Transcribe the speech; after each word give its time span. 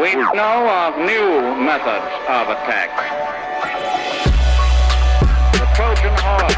We 0.00 0.14
know 0.14 0.68
of 0.68 0.96
new 0.98 1.56
methods 1.60 2.06
of 2.28 2.48
attack. 2.50 2.88
The 5.52 5.66
Trojan 5.74 6.14
horse, 6.18 6.54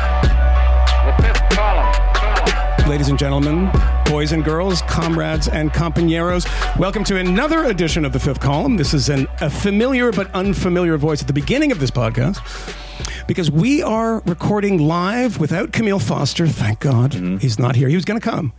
the 1.07 1.23
fifth 1.23 1.57
column. 1.57 1.95
column. 2.13 2.91
Ladies 2.91 3.09
and 3.09 3.19
gentlemen, 3.19 3.71
boys 4.05 4.33
and 4.33 4.45
girls, 4.45 4.83
comrades 4.83 5.49
and 5.49 5.71
compañeros, 5.71 6.47
welcome 6.79 7.03
to 7.05 7.17
another 7.17 7.65
edition 7.65 8.05
of 8.05 8.13
the 8.13 8.21
Fifth 8.21 8.41
Column. 8.41 8.77
This 8.77 8.93
is 8.93 9.09
an, 9.09 9.27
a 9.41 9.49
familiar 9.49 10.13
but 10.13 10.31
unfamiliar 10.35 10.99
voice 10.99 11.23
at 11.23 11.27
the 11.27 11.33
beginning 11.33 11.73
of 11.73 11.81
this 11.81 11.91
podcast 11.91 12.37
because 13.27 13.51
we 13.51 13.83
are 13.83 14.21
recording 14.27 14.87
live 14.87 15.41
without 15.41 15.71
Kmele 15.71 16.03
Foster. 16.03 16.47
Thank 16.47 16.81
God 16.81 17.13
mm-hmm. 17.13 17.39
he's 17.39 17.59
not 17.59 17.75
here. 17.75 17.89
He 17.89 17.95
was 17.95 18.05
going 18.05 18.21
to 18.21 18.31
come, 18.31 18.53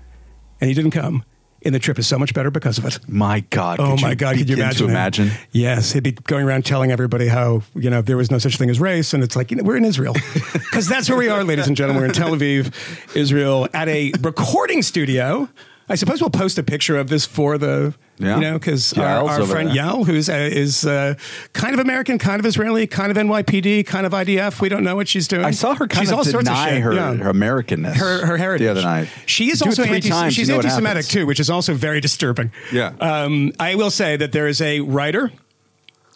and 0.60 0.70
he 0.70 0.74
didn't 0.74 0.90
come. 0.90 1.24
And 1.64 1.76
the 1.76 1.80
trip 1.80 2.00
is 2.00 2.08
so 2.08 2.18
much 2.18 2.34
better 2.34 2.50
because 2.50 2.78
of 2.80 2.86
it. 2.86 3.00
My 3.08 3.42
God. 3.52 3.80
Oh 3.80 3.96
my 3.98 4.16
God! 4.16 4.36
Could 4.38 4.50
you 4.50 4.56
imagine? 4.56 4.90
Imagine. 4.90 5.32
Yes, 5.52 5.92
he'd 5.92 6.04
be 6.04 6.12
going 6.12 6.46
around 6.46 6.66
telling 6.66 6.92
everybody 6.92 7.28
how 7.28 7.62
you 7.76 7.90
know 7.90 8.02
there 8.02 8.18
was 8.18 8.32
no 8.32 8.40
such 8.40 8.58
thing 8.58 8.70
as 8.70 8.80
race, 8.80 9.14
and 9.14 9.24
it's 9.24 9.36
like 9.36 9.52
you 9.52 9.58
know 9.58 9.64
we're 9.64 9.78
in 9.78 9.86
Israel 9.86 10.14
because 10.54 10.88
that's 10.88 11.08
where 11.08 11.18
we 11.18 11.30
are, 11.30 11.44
ladies 11.44 11.68
and 11.68 11.78
gentlemen. 11.78 12.02
We're 12.02 12.08
in 12.08 12.14
Tel 12.14 12.32
Aviv, 12.32 12.74
Israel, 13.16 13.68
at 13.74 13.88
a 13.88 14.12
recording 14.22 14.82
studio. 14.82 15.50
I 15.92 15.96
suppose 15.96 16.22
we'll 16.22 16.30
post 16.30 16.58
a 16.58 16.64
picture 16.64 16.98
of 16.98 17.10
this 17.10 17.26
for 17.26 17.58
the 17.58 17.94
Yeah. 18.18 18.36
you 18.36 18.42
know 18.42 18.54
because 18.54 18.94
our, 18.94 19.28
our 19.28 19.46
friend 19.46 19.70
there. 19.70 19.78
Yael, 19.78 20.06
who's 20.06 20.30
uh, 20.30 20.50
is 20.52 20.86
uh, 20.86 21.16
kind 21.52 21.74
of 21.74 21.80
American, 21.80 22.18
kind 22.18 22.40
of 22.40 22.46
Israeli, 22.46 22.88
kind 22.88 23.12
of 23.12 23.18
NYPD, 23.18 23.86
kind 23.86 24.06
of 24.06 24.14
IDF. 24.14 24.62
We 24.62 24.70
don't 24.70 24.86
know 24.86 24.96
what 24.96 25.10
she's 25.10 25.28
doing. 25.28 25.44
I 25.44 25.52
saw 25.52 25.76
her 25.76 25.88
kind 25.88 26.04
she's 26.04 26.12
of 26.12 26.20
all 26.20 26.24
sorts 26.24 26.48
of 26.48 26.54
deny 26.56 26.70
shit. 26.70 26.82
her, 26.82 26.94
yeah. 26.94 27.14
her 27.16 27.34
Americanness. 27.34 27.96
her 27.96 28.26
her 28.26 28.38
heritage 28.38 28.66
the 28.66 28.72
other 28.72 28.82
night. 28.84 29.10
She 29.26 29.52
is 29.52 29.62
also 29.62 29.84
anti. 29.84 30.08
times, 30.08 30.34
she's 30.34 30.48
you 30.48 30.54
know 30.54 30.60
anti-Semitic 30.60 31.06
too, 31.08 31.26
which 31.26 31.42
is 31.42 31.50
also 31.50 31.74
very 31.74 32.00
disturbing. 32.00 32.52
Yeah. 32.72 32.94
Um, 33.02 33.52
I 33.60 33.76
will 33.76 33.92
say 33.92 34.16
that 34.16 34.32
there 34.32 34.48
is 34.48 34.62
a 34.62 34.80
writer 34.80 35.32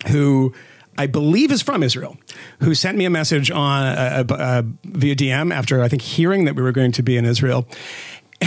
who. 0.07 0.53
I 0.98 1.07
believe 1.07 1.51
is 1.51 1.62
from 1.62 1.84
Israel, 1.84 2.15
who 2.62 2.73
sent 2.73 2.98
me 2.98 3.03
a 3.03 3.09
message 3.09 3.51
on 3.51 3.84
uh, 3.84 4.23
uh, 4.29 4.34
uh, 4.34 4.62
via 4.85 5.13
DM 5.13 5.53
after 5.53 5.81
I 5.84 5.90
think 5.90 6.01
hearing 6.01 6.46
that 6.46 6.55
we 6.55 6.63
were 6.63 6.71
going 6.71 6.93
to 6.93 7.03
be 7.03 7.18
in 7.18 7.26
Israel, 7.26 7.68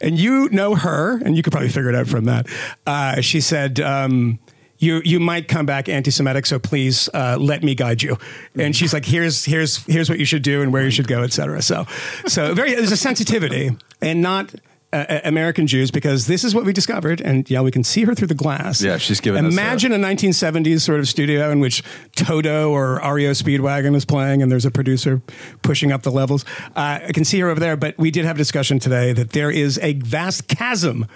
and 0.00 0.18
you 0.18 0.48
know 0.50 0.74
her, 0.74 1.20
and 1.24 1.36
you 1.36 1.42
could 1.42 1.52
probably 1.52 1.68
figure 1.68 1.88
it 1.88 1.94
out 1.94 2.06
from 2.06 2.24
that. 2.24 2.46
Uh, 2.86 3.20
she 3.20 3.40
said, 3.40 3.80
um, 3.80 4.38
"You 4.78 5.00
you 5.04 5.20
might 5.20 5.48
come 5.48 5.66
back 5.66 5.88
anti-Semitic, 5.88 6.46
so 6.46 6.58
please 6.58 7.08
uh, 7.14 7.36
let 7.40 7.62
me 7.62 7.74
guide 7.74 8.02
you." 8.02 8.18
And 8.58 8.74
she's 8.74 8.92
like, 8.92 9.04
"Here's 9.04 9.44
here's 9.44 9.84
here's 9.86 10.08
what 10.08 10.18
you 10.18 10.24
should 10.24 10.42
do 10.42 10.62
and 10.62 10.72
where 10.72 10.84
you 10.84 10.90
should 10.90 11.08
go, 11.08 11.22
etc." 11.22 11.62
So 11.62 11.86
so 12.26 12.54
very 12.54 12.74
there's 12.74 12.92
a 12.92 12.96
sensitivity 12.96 13.70
and 14.00 14.22
not. 14.22 14.54
Uh, 14.94 15.04
uh, 15.08 15.20
American 15.24 15.66
Jews, 15.66 15.90
because 15.90 16.28
this 16.28 16.44
is 16.44 16.54
what 16.54 16.64
we 16.64 16.72
discovered, 16.72 17.20
and 17.20 17.50
yeah, 17.50 17.60
we 17.60 17.72
can 17.72 17.82
see 17.82 18.04
her 18.04 18.14
through 18.14 18.28
the 18.28 18.34
glass. 18.34 18.80
Yeah, 18.80 18.96
she's 18.98 19.20
giving 19.20 19.44
us 19.44 19.52
a- 19.52 19.60
Imagine 19.60 19.92
a 19.92 19.98
1970s 19.98 20.82
sort 20.82 21.00
of 21.00 21.08
studio 21.08 21.50
in 21.50 21.58
which 21.58 21.82
Toto 22.14 22.70
or 22.70 23.00
REO 23.02 23.32
Speedwagon 23.32 23.96
is 23.96 24.04
playing, 24.04 24.40
and 24.40 24.52
there's 24.52 24.64
a 24.64 24.70
producer 24.70 25.20
pushing 25.62 25.90
up 25.90 26.02
the 26.02 26.12
levels. 26.12 26.44
Uh, 26.76 27.00
I 27.08 27.10
can 27.12 27.24
see 27.24 27.40
her 27.40 27.48
over 27.48 27.58
there, 27.58 27.76
but 27.76 27.98
we 27.98 28.12
did 28.12 28.24
have 28.24 28.36
a 28.36 28.38
discussion 28.38 28.78
today 28.78 29.12
that 29.14 29.30
there 29.30 29.50
is 29.50 29.78
a 29.82 29.94
vast 29.94 30.46
chasm 30.46 31.06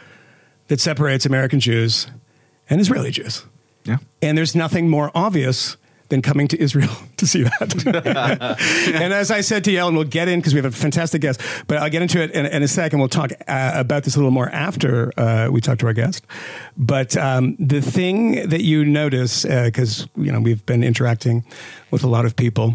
that 0.67 0.81
separates 0.81 1.25
American 1.25 1.61
Jews 1.61 2.09
and 2.69 2.81
Israeli 2.81 3.13
Jews. 3.13 3.47
Yeah. 3.85 3.99
And 4.21 4.37
there's 4.37 4.57
nothing 4.57 4.89
more 4.89 5.13
obvious 5.15 5.77
than 6.09 6.23
coming 6.23 6.49
to 6.49 6.61
Israel 6.61 6.95
to 7.17 7.27
see 7.27 7.43
that. 7.43 8.59
and 8.95 9.13
as 9.13 9.31
I 9.31 9.41
said 9.41 9.65
to 9.65 9.71
Yellen, 9.71 9.95
we'll 9.95 10.05
get 10.05 10.29
in 10.29 10.41
because 10.41 10.55
we 10.55 10.59
have 10.59 10.73
a 10.73 10.77
fantastic 10.77 11.21
guest, 11.21 11.41
but 11.67 11.79
I'll 11.79 11.91
get 11.91 12.03
into 12.03 12.23
it 12.23 12.31
in, 12.33 12.47
in 12.47 12.63
a 12.63 12.69
second. 12.69 12.99
We'll 12.99 13.09
talk 13.09 13.33
uh, 13.47 13.73
about 13.75 14.05
this 14.05 14.17
a 14.17 14.19
little 14.19 14.31
more 14.31 14.49
after 14.51 15.13
uh, 15.19 15.49
we 15.51 15.61
talk 15.61 15.79
to 15.79 15.87
our 15.87 15.93
guest. 15.93 16.27
But 16.77 17.17
um, 17.17 17.57
the 17.59 17.81
thing 17.81 18.49
that 18.49 18.63
you 18.63 18.85
notice, 18.85 19.45
because 19.45 20.09
you 20.17 20.33
know 20.33 20.41
we've 20.41 20.65
been 20.67 20.83
interacting 20.83 21.45
with 21.91 22.05
a 22.05 22.09
lot 22.09 22.25
of 22.25 22.37
people, 22.37 22.75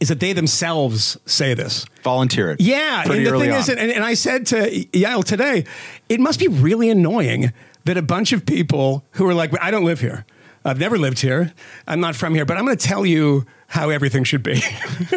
is 0.00 0.08
that 0.08 0.20
they 0.20 0.32
themselves 0.32 1.16
say 1.26 1.54
this. 1.54 1.86
Volunteer 2.02 2.52
it. 2.52 2.60
Yeah, 2.60 3.02
and 3.02 3.26
the 3.26 3.38
thing 3.38 3.52
on. 3.52 3.58
is, 3.58 3.68
and, 3.68 3.78
and 3.78 4.04
I 4.04 4.14
said 4.14 4.46
to 4.46 4.70
Yael 4.70 5.24
today, 5.24 5.64
it 6.08 6.20
must 6.20 6.38
be 6.38 6.48
really 6.48 6.90
annoying 6.90 7.52
that 7.84 7.96
a 7.96 8.02
bunch 8.02 8.32
of 8.32 8.44
people 8.44 9.04
who 9.12 9.26
are 9.26 9.34
like, 9.34 9.52
I 9.62 9.70
don't 9.70 9.84
live 9.84 10.00
here. 10.00 10.26
I've 10.66 10.78
never 10.80 10.98
lived 10.98 11.20
here. 11.20 11.52
I'm 11.86 12.00
not 12.00 12.16
from 12.16 12.34
here, 12.34 12.44
but 12.44 12.56
I'm 12.56 12.64
going 12.64 12.76
to 12.76 12.86
tell 12.86 13.06
you 13.06 13.46
how 13.68 13.90
everything 13.90 14.24
should 14.24 14.42
be. 14.42 14.60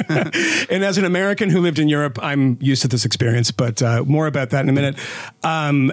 and 0.10 0.84
as 0.84 0.98
an 0.98 1.06
American 1.06 1.50
who 1.50 1.60
lived 1.60 1.80
in 1.80 1.90
Europe, 1.90 2.20
I'm 2.22 2.58
used 2.62 2.84
to 2.84 2.88
this 2.88 3.04
experience, 3.04 3.52
but 3.52 3.82
uh, 3.82 4.04
more 4.06 4.28
about 4.28 4.52
that 4.52 4.64
in 4.64 4.70
a 4.70 4.74
minute. 4.74 4.96
Um, 5.44 5.92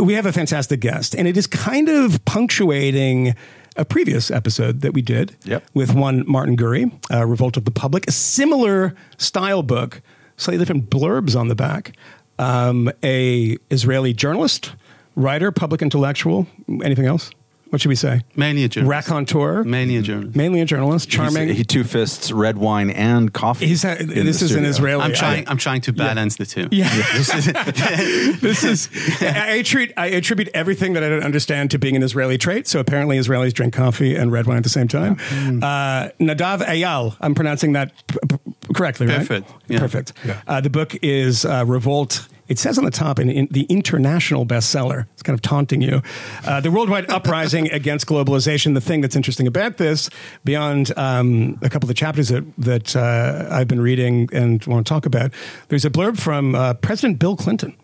we 0.00 0.14
have 0.14 0.26
a 0.26 0.32
fantastic 0.32 0.80
guest, 0.80 1.14
and 1.14 1.28
it 1.28 1.36
is 1.36 1.46
kind 1.46 1.88
of 1.88 2.24
punctuating 2.24 3.34
a 3.76 3.84
previous 3.84 4.30
episode 4.30 4.80
that 4.82 4.94
we 4.94 5.02
did 5.02 5.36
Yep. 5.44 5.64
with 5.74 5.94
one 5.94 6.22
Martin 6.28 6.56
Gurri, 6.56 6.92
uh, 7.12 7.26
Revolt 7.26 7.56
of 7.56 7.64
the 7.64 7.70
Public, 7.72 8.06
a 8.06 8.12
similar 8.12 8.94
style 9.18 9.62
book, 9.62 10.00
slightly 10.36 10.58
different 10.58 10.88
blurbs 10.88 11.38
on 11.38 11.48
the 11.48 11.54
back. 11.56 11.96
Um, 12.38 12.90
a 13.02 13.56
Israeli 13.70 14.12
journalist, 14.12 14.74
writer, 15.16 15.52
public 15.52 15.82
intellectual. 15.82 16.46
Anything 16.82 17.06
else? 17.06 17.30
What 17.74 17.80
should 17.80 17.88
we 17.88 17.96
say? 17.96 18.20
Mainly 18.36 18.62
a 18.62 18.68
journalist. 18.68 19.08
Raconteur. 19.08 19.64
Mainly 19.64 19.96
a 19.96 20.02
journalist. 20.02 20.36
Mainly 20.36 20.60
a 20.60 20.64
journalist. 20.64 21.10
Charming. 21.10 21.46
He's- 21.48 21.58
he 21.58 21.64
two 21.64 21.82
fists 21.82 22.30
red 22.30 22.56
wine 22.56 22.88
and 22.88 23.32
coffee. 23.32 23.66
He's 23.66 23.84
a- 23.84 24.00
in 24.00 24.26
this 24.26 24.38
the 24.38 24.44
is 24.44 24.54
an. 24.54 24.64
Israeli. 24.64 25.02
I'm 25.02 25.12
trying. 25.12 25.48
I- 25.48 25.50
I'm 25.50 25.56
trying 25.58 25.80
to 25.80 25.92
balance 25.92 26.36
the 26.36 26.46
two. 26.46 26.68
Yeah. 26.70 26.88
this 28.40 28.62
is. 28.62 28.88
I, 29.20 29.54
I 29.54 29.62
treat. 29.62 29.92
I 29.96 30.06
attribute 30.06 30.50
everything 30.54 30.92
that 30.92 31.02
I 31.02 31.08
don't 31.08 31.24
understand 31.24 31.72
to 31.72 31.78
being 31.80 31.96
an 31.96 32.04
Israeli 32.04 32.38
trait. 32.38 32.68
So 32.68 32.78
apparently, 32.78 33.18
Israelis 33.18 33.52
drink 33.52 33.74
coffee 33.74 34.14
and 34.14 34.30
red 34.30 34.46
wine 34.46 34.58
at 34.58 34.62
the 34.62 34.68
same 34.68 34.86
time. 34.86 35.14
Uh, 35.60 36.10
Nadav 36.20 36.64
Eyal. 36.64 37.16
I'm 37.20 37.34
pronouncing 37.34 37.72
that 37.72 37.90
p- 38.06 38.18
p- 38.28 38.54
correctly, 38.72 39.08
right? 39.08 39.18
Perfect. 39.18 39.52
Yeah. 39.66 39.80
Perfect. 39.80 40.12
Uh, 40.46 40.60
the 40.60 40.70
book 40.70 40.94
is 41.02 41.44
uh, 41.44 41.64
Revolt. 41.66 42.28
It 42.48 42.58
says 42.58 42.76
on 42.78 42.84
the 42.84 42.90
top 42.90 43.18
in, 43.18 43.30
in 43.30 43.48
the 43.50 43.62
international 43.70 44.44
bestseller. 44.44 45.06
It's 45.14 45.22
kind 45.22 45.34
of 45.34 45.40
taunting 45.42 45.80
you. 45.80 46.02
Uh, 46.44 46.60
the 46.60 46.70
worldwide 46.70 47.10
uprising 47.10 47.70
against 47.80 48.06
globalization. 48.06 48.74
The 48.74 48.80
thing 48.82 49.00
that's 49.00 49.16
interesting 49.16 49.46
about 49.46 49.78
this, 49.78 50.10
beyond 50.44 50.92
um, 50.98 51.58
a 51.62 51.68
couple 51.70 51.86
of 51.86 51.88
the 51.88 51.94
chapters 51.94 52.28
that 52.28 52.44
that 52.58 52.94
uh, 52.96 53.48
I've 53.50 53.68
been 53.68 53.80
reading 53.80 54.28
and 54.32 54.64
want 54.66 54.86
to 54.86 54.88
talk 54.94 55.06
about, 55.06 55.32
there's 55.68 55.84
a 55.86 55.90
blurb 55.90 56.18
from 56.18 56.54
uh, 56.54 56.74
President 56.74 57.18
Bill 57.18 57.36
Clinton. 57.36 57.74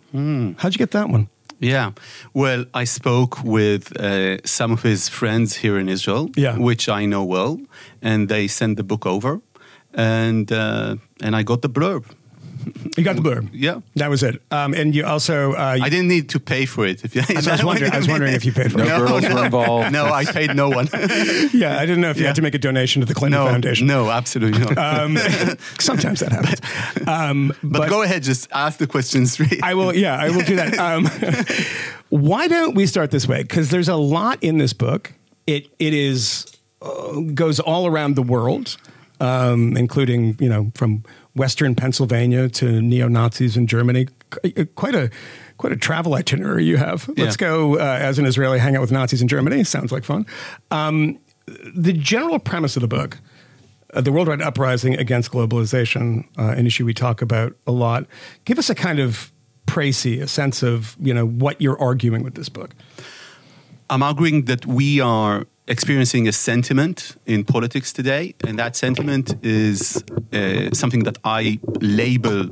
How'd 0.58 0.74
you 0.74 0.78
get 0.78 0.90
that 0.90 1.08
one? 1.08 1.28
Yeah. 1.60 1.92
Well, 2.34 2.64
I 2.74 2.84
spoke 2.84 3.42
with 3.44 3.94
uh, 4.00 4.38
some 4.44 4.72
of 4.72 4.82
his 4.82 5.08
friends 5.08 5.56
here 5.56 5.78
in 5.78 5.88
Israel, 5.88 6.30
Yeah. 6.36 6.56
which 6.58 6.88
I 6.88 7.04
know 7.06 7.22
well, 7.24 7.60
and 8.02 8.28
they 8.28 8.48
sent 8.48 8.76
the 8.76 8.82
book 8.82 9.04
over, 9.06 9.40
and 9.94 10.50
uh, 10.52 10.96
and 11.22 11.36
I 11.36 11.42
got 11.42 11.62
the 11.62 11.68
blurb. 11.70 12.04
You 12.96 13.04
got 13.04 13.16
the 13.16 13.22
blurb. 13.22 13.48
Yeah. 13.52 13.80
That 13.96 14.10
was 14.10 14.22
it. 14.22 14.42
Um, 14.50 14.74
and 14.74 14.94
you 14.94 15.04
also. 15.06 15.52
Uh, 15.52 15.78
I 15.80 15.88
didn't 15.88 16.08
need 16.08 16.28
to 16.30 16.40
pay 16.40 16.66
for 16.66 16.86
it. 16.86 17.04
If 17.04 17.14
you, 17.14 17.22
I 17.28 17.34
was 17.52 17.64
wondering. 17.70 17.92
I 17.92 17.96
was 17.98 18.08
wondering 18.08 18.34
if 18.34 18.44
you 18.44 18.52
paid 18.52 18.72
for 18.72 18.78
No 18.78 18.84
it. 18.84 18.98
girls 18.98 19.22
were 19.22 19.44
involved. 19.46 19.92
No, 19.92 20.06
I 20.06 20.24
paid 20.24 20.54
no 20.54 20.68
one. 20.68 20.88
Yeah, 21.52 21.78
I 21.78 21.86
didn't 21.86 22.00
know 22.00 22.10
if 22.10 22.16
you 22.16 22.22
Yeah. 22.22 22.28
had 22.28 22.36
to 22.36 22.42
make 22.42 22.54
a 22.54 22.58
donation 22.58 23.00
to 23.00 23.06
the 23.06 23.14
Clinton 23.14 23.40
no, 23.44 23.46
Foundation. 23.50 23.86
no, 23.86 24.10
absolutely 24.10 24.60
not. 24.60 24.78
Um, 24.78 25.16
sometimes 25.78 26.20
that 26.20 26.32
happens. 26.32 27.08
Um, 27.08 27.52
but, 27.62 27.88
go 27.88 28.02
ahead, 28.02 28.22
just 28.22 28.48
ask 28.52 28.78
the 28.78 28.86
questions. 28.86 29.40
I 29.62 29.74
will. 29.74 29.94
Yeah, 29.94 30.16
I 30.16 30.30
will 30.30 30.42
do 30.44 30.56
that. 30.56 30.78
Um, 30.78 31.06
why 32.08 32.48
don't 32.48 32.74
we 32.74 32.86
start 32.86 33.10
this 33.10 33.26
way? 33.28 33.42
Because 33.42 33.70
there's 33.70 33.88
a 33.88 33.96
lot 33.96 34.38
in 34.42 34.58
this 34.58 34.72
book. 34.72 35.12
It 35.46 35.68
it 35.78 35.94
is 35.94 36.46
uh, 36.82 37.20
goes 37.34 37.60
all 37.60 37.86
around 37.86 38.14
the 38.16 38.22
world, 38.22 38.76
um, 39.20 39.76
including 39.76 40.36
you 40.40 40.48
know 40.48 40.70
from 40.74 41.04
Western 41.34 41.74
Pennsylvania 41.74 42.48
to 42.48 42.82
neo 42.82 43.08
Nazis 43.08 43.56
in 43.56 43.66
Germany. 43.66 44.08
Quite 44.74 44.94
a 44.94 45.10
quite 45.56 45.72
a 45.72 45.76
travel 45.76 46.14
itinerary 46.14 46.64
you 46.64 46.76
have. 46.76 47.08
Let's 47.16 47.36
go 47.36 47.78
uh, 47.78 47.98
as 48.00 48.18
an 48.18 48.26
Israeli 48.26 48.58
hang 48.58 48.76
out 48.76 48.80
with 48.80 48.92
Nazis 48.92 49.22
in 49.22 49.28
Germany. 49.28 49.64
Sounds 49.64 49.92
like 49.92 50.04
fun. 50.04 50.26
Um, 50.70 51.18
the 51.46 51.92
general 51.92 52.38
premise 52.38 52.76
of 52.76 52.82
the 52.82 52.88
book. 52.88 53.18
Uh, 53.92 54.00
the 54.00 54.12
worldwide 54.12 54.40
uprising 54.40 54.94
against 54.94 55.32
globalization, 55.32 56.24
uh, 56.38 56.54
an 56.56 56.64
issue 56.64 56.84
we 56.84 56.94
talk 56.94 57.20
about 57.22 57.56
a 57.66 57.72
lot. 57.72 58.06
Give 58.44 58.56
us 58.56 58.70
a 58.70 58.74
kind 58.76 59.00
of 59.00 59.32
précis, 59.66 60.22
a 60.22 60.28
sense 60.28 60.62
of 60.62 60.96
you 61.00 61.12
know 61.12 61.26
what 61.26 61.60
you're 61.60 61.80
arguing 61.80 62.22
with 62.22 62.34
this 62.36 62.48
book. 62.48 62.70
I'm 63.88 64.04
arguing 64.04 64.44
that 64.44 64.64
we 64.64 65.00
are 65.00 65.44
experiencing 65.70 66.26
a 66.26 66.32
sentiment 66.32 67.16
in 67.26 67.44
politics 67.44 67.92
today, 67.92 68.34
and 68.46 68.58
that 68.58 68.74
sentiment 68.74 69.36
is 69.42 70.02
uh, 70.32 70.68
something 70.72 71.04
that 71.04 71.16
I 71.24 71.60
label 71.80 72.48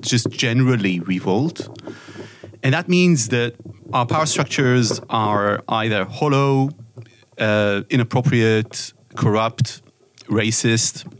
just 0.00 0.28
generally 0.30 1.00
revolt. 1.00 1.56
And 2.62 2.74
that 2.74 2.88
means 2.88 3.28
that 3.28 3.54
our 3.92 4.06
power 4.06 4.26
structures 4.26 5.00
are 5.08 5.62
either 5.68 6.04
hollow, 6.04 6.68
uh, 7.38 7.82
inappropriate, 7.88 8.92
corrupt, 9.16 9.80
racist, 10.26 11.10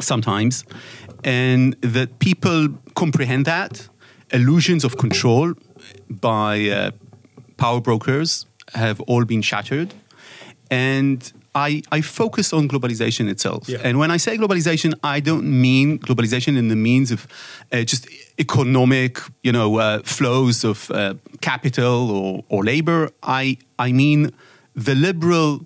sometimes, 0.00 0.64
and 1.22 1.76
that 1.82 2.18
people 2.18 2.68
comprehend 2.94 3.44
that 3.44 3.88
illusions 4.32 4.82
of 4.84 4.96
control 4.96 5.52
by 6.08 6.68
uh, 6.70 6.90
power 7.58 7.80
brokers 7.80 8.46
have 8.74 9.00
all 9.02 9.24
been 9.24 9.42
shattered. 9.42 9.92
And 10.70 11.32
I, 11.54 11.82
I 11.92 12.00
focus 12.00 12.52
on 12.52 12.68
globalization 12.68 13.28
itself. 13.28 13.68
Yeah. 13.68 13.78
And 13.84 13.98
when 13.98 14.10
I 14.10 14.16
say 14.16 14.36
globalization, 14.36 14.94
I 15.04 15.20
don't 15.20 15.44
mean 15.44 15.98
globalization 15.98 16.56
in 16.56 16.68
the 16.68 16.76
means 16.76 17.12
of 17.12 17.28
uh, 17.72 17.82
just 17.82 18.08
economic, 18.38 19.18
you 19.42 19.52
know, 19.52 19.78
uh, 19.78 20.00
flows 20.02 20.64
of 20.64 20.90
uh, 20.90 21.14
capital 21.40 22.10
or, 22.10 22.44
or 22.48 22.64
labor. 22.64 23.10
I, 23.22 23.58
I 23.78 23.92
mean 23.92 24.32
the 24.74 24.94
liberal 24.94 25.64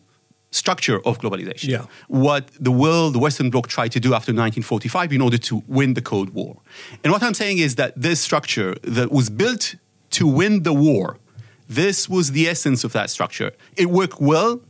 structure 0.51 1.01
of 1.07 1.19
globalization. 1.19 1.69
Yeah. 1.69 1.87
What 2.09 2.49
the 2.61 2.71
world, 2.71 3.15
the 3.15 3.19
Western 3.19 3.51
Bloc 3.51 3.69
tried 3.69 3.93
to 3.93 4.01
do 4.01 4.09
after 4.09 4.33
1945 4.33 5.13
in 5.13 5.21
order 5.21 5.39
to 5.39 5.63
win 5.67 5.95
the 5.95 6.03
Cold 6.03 6.31
War. 6.31 6.57
And 7.05 7.13
what 7.13 7.23
I'm 7.23 7.35
saying 7.35 7.59
is 7.59 7.77
that 7.77 7.93
this 7.97 8.21
structure 8.21 8.75
that 8.83 9.11
was 9.11 9.31
built 9.31 9.75
to 10.11 10.27
win 10.27 10.63
the 10.63 10.73
war, 10.73 11.19
this 11.69 12.09
was 12.09 12.33
the 12.33 12.49
essence 12.49 12.83
of 12.83 12.93
that 12.93 13.11
structure. 13.11 13.53
It 13.77 13.91
worked 13.91 14.21
well, 14.21 14.61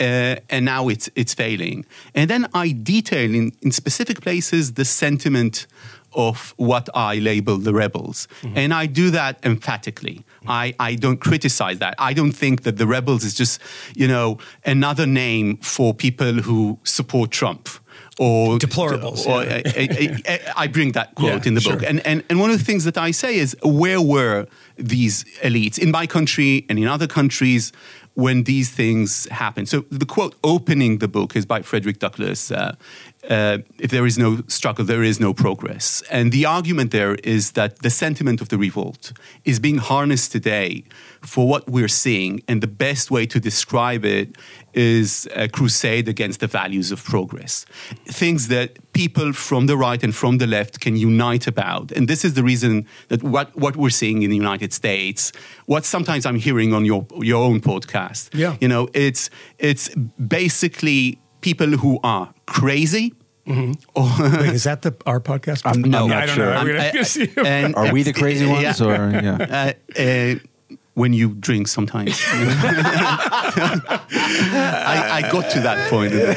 uh, 0.00 0.36
and 0.50 0.64
now 0.64 0.88
it's 0.88 1.08
it's 1.14 1.34
failing. 1.34 1.84
And 2.14 2.30
then 2.30 2.46
I 2.54 2.70
detail 2.70 3.34
in, 3.34 3.52
in 3.62 3.70
specific 3.70 4.20
places 4.20 4.74
the 4.74 4.84
sentiment 4.84 5.66
of 6.12 6.54
what 6.56 6.88
I 6.94 7.16
label 7.18 7.58
the 7.58 7.74
rebels, 7.74 8.28
and 8.54 8.72
I 8.72 8.86
do 8.86 9.10
that 9.10 9.38
emphatically. 9.44 10.24
I, 10.48 10.74
I 10.78 10.94
don't 10.94 11.18
criticize 11.18 11.78
that. 11.80 11.94
I 11.98 12.14
don't 12.14 12.32
think 12.32 12.62
that 12.62 12.78
the 12.78 12.86
rebels 12.86 13.24
is 13.24 13.34
just 13.34 13.60
you 13.94 14.08
know 14.08 14.38
another 14.64 15.06
name 15.06 15.58
for 15.58 15.92
people 15.94 16.34
who 16.34 16.78
support 16.84 17.30
Trump. 17.30 17.68
Or 18.18 18.58
Deplorables, 18.58 19.26
Or, 19.26 19.44
yeah. 19.44 19.60
I, 19.66 20.22
I- 20.26 20.52
I 20.64 20.66
bring 20.68 20.92
that 20.92 21.14
quote 21.16 21.42
Yeah, 21.44 21.48
in 21.48 21.54
the 21.54 21.60
sure. 21.60 21.74
book, 21.74 21.82
and, 21.86 22.00
and 22.06 22.24
and 22.30 22.40
one 22.40 22.50
of 22.50 22.58
the 22.58 22.64
things 22.64 22.84
that 22.84 22.96
I 22.96 23.10
say 23.12 23.36
is, 23.36 23.54
where 23.62 24.00
were 24.00 24.46
these 24.78 25.24
elites 25.42 25.78
in 25.78 25.90
my 25.90 26.06
country 26.06 26.64
and 26.68 26.78
in 26.78 26.86
other 26.88 27.06
countries 27.06 27.72
when 28.14 28.44
these 28.44 28.70
things 28.70 29.26
happen? 29.30 29.66
So 29.66 29.84
the 29.90 30.06
quote 30.06 30.34
opening 30.42 30.98
the 30.98 31.08
book 31.08 31.36
is 31.36 31.44
by 31.44 31.60
Frederick 31.62 31.98
Douglass. 31.98 32.50
Uh, 32.50 32.74
uh, 33.28 33.58
if 33.78 33.90
there 33.90 34.06
is 34.06 34.16
no 34.18 34.40
struggle, 34.48 34.84
there 34.84 35.02
is 35.02 35.18
no 35.20 35.32
progress. 35.34 36.02
And 36.10 36.32
the 36.32 36.44
argument 36.46 36.90
there 36.90 37.14
is 37.24 37.52
that 37.52 37.80
the 37.82 37.90
sentiment 37.90 38.40
of 38.40 38.48
the 38.48 38.58
revolt 38.58 39.12
is 39.44 39.58
being 39.60 39.78
harnessed 39.78 40.32
today 40.32 40.84
for 41.22 41.48
what 41.48 41.68
we're 41.68 41.88
seeing. 41.88 42.42
And 42.48 42.62
the 42.62 42.66
best 42.68 43.10
way 43.10 43.26
to 43.26 43.40
describe 43.40 44.04
it 44.04 44.36
is 44.74 45.26
a 45.34 45.48
crusade 45.48 46.06
against 46.08 46.40
the 46.40 46.46
values 46.46 46.92
of 46.92 47.02
progress. 47.02 47.64
Things 48.06 48.48
that 48.48 48.92
people 48.92 49.32
from 49.32 49.66
the 49.66 49.76
right 49.76 50.02
and 50.02 50.14
from 50.14 50.38
the 50.38 50.46
left 50.46 50.80
can 50.80 50.96
unite 50.96 51.46
about. 51.46 51.90
And 51.92 52.06
this 52.08 52.24
is 52.24 52.34
the 52.34 52.42
reason 52.42 52.86
that 53.08 53.22
what, 53.22 53.56
what 53.56 53.76
we're 53.76 53.90
seeing 53.90 54.22
in 54.22 54.30
the 54.30 54.36
United 54.36 54.72
States, 54.72 55.32
what 55.66 55.84
sometimes 55.84 56.26
I'm 56.26 56.36
hearing 56.36 56.72
on 56.72 56.84
your, 56.84 57.06
your 57.20 57.42
own 57.42 57.60
podcast, 57.60 58.28
Yeah. 58.34 58.56
you 58.60 58.68
know, 58.68 58.88
it's, 58.92 59.30
it's 59.58 59.88
basically 60.40 61.18
people 61.40 61.68
who 61.78 61.98
are 62.02 62.32
crazy. 62.46 63.14
Or, 63.46 63.54
Wait, 63.94 64.54
is 64.54 64.64
that 64.64 64.82
the 64.82 64.94
our 65.06 65.20
podcast? 65.20 65.64
I'm- 65.66 65.82
No, 65.82 66.04
I'm 66.06 66.12
I 66.12 66.14
not 66.20 66.26
don't 66.26 66.34
sure. 66.36 66.46
know. 66.46 66.52
I'm- 66.52 66.66
We're 66.66 66.76
gonna 66.78 67.00
Uh, 67.00 67.04
see. 67.04 67.28
and- 67.44 67.74
Are 67.76 67.92
we 67.92 68.02
the 68.02 68.12
crazy 68.12 68.44
ones? 68.46 68.80
Yeah. 68.80 68.86
Or 68.86 69.10
yeah. 69.22 69.72
uh, 69.96 70.00
uh, 70.00 70.34
when 70.94 71.12
you 71.12 71.34
drink 71.34 71.68
sometimes. 71.68 72.18
I, 74.08 75.22
I 75.22 75.30
got 75.30 75.50
to 75.52 75.60
that 75.60 75.90
point 75.90 76.12
in 76.12 76.18
the 76.20 76.26
book. 76.26 76.36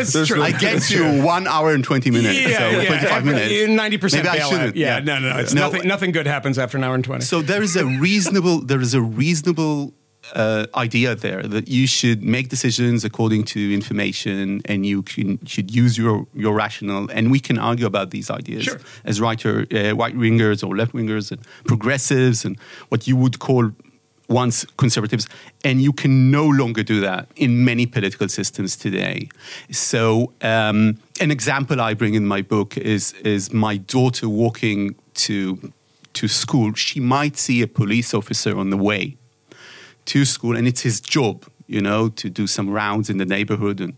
It's 0.00 0.26
true. 0.26 0.42
I 0.42 0.52
get 0.52 0.82
to 0.82 1.22
one 1.22 1.46
hour 1.46 1.72
and 1.74 1.82
20 1.84 2.10
minutes, 2.10 2.56
so 2.56 2.70
25 2.84 3.24
minutes. 3.24 3.68
Ninety 3.70 3.98
percent 3.98 4.24
Maybe 4.24 4.38
I 4.40 4.48
shouldn't. 4.48 4.76
Yeah, 4.76 5.00
no, 5.00 5.18
no, 5.18 5.30
no. 5.34 5.38
It's 5.38 5.54
No, 5.54 5.62
nothing. 5.62 5.86
Nothing 5.88 6.12
good 6.12 6.26
happens 6.26 6.58
after 6.58 6.76
an 6.78 6.84
hour 6.84 6.94
and 6.94 7.04
twenty. 7.04 7.24
So 7.24 7.42
there 7.42 7.62
is 7.62 7.76
a 7.76 7.84
reasonable, 7.84 8.60
there 8.60 8.80
is 8.80 8.94
a 8.94 9.02
reasonable 9.02 9.94
uh, 10.34 10.66
idea 10.74 11.14
there 11.14 11.42
that 11.42 11.68
you 11.68 11.86
should 11.86 12.22
make 12.22 12.48
decisions 12.48 13.04
according 13.04 13.44
to 13.44 13.60
information, 13.72 14.60
and 14.64 14.84
you 14.86 15.02
can 15.02 15.38
should 15.46 15.70
use 15.74 15.96
your 15.98 16.26
your 16.34 16.54
rational. 16.54 17.10
And 17.10 17.30
we 17.30 17.40
can 17.40 17.58
argue 17.58 17.86
about 17.86 18.10
these 18.10 18.30
ideas 18.30 18.64
Sure. 18.64 18.80
as 19.04 19.20
writer, 19.20 19.66
uh, 19.72 19.94
right 19.94 20.16
wingers 20.16 20.62
or 20.66 20.76
left 20.76 20.92
wingers 20.92 21.30
and 21.30 21.40
progressives, 21.64 22.44
and 22.44 22.56
what 22.88 23.06
you 23.06 23.16
would 23.16 23.38
call 23.38 23.70
once 24.28 24.66
conservatives, 24.76 25.26
and 25.64 25.80
you 25.80 25.92
can 25.92 26.30
no 26.30 26.46
longer 26.46 26.82
do 26.82 27.00
that 27.00 27.28
in 27.36 27.64
many 27.64 27.86
political 27.86 28.28
systems 28.28 28.76
today. 28.76 29.28
So, 29.70 30.32
um, 30.42 30.98
an 31.20 31.30
example 31.30 31.80
I 31.80 31.94
bring 31.94 32.14
in 32.14 32.26
my 32.26 32.42
book 32.42 32.76
is 32.76 33.12
is 33.24 33.52
my 33.52 33.78
daughter 33.78 34.28
walking 34.28 34.94
to 35.14 35.72
to 36.12 36.28
school. 36.28 36.74
She 36.74 37.00
might 37.00 37.36
see 37.38 37.62
a 37.62 37.66
police 37.66 38.12
officer 38.12 38.58
on 38.58 38.70
the 38.70 38.76
way 38.76 39.16
to 40.08 40.24
school, 40.24 40.56
and 40.56 40.66
it's 40.66 40.82
his 40.82 41.00
job, 41.00 41.44
you 41.66 41.80
know, 41.80 42.08
to 42.08 42.28
do 42.30 42.46
some 42.46 42.68
rounds 42.70 43.08
in 43.10 43.18
the 43.18 43.24
neighborhood. 43.24 43.80
And, 43.80 43.94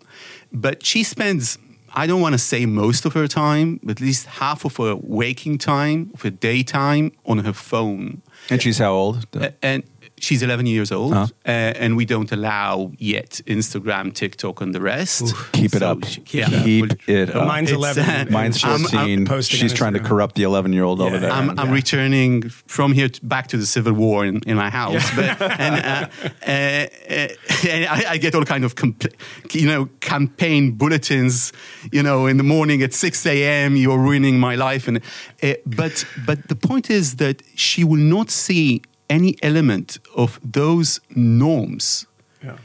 but 0.52 0.84
she 0.84 1.02
spends, 1.04 1.58
I 1.94 2.06
don't 2.06 2.20
want 2.20 2.34
to 2.34 2.38
say 2.38 2.66
most 2.66 3.04
of 3.06 3.12
her 3.14 3.26
time, 3.28 3.80
but 3.82 3.92
at 3.92 4.00
least 4.00 4.26
half 4.26 4.64
of 4.64 4.76
her 4.76 4.94
waking 4.96 5.58
time, 5.58 6.10
of 6.14 6.22
her 6.22 6.30
daytime 6.30 7.12
on 7.24 7.38
her 7.38 7.52
phone. 7.52 8.22
And 8.50 8.60
she's 8.62 8.78
how 8.78 8.92
old? 8.92 9.26
A- 9.34 9.54
and 9.62 9.82
she's 10.20 10.42
11 10.42 10.66
years 10.66 10.92
old, 10.92 11.12
Uh-huh. 11.14 11.26
uh, 11.46 11.50
and 11.82 11.96
we 11.96 12.04
don't 12.04 12.30
allow 12.32 12.92
yet 12.98 13.40
Instagram, 13.46 14.12
TikTok, 14.14 14.60
and 14.60 14.74
the 14.74 14.80
rest. 14.80 15.34
Keep 15.52 15.74
it 15.74 15.80
So 15.80 15.90
up. 15.90 16.04
she- 16.04 16.20
Keep 16.20 16.88
well, 16.88 16.98
it 17.06 17.34
up. 17.34 17.46
Mine's 17.46 17.70
It's, 17.70 17.76
eleven. 17.76 18.04
uh, 18.04 18.26
Mine's 18.30 18.62
I'm- 18.64 18.86
I'm 19.28 19.42
She's 19.42 19.72
trying 19.72 19.94
to 19.94 20.00
corrupt 20.00 20.34
the 20.36 20.42
11 20.44 20.72
year 20.72 20.84
old 20.84 21.00
over 21.00 21.18
there. 21.18 21.32
I'm, 21.32 21.50
I'm 21.58 21.68
Yeah. 21.68 21.74
returning 21.82 22.48
from 22.66 22.92
here 22.92 23.08
to, 23.08 23.20
back 23.26 23.46
to 23.48 23.56
the 23.56 23.66
civil 23.66 23.92
war 23.94 24.24
in, 24.26 24.40
in 24.46 24.56
my 24.56 24.70
house, 24.70 25.04
but 25.16 25.40
and, 25.66 25.74
uh, 25.74 26.06
uh, 26.46 26.50
uh, 26.50 27.28
and 27.68 27.84
I, 27.96 28.04
I 28.10 28.16
get 28.18 28.34
all 28.34 28.44
kind 28.44 28.64
of 28.64 28.74
compl- 28.74 29.12
you 29.52 29.66
know 29.66 29.88
campaign 30.00 30.72
bulletins, 30.72 31.52
you 31.92 32.02
know, 32.02 32.26
in 32.26 32.36
the 32.36 32.44
morning 32.44 32.82
at 32.82 32.92
six 32.94 33.24
a.m. 33.26 33.76
You're 33.76 33.98
ruining 33.98 34.38
my 34.38 34.54
life, 34.54 34.86
and 34.88 35.00
uh, 35.42 35.54
but 35.66 36.04
but 36.26 36.48
the 36.48 36.56
point 36.56 36.90
is 36.90 37.16
that 37.16 37.42
she 37.54 37.84
will 37.84 38.04
not 38.16 38.30
see 38.30 38.82
any 39.10 39.36
element 39.42 39.98
of 40.16 40.40
those 40.42 41.00
norms 41.14 42.06
Yeah. 42.42 42.56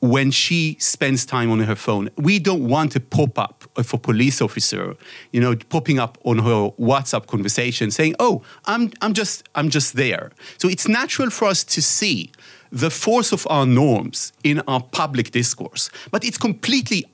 when 0.00 0.30
she 0.30 0.76
spends 0.78 1.24
time 1.26 1.50
on 1.50 1.60
her 1.60 1.76
phone. 1.76 2.10
We 2.16 2.38
don't 2.38 2.68
want 2.68 2.94
a 2.96 3.00
pop 3.00 3.38
up 3.38 3.64
of 3.76 3.94
a 3.94 3.98
police 3.98 4.42
officer, 4.44 4.96
you 5.32 5.40
know, 5.40 5.56
popping 5.70 5.98
up 5.98 6.18
on 6.24 6.38
her 6.38 6.70
WhatsApp 6.78 7.26
conversation 7.26 7.90
saying, 7.90 8.14
"Oh, 8.18 8.42
I'm 8.66 8.90
I'm 9.02 9.14
just 9.14 9.48
I'm 9.54 9.70
just 9.70 9.94
there." 9.94 10.30
So 10.58 10.68
it's 10.68 10.86
natural 10.88 11.30
for 11.30 11.48
us 11.48 11.64
to 11.64 11.80
see 11.80 12.30
the 12.72 12.90
force 12.90 13.32
of 13.32 13.46
our 13.48 13.66
norms 13.66 14.32
in 14.44 14.60
our 14.68 14.82
public 14.82 15.30
discourse, 15.30 15.90
but 16.10 16.24
it's 16.24 16.38
completely 16.38 17.04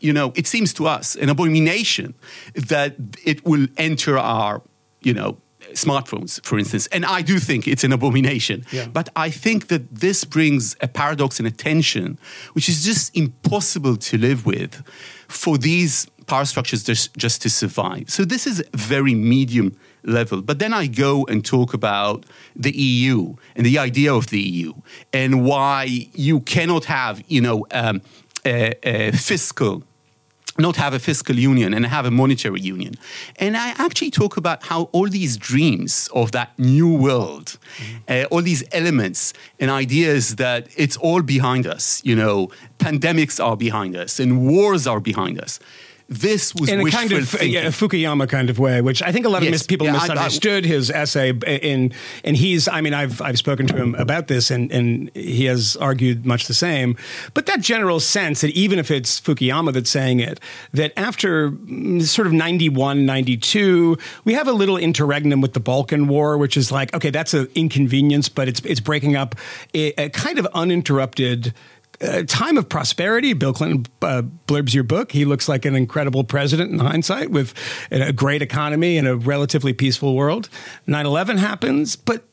you 0.00 0.12
know, 0.12 0.32
it 0.36 0.46
seems 0.46 0.72
to 0.72 0.86
us 0.86 1.16
an 1.16 1.28
abomination 1.28 2.14
that 2.68 2.94
it 3.24 3.44
will 3.44 3.66
enter 3.76 4.16
our, 4.16 4.62
you 5.02 5.12
know, 5.12 5.36
smartphones, 5.72 6.44
for 6.44 6.58
instance. 6.58 6.86
And 6.88 7.04
I 7.04 7.22
do 7.22 7.38
think 7.38 7.66
it's 7.66 7.84
an 7.84 7.92
abomination. 7.92 8.64
Yeah. 8.72 8.86
But 8.86 9.08
I 9.16 9.30
think 9.30 9.68
that 9.68 9.94
this 9.94 10.24
brings 10.24 10.76
a 10.80 10.88
paradox 10.88 11.38
and 11.38 11.46
a 11.46 11.50
tension, 11.50 12.18
which 12.52 12.68
is 12.68 12.84
just 12.84 13.16
impossible 13.16 13.96
to 13.96 14.18
live 14.18 14.46
with 14.46 14.82
for 15.28 15.58
these 15.58 16.06
power 16.26 16.44
structures 16.44 16.82
just, 16.82 17.16
just 17.16 17.42
to 17.42 17.50
survive. 17.50 18.10
So 18.10 18.24
this 18.24 18.46
is 18.46 18.62
very 18.74 19.14
medium 19.14 19.76
level. 20.04 20.42
But 20.42 20.58
then 20.58 20.72
I 20.72 20.86
go 20.86 21.24
and 21.26 21.44
talk 21.44 21.74
about 21.74 22.24
the 22.54 22.70
EU 22.70 23.34
and 23.56 23.66
the 23.66 23.78
idea 23.78 24.14
of 24.14 24.28
the 24.28 24.40
EU 24.40 24.74
and 25.12 25.44
why 25.44 25.84
you 26.14 26.40
cannot 26.40 26.84
have, 26.84 27.22
you 27.28 27.40
know, 27.40 27.66
um, 27.70 28.02
a, 28.44 28.74
a 28.82 29.12
fiscal 29.12 29.82
not 30.58 30.76
have 30.76 30.92
a 30.92 30.98
fiscal 30.98 31.36
union 31.36 31.72
and 31.72 31.86
have 31.86 32.04
a 32.04 32.10
monetary 32.10 32.60
union. 32.60 32.94
And 33.36 33.56
I 33.56 33.68
actually 33.78 34.10
talk 34.10 34.36
about 34.36 34.64
how 34.64 34.84
all 34.92 35.08
these 35.08 35.36
dreams 35.36 36.08
of 36.12 36.32
that 36.32 36.58
new 36.58 36.92
world, 36.92 37.58
uh, 38.08 38.24
all 38.30 38.42
these 38.42 38.64
elements 38.72 39.32
and 39.60 39.70
ideas 39.70 40.36
that 40.36 40.68
it's 40.76 40.96
all 40.96 41.22
behind 41.22 41.66
us, 41.66 42.02
you 42.04 42.16
know, 42.16 42.50
pandemics 42.78 43.42
are 43.44 43.56
behind 43.56 43.96
us 43.96 44.18
and 44.18 44.46
wars 44.46 44.86
are 44.86 45.00
behind 45.00 45.40
us. 45.40 45.60
This 46.10 46.54
was 46.54 46.70
in 46.70 46.80
a 46.80 46.90
kind 46.90 47.12
of 47.12 47.42
yeah, 47.42 47.66
Fukuyama 47.66 48.30
kind 48.30 48.48
of 48.48 48.58
way, 48.58 48.80
which 48.80 49.02
I 49.02 49.12
think 49.12 49.26
a 49.26 49.28
lot 49.28 49.38
of 49.42 49.44
Yes. 49.44 49.52
mis- 49.52 49.66
people 49.66 49.86
Yeah, 49.86 49.92
I- 49.92 49.96
I- 49.96 50.00
misunderstood 50.08 50.64
his 50.64 50.90
essay. 50.90 51.34
In 51.46 51.92
and 52.24 52.34
he's, 52.34 52.66
I 52.66 52.80
mean, 52.80 52.94
I've 52.94 53.20
I've 53.20 53.36
spoken 53.36 53.66
to 53.66 53.76
him 53.76 53.94
about 53.96 54.26
this, 54.26 54.50
and 54.50 54.72
and 54.72 55.10
he 55.14 55.44
has 55.44 55.76
argued 55.76 56.24
much 56.24 56.46
the 56.46 56.54
same. 56.54 56.96
But 57.34 57.44
that 57.44 57.60
general 57.60 58.00
sense 58.00 58.40
that 58.40 58.52
even 58.52 58.78
if 58.78 58.90
it's 58.90 59.20
Fukuyama 59.20 59.74
that's 59.74 59.90
saying 59.90 60.20
it, 60.20 60.40
that 60.72 60.94
after 60.96 61.50
mm, 61.50 62.02
sort 62.02 62.26
of 62.26 62.32
91, 62.32 63.04
92, 63.04 63.98
we 64.24 64.32
have 64.32 64.48
a 64.48 64.52
little 64.52 64.78
interregnum 64.78 65.42
with 65.42 65.52
the 65.52 65.60
Balkan 65.60 66.08
War, 66.08 66.38
which 66.38 66.56
is 66.56 66.72
like, 66.72 66.94
okay, 66.94 67.10
that's 67.10 67.34
an 67.34 67.48
inconvenience, 67.54 68.30
but 68.30 68.48
it's 68.48 68.60
it's 68.64 68.80
breaking 68.80 69.14
up 69.14 69.34
a, 69.74 69.92
a 70.02 70.08
kind 70.08 70.38
of 70.38 70.46
uninterrupted 70.54 71.52
uh, 72.00 72.22
time 72.24 72.56
of 72.56 72.68
prosperity. 72.68 73.32
Bill 73.32 73.52
Clinton 73.52 73.86
uh, 74.02 74.22
blurbs 74.46 74.74
your 74.74 74.84
book. 74.84 75.12
He 75.12 75.24
looks 75.24 75.48
like 75.48 75.64
an 75.64 75.74
incredible 75.74 76.24
president 76.24 76.70
in 76.72 76.78
hindsight 76.78 77.30
with 77.30 77.54
a 77.90 78.12
great 78.12 78.42
economy 78.42 78.96
and 78.98 79.06
a 79.06 79.16
relatively 79.16 79.72
peaceful 79.72 80.14
world. 80.14 80.48
9 80.86 81.06
11 81.06 81.38
happens, 81.38 81.96
but 81.96 82.24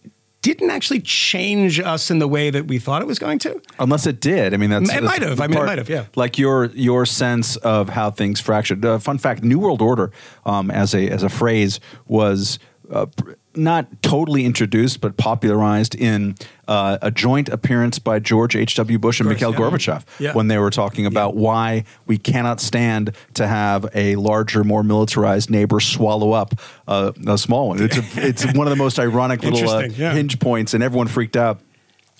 didn't 0.45 0.69
actually 0.69 1.01
change 1.01 1.79
us 1.79 2.11
in 2.11 2.19
the 2.19 2.27
way 2.27 2.51
that 2.51 2.67
we 2.67 2.77
thought 2.77 3.01
it 3.01 3.07
was 3.07 3.17
going 3.17 3.39
to. 3.39 3.59
Unless 3.79 4.05
it 4.05 4.21
did. 4.21 4.53
I 4.53 4.57
mean, 4.57 4.69
that's 4.69 4.89
It 4.89 5.01
that's 5.01 5.05
might 5.05 5.23
have. 5.23 5.41
I 5.41 5.47
mean, 5.47 5.57
it 5.57 5.65
might 5.65 5.79
have, 5.79 5.89
yeah. 5.89 6.05
Like 6.15 6.37
your 6.37 6.65
your 6.67 7.07
sense 7.07 7.55
of 7.57 7.89
how 7.89 8.11
things 8.11 8.39
fractured. 8.39 8.85
Uh, 8.85 8.99
fun 8.99 9.17
fact: 9.17 9.43
New 9.43 9.57
World 9.57 9.81
Order, 9.81 10.11
um, 10.45 10.69
as 10.69 10.93
a 10.93 11.09
as 11.09 11.23
a 11.23 11.29
phrase, 11.29 11.79
was. 12.05 12.59
Uh, 12.91 13.07
not 13.57 14.01
totally 14.01 14.45
introduced, 14.45 15.01
but 15.01 15.17
popularized 15.17 15.95
in 15.95 16.35
uh, 16.67 16.97
a 17.01 17.09
joint 17.11 17.49
appearance 17.49 17.99
by 17.99 18.19
George 18.19 18.55
H.W. 18.55 18.99
Bush 18.99 19.19
and 19.19 19.27
course, 19.27 19.35
Mikhail 19.35 19.51
yeah. 19.51 19.57
Gorbachev 19.57 20.03
Yeah. 20.19 20.33
when 20.33 20.47
they 20.47 20.57
were 20.57 20.69
talking 20.69 21.05
about 21.05 21.35
why 21.35 21.85
we 22.05 22.17
cannot 22.17 22.59
stand 22.59 23.13
to 23.35 23.47
have 23.47 23.87
a 23.93 24.15
larger, 24.17 24.63
more 24.63 24.83
militarized 24.83 25.49
neighbor 25.49 25.79
swallow 25.79 26.31
up 26.33 26.59
uh, 26.87 27.11
a 27.27 27.37
small 27.37 27.69
one. 27.69 27.81
It's, 27.81 27.97
a, 27.97 28.03
it's 28.27 28.45
one 28.53 28.67
of 28.67 28.71
the 28.71 28.77
most 28.77 28.99
ironic 28.99 29.43
little 29.43 29.69
uh, 29.69 29.83
yeah. 29.83 30.13
hinge 30.13 30.39
points, 30.39 30.73
and 30.73 30.83
everyone 30.83 31.07
freaked 31.07 31.37
out 31.37 31.59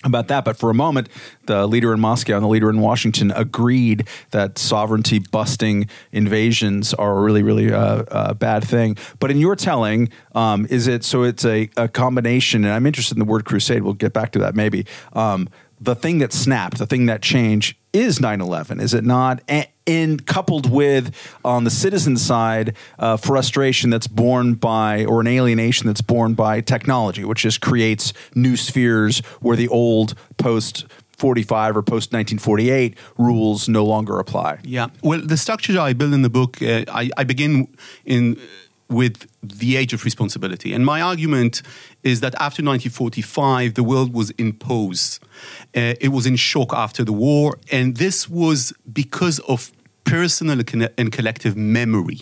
about 0.06 0.28
that. 0.28 0.44
But 0.44 0.56
for 0.56 0.70
a 0.70 0.74
moment, 0.74 1.08
the 1.46 1.66
leader 1.66 1.92
in 1.92 2.00
Moscow 2.00 2.36
and 2.36 2.44
the 2.44 2.48
leader 2.48 2.70
in 2.70 2.80
Washington 2.80 3.30
agreed 3.32 4.08
that 4.30 4.58
sovereignty 4.58 5.18
busting 5.18 5.88
invasions 6.12 6.94
are 6.94 7.18
a 7.18 7.20
really, 7.20 7.42
really 7.42 7.72
uh, 7.72 8.04
uh, 8.10 8.34
bad 8.34 8.64
thing. 8.64 8.96
But 9.18 9.30
in 9.30 9.38
your 9.38 9.56
telling, 9.56 10.08
um, 10.34 10.66
is 10.70 10.86
it 10.86 11.04
so? 11.04 11.22
It's 11.22 11.44
a, 11.44 11.68
a 11.76 11.88
combination, 11.88 12.64
and 12.64 12.72
I'm 12.72 12.86
interested 12.86 13.16
in 13.16 13.18
the 13.18 13.30
word 13.30 13.44
crusade. 13.44 13.82
We'll 13.82 13.94
get 13.94 14.12
back 14.12 14.32
to 14.32 14.38
that 14.40 14.54
maybe. 14.54 14.86
Um, 15.12 15.48
the 15.80 15.94
thing 15.94 16.18
that 16.18 16.32
snapped, 16.32 16.78
the 16.78 16.86
thing 16.86 17.06
that 17.06 17.22
changed 17.22 17.76
is 17.92 18.18
9/11, 18.18 18.80
is 18.80 18.94
it 18.94 19.04
not? 19.04 19.40
And, 19.48 20.26
coupled 20.26 20.68
with 20.68 21.14
on 21.44 21.62
the 21.62 21.70
citizen 21.70 22.16
side, 22.16 22.74
uh, 22.98 23.16
frustration 23.16 23.88
that's 23.88 24.08
born 24.08 24.54
by 24.54 25.04
or 25.04 25.20
an 25.20 25.28
alienation 25.28 25.86
that's 25.86 26.00
born 26.00 26.34
by 26.34 26.60
technology, 26.60 27.24
which 27.24 27.42
just 27.42 27.60
creates 27.60 28.12
new 28.34 28.56
spheres 28.56 29.20
where 29.40 29.56
the 29.56 29.68
old 29.68 30.14
post 30.38 30.86
45 31.16 31.76
or 31.76 31.82
post 31.82 32.12
1948 32.12 32.96
rules 33.16 33.68
no 33.68 33.84
longer 33.84 34.18
apply. 34.18 34.58
Yeah. 34.64 34.88
Well, 35.02 35.20
the 35.20 35.36
structure 35.36 35.78
I 35.78 35.92
build 35.92 36.12
in 36.12 36.22
the 36.22 36.30
book, 36.30 36.60
uh, 36.60 36.84
I, 36.88 37.10
I 37.16 37.24
begin 37.24 37.68
in 38.04 38.36
with 38.88 39.26
the 39.42 39.76
age 39.76 39.92
of 39.92 40.04
responsibility, 40.04 40.72
and 40.72 40.84
my 40.84 41.00
argument 41.00 41.62
is 42.02 42.20
that 42.20 42.34
after 42.34 42.62
1945, 42.62 43.74
the 43.74 43.82
world 43.82 44.12
was 44.12 44.30
imposed. 44.32 45.22
Uh, 45.74 45.94
it 46.00 46.08
was 46.12 46.26
in 46.26 46.36
shock 46.36 46.72
after 46.72 47.04
the 47.04 47.12
war, 47.12 47.58
and 47.72 47.96
this 47.96 48.28
was 48.28 48.72
because 48.92 49.40
of 49.40 49.72
personal 50.04 50.62
and 50.96 51.12
collective 51.12 51.56
memory. 51.56 52.20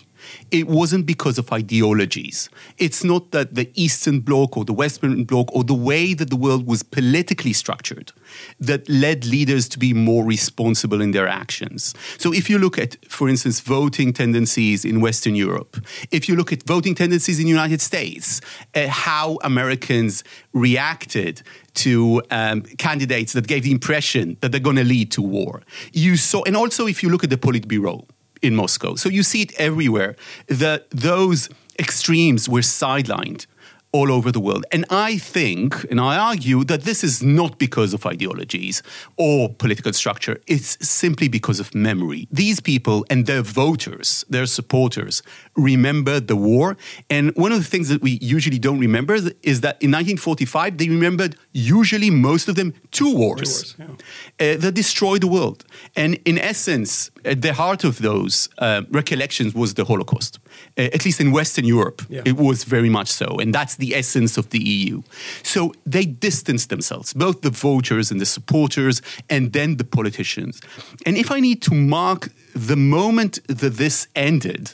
It 0.51 0.67
wasn't 0.67 1.05
because 1.05 1.37
of 1.37 1.51
ideologies. 1.51 2.49
It's 2.77 3.03
not 3.03 3.31
that 3.31 3.55
the 3.55 3.69
Eastern 3.75 4.19
Bloc 4.19 4.57
or 4.57 4.65
the 4.65 4.73
Western 4.73 5.23
Bloc 5.23 5.53
or 5.53 5.63
the 5.63 5.73
way 5.73 6.13
that 6.13 6.29
the 6.29 6.35
world 6.35 6.67
was 6.67 6.83
politically 6.83 7.53
structured 7.53 8.11
that 8.59 8.87
led 8.89 9.25
leaders 9.25 9.67
to 9.69 9.79
be 9.79 9.93
more 9.93 10.23
responsible 10.23 11.01
in 11.01 11.11
their 11.11 11.27
actions. 11.27 11.93
So 12.17 12.33
if 12.33 12.49
you 12.49 12.57
look 12.57 12.77
at, 12.77 12.97
for 13.09 13.29
instance, 13.29 13.59
voting 13.59 14.13
tendencies 14.13 14.85
in 14.85 15.01
Western 15.01 15.35
Europe, 15.35 15.77
if 16.11 16.27
you 16.29 16.35
look 16.35 16.51
at 16.51 16.63
voting 16.63 16.95
tendencies 16.95 17.39
in 17.39 17.45
the 17.45 17.51
United 17.51 17.81
States, 17.81 18.41
uh, 18.75 18.87
how 18.87 19.37
Americans 19.43 20.23
reacted 20.53 21.41
to 21.75 22.21
um, 22.31 22.61
candidates 22.77 23.33
that 23.33 23.47
gave 23.47 23.63
the 23.63 23.71
impression 23.71 24.37
that 24.39 24.51
they're 24.51 24.61
going 24.61 24.77
to 24.77 24.83
lead 24.83 25.11
to 25.11 25.21
war. 25.21 25.61
You 25.91 26.17
saw, 26.17 26.43
and 26.43 26.55
also 26.55 26.87
if 26.87 27.03
you 27.03 27.09
look 27.09 27.23
at 27.23 27.29
the 27.29 27.37
Politburo 27.37 28.07
in 28.41 28.55
Moscow, 28.55 28.95
so 28.95 29.09
you 29.09 29.23
see 29.23 29.41
it 29.41 29.53
everywhere. 29.59 30.15
That 30.47 30.89
those 30.91 31.49
extremes 31.79 32.47
were 32.47 32.61
sidelined 32.61 33.45
all 33.95 34.11
over 34.11 34.29
the 34.37 34.43
world. 34.47 34.65
And 34.75 34.83
I 34.89 35.17
think, 35.17 35.69
and 35.89 35.99
I 36.01 36.17
argue, 36.31 36.59
that 36.65 36.81
this 36.89 36.99
is 37.09 37.23
not 37.23 37.51
because 37.65 37.93
of 37.93 38.05
ideologies 38.05 38.83
or 39.15 39.37
political 39.63 39.93
structure, 39.93 40.35
it's 40.47 40.71
simply 40.85 41.27
because 41.37 41.59
of 41.63 41.73
memory. 41.73 42.27
These 42.43 42.59
people 42.59 42.97
and 43.09 43.25
their 43.25 43.41
voters, 43.41 44.25
their 44.29 44.47
supporters, 44.57 45.23
remember 45.55 46.19
the 46.19 46.35
war. 46.35 46.75
And 47.09 47.33
one 47.45 47.51
of 47.55 47.59
the 47.63 47.69
things 47.73 47.87
that 47.87 48.01
we 48.01 48.13
usually 48.35 48.59
don't 48.59 48.79
remember 48.79 49.15
is 49.53 49.57
that 49.65 49.75
in 49.85 49.91
1945, 49.91 50.77
they 50.77 50.89
remembered 50.89 51.37
usually 51.53 52.09
most 52.09 52.45
of 52.49 52.55
them 52.55 52.73
two 52.91 53.11
wars, 53.15 53.75
wars, 53.75 53.75
uh, 53.79 54.57
that 54.63 54.73
destroyed 54.73 55.21
the 55.21 55.31
world. 55.37 55.63
And 55.95 56.19
in 56.25 56.37
essence, 56.37 57.11
at 57.23 57.41
the 57.41 57.53
heart 57.53 57.83
of 57.83 57.93
those 57.99 58.49
uh, 58.57 58.81
recollections 58.91 59.53
was 59.55 59.75
the 59.75 59.85
Holocaust. 59.85 60.39
Uh, 60.77 60.89
at 60.93 61.05
least 61.05 61.19
in 61.21 61.31
Western 61.31 61.65
Europe, 61.65 62.01
Yeah. 62.09 62.21
it 62.25 62.35
was 62.35 62.65
very 62.65 62.89
much 62.89 63.07
so. 63.07 63.39
And 63.41 63.53
that's 63.55 63.75
the 63.77 63.95
essence 63.95 64.37
of 64.37 64.49
the 64.49 64.59
EU. 64.59 65.01
So 65.43 65.71
they 65.91 66.05
distanced 66.05 66.67
themselves, 66.69 67.13
both 67.13 67.41
the 67.41 67.49
voters 67.49 68.11
and 68.11 68.19
the 68.19 68.25
supporters, 68.25 69.01
and 69.29 69.53
then 69.53 69.77
the 69.77 69.85
politicians. 69.85 70.59
And 71.05 71.15
if 71.17 71.31
I 71.31 71.39
need 71.39 71.61
to 71.61 71.73
mark 71.73 72.29
the 72.67 72.75
moment 72.75 73.39
that 73.47 73.77
this 73.77 74.07
ended, 74.15 74.71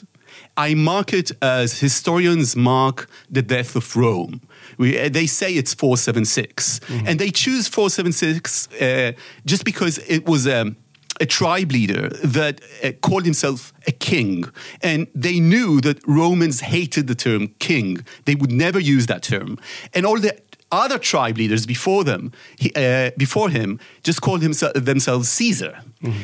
I 0.56 0.74
mark 0.74 1.12
it 1.12 1.30
as 1.40 1.78
historians 1.80 2.56
mark 2.56 3.08
the 3.30 3.42
death 3.42 3.76
of 3.76 3.96
Rome. 3.96 4.40
We, 4.78 4.98
uh, 4.98 5.08
they 5.08 5.26
say 5.26 5.52
it's 5.54 5.74
476. 5.74 6.80
And 7.06 7.18
they 7.18 7.30
choose 7.30 7.68
476 7.68 8.68
uh, 8.80 9.12
just 9.44 9.64
because 9.64 9.98
it 10.08 10.26
was. 10.26 10.46
Um, 10.46 10.76
a 11.20 11.26
tribe 11.26 11.72
leader 11.72 12.08
that 12.24 12.60
uh, 12.82 12.92
called 13.02 13.24
himself 13.24 13.72
a 13.86 13.92
king. 13.92 14.44
And 14.82 15.06
they 15.14 15.40
knew 15.40 15.80
that 15.82 16.00
Romans 16.06 16.60
hated 16.60 17.06
the 17.06 17.14
term 17.14 17.48
king. 17.58 18.04
They 18.24 18.34
would 18.34 18.52
never 18.52 18.80
use 18.80 19.06
that 19.06 19.22
term. 19.22 19.58
And 19.94 20.06
all 20.06 20.18
the 20.18 20.38
other 20.70 20.98
tribe 20.98 21.36
leaders 21.36 21.66
before 21.66 22.02
them, 22.02 22.32
he, 22.58 22.72
uh, 22.74 23.10
before 23.16 23.50
him, 23.50 23.78
just 24.02 24.22
called 24.22 24.42
himself, 24.42 24.72
themselves 24.74 25.28
Caesar. 25.28 25.80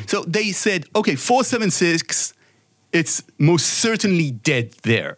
So 0.07 0.23
they 0.23 0.51
said, 0.51 0.85
okay, 0.95 1.15
476, 1.15 2.33
it's 2.91 3.23
most 3.37 3.65
certainly 3.65 4.31
dead 4.31 4.73
there. 4.81 5.15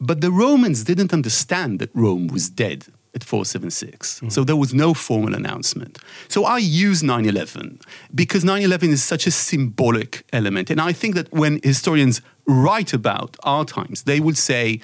But 0.00 0.20
the 0.20 0.30
Romans 0.30 0.84
didn't 0.84 1.12
understand 1.12 1.80
that 1.80 1.90
Rome 1.94 2.28
was 2.28 2.50
dead 2.50 2.84
at 3.14 3.24
476. 3.24 4.16
Mm-hmm. 4.16 4.28
So 4.28 4.44
there 4.44 4.56
was 4.56 4.74
no 4.74 4.94
formal 4.94 5.34
announcement. 5.34 5.98
So 6.28 6.44
I 6.44 6.58
use 6.58 7.02
9 7.02 7.24
11 7.24 7.80
because 8.14 8.44
9 8.44 8.62
11 8.62 8.90
is 8.90 9.02
such 9.02 9.26
a 9.26 9.30
symbolic 9.30 10.24
element. 10.32 10.70
And 10.70 10.80
I 10.80 10.92
think 10.92 11.14
that 11.14 11.32
when 11.32 11.60
historians 11.62 12.20
write 12.46 12.92
about 12.92 13.36
our 13.42 13.64
times, 13.64 14.04
they 14.04 14.20
would 14.20 14.38
say, 14.38 14.80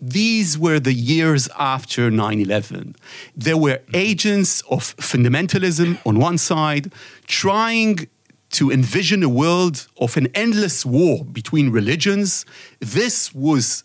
these 0.00 0.58
were 0.58 0.80
the 0.80 0.92
years 0.92 1.48
after 1.58 2.10
9 2.10 2.40
11. 2.40 2.96
There 3.36 3.56
were 3.56 3.76
mm-hmm. 3.76 3.96
agents 3.96 4.62
of 4.62 4.96
fundamentalism 4.96 5.98
on 6.04 6.18
one 6.18 6.38
side 6.38 6.92
trying 7.26 8.08
to 8.50 8.70
envision 8.70 9.22
a 9.22 9.28
world 9.28 9.88
of 9.96 10.16
an 10.16 10.28
endless 10.34 10.84
war 10.84 11.24
between 11.24 11.70
religions. 11.70 12.44
This 12.80 13.34
was 13.34 13.84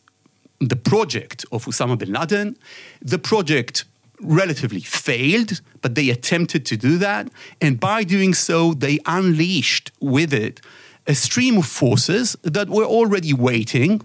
the 0.60 0.76
project 0.76 1.46
of 1.52 1.66
Osama 1.66 1.98
bin 1.98 2.14
Laden. 2.14 2.58
The 3.02 3.20
project 3.20 3.86
relatively 4.20 4.82
failed, 4.82 5.62
but 5.82 5.96
they 5.96 6.10
attempted 6.10 6.66
to 6.66 6.78
do 6.78 6.98
that. 6.98 7.30
And 7.62 7.80
by 7.80 8.04
doing 8.04 8.34
so, 8.34 8.74
they 8.74 9.00
unleashed 9.06 9.92
with 10.00 10.34
it 10.34 10.62
a 11.06 11.16
stream 11.16 11.58
of 11.58 11.66
forces 11.66 12.36
that 12.44 12.70
were 12.70 12.84
already 12.84 13.34
waiting. 13.34 14.02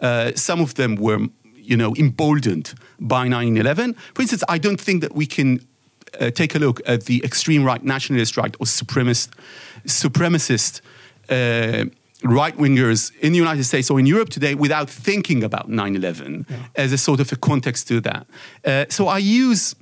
Uh, 0.00 0.32
some 0.34 0.60
of 0.60 0.74
them 0.74 0.96
were, 0.96 1.26
you 1.54 1.76
know, 1.76 1.94
emboldened 1.96 2.74
by 3.00 3.28
9/11. 3.28 3.94
For 4.14 4.22
instance, 4.22 4.44
I 4.48 4.58
don't 4.58 4.80
think 4.80 5.02
that 5.02 5.14
we 5.14 5.26
can 5.26 5.60
uh, 6.20 6.30
take 6.30 6.54
a 6.54 6.58
look 6.58 6.80
at 6.86 7.04
the 7.04 7.22
extreme 7.24 7.64
right, 7.64 7.82
nationalist 7.84 8.36
right, 8.36 8.54
or 8.60 8.66
supremacist, 8.66 9.30
supremacist 9.86 10.80
uh, 11.28 11.86
right 12.24 12.56
wingers 12.56 13.14
in 13.20 13.32
the 13.32 13.38
United 13.38 13.64
States 13.64 13.90
or 13.90 13.98
in 14.00 14.06
Europe 14.06 14.30
today 14.30 14.54
without 14.54 14.88
thinking 14.88 15.44
about 15.44 15.68
9 15.68 15.96
11 15.96 16.46
as 16.74 16.92
a 16.92 16.98
sort 16.98 17.20
of 17.20 17.30
a 17.32 17.36
context 17.36 17.88
to 17.88 18.00
that. 18.00 18.26
Uh, 18.64 18.86
so 18.88 19.08
I 19.08 19.18
use 19.18 19.74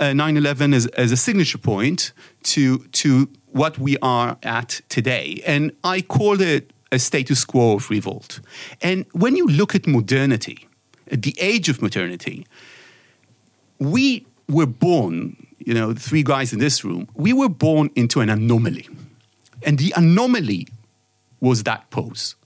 9 0.00 0.36
11 0.36 0.74
as, 0.74 0.86
as 0.88 1.12
a 1.12 1.16
signature 1.16 1.58
point 1.58 2.12
to, 2.44 2.78
to 2.92 3.28
what 3.52 3.78
we 3.78 3.96
are 3.98 4.38
at 4.42 4.80
today. 4.88 5.42
And 5.46 5.72
I 5.84 6.00
call 6.00 6.40
it 6.40 6.72
a 6.90 6.98
status 6.98 7.44
quo 7.44 7.76
of 7.76 7.90
revolt. 7.90 8.40
And 8.80 9.06
when 9.12 9.36
you 9.36 9.46
look 9.46 9.74
at 9.74 9.86
modernity, 9.86 10.68
at 11.10 11.22
the 11.22 11.34
age 11.38 11.68
of 11.68 11.82
modernity, 11.82 12.46
we 13.78 14.26
were 14.48 14.66
born, 14.66 15.46
you 15.58 15.74
know, 15.74 15.92
the 15.92 16.00
three 16.00 16.22
guys 16.22 16.52
in 16.52 16.58
this 16.58 16.84
room, 16.84 17.08
we 17.14 17.32
were 17.32 17.48
born 17.48 17.90
into 17.96 18.20
an 18.20 18.28
anomaly. 18.28 18.88
And 19.64 19.78
the 19.78 19.92
anomaly 19.96 20.68
was 21.42 21.64
that 21.64 21.90
pose. 21.90 22.36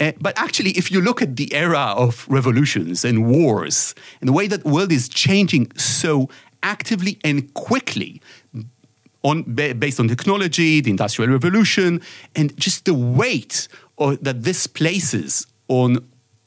Uh, 0.00 0.12
but 0.18 0.32
actually, 0.38 0.70
if 0.70 0.90
you 0.90 1.00
look 1.02 1.20
at 1.20 1.36
the 1.36 1.52
era 1.52 1.92
of 2.04 2.26
revolutions 2.28 3.04
and 3.04 3.16
wars 3.28 3.94
and 4.20 4.28
the 4.28 4.32
way 4.32 4.46
that 4.48 4.62
the 4.64 4.70
world 4.70 4.90
is 4.90 5.08
changing 5.08 5.70
so 5.76 6.28
actively 6.62 7.18
and 7.22 7.52
quickly, 7.52 8.22
on, 9.22 9.44
ba- 9.46 9.74
based 9.74 10.00
on 10.00 10.08
technology, 10.08 10.80
the 10.80 10.90
Industrial 10.90 11.30
Revolution, 11.30 12.00
and 12.34 12.56
just 12.56 12.84
the 12.84 12.94
weight 12.94 13.68
of, 13.98 14.24
that 14.24 14.42
this 14.42 14.66
places 14.66 15.46
on, 15.68 15.98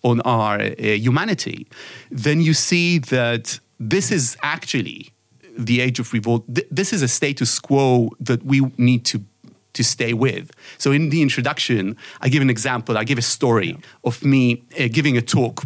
on 0.03 0.21
our 0.21 0.59
uh, 0.59 0.73
humanity, 0.79 1.67
then 2.09 2.41
you 2.41 2.53
see 2.53 2.97
that 2.97 3.59
this 3.79 4.11
is 4.11 4.35
actually 4.41 5.11
the 5.57 5.81
age 5.81 5.99
of 5.99 6.11
revolt. 6.13 6.43
Th- 6.53 6.67
this 6.71 6.91
is 6.91 7.01
a 7.03 7.07
status 7.07 7.59
quo 7.59 8.09
that 8.19 8.43
we 8.43 8.61
need 8.77 9.05
to 9.05 9.23
to 9.73 9.83
stay 9.83 10.13
with. 10.13 10.51
So 10.77 10.91
in 10.91 11.09
the 11.09 11.21
introduction, 11.21 11.95
I 12.21 12.29
give 12.29 12.41
an 12.41 12.49
example. 12.49 12.97
I 12.97 13.03
give 13.03 13.17
a 13.19 13.21
story 13.23 13.77
of 14.03 14.23
me 14.23 14.63
uh, 14.79 14.87
giving 14.91 15.17
a 15.17 15.21
talk 15.21 15.63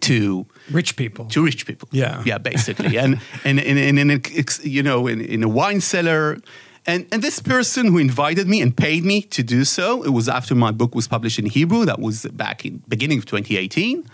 to 0.00 0.46
Rich 0.70 0.96
people. 0.96 1.24
to 1.26 1.44
rich 1.44 1.64
people. 1.66 1.88
Yeah. 1.92 2.22
yeah, 2.26 2.38
basically, 2.38 2.98
and 2.98 3.20
and 3.44 3.58
and, 3.58 3.78
and, 3.98 4.10
and 4.10 4.58
you 4.62 4.82
know, 4.82 5.06
in, 5.08 5.20
in 5.20 5.42
a 5.42 5.48
wine 5.48 5.80
cellar. 5.80 6.38
And, 6.86 7.06
and 7.12 7.22
this 7.22 7.38
person 7.40 7.86
who 7.88 7.98
invited 7.98 8.48
me 8.48 8.62
and 8.62 8.74
paid 8.74 9.04
me 9.04 9.20
to 9.22 9.42
do 9.42 9.64
so, 9.64 10.02
it 10.04 10.08
was 10.10 10.26
after 10.26 10.54
my 10.54 10.70
book 10.72 10.94
was 10.94 11.06
published 11.06 11.38
in 11.38 11.44
Hebrew. 11.46 11.84
That 11.84 11.98
was 12.00 12.24
back 12.32 12.64
in 12.64 12.82
beginning 12.88 13.18
of 13.18 13.26
2018. 13.26 14.06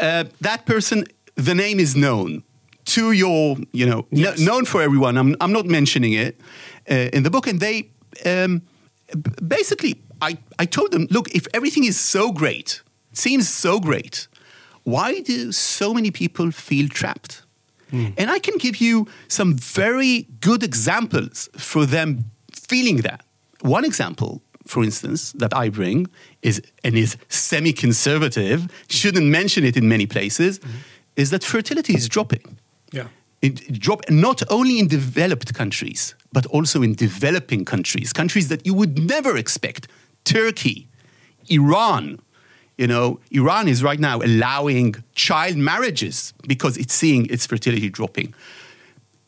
Uh, 0.00 0.24
that 0.40 0.64
person, 0.64 1.04
the 1.34 1.54
name 1.56 1.80
is 1.80 1.96
known 1.96 2.44
to 2.84 3.10
your, 3.10 3.56
you 3.72 3.84
know, 3.86 4.06
Yes. 4.12 4.36
kn- 4.36 4.46
known 4.46 4.64
for 4.64 4.80
everyone. 4.80 5.16
I'm, 5.18 5.34
I'm 5.40 5.52
not 5.52 5.66
mentioning 5.66 6.12
it 6.12 6.38
uh, 6.88 7.08
in 7.12 7.24
the 7.24 7.30
book. 7.30 7.48
And 7.48 7.58
they 7.58 7.90
um, 8.24 8.62
basically, 9.46 10.02
I, 10.20 10.38
I 10.58 10.66
told 10.66 10.90
them, 10.92 11.06
look, 11.10 11.28
if 11.34 11.46
everything 11.52 11.84
is 11.84 12.00
so 12.00 12.32
great, 12.32 12.82
seems 13.12 13.48
so 13.48 13.80
great, 13.80 14.28
why 14.84 15.20
do 15.20 15.52
so 15.52 15.94
many 15.94 16.10
people 16.10 16.50
feel 16.50 16.88
trapped? 16.88 17.42
And 18.16 18.28
I 18.28 18.40
can 18.40 18.58
give 18.58 18.80
you 18.80 19.06
some 19.28 19.54
very 19.54 20.26
good 20.40 20.62
examples 20.62 21.48
for 21.56 21.86
them 21.86 22.24
feeling 22.52 23.02
that. 23.02 23.20
One 23.60 23.84
example, 23.84 24.42
for 24.66 24.82
instance, 24.82 25.32
that 25.38 25.54
I 25.54 25.70
bring 25.70 26.08
is 26.40 26.60
and 26.82 26.96
is 26.96 27.16
semi-conservative, 27.28 28.66
shouldn't 28.88 29.26
mention 29.26 29.64
it 29.64 29.76
in 29.76 29.88
many 29.88 30.06
places, 30.06 30.60
is 31.14 31.30
that 31.30 31.44
fertility 31.44 31.94
is 31.94 32.08
dropping. 32.08 32.58
Yeah. 32.90 33.08
It 33.40 33.60
it 33.68 33.78
dropped 33.78 34.10
not 34.10 34.42
only 34.48 34.78
in 34.78 34.88
developed 34.88 35.54
countries, 35.54 36.14
but 36.34 36.44
also 36.46 36.82
in 36.82 36.94
developing 36.94 37.64
countries, 37.64 38.12
countries 38.12 38.48
that 38.48 38.66
you 38.66 38.74
would 38.74 38.98
never 38.98 39.36
expect. 39.36 39.88
Turkey, 40.24 40.88
Iran. 41.48 42.18
You 42.76 42.88
know, 42.88 43.20
Iran 43.30 43.68
is 43.68 43.84
right 43.84 44.00
now 44.00 44.20
allowing 44.20 44.96
child 45.14 45.56
marriages 45.56 46.34
because 46.46 46.76
it's 46.76 46.92
seeing 46.92 47.26
its 47.26 47.46
fertility 47.46 47.88
dropping. 47.88 48.34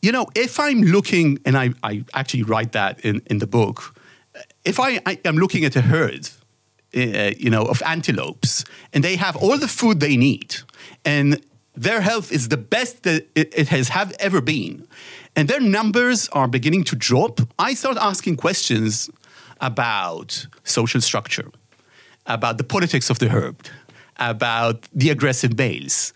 You 0.01 0.11
know, 0.11 0.27
if 0.35 0.59
I'm 0.59 0.81
looking, 0.81 1.39
and 1.45 1.57
I, 1.57 1.69
I 1.81 2.03
actually 2.13 2.43
write 2.43 2.73
that 2.73 2.99
in, 3.05 3.21
in 3.27 3.39
the 3.39 3.47
book, 3.47 3.95
if 4.65 4.79
I, 4.79 4.99
I 5.05 5.17
am 5.23 5.37
looking 5.37 5.63
at 5.63 5.75
a 5.77 5.81
herd, 5.81 6.29
uh, 6.95 7.31
you 7.37 7.49
know, 7.49 7.63
of 7.63 7.81
antelopes, 7.85 8.65
and 8.91 9.01
they 9.01 9.15
have 9.15 9.37
all 9.37 9.57
the 9.57 9.67
food 9.67 10.01
they 10.01 10.17
need, 10.17 10.57
and 11.05 11.41
their 11.77 12.01
health 12.01 12.31
is 12.31 12.49
the 12.49 12.57
best 12.57 13.03
that 13.03 13.27
it, 13.35 13.69
has 13.69 13.89
have 13.89 14.13
ever 14.19 14.41
been, 14.41 14.87
and 15.37 15.47
their 15.47 15.61
numbers 15.61 16.27
are 16.29 16.47
beginning 16.47 16.83
to 16.85 16.95
drop, 16.95 17.39
I 17.59 17.75
start 17.75 17.95
asking 17.97 18.37
questions 18.37 19.07
about 19.61 20.47
social 20.63 20.99
structure, 20.99 21.51
about 22.25 22.57
the 22.57 22.63
politics 22.63 23.11
of 23.11 23.19
the 23.19 23.29
herd, 23.29 23.55
about 24.17 24.87
the 24.93 25.11
aggressive 25.11 25.55
males, 25.55 26.11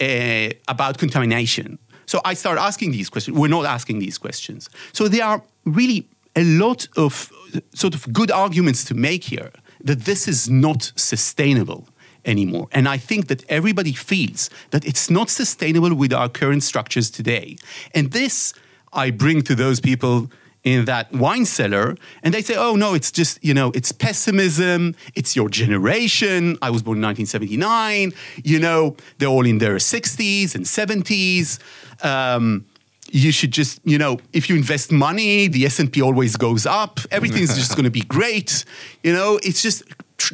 uh, 0.00 0.50
about 0.68 0.98
contamination. 0.98 1.80
So 2.06 2.20
I 2.24 2.34
start 2.34 2.58
asking 2.58 2.92
these 2.92 3.10
questions. 3.10 3.36
We're 3.36 3.48
not 3.48 3.66
asking 3.66 3.98
these 3.98 4.18
questions. 4.18 4.70
So 4.92 5.08
there 5.08 5.24
are 5.24 5.42
really 5.64 6.06
a 6.36 6.44
lot 6.44 6.86
of 6.96 7.32
sort 7.74 7.96
of 7.96 8.12
good 8.12 8.30
arguments 8.30 8.84
to 8.84 8.94
make 8.94 9.24
here 9.24 9.50
that 9.82 10.04
this 10.04 10.28
is 10.28 10.48
not 10.48 10.92
sustainable 10.94 11.88
anymore. 12.24 12.68
And 12.72 12.88
I 12.88 12.96
think 12.96 13.28
that 13.28 13.44
everybody 13.48 13.92
feels 13.92 14.50
that 14.70 14.84
it's 14.84 15.10
not 15.10 15.30
sustainable 15.30 15.94
with 15.94 16.12
our 16.12 16.28
current 16.28 16.62
structures 16.62 17.10
today. 17.10 17.56
And 17.94 18.12
this 18.12 18.54
I 18.92 19.10
bring 19.10 19.42
to 19.42 19.54
those 19.54 19.80
people 19.80 20.30
in 20.62 20.84
that 20.84 21.10
wine 21.12 21.46
cellar 21.46 21.96
and 22.22 22.34
they 22.34 22.42
say 22.42 22.54
oh 22.54 22.76
no 22.76 22.92
it's 22.92 23.10
just 23.10 23.42
you 23.42 23.54
know 23.54 23.70
it's 23.74 23.92
pessimism. 23.92 24.94
It's 25.14 25.34
your 25.34 25.48
generation. 25.48 26.58
I 26.60 26.70
was 26.70 26.82
born 26.82 26.98
in 26.98 27.02
1979 27.02 28.12
you 28.44 28.58
know 28.58 28.96
they're 29.18 29.28
all 29.28 29.46
in 29.46 29.58
their 29.58 29.76
60s 29.76 30.54
and 30.54 30.64
70s 30.64 31.58
um, 32.04 32.66
you 33.10 33.32
should 33.32 33.52
just 33.52 33.80
you 33.84 33.96
know 33.96 34.18
if 34.32 34.50
you 34.50 34.56
invest 34.56 34.92
money 34.92 35.48
the 35.48 35.64
s&p 35.64 36.02
always 36.02 36.36
goes 36.36 36.66
up. 36.66 37.00
Everything's 37.10 37.54
just 37.56 37.72
going 37.76 37.84
to 37.84 37.90
be 37.90 38.02
great. 38.02 38.64
You 39.02 39.12
know 39.12 39.40
it's 39.42 39.62
just 39.62 39.82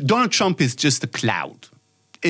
donald 0.05 0.33
trump 0.33 0.61
is 0.61 0.75
just 0.75 1.05
a 1.05 1.07
cloud 1.07 1.69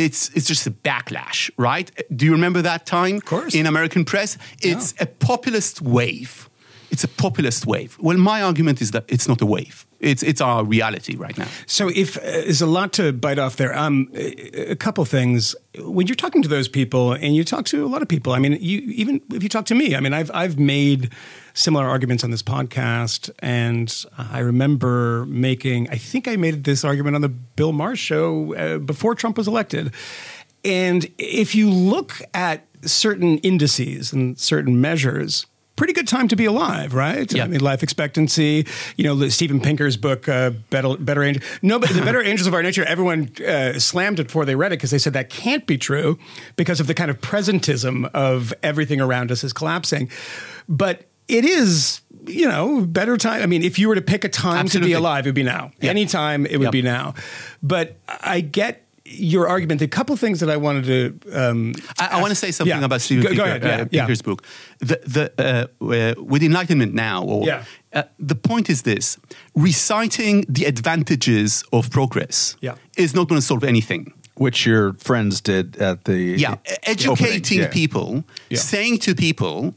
it's 0.04 0.28
it's 0.30 0.46
just 0.46 0.66
a 0.66 0.70
backlash 0.70 1.50
right? 1.56 1.90
Do 2.14 2.26
you 2.26 2.32
remember 2.32 2.62
that 2.62 2.86
time 2.86 3.16
of 3.16 3.24
course. 3.24 3.54
in 3.54 3.66
american 3.66 4.04
press? 4.04 4.36
It's 4.60 4.94
a 5.00 5.06
populist 5.06 5.80
wave 5.80 6.48
it's 6.90 7.04
a 7.04 7.08
populist 7.08 7.66
wave. 7.66 7.96
Well, 8.00 8.16
my 8.18 8.42
argument 8.42 8.80
is 8.80 8.90
that 8.92 9.04
it's 9.08 9.28
not 9.28 9.40
a 9.40 9.46
wave. 9.46 9.86
It's 10.00 10.22
it's 10.22 10.40
our 10.40 10.64
reality 10.64 11.16
right 11.16 11.36
now. 11.38 11.48
So, 11.66 11.88
if 11.88 12.16
uh, 12.18 12.20
there's 12.20 12.60
a 12.60 12.66
lot 12.66 12.92
to 12.94 13.12
bite 13.12 13.38
off 13.38 13.56
there, 13.56 13.76
um, 13.76 14.10
a 14.14 14.76
couple 14.76 15.04
things. 15.04 15.56
When 15.78 16.06
you're 16.06 16.16
talking 16.16 16.42
to 16.42 16.48
those 16.48 16.68
people, 16.68 17.12
and 17.12 17.34
you 17.34 17.44
talk 17.44 17.64
to 17.66 17.84
a 17.84 17.88
lot 17.88 18.02
of 18.02 18.08
people, 18.08 18.32
I 18.32 18.38
mean, 18.38 18.58
you 18.60 18.80
even 18.80 19.22
if 19.32 19.42
you 19.42 19.48
talk 19.48 19.64
to 19.66 19.74
me, 19.74 19.96
I 19.96 20.00
mean, 20.00 20.12
I've 20.12 20.30
I've 20.34 20.58
made 20.58 21.12
similar 21.54 21.86
arguments 21.86 22.24
on 22.24 22.30
this 22.30 22.42
podcast, 22.42 23.30
and 23.38 24.04
I 24.18 24.40
remember 24.40 25.24
making. 25.26 25.88
I 25.88 25.96
think 25.96 26.28
I 26.28 26.36
made 26.36 26.64
this 26.64 26.84
argument 26.84 27.16
on 27.16 27.22
the 27.22 27.30
Bill 27.30 27.72
Maher 27.72 27.96
show 27.96 28.54
uh, 28.54 28.78
before 28.78 29.14
Trump 29.14 29.38
was 29.38 29.48
elected. 29.48 29.92
And 30.64 31.10
if 31.16 31.54
you 31.54 31.70
look 31.70 32.20
at 32.34 32.66
certain 32.82 33.38
indices 33.38 34.12
and 34.12 34.38
certain 34.38 34.80
measures, 34.80 35.46
pretty 35.76 35.92
good 35.92 36.08
time 36.08 36.26
to 36.28 36.36
be 36.36 36.44
alive, 36.46 36.94
right? 36.94 37.30
Yeah. 37.32 37.44
I 37.44 37.48
mean, 37.48 37.60
life 37.60 37.82
expectancy. 37.82 38.66
You 38.96 39.04
know, 39.04 39.28
Steven 39.28 39.60
Pinker's 39.60 39.96
book, 39.96 40.28
uh, 40.28 40.50
Better, 40.70 40.96
Better 40.96 41.22
Angel. 41.22 41.42
No, 41.62 41.78
but 41.78 41.90
the 41.90 42.00
Better 42.02 42.22
Angels 42.24 42.46
of 42.46 42.54
Our 42.54 42.62
Nature. 42.62 42.84
Everyone 42.84 43.30
uh, 43.46 43.78
slammed 43.78 44.18
it 44.20 44.24
before 44.28 44.44
they 44.44 44.54
read 44.54 44.72
it 44.72 44.76
because 44.76 44.90
they 44.90 44.98
said 44.98 45.12
that 45.12 45.30
can't 45.30 45.66
be 45.66 45.78
true 45.78 46.18
because 46.56 46.80
of 46.80 46.86
the 46.86 46.94
kind 46.94 47.10
of 47.10 47.20
presentism 47.20 48.10
of 48.14 48.52
everything 48.62 49.00
around 49.00 49.30
us 49.30 49.44
is 49.44 49.52
collapsing. 49.52 50.10
But 50.68 51.04
it 51.28 51.44
is. 51.44 52.00
You 52.28 52.48
know, 52.48 52.80
better 52.80 53.16
time. 53.16 53.40
I 53.42 53.46
mean, 53.46 53.62
if 53.62 53.78
you 53.78 53.86
were 53.88 53.94
to 53.94 54.02
pick 54.02 54.24
a 54.24 54.28
time 54.28 54.56
Absolutely. 54.66 54.90
to 54.90 54.96
be 54.96 54.98
alive, 54.98 55.26
it 55.26 55.28
would 55.28 55.34
be 55.36 55.44
now. 55.44 55.70
Yeah. 55.80 55.90
Anytime, 55.90 56.44
it 56.44 56.56
would 56.56 56.64
Yep. 56.64 56.72
be 56.72 56.82
now. 56.82 57.14
But 57.62 57.98
I 58.08 58.40
get 58.40 58.84
your 59.08 59.48
argument. 59.48 59.82
A 59.82 59.88
couple 59.88 60.16
things 60.16 60.40
that 60.40 60.50
I 60.50 60.56
wanted 60.56 60.84
to. 60.84 61.20
Um, 61.32 61.74
I, 61.98 62.06
I 62.12 62.20
want 62.20 62.30
to 62.30 62.34
say 62.34 62.50
something 62.52 62.78
Yeah. 62.78 62.84
about 62.84 63.00
Steven 63.00 63.22
Go- 63.22 63.34
go 63.34 63.44
Pinker, 63.44 63.48
ahead, 63.48 63.62
yeah, 63.62 63.74
uh, 63.84 63.88
yeah. 63.90 64.00
Pinker's 64.02 64.22
book. 64.22 64.44
The, 64.80 65.00
the, 65.06 65.32
uh, 65.38 65.84
uh, 65.84 66.14
with 66.22 66.42
Enlightenment 66.42 66.94
Now, 66.94 67.22
or, 67.24 67.46
Yeah. 67.46 67.64
uh, 67.92 68.02
the 68.18 68.34
point 68.34 68.68
is 68.70 68.82
this 68.82 69.16
reciting 69.54 70.44
the 70.48 70.64
advantages 70.66 71.64
of 71.72 71.90
progress 71.90 72.56
Yeah. 72.60 72.74
is 72.96 73.14
not 73.14 73.28
going 73.28 73.40
to 73.40 73.46
solve 73.46 73.64
anything. 73.64 74.12
which 74.38 74.66
your 74.66 74.92
friends 74.98 75.40
did 75.40 75.76
at 75.78 76.04
the 76.04 76.18
Yeah, 76.36 76.56
educating 76.82 77.60
Yeah. 77.60 77.68
people, 77.68 78.22
Yeah. 78.50 78.58
saying 78.58 78.98
to 78.98 79.14
people, 79.14 79.74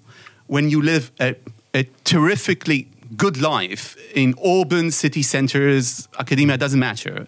when 0.48 0.70
you 0.70 0.82
live 0.82 1.12
a, 1.22 1.36
a 1.74 1.84
terrifically 2.04 2.88
good 3.15 3.38
life 3.42 3.96
in 4.13 4.34
urban 4.46 4.92
city 4.92 5.24
centers, 5.24 6.10
academia 6.20 6.58
doesn't 6.58 6.80
matter, 6.80 7.26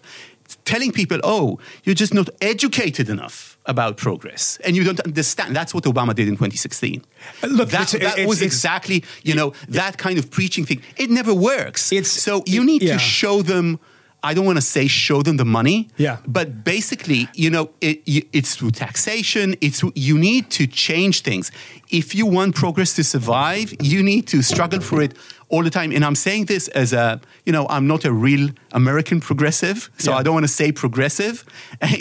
telling 0.64 0.92
people, 0.92 1.18
oh, 1.24 1.58
you're 1.84 1.94
just 1.94 2.14
not 2.14 2.28
educated 2.40 3.08
enough 3.08 3.58
about 3.66 3.96
progress 3.96 4.58
and 4.64 4.76
you 4.76 4.84
don't 4.84 5.00
understand. 5.00 5.54
That's 5.54 5.72
what 5.74 5.84
Obama 5.84 6.14
did 6.14 6.28
in 6.28 6.34
2016. 6.34 7.02
Uh, 7.42 7.46
look, 7.48 7.70
that, 7.70 7.94
it's- 7.94 8.02
that 8.02 8.18
it's- 8.18 8.26
was 8.28 8.38
it's- 8.40 8.52
exactly, 8.54 9.04
you 9.22 9.34
know, 9.34 9.52
that 9.68 9.98
kind 9.98 10.18
of 10.18 10.30
preaching 10.30 10.64
thing. 10.64 10.82
It 10.96 11.10
never 11.10 11.34
works. 11.34 11.92
It's- 11.92 12.10
so 12.10 12.42
you 12.46 12.64
need 12.64 12.82
yeah. 12.82 12.94
to 12.94 12.98
show 12.98 13.42
them. 13.42 13.78
I 14.24 14.34
don't 14.34 14.46
want 14.46 14.56
to 14.58 14.62
say 14.62 14.86
show 14.86 15.20
them 15.22 15.36
the 15.36 15.44
money, 15.44 15.88
Yeah. 15.96 16.18
but 16.28 16.62
basically, 16.62 17.28
you 17.34 17.50
know, 17.50 17.70
it, 17.80 18.02
it's 18.32 18.54
through 18.54 18.70
taxation. 18.70 19.56
It's 19.60 19.82
you 19.96 20.16
need 20.16 20.48
to 20.50 20.68
change 20.68 21.22
things. 21.22 21.50
If 21.90 22.14
you 22.14 22.26
want 22.26 22.54
progress 22.54 22.94
to 22.94 23.02
survive, 23.02 23.74
you 23.82 24.00
need 24.00 24.28
to 24.28 24.40
struggle 24.42 24.80
for 24.80 25.02
it 25.02 25.14
all 25.52 25.62
the 25.62 25.70
time. 25.70 25.92
And 25.96 26.02
I'm 26.04 26.14
saying 26.16 26.46
this 26.46 26.68
as 26.82 26.92
a, 26.92 27.20
you 27.46 27.52
know, 27.52 27.66
I'm 27.68 27.86
not 27.86 28.04
a 28.04 28.12
real 28.28 28.48
American 28.72 29.20
progressive, 29.20 29.78
so 29.98 30.10
Yeah. 30.10 30.18
I 30.18 30.22
don't 30.24 30.34
want 30.38 30.46
to 30.50 30.54
say 30.60 30.72
progressive. 30.72 31.44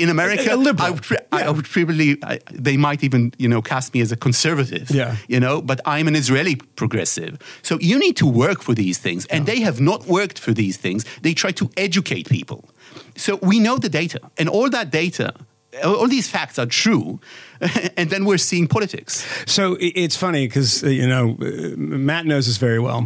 In 0.04 0.10
America, 0.10 0.48
A 0.54 0.56
liberal. 0.56 0.88
I 0.88 0.92
would, 0.92 1.04
pre- 1.10 1.26
I 1.32 1.40
Yeah. 1.42 1.50
would 1.56 1.66
probably, 1.76 2.10
I, 2.24 2.40
they 2.68 2.78
might 2.78 3.04
even, 3.04 3.22
you 3.38 3.50
know, 3.50 3.62
cast 3.62 3.94
me 3.94 4.02
as 4.02 4.12
a 4.12 4.16
conservative. 4.16 4.90
Yeah. 4.90 5.16
You 5.28 5.40
know, 5.40 5.62
but 5.62 5.80
I'm 5.86 6.08
an 6.08 6.16
Israeli 6.16 6.56
progressive. 6.82 7.34
So 7.62 7.78
you 7.90 8.00
need 8.00 8.16
to 8.24 8.26
work 8.46 8.60
for 8.68 8.74
these 8.74 8.98
things, 9.06 9.26
and 9.34 9.46
they 9.46 9.60
have 9.68 9.80
not 9.82 10.00
worked 10.08 10.40
for 10.40 10.54
these 10.54 10.78
things. 10.78 11.06
They 11.22 11.34
try 11.34 11.52
to 11.62 11.66
educate 11.76 12.26
people. 12.30 12.60
So 13.16 13.32
we 13.52 13.60
know 13.60 13.78
the 13.78 13.90
data, 13.90 14.20
and 14.40 14.48
all 14.50 14.70
that 14.70 14.88
data, 14.92 15.28
all 15.84 15.96
all 16.02 16.08
these 16.18 16.30
facts 16.30 16.58
are 16.62 16.70
true, 16.84 17.20
and 17.98 18.10
then 18.10 18.22
we're 18.26 18.38
seeing 18.50 18.68
politics. 18.68 19.14
So 19.46 19.78
it's 19.80 20.18
funny 20.26 20.44
because 20.48 20.72
uh, 20.84 20.88
you 21.00 21.08
know 21.14 21.26
uh, 21.42 21.76
Matt 22.12 22.26
knows 22.26 22.46
this 22.46 22.58
very 22.68 22.80
well, 22.88 23.02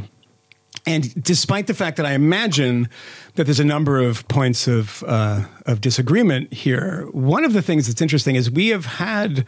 and 0.86 1.24
despite 1.24 1.67
the 1.67 1.74
fact 1.74 1.98
that 1.98 2.06
I 2.06 2.13
imagine 2.13 2.89
that 3.36 3.45
there's 3.45 3.60
a 3.60 3.65
number 3.65 4.00
of 4.00 4.28
points 4.28 4.67
of 4.67 5.04
uh, 5.08 5.45
of 5.65 5.82
disagreement 5.82 6.54
here, 6.54 7.08
one 7.12 7.43
of 7.43 7.54
the 7.54 7.62
things 7.62 7.88
that's 7.88 8.02
interesting 8.02 8.36
is 8.36 8.52
we 8.52 8.69
have 8.69 8.86
had 8.86 9.45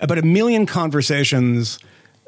about 0.00 0.18
a 0.18 0.22
million 0.22 0.66
conversations 0.66 1.78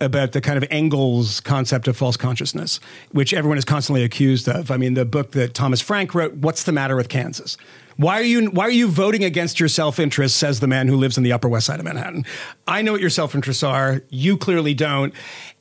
about 0.00 0.32
the 0.32 0.40
kind 0.40 0.56
of 0.56 0.68
Engels 0.70 1.40
concept 1.40 1.86
of 1.86 1.96
false 1.96 2.16
consciousness, 2.16 2.80
which 3.12 3.34
everyone 3.34 3.58
is 3.58 3.64
constantly 3.64 4.02
accused 4.02 4.48
of. 4.48 4.70
I 4.70 4.78
mean, 4.78 4.94
the 4.94 5.04
book 5.04 5.32
that 5.32 5.54
Thomas 5.54 5.80
Frank 5.80 6.14
wrote, 6.14 6.34
"What's 6.34 6.64
the 6.64 6.72
Matter 6.72 6.96
with 6.96 7.08
Kansas." 7.08 7.56
Why 7.96 8.14
are 8.14 8.22
you 8.22 8.46
Why 8.46 8.64
are 8.64 8.70
you 8.70 8.88
voting 8.88 9.24
against 9.24 9.60
your 9.60 9.68
self 9.68 9.98
interest? 9.98 10.38
Says 10.38 10.60
the 10.60 10.66
man 10.66 10.88
who 10.88 10.96
lives 10.96 11.18
in 11.18 11.22
the 11.22 11.32
Upper 11.32 11.48
West 11.48 11.66
Side 11.66 11.80
of 11.80 11.84
Manhattan. 11.84 12.24
I 12.66 12.80
know 12.80 12.92
what 12.92 13.00
your 13.00 13.10
self 13.10 13.34
interests 13.34 13.62
are. 13.62 14.02
You 14.08 14.38
clearly 14.38 14.72
don't. 14.72 15.12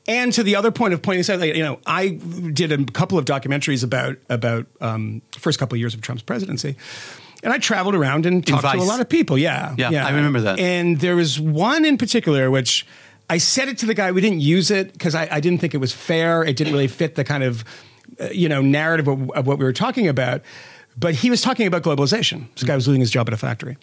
And 0.09 0.33
to 0.33 0.43
the 0.43 0.55
other 0.55 0.71
point 0.71 0.95
of 0.95 1.03
pointing 1.03 1.19
this 1.19 1.29
out, 1.29 1.39
you 1.39 1.61
know, 1.61 1.79
I 1.85 2.09
did 2.09 2.71
a 2.71 2.83
couple 2.85 3.19
of 3.19 3.25
documentaries 3.25 3.83
about 3.83 4.17
about 4.27 4.65
um, 4.81 5.21
first 5.37 5.59
couple 5.59 5.75
of 5.75 5.79
years 5.79 5.93
of 5.93 6.01
Trump's 6.01 6.23
presidency. 6.23 6.75
And 7.43 7.53
I 7.53 7.59
traveled 7.59 7.93
around 7.93 8.25
and 8.25 8.45
talked 8.45 8.63
to 8.63 8.79
a 8.79 8.83
lot 8.83 9.01
of 9.01 9.07
people. 9.07 9.37
Yeah, 9.37 9.75
Yeah, 9.91 10.07
I 10.07 10.09
remember 10.09 10.41
that. 10.41 10.57
And 10.59 10.99
there 10.99 11.15
was 11.15 11.39
one 11.39 11.85
in 11.85 11.97
particular 11.97 12.49
which 12.49 12.87
I 13.29 13.37
said 13.37 13.67
it 13.69 13.77
to 13.77 13.85
the 13.85 13.93
guy. 13.93 14.11
We 14.11 14.19
didn't 14.19 14.41
use 14.41 14.71
it 14.71 14.91
because 14.91 15.13
I, 15.13 15.27
I 15.31 15.39
didn't 15.39 15.61
think 15.61 15.75
it 15.75 15.77
was 15.77 15.93
fair. 15.93 16.43
It 16.43 16.57
didn't 16.57 16.73
really 16.73 16.87
fit 16.87 17.13
the 17.13 17.23
kind 17.23 17.43
of 17.43 17.63
uh, 18.19 18.29
you 18.31 18.49
know 18.49 18.63
narrative 18.63 19.07
of, 19.07 19.29
of 19.29 19.45
what 19.45 19.59
we 19.59 19.63
were 19.63 19.73
talking 19.73 20.07
about. 20.07 20.41
But 20.97 21.13
he 21.13 21.29
was 21.29 21.41
talking 21.41 21.67
about 21.67 21.83
globalization. 21.83 22.51
This 22.55 22.63
guy 22.63 22.73
was 22.73 22.87
losing 22.87 23.01
his 23.01 23.11
job 23.11 23.29
at 23.29 23.33
a 23.33 23.37
factory, 23.37 23.77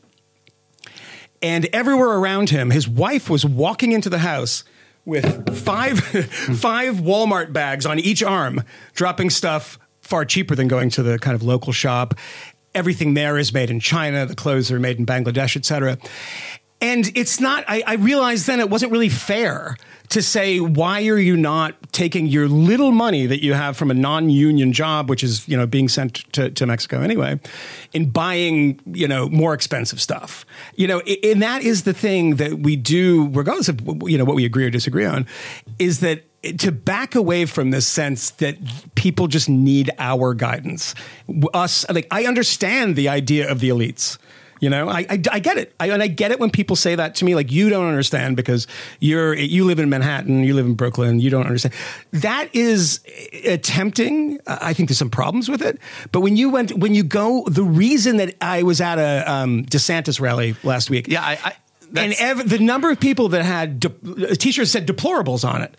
and 1.40 1.66
everywhere 1.66 2.18
around 2.18 2.50
him, 2.50 2.70
his 2.70 2.88
wife 2.88 3.30
was 3.30 3.46
walking 3.46 3.92
into 3.92 4.10
the 4.10 4.18
house 4.18 4.64
with 5.06 5.56
five 5.56 6.00
five 6.00 6.96
Walmart 6.96 7.54
bags 7.54 7.86
on 7.86 7.98
each 7.98 8.22
arm, 8.22 8.62
dropping 8.92 9.30
stuff 9.30 9.78
far 10.02 10.26
cheaper 10.26 10.54
than 10.54 10.68
going 10.68 10.90
to 10.90 11.02
the 11.02 11.18
kind 11.18 11.34
of 11.34 11.42
local 11.42 11.72
shop. 11.72 12.14
Everything 12.74 13.14
there 13.14 13.38
is 13.38 13.54
made 13.54 13.70
in 13.70 13.80
China. 13.80 14.26
The 14.26 14.36
clothes 14.36 14.70
are 14.70 14.78
made 14.78 14.98
in 14.98 15.06
Bangladesh, 15.06 15.56
et 15.56 15.64
cetera. 15.64 15.96
And 16.80 17.10
it's 17.16 17.40
not, 17.40 17.64
I, 17.66 17.82
I 17.86 17.94
realized 17.94 18.46
then 18.46 18.60
it 18.60 18.68
wasn't 18.68 18.92
really 18.92 19.08
fair 19.08 19.76
to 20.10 20.22
say, 20.22 20.60
why 20.60 21.06
are 21.08 21.18
you 21.18 21.36
not 21.36 21.74
taking 21.92 22.26
your 22.26 22.48
little 22.48 22.92
money 22.92 23.26
that 23.26 23.42
you 23.42 23.54
have 23.54 23.76
from 23.76 23.90
a 23.90 23.94
non 23.94 24.30
union 24.30 24.72
job, 24.72 25.08
which 25.08 25.24
is, 25.24 25.48
you 25.48 25.56
know, 25.56 25.66
being 25.66 25.88
sent 25.88 26.32
to, 26.32 26.50
to 26.50 26.66
Mexico 26.66 27.00
anyway, 27.00 27.40
in 27.92 28.10
buying, 28.10 28.78
you 28.86 29.08
know, 29.08 29.28
more 29.28 29.54
expensive 29.54 30.00
stuff? 30.00 30.44
You 30.76 30.86
know, 30.86 31.00
and 31.00 31.42
that 31.42 31.62
is 31.62 31.84
the 31.84 31.94
thing 31.94 32.36
that 32.36 32.60
we 32.60 32.76
do, 32.76 33.30
regardless 33.32 33.68
of, 33.68 33.80
you 34.08 34.18
know, 34.18 34.24
what 34.24 34.36
we 34.36 34.44
agree 34.44 34.64
or 34.64 34.70
disagree 34.70 35.06
on, 35.06 35.26
is 35.78 36.00
that 36.00 36.24
to 36.58 36.70
back 36.70 37.14
away 37.14 37.44
from 37.44 37.70
this 37.70 37.86
sense 37.86 38.30
that 38.30 38.56
people 38.94 39.26
just 39.26 39.48
need 39.48 39.90
our 39.98 40.34
guidance. 40.34 40.94
Us, 41.52 41.88
like, 41.90 42.06
I 42.10 42.26
understand 42.26 42.94
the 42.94 43.08
idea 43.08 43.50
of 43.50 43.60
the 43.60 43.70
elites. 43.70 44.18
You 44.58 44.70
know, 44.70 44.88
I, 44.88 45.00
I, 45.10 45.22
I 45.32 45.38
get 45.38 45.58
it. 45.58 45.74
I, 45.78 45.90
and 45.90 46.02
I 46.02 46.06
get 46.06 46.30
it 46.30 46.40
when 46.40 46.50
people 46.50 46.76
say 46.76 46.94
that 46.94 47.14
to 47.16 47.26
me, 47.26 47.34
like, 47.34 47.52
you 47.52 47.68
don't 47.68 47.86
understand 47.86 48.36
because 48.36 48.66
you're, 49.00 49.34
you 49.34 49.64
live 49.66 49.78
in 49.78 49.90
Manhattan, 49.90 50.44
you 50.44 50.54
live 50.54 50.64
in 50.64 50.74
Brooklyn, 50.74 51.20
you 51.20 51.28
don't 51.28 51.44
understand. 51.44 51.74
That 52.12 52.48
is 52.54 53.00
attempting. 53.44 54.40
I 54.46 54.72
think 54.72 54.88
there's 54.88 54.98
some 54.98 55.10
problems 55.10 55.50
with 55.50 55.60
it. 55.60 55.78
But 56.10 56.20
when 56.20 56.38
you 56.38 56.48
went, 56.48 56.72
when 56.72 56.94
you 56.94 57.04
go, 57.04 57.44
the 57.46 57.62
reason 57.64 58.16
that 58.16 58.34
I 58.40 58.62
was 58.62 58.80
at 58.80 58.98
a 58.98 59.30
um, 59.30 59.66
DeSantis 59.66 60.20
rally 60.20 60.56
last 60.62 60.88
week. 60.88 61.06
Yeah, 61.08 61.22
I. 61.22 61.38
I 61.44 61.56
and 61.94 62.14
ev- 62.18 62.48
the 62.48 62.58
number 62.58 62.90
of 62.90 62.98
people 62.98 63.28
that 63.28 63.44
had 63.44 63.78
de- 63.78 64.36
t-shirts 64.36 64.70
said 64.70 64.86
deplorables 64.88 65.48
on 65.48 65.62
it. 65.62 65.76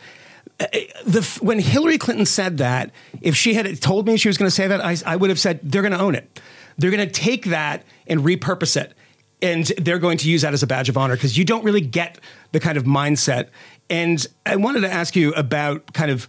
Uh, 0.59 0.65
The, 1.05 1.39
when 1.41 1.59
Hillary 1.59 1.97
Clinton 1.97 2.25
said 2.25 2.57
that, 2.59 2.91
if 3.21 3.35
she 3.35 3.53
had 3.53 3.81
told 3.81 4.07
me 4.07 4.17
she 4.17 4.29
was 4.29 4.37
going 4.37 4.47
to 4.47 4.55
say 4.55 4.67
that, 4.67 4.83
I, 4.83 4.95
I 5.05 5.15
would 5.15 5.29
have 5.29 5.39
said 5.39 5.59
they're 5.63 5.81
going 5.81 5.93
to 5.93 5.99
own 5.99 6.15
it. 6.15 6.39
They're 6.77 6.91
going 6.91 7.05
to 7.07 7.11
take 7.13 7.45
that 7.45 7.83
and 8.07 8.21
repurpose 8.21 8.79
it, 8.79 8.93
and 9.41 9.65
they're 9.77 9.99
going 9.99 10.17
to 10.19 10.29
use 10.29 10.41
that 10.43 10.53
as 10.53 10.63
a 10.63 10.67
badge 10.67 10.89
of 10.89 10.97
honor 10.97 11.15
because 11.15 11.37
you 11.37 11.43
don't 11.45 11.63
really 11.63 11.81
get 11.81 12.19
the 12.51 12.59
kind 12.59 12.77
of 12.77 12.83
mindset. 12.85 13.49
And 13.89 14.25
I 14.45 14.55
wanted 14.57 14.81
to 14.81 14.91
ask 14.91 15.15
you 15.15 15.33
about 15.33 15.93
kind 15.93 16.11
of 16.11 16.27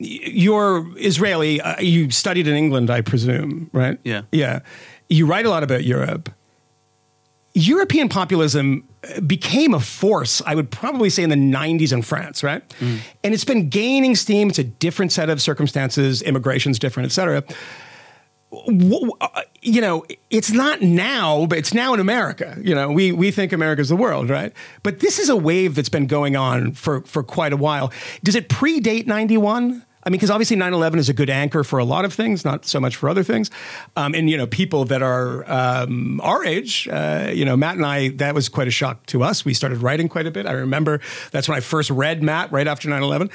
y- 0.00 0.06
you're 0.24 0.86
Israeli. 0.98 1.60
Uh, 1.60 1.80
you 1.80 2.10
studied 2.10 2.46
in 2.48 2.54
England, 2.54 2.90
I 2.90 3.00
presume, 3.02 3.70
right? 3.72 3.98
Yeah. 4.04 4.22
yeah. 4.32 4.60
You 5.08 5.26
write 5.26 5.46
a 5.46 5.50
lot 5.50 5.62
about 5.62 5.84
Europe. 5.84 6.30
European 7.54 8.08
populism 8.08 8.84
uh, 9.02 9.20
became 9.20 9.74
a 9.74 9.80
force, 9.80 10.42
I 10.46 10.54
would 10.54 10.70
probably 10.70 11.10
say, 11.10 11.22
in 11.22 11.30
the 11.30 11.36
90s 11.36 11.92
in 11.92 12.02
France, 12.02 12.42
right? 12.44 12.62
And 12.80 13.34
it's 13.34 13.44
been 13.44 13.68
gaining 13.68 14.14
steam. 14.14 14.48
It's 14.48 14.58
a 14.58 14.64
different 14.64 15.12
set 15.12 15.28
of 15.30 15.40
circumstances, 15.42 16.22
immigration's 16.22 16.78
different, 16.78 17.06
et 17.10 17.12
cetera. 17.12 17.42
Uh, 18.52 19.42
You 19.60 19.80
know, 19.80 20.04
it's 20.30 20.50
not 20.52 20.80
now, 20.82 21.46
but 21.46 21.58
it's 21.58 21.74
now 21.74 21.92
in 21.92 22.00
America. 22.00 22.56
You 22.62 22.74
know, 22.74 22.90
we, 22.90 23.12
we 23.12 23.30
think 23.30 23.52
America's 23.52 23.88
the 23.88 23.96
world, 23.96 24.30
right? 24.30 24.52
But 24.82 25.00
this 25.00 25.18
is 25.18 25.28
a 25.28 25.36
wave 25.36 25.74
that's 25.74 25.88
been 25.88 26.06
going 26.06 26.36
on 26.36 26.72
for, 26.72 27.02
for 27.02 27.22
quite 27.22 27.52
a 27.52 27.56
while. 27.56 27.92
Does 28.22 28.34
it 28.36 28.48
predate 28.48 29.06
91? 29.06 29.84
I 30.04 30.10
mean, 30.10 30.16
because 30.16 30.30
obviously 30.30 30.56
9 30.56 30.72
11 30.72 31.00
is 31.00 31.08
a 31.08 31.12
good 31.12 31.28
anchor 31.28 31.64
for 31.64 31.78
a 31.78 31.84
lot 31.84 32.04
of 32.06 32.14
things, 32.14 32.44
not 32.44 32.64
so 32.64 32.80
much 32.80 32.96
for 32.96 33.10
other 33.10 33.24
things. 33.24 33.50
Um, 33.96 34.14
and, 34.14 34.30
you 34.30 34.36
know, 34.38 34.46
people 34.46 34.84
that 34.86 35.02
are 35.02 35.44
um, 35.50 36.20
our 36.22 36.44
age, 36.44 36.88
uh, 36.90 37.30
you 37.34 37.44
know, 37.44 37.56
Matt 37.56 37.76
and 37.76 37.84
I, 37.84 38.08
that 38.10 38.34
was 38.34 38.48
quite 38.48 38.68
a 38.68 38.70
shock 38.70 39.04
to 39.06 39.22
us. 39.22 39.44
We 39.44 39.52
started 39.52 39.78
writing 39.82 40.08
quite 40.08 40.26
a 40.26 40.30
bit. 40.30 40.46
I 40.46 40.52
remember 40.52 41.00
that's 41.32 41.48
when 41.48 41.58
I 41.58 41.60
first 41.60 41.90
read 41.90 42.22
Matt 42.22 42.50
right 42.52 42.68
after 42.68 42.88
9 42.88 43.02
11. 43.02 43.28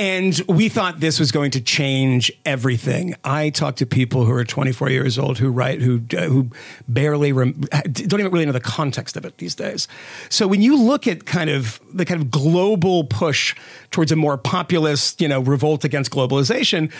And 0.00 0.40
we 0.48 0.70
thought 0.70 1.00
this 1.00 1.20
was 1.20 1.30
going 1.30 1.50
to 1.50 1.60
change 1.60 2.32
everything. 2.46 3.14
I 3.22 3.50
talk 3.50 3.76
to 3.76 3.86
people 3.86 4.24
who 4.24 4.32
are 4.32 4.44
24 4.44 4.88
years 4.88 5.18
old 5.18 5.36
who 5.36 5.50
write, 5.50 5.82
who 5.82 6.00
uh, 6.16 6.22
who 6.22 6.48
barely 6.88 7.32
rem- 7.32 7.60
don't 7.60 8.18
even 8.18 8.32
really 8.32 8.46
know 8.46 8.52
the 8.52 8.60
context 8.60 9.14
of 9.18 9.26
it 9.26 9.36
these 9.36 9.54
days. 9.54 9.88
So 10.30 10.48
when 10.48 10.62
you 10.62 10.82
look 10.82 11.06
at 11.06 11.26
kind 11.26 11.50
of 11.50 11.82
the 11.92 12.06
kind 12.06 12.18
of 12.18 12.30
global 12.30 13.04
push 13.04 13.54
towards 13.90 14.10
a 14.10 14.16
more 14.16 14.38
populist, 14.38 15.20
you 15.20 15.28
know, 15.28 15.40
revolt 15.40 15.84
against 15.84 16.10
globalization, 16.10 16.90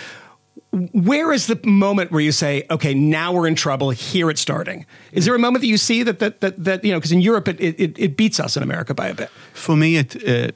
where 0.93 1.33
is 1.33 1.47
the 1.47 1.59
moment 1.65 2.13
where 2.13 2.21
you 2.21 2.33
say, 2.33 2.67
okay, 2.71 2.93
now 2.93 3.33
we're 3.33 3.47
in 3.47 3.55
trouble? 3.55 3.89
Here 3.89 4.29
it's 4.29 4.43
starting. 4.43 4.85
Is 5.13 5.25
there 5.25 5.35
a 5.35 5.39
moment 5.39 5.63
that 5.63 5.69
you 5.69 5.79
see 5.79 6.03
that 6.03 6.19
that 6.19 6.43
that, 6.43 6.63
that 6.63 6.85
you 6.85 6.93
know? 6.93 6.99
Because 6.99 7.13
in 7.13 7.23
Europe, 7.23 7.49
it, 7.49 7.59
it 7.61 7.99
it 7.99 8.19
beats 8.19 8.39
us 8.39 8.59
in 8.59 8.63
America 8.63 8.93
by 8.93 9.09
a 9.09 9.15
bit. 9.15 9.31
For 9.55 9.75
me, 9.75 9.97
it. 9.97 10.29
Uh, 10.29 10.53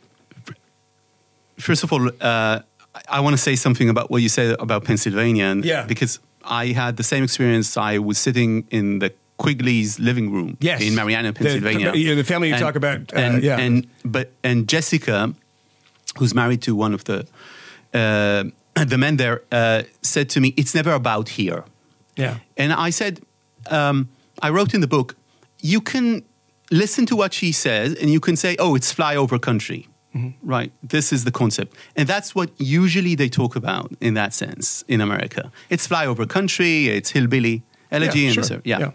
first 1.59 1.85
of 1.85 1.93
all, 1.93 2.09
uh, 2.21 2.61
I 3.09 3.21
want 3.21 3.35
to 3.35 3.43
say 3.43 3.57
something 3.57 3.89
about 3.89 4.11
what 4.11 4.23
you 4.23 4.29
said 4.29 4.57
about 4.61 4.85
Pennsylvania, 4.85 5.45
and 5.47 5.65
Yeah. 5.65 5.87
because 5.87 6.21
I 6.45 6.67
had 6.73 6.97
the 6.97 7.03
same 7.03 7.25
experience. 7.25 7.77
I 7.77 7.99
was 7.99 8.19
sitting 8.19 8.65
in 8.71 8.99
the 9.01 9.11
Quigley's 9.37 9.99
living 9.99 10.31
room 10.33 10.57
Yes. 10.61 10.81
in 10.81 10.95
Marianna, 10.95 11.33
The- 11.33 11.39
Pennsylvania. 11.39 11.93
yeah, 11.95 12.15
the 12.15 12.25
family 12.25 12.49
you 12.51 12.57
talk 12.59 12.77
about, 12.77 13.13
uh, 13.13 13.19
and, 13.19 13.43
yeah. 13.43 13.59
and 13.59 13.87
but 14.05 14.31
and 14.45 14.69
Jessica, 14.69 15.35
who's 16.19 16.35
married 16.35 16.63
to 16.63 16.75
one 16.77 16.95
of 16.95 17.03
the 17.05 17.27
uh, 17.95 18.45
the 18.87 18.97
men 18.99 19.17
there, 19.17 19.43
uh, 19.53 19.83
said 20.03 20.29
to 20.31 20.41
me, 20.41 20.49
"It's 20.57 20.75
never 20.75 20.93
about 20.93 21.29
here." 21.31 21.65
Yeah. 22.17 22.37
And 22.57 22.73
I 22.73 22.91
said, 22.91 23.21
um, 23.71 24.09
I 24.43 24.51
wrote 24.51 24.73
in 24.75 24.81
the 24.81 24.87
book, 24.87 25.17
you 25.61 25.81
can 25.81 26.23
listen 26.71 27.07
to 27.07 27.17
what 27.17 27.33
she 27.35 27.51
says 27.53 27.93
and 28.01 28.09
you 28.11 28.21
can 28.21 28.37
say, 28.37 28.55
oh, 28.59 28.77
it's 28.77 28.93
flyover 28.95 29.39
country. 29.41 29.89
Mm-hmm. 30.15 30.49
Right. 30.49 30.73
This 30.83 31.13
is 31.13 31.25
the 31.25 31.33
concept. 31.33 31.75
And 31.97 32.09
that's 32.09 32.35
what 32.35 32.51
usually 32.59 33.15
they 33.17 33.29
talk 33.29 33.57
about 33.57 33.91
in 34.01 34.15
that 34.15 34.33
sense 34.33 34.85
in 34.87 35.01
America. 35.01 35.51
It's 35.71 35.89
flyover 35.89 36.29
country, 36.29 36.89
it's 36.89 37.11
hillbilly 37.11 37.63
elegy. 37.91 38.21
Yeah, 38.21 38.27
and 38.27 38.35
sure. 38.35 38.45
so- 38.45 38.61
yeah. 38.65 38.79
Yeah. 38.79 38.91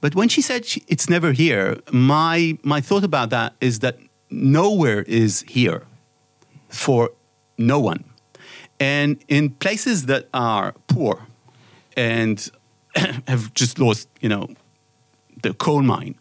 But 0.00 0.14
when 0.14 0.28
she 0.28 0.42
said 0.42 0.64
she, 0.64 0.82
it's 0.88 1.08
never 1.08 1.32
here, 1.32 1.78
my, 1.92 2.58
my 2.64 2.80
thought 2.80 3.04
about 3.04 3.30
that 3.30 3.54
is 3.60 3.78
that 3.80 3.98
nowhere 4.30 5.02
is 5.02 5.44
here 5.48 5.82
for 6.68 7.10
no 7.56 7.78
one. 7.78 8.04
And 8.80 9.22
in 9.28 9.50
places 9.50 10.06
that 10.06 10.28
are 10.34 10.74
poor 10.88 11.26
and 11.96 12.50
have 13.28 13.54
just 13.54 13.78
lost, 13.78 14.08
you 14.20 14.28
know, 14.28 14.48
the 15.42 15.54
coal 15.54 15.82
mine, 15.82 16.16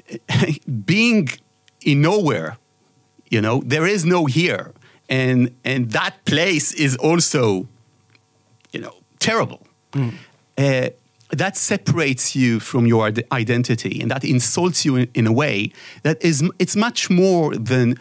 being 0.84 1.28
in 1.80 2.02
nowhere, 2.02 2.58
you 3.30 3.40
know, 3.40 3.62
there 3.64 3.86
is 3.86 4.04
no 4.04 4.26
here. 4.26 4.72
And, 5.08 5.54
and 5.64 5.90
that 5.92 6.24
place 6.24 6.72
is 6.72 6.96
also, 6.96 7.66
you 8.72 8.80
know, 8.80 8.94
terrible. 9.18 9.66
Uh, 10.58 10.90
that 11.30 11.56
separates 11.56 12.34
you 12.34 12.60
from 12.60 12.86
your 12.86 13.06
ide- 13.06 13.24
identity 13.32 14.00
and 14.00 14.10
that 14.10 14.24
insults 14.24 14.84
you 14.84 14.96
in, 14.96 15.10
in 15.14 15.26
a 15.26 15.32
way 15.32 15.70
that 16.02 16.22
is 16.24 16.42
it's 16.58 16.74
much 16.74 17.10
more 17.10 17.54
than 17.54 17.98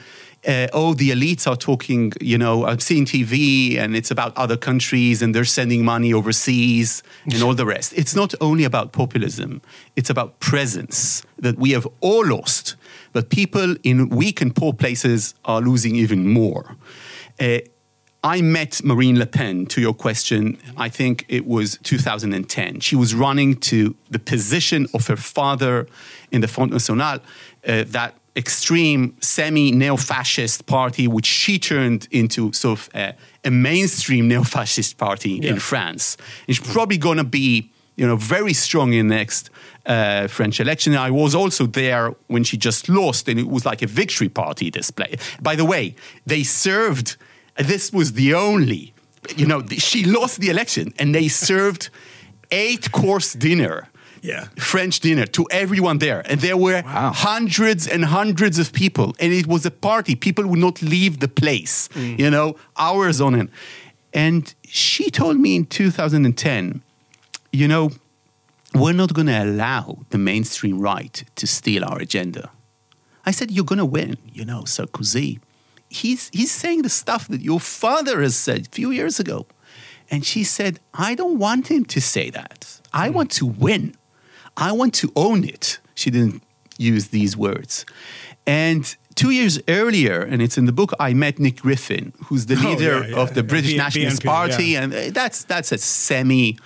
uh, 0.48 0.68
oh 0.72 0.94
the 0.94 1.10
elites 1.12 1.46
are 1.46 1.58
talking 1.58 2.14
you 2.22 2.38
know 2.38 2.66
i've 2.66 2.82
seen 2.82 3.06
tv 3.06 3.78
and 3.78 3.96
it's 3.96 4.12
about 4.12 4.36
other 4.38 4.56
countries 4.56 5.22
and 5.22 5.36
they're 5.36 5.44
sending 5.44 5.84
money 5.84 6.14
overseas 6.14 7.04
and 7.26 7.44
all 7.44 7.54
the 7.54 7.66
rest 7.66 7.94
it's 7.98 8.16
not 8.16 8.34
only 8.40 8.64
about 8.64 8.92
populism 8.94 9.62
it's 9.96 10.10
about 10.10 10.40
presence 10.40 11.22
that 11.38 11.58
we 11.58 11.72
have 11.72 11.88
all 12.00 12.26
lost 12.26 12.76
but 13.18 13.30
people 13.30 13.76
in 13.84 13.98
weak 14.10 14.42
and 14.44 14.52
poor 14.56 14.74
places 14.74 15.34
are 15.44 15.62
losing 15.70 15.96
even 15.96 16.20
more 16.40 16.76
uh, 17.40 17.60
I 18.36 18.42
met 18.42 18.84
Marine 18.84 19.18
Le 19.20 19.26
Pen, 19.26 19.66
to 19.68 19.80
your 19.80 19.94
question, 19.94 20.58
I 20.86 20.90
think 20.90 21.24
it 21.30 21.46
was 21.46 21.78
2010. 21.84 22.80
She 22.82 22.96
was 22.96 23.14
running 23.14 23.56
to 23.72 23.96
the 24.10 24.20
position 24.20 24.88
of 24.94 25.08
her 25.08 25.16
father 25.16 25.88
in 26.32 26.42
the 26.42 26.48
Front 26.48 26.72
National, 26.74 27.20
uh, 27.68 27.84
that 27.88 28.16
extreme 28.36 29.16
semi 29.22 29.72
neo-fascist 29.72 30.66
party, 30.66 31.08
which 31.08 31.26
she 31.28 31.60
turned 31.60 32.08
into 32.12 32.52
sort 32.54 32.80
of 32.80 32.90
a, 32.96 33.14
a 33.46 33.52
mainstream 33.52 34.28
neo-fascist 34.28 34.98
party 34.98 35.40
Yeah. 35.42 35.52
in 35.54 35.60
France. 35.60 36.18
And 36.48 36.56
she's 36.56 36.74
probably 36.74 36.98
going 36.98 37.18
to 37.18 37.24
be, 37.42 37.72
you 37.96 38.08
know, 38.08 38.18
very 38.18 38.54
strong 38.54 38.94
in 38.94 39.08
the 39.08 39.16
next 39.16 39.50
uh, 39.88 40.28
French 40.28 40.60
election. 40.60 40.94
I 40.96 41.10
was 41.12 41.34
also 41.34 41.66
there 41.66 42.14
when 42.28 42.44
she 42.44 42.58
just 42.58 42.88
lost, 42.90 43.28
and 43.30 43.40
it 43.40 43.48
was 43.48 43.66
like 43.66 43.82
a 43.82 43.88
victory 43.88 44.30
party 44.30 44.70
display. 44.70 45.16
By 45.42 45.56
the 45.56 45.66
way, 45.66 45.96
they 46.26 46.44
served. 46.44 47.16
This 47.56 47.92
was 47.92 48.14
the 48.14 48.34
only, 48.36 48.94
you 49.36 49.46
know, 49.48 49.64
she 49.78 50.04
lost 50.04 50.40
the 50.40 50.50
election, 50.50 50.94
and 51.00 51.16
they 51.16 51.28
served 51.30 51.90
eight 52.52 52.92
course 52.92 53.34
dinner. 53.34 53.88
Yeah. 54.22 54.48
French 54.58 55.00
dinner 55.00 55.26
to 55.28 55.46
everyone 55.52 56.00
there. 56.00 56.22
And 56.30 56.42
there 56.42 56.58
were 56.58 56.82
Wow. 56.84 57.14
hundreds 57.14 57.88
and 57.88 58.04
hundreds 58.06 58.60
of 58.60 58.72
people. 58.74 59.16
And 59.20 59.32
it 59.32 59.46
was 59.48 59.66
a 59.66 59.72
party. 59.72 60.16
People 60.16 60.48
would 60.48 60.60
not 60.60 60.82
leave 60.82 61.20
the 61.20 61.28
place, 61.28 61.88
you 61.96 62.30
know, 62.30 62.56
hours 62.78 63.22
on 63.22 63.36
end. 63.36 63.50
And 64.14 64.54
she 64.68 65.10
told 65.12 65.38
me 65.38 65.56
in 65.56 65.66
2010, 65.66 66.82
you 67.54 67.68
know, 67.68 67.92
we're 68.74 68.94
not 68.94 69.14
going 69.14 69.28
to 69.28 69.44
allow 69.44 70.00
the 70.10 70.18
mainstream 70.18 70.80
right 70.80 71.24
to 71.36 71.48
steal 71.48 71.84
our 71.86 72.00
agenda. 72.00 72.52
I 73.26 73.32
said, 73.32 73.52
you're 73.52 73.66
going 73.66 73.80
to 73.80 73.86
win, 73.86 74.18
you 74.34 74.46
know, 74.46 74.62
Sarkozy. 74.62 75.40
He's, 75.90 76.30
he's 76.34 76.52
saying 76.52 76.82
the 76.82 76.90
stuff 76.90 77.28
that 77.30 77.42
your 77.42 77.60
father 77.60 78.22
has 78.22 78.36
said 78.36 78.68
a 78.68 78.70
few 78.70 78.92
years 78.92 79.20
ago. 79.20 79.48
And 80.10 80.26
she 80.26 80.44
said, 80.44 80.80
I 80.94 81.16
don't 81.16 81.38
want 81.38 81.70
him 81.70 81.84
to 81.86 82.00
say 82.02 82.30
that. 82.30 82.80
I 82.94 83.10
want 83.10 83.32
to 83.32 83.46
win. 83.46 83.96
I 84.56 84.72
want 84.72 84.94
to 84.96 85.12
own 85.16 85.44
it. 85.44 85.80
She 85.96 86.10
didn't 86.10 86.44
use 86.78 87.10
these 87.10 87.36
words. 87.36 87.86
And 88.46 88.96
two 89.16 89.32
years 89.32 89.60
earlier, 89.68 90.22
and 90.22 90.42
it's 90.42 90.58
in 90.58 90.66
the 90.66 90.72
book, 90.72 90.94
I 91.00 91.14
met 91.14 91.40
Nick 91.40 91.58
Griffin, 91.62 92.14
who's 92.26 92.46
the 92.46 92.56
Oh, 92.56 92.70
leader 92.70 93.00
yeah, 93.02 93.08
yeah, 93.08 93.16
of 93.22 93.34
the 93.34 93.42
yeah. 93.42 93.48
British 93.48 93.72
B- 93.72 93.78
Nationalist 93.78 94.22
BNP, 94.22 94.26
Party. 94.26 94.76
And 94.78 94.94
uh, 94.94 95.10
that's, 95.12 95.44
that's 95.44 95.72
a 95.74 95.78
semi. 95.78 96.58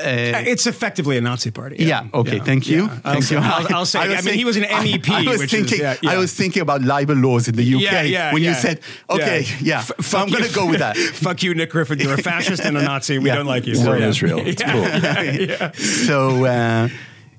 It's 0.00 0.66
effectively 0.66 1.16
a 1.16 1.20
Nazi 1.20 1.50
party. 1.50 1.76
Yeah. 1.78 2.06
Okay. 2.14 2.36
Yeah. 2.36 2.44
Thank 2.44 2.68
you. 2.68 2.84
Yeah. 2.84 2.98
I'll 3.04 3.12
Thank 3.20 3.30
you. 3.30 3.38
I'll, 3.38 3.74
I'll 3.76 3.86
say. 3.86 3.98
I, 4.00 4.08
was 4.08 4.24
mean, 4.24 4.34
he 4.34 4.44
was 4.44 4.56
an 4.56 4.62
MEP. 4.84 5.08
I, 5.10 5.28
was 5.30 5.38
which 5.40 5.50
thinking. 5.50 5.74
Is, 5.74 5.80
yeah, 5.80 5.96
yeah. 6.02 6.10
I 6.12 6.18
was 6.18 6.32
thinking 6.34 6.62
about 6.62 6.82
libel 6.82 7.16
laws 7.16 7.48
in 7.48 7.54
the 7.56 7.74
UK 7.74 7.80
Yeah, 7.80 8.02
yeah, 8.02 8.32
when 8.32 8.42
you 8.42 8.54
said, 8.54 8.80
"Okay, 9.10 9.44
yeah, 9.60 9.78
F- 9.78 9.92
so 10.00 10.18
I'm 10.18 10.28
going 10.30 10.44
to 10.44 10.54
go 10.54 10.66
with 10.66 10.78
that." 10.80 10.96
Fuck 11.26 11.42
you, 11.42 11.54
Nick 11.54 11.70
Griffin. 11.70 11.98
You're 11.98 12.14
a 12.14 12.18
fascist 12.22 12.62
and 12.64 12.76
a 12.76 12.82
Nazi. 12.82 13.18
We 13.18 13.26
Yeah. 13.26 13.36
don't 13.36 13.46
like 13.46 13.66
you. 13.66 13.74
We're 13.84 13.96
in 13.96 14.02
Yeah. 14.02 14.08
Israel. 14.08 14.40
It's 14.44 14.62
cool. 14.62 15.72
so, 16.06 16.44
uh, 16.44 16.88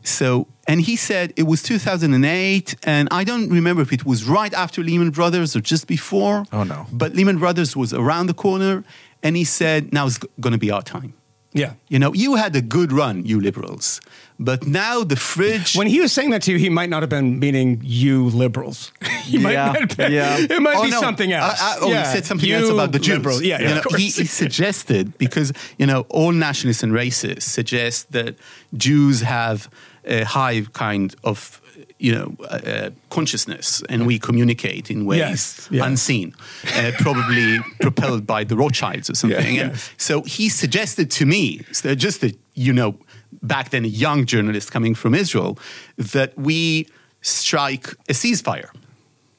so, 0.04 0.48
and 0.68 0.82
he 0.82 0.96
said 0.96 1.34
it 1.36 1.44
was 1.44 1.62
2008, 1.64 2.76
and 2.84 3.08
I 3.12 3.24
don't 3.24 3.50
remember 3.50 3.82
if 3.82 3.92
it 3.94 4.06
was 4.06 4.26
right 4.26 4.54
after 4.54 4.82
Lehman 4.84 5.12
Brothers 5.12 5.56
or 5.56 5.62
just 5.62 5.88
before. 5.88 6.46
Oh, 6.52 6.64
no. 6.64 6.88
But 6.92 7.16
Lehman 7.16 7.38
Brothers 7.38 7.76
was 7.76 7.94
around 7.94 8.28
the 8.28 8.34
corner, 8.34 8.84
and 9.24 9.36
he 9.36 9.44
said, 9.44 9.94
"Now 9.94 10.08
it's 10.08 10.20
going 10.40 10.54
to 10.54 10.58
be 10.60 10.72
our 10.72 10.82
time." 10.82 11.14
Yeah. 11.54 11.74
You 11.88 11.98
know, 12.00 12.14
you 12.14 12.36
had 12.36 12.56
a 12.56 12.62
good 12.62 12.92
run, 12.92 13.26
you 13.26 13.42
liberals, 13.42 14.00
but 14.40 14.68
now 14.68 15.04
the 15.04 15.16
fridge. 15.16 15.76
When 15.76 15.88
he 15.88 16.00
was 16.00 16.14
saying 16.14 16.30
that 16.30 16.44
to 16.44 16.52
you, 16.52 16.58
he 16.60 16.70
might 16.70 16.90
not 16.90 17.02
have 17.02 17.10
been 17.10 17.40
meaning 17.40 17.82
you 17.84 18.26
liberals. 18.30 18.92
he 19.24 19.40
might 19.40 19.54
Yeah, 19.54 19.66
not 19.72 19.80
have 19.90 19.98
been, 19.98 20.12
yeah. 20.12 20.38
It 20.38 20.62
might 20.62 20.78
Oh, 20.78 20.84
be 20.84 20.92
no. 20.92 21.00
something 21.00 21.32
else. 21.34 21.60
I- 21.60 21.66
I- 21.74 21.78
oh, 21.82 21.90
yeah. 21.90 22.06
he 22.06 22.14
said 22.16 22.26
something 22.26 22.48
You 22.48 22.56
else 22.58 22.70
about 22.70 22.92
the 22.92 23.00
Jews. 23.00 23.18
liberals. 23.18 23.42
Yeah, 23.42 23.58
You 23.60 23.66
yeah, 23.66 23.72
know, 23.72 23.78
of 23.80 23.84
course. 23.86 24.00
he, 24.00 24.10
he 24.10 24.26
suggested 24.26 25.18
because 25.18 25.52
you 25.80 25.88
know 25.88 26.02
all 26.10 26.32
nationalists 26.32 26.84
and 26.84 26.94
racists 26.94 27.44
suggest 27.44 28.12
that 28.12 28.36
Jews 28.78 29.22
have 29.22 29.70
a 30.06 30.24
high 30.26 30.62
kind 30.74 31.16
of 31.24 31.60
you 32.00 32.14
know 32.16 32.36
uh, 32.42 32.46
uh, 32.46 32.90
consciousness, 33.10 33.84
and 33.90 34.08
we 34.08 34.18
communicate 34.20 34.90
in 34.90 35.06
ways 35.06 35.20
Yes, 35.20 35.68
yes. 35.72 35.86
unseen, 35.86 36.34
uh, 36.76 36.92
probably 37.00 37.60
propelled 37.82 38.26
by 38.26 38.44
the 38.44 38.56
Rothschilds 38.56 39.10
or 39.10 39.16
something. 39.16 39.56
Yeah, 39.56 39.64
and 39.64 39.72
yes. 39.74 39.90
so 39.98 40.22
he 40.24 40.50
suggested 40.50 41.12
to 41.12 41.26
me, 41.26 41.62
so 41.72 41.94
just 41.96 42.24
a 42.24 42.34
you 42.56 42.74
know 42.74 42.96
back 43.44 43.70
then 43.70 43.86
a 43.86 43.88
young 44.06 44.26
journalist 44.26 44.72
coming 44.72 44.96
from 44.96 45.14
Israel, 45.14 45.58
that 45.98 46.38
we 46.38 46.88
strike 47.22 47.88
a 48.10 48.14
ceasefire 48.14 48.70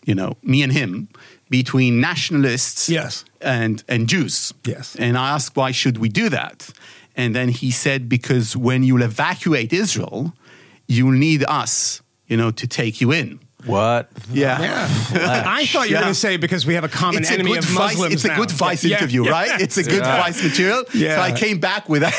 you 0.07 0.15
know, 0.15 0.35
me 0.43 0.63
and 0.63 0.73
him, 0.73 1.09
between 1.51 2.01
nationalists 2.01 2.89
Yes. 2.89 3.25
and, 3.41 3.85
and 3.87 4.09
Jews. 4.09 4.53
Yes. 4.65 4.97
And 4.99 5.17
I 5.17 5.31
asked, 5.35 5.55
why 5.57 5.73
should 5.73 5.99
we 5.99 6.09
do 6.09 6.31
that? 6.31 6.71
And 7.15 7.35
then 7.37 7.51
he 7.51 7.71
said, 7.71 8.09
because 8.09 8.57
when 8.57 8.83
you'll 8.83 9.03
evacuate 9.03 9.73
Israel, 9.75 10.33
you'll 10.89 11.13
need 11.29 11.45
us, 11.47 12.01
you 12.31 12.37
know, 12.37 12.51
to 12.53 12.67
take 12.67 13.01
you 13.03 13.13
in. 13.13 13.41
What? 13.67 14.09
Yeah. 14.33 14.59
Yeah. 15.13 15.45
I 15.61 15.67
thought 15.67 15.89
you 15.89 15.97
were 15.97 16.01
Yeah. 16.01 16.01
going 16.01 16.15
to 16.15 16.21
say 16.29 16.37
because 16.39 16.65
we 16.65 16.75
have 16.75 16.85
a 16.85 16.89
common 16.89 17.23
It's 17.23 17.31
enemy 17.31 17.51
good 17.51 17.59
of 17.65 17.65
vice, 17.71 17.93
Muslims. 17.95 18.15
it's 18.15 18.25
a 18.25 18.35
good 18.41 18.51
vice 18.53 18.83
Yeah, 18.85 18.97
interview, 18.97 19.25
yeah. 19.25 19.31
right? 19.39 19.61
It's 19.61 19.77
a 19.77 19.83
good 19.83 20.05
Yeah. 20.05 20.23
vice 20.25 20.43
material. 20.43 20.85
Yeah. 20.95 21.17
So 21.17 21.21
I 21.23 21.33
came 21.33 21.59
back 21.59 21.89
with 21.89 22.01
that, 22.07 22.15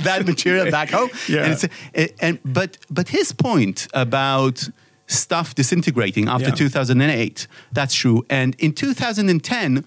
that 0.08 0.26
material 0.26 0.70
back 0.70 0.90
home. 0.90 1.10
Yeah. 1.28 1.44
And, 1.44 1.52
it's, 1.52 2.14
and 2.26 2.38
but 2.44 2.70
but 2.90 3.08
his 3.08 3.32
point 3.32 3.86
about 3.92 4.68
stuff 5.06 5.54
disintegrating 5.54 6.28
after 6.28 6.48
Yeah. 6.48 6.54
2008, 6.54 7.46
that's 7.76 7.94
true. 7.94 8.24
And 8.30 8.56
in 8.58 8.72
2010, 8.72 9.84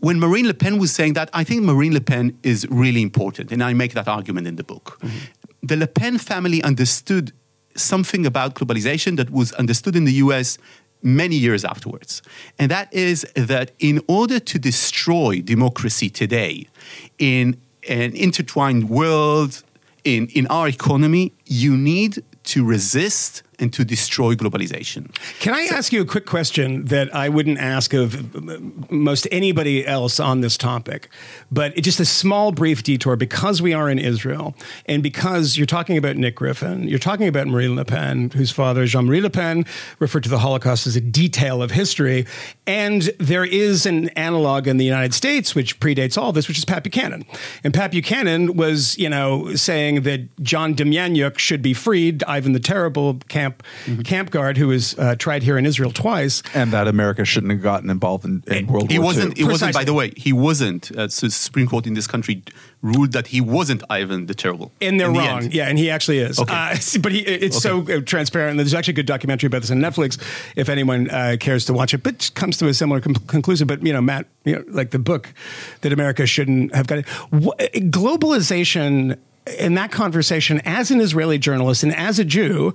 when 0.00 0.20
Marine 0.20 0.46
Le 0.46 0.54
Pen 0.54 0.78
was 0.78 0.90
saying 0.92 1.14
that, 1.14 1.28
I 1.40 1.44
think 1.44 1.62
Marine 1.64 1.94
Le 1.94 2.00
Pen 2.00 2.32
is 2.42 2.66
really 2.70 3.00
important, 3.02 3.50
and 3.52 3.62
I 3.62 3.72
make 3.74 3.92
that 3.94 4.06
argument 4.08 4.46
in 4.46 4.56
the 4.56 4.64
book. 4.64 4.86
Mm-hmm. 5.02 5.66
The 5.66 5.76
Le 5.76 5.86
Pen 5.86 6.18
family 6.18 6.62
understood 6.62 7.32
something 7.74 8.26
about 8.26 8.54
globalization 8.54 9.16
that 9.16 9.30
was 9.30 9.52
understood 9.52 9.96
in 9.96 10.04
the 10.04 10.14
US 10.14 10.58
many 11.02 11.36
years 11.36 11.64
afterwards. 11.64 12.22
And 12.58 12.70
that 12.70 12.92
is 12.92 13.26
that 13.34 13.72
in 13.78 14.00
order 14.06 14.38
to 14.38 14.58
destroy 14.58 15.40
democracy 15.40 16.08
today 16.08 16.68
in 17.18 17.56
an 17.88 18.14
intertwined 18.14 18.88
world, 18.88 19.62
in, 20.04 20.28
in 20.28 20.46
our 20.46 20.68
economy, 20.68 21.32
you 21.46 21.76
need 21.76 22.22
to 22.44 22.64
resist 22.64 23.42
and 23.62 23.72
to 23.72 23.84
destroy 23.84 24.34
globalization. 24.34 25.14
Can 25.38 25.54
I 25.54 25.62
ask 25.72 25.92
you 25.92 26.02
a 26.02 26.04
quick 26.04 26.26
question 26.26 26.84
that 26.86 27.14
I 27.14 27.28
wouldn't 27.28 27.58
ask 27.58 27.94
of 27.94 28.90
most 28.90 29.28
anybody 29.30 29.86
else 29.86 30.18
on 30.18 30.40
this 30.40 30.56
topic? 30.56 31.08
But 31.50 31.76
just 31.76 32.00
a 32.00 32.04
small, 32.04 32.50
brief 32.50 32.82
detour 32.82 33.14
because 33.14 33.62
we 33.62 33.72
are 33.72 33.88
in 33.88 34.00
Israel 34.00 34.54
and 34.86 35.02
because 35.02 35.56
you're 35.56 35.66
talking 35.66 35.96
about 35.96 36.16
Nick 36.16 36.34
Griffin, 36.34 36.88
you're 36.88 36.98
talking 36.98 37.28
about 37.28 37.46
Marine 37.46 37.76
Le 37.76 37.84
Pen, 37.84 38.30
whose 38.30 38.50
father, 38.50 38.84
Jean 38.84 39.06
Marie 39.06 39.20
Le 39.20 39.30
Pen, 39.30 39.64
referred 40.00 40.24
to 40.24 40.28
the 40.28 40.40
Holocaust 40.40 40.86
as 40.88 40.96
a 40.96 41.00
detail 41.00 41.62
of 41.62 41.70
history. 41.70 42.26
And 42.66 43.02
there 43.18 43.44
is 43.44 43.86
an 43.86 44.08
analog 44.10 44.66
in 44.66 44.76
the 44.76 44.84
United 44.84 45.14
States, 45.14 45.54
which 45.54 45.78
predates 45.78 46.18
all 46.18 46.32
this, 46.32 46.48
which 46.48 46.58
is 46.58 46.64
Pat 46.64 46.82
Buchanan. 46.82 47.24
And 47.62 47.72
Pat 47.72 47.92
Buchanan 47.92 48.56
was, 48.56 48.98
you 48.98 49.08
know, 49.08 49.54
saying 49.54 50.02
that 50.02 50.36
John 50.42 50.74
Demjanjuk 50.74 51.38
should 51.38 51.62
be 51.62 51.74
freed, 51.74 52.24
Ivan 52.24 52.52
the 52.52 52.60
Terrible 52.60 53.20
camp 53.28 53.51
camp 54.04 54.30
guard 54.30 54.56
who 54.56 54.68
was 54.68 54.98
uh, 54.98 55.14
tried 55.16 55.42
here 55.42 55.58
in 55.58 55.66
Israel 55.66 55.90
twice. 55.90 56.42
And 56.54 56.72
that 56.72 56.88
America 56.88 57.24
shouldn't 57.24 57.52
have 57.52 57.62
gotten 57.62 57.90
involved 57.90 58.24
in, 58.24 58.42
in 58.46 58.66
World 58.66 58.90
He 58.90 58.98
War 58.98 59.06
wasn't. 59.06 59.38
II. 59.38 59.44
He 59.44 59.50
wasn't. 59.50 59.74
By 59.74 59.84
the 59.84 59.94
way, 59.94 60.12
he 60.16 60.32
wasn't. 60.32 60.90
Uh, 60.92 61.08
so 61.08 61.28
Supreme 61.28 61.66
Court 61.66 61.86
in 61.86 61.94
this 61.94 62.06
country 62.06 62.42
ruled 62.82 63.12
that 63.12 63.28
he 63.28 63.40
wasn't 63.40 63.82
Ivan 63.88 64.26
the 64.26 64.34
Terrible. 64.34 64.72
And 64.80 64.98
they're 64.98 65.08
in 65.08 65.14
the 65.14 65.20
wrong. 65.20 65.42
end. 65.44 65.54
Yeah, 65.54 65.68
and 65.68 65.78
he 65.78 65.90
actually 65.90 66.18
is. 66.18 66.38
Okay. 66.38 66.52
Uh, 66.52 66.76
but 67.00 67.12
he, 67.12 67.20
it's 67.20 67.60
so 67.62 67.82
uh, 67.88 68.00
transparent. 68.00 68.56
There's 68.56 68.74
actually 68.74 68.92
a 68.92 68.96
good 68.96 69.06
documentary 69.06 69.46
about 69.46 69.60
this 69.62 69.70
on 69.70 69.78
Netflix 69.78 70.20
if 70.56 70.68
anyone 70.68 71.08
uh, 71.10 71.36
cares 71.38 71.64
to 71.66 71.72
watch 71.72 71.94
it. 71.94 72.02
But 72.02 72.14
it 72.14 72.30
comes 72.34 72.56
to 72.58 72.68
a 72.68 72.74
similar 72.74 73.00
com- 73.00 73.14
conclusion. 73.14 73.66
But, 73.66 73.84
you 73.86 73.92
know, 73.92 74.00
Matt, 74.00 74.26
you 74.44 74.56
know, 74.56 74.64
like 74.68 74.90
the 74.90 74.98
book 74.98 75.32
that 75.82 75.92
America 75.92 76.26
shouldn't 76.26 76.74
have 76.74 76.86
got 76.86 76.98
it. 76.98 77.08
Wh- 77.08 77.56
globalization 77.90 79.18
in 79.58 79.74
that 79.74 79.90
conversation, 79.90 80.60
as 80.64 80.90
an 80.90 81.00
Israeli 81.00 81.38
journalist 81.38 81.82
and 81.82 81.94
as 81.94 82.18
a 82.18 82.24
Jew, 82.24 82.72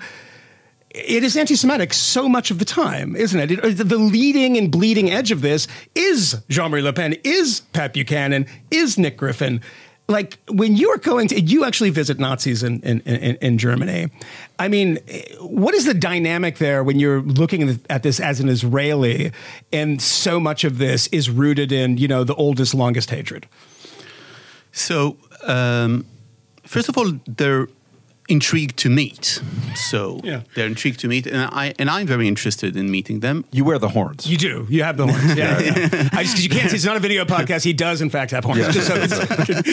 it 1.06 1.24
is 1.24 1.38
anti-Semitic 1.38 1.94
so 1.94 2.28
much 2.28 2.52
of 2.52 2.60
the 2.60 2.66
time, 2.66 3.16
isn't 3.16 3.40
it? 3.40 3.52
it? 3.52 3.78
The 3.78 3.98
leading 3.98 4.58
and 4.58 4.72
bleeding 4.72 5.12
edge 5.12 5.32
of 5.32 5.42
this 5.42 5.68
is 5.96 6.42
Jean-Marie 6.50 6.82
Le 6.82 6.94
Pen, 6.94 7.16
is 7.24 7.62
Pat 7.74 7.94
Buchanan, 7.94 8.48
is 8.72 8.98
Nick 8.98 9.18
Griffin. 9.18 9.62
Like 10.10 10.40
when 10.50 10.76
you 10.76 10.90
are 10.90 10.98
going 10.98 11.28
to, 11.30 11.40
you 11.40 11.66
actually 11.66 11.90
visit 11.90 12.18
Nazis 12.18 12.64
in, 12.64 12.80
in, 12.82 13.02
in, 13.02 13.36
in 13.36 13.58
Germany. 13.58 14.08
I 14.58 14.70
mean, 14.70 15.00
what 15.42 15.74
is 15.74 15.86
the 15.86 15.94
dynamic 15.94 16.58
there 16.58 16.84
when 16.84 16.98
you're 16.98 17.22
looking 17.22 17.80
at 17.90 18.04
this 18.04 18.20
as 18.20 18.40
an 18.40 18.48
Israeli, 18.48 19.34
and 19.74 20.02
so 20.02 20.40
much 20.40 20.64
of 20.64 20.78
this 20.78 21.08
is 21.08 21.30
rooted 21.30 21.74
in 21.74 21.98
you 21.98 22.08
know 22.08 22.24
the 22.24 22.36
oldest, 22.36 22.74
longest 22.74 23.10
hatred? 23.10 23.48
So, 24.72 25.18
um, 25.44 26.06
first 26.64 26.88
of 26.88 26.98
all, 26.98 27.12
there 27.28 27.68
intrigued 28.30 28.78
to 28.78 28.90
meet. 28.90 29.42
So 29.90 30.20
Yeah. 30.24 30.42
they're 30.56 30.66
intrigued 30.68 31.00
to 31.02 31.08
meet, 31.08 31.28
and 31.28 31.38
I 31.52 31.74
and 31.80 31.90
I'm 31.90 32.06
very 32.08 32.28
interested 32.28 32.76
in 32.76 32.92
meeting 32.92 33.22
them. 33.22 33.46
You 33.52 33.64
wear 33.64 33.80
the 33.80 33.90
horns. 33.90 34.28
You 34.28 34.38
do. 34.38 34.66
You 34.70 34.84
have 34.84 34.98
the 34.98 35.08
horns. 35.08 35.36
Yeah. 35.36 35.60
yeah. 35.60 36.10
I 36.12 36.24
just, 36.24 36.36
'cause 36.36 36.44
you 36.44 36.50
can't 36.50 36.70
see. 36.70 36.76
It's 36.76 36.86
not 36.86 36.98
a 36.98 37.00
video 37.00 37.24
podcast. 37.26 37.64
He 37.64 37.74
does, 37.74 38.02
in 38.02 38.10
fact, 38.10 38.32
have 38.32 38.44
horns. 38.44 38.60
Yeah. 38.60 38.72
Just 38.72 38.88
so 38.88 39.26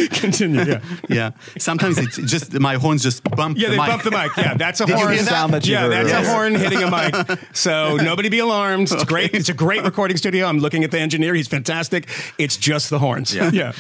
continue. 0.21 0.63
Yeah. 0.65 0.81
Yeah, 1.09 1.31
sometimes 1.59 1.99
it's 1.99 2.17
just 2.31 2.53
my 2.61 2.75
horns 2.77 3.03
just 3.03 3.23
bump. 3.25 3.57
Yeah, 3.59 3.69
the 3.71 3.73
they 3.77 3.79
mic. 3.79 3.87
bump 3.89 4.03
the 4.05 4.11
mic. 4.11 4.31
Yeah, 4.37 4.55
that's 4.55 4.81
a 4.81 4.87
Did 4.87 4.93
you 4.93 4.97
horn. 4.99 5.13
hear 5.15 5.23
that? 5.23 5.29
Sound 5.31 5.55
that 5.55 5.67
you 5.67 5.73
yeah, 5.75 5.81
heard 5.83 5.93
that's 6.07 6.13
earlier. 6.13 6.29
a 6.29 6.33
horn 6.33 6.55
hitting 6.55 6.83
a 6.83 6.91
mic. 6.91 7.39
So 7.53 7.97
nobody 7.97 8.29
be 8.29 8.39
alarmed. 8.41 8.91
It's 8.93 9.05
great. 9.05 9.35
It's 9.35 9.49
a 9.49 9.55
great 9.55 9.83
recording 9.85 10.17
studio. 10.17 10.47
I'm 10.47 10.59
looking 10.59 10.85
at 10.85 10.91
the 10.91 10.99
engineer. 11.01 11.35
He's 11.35 11.49
fantastic. 11.49 12.09
It's 12.39 12.57
just 12.57 12.91
the 12.91 12.99
horns. 12.99 13.35
Yeah. 13.35 13.51
yeah. 13.53 13.73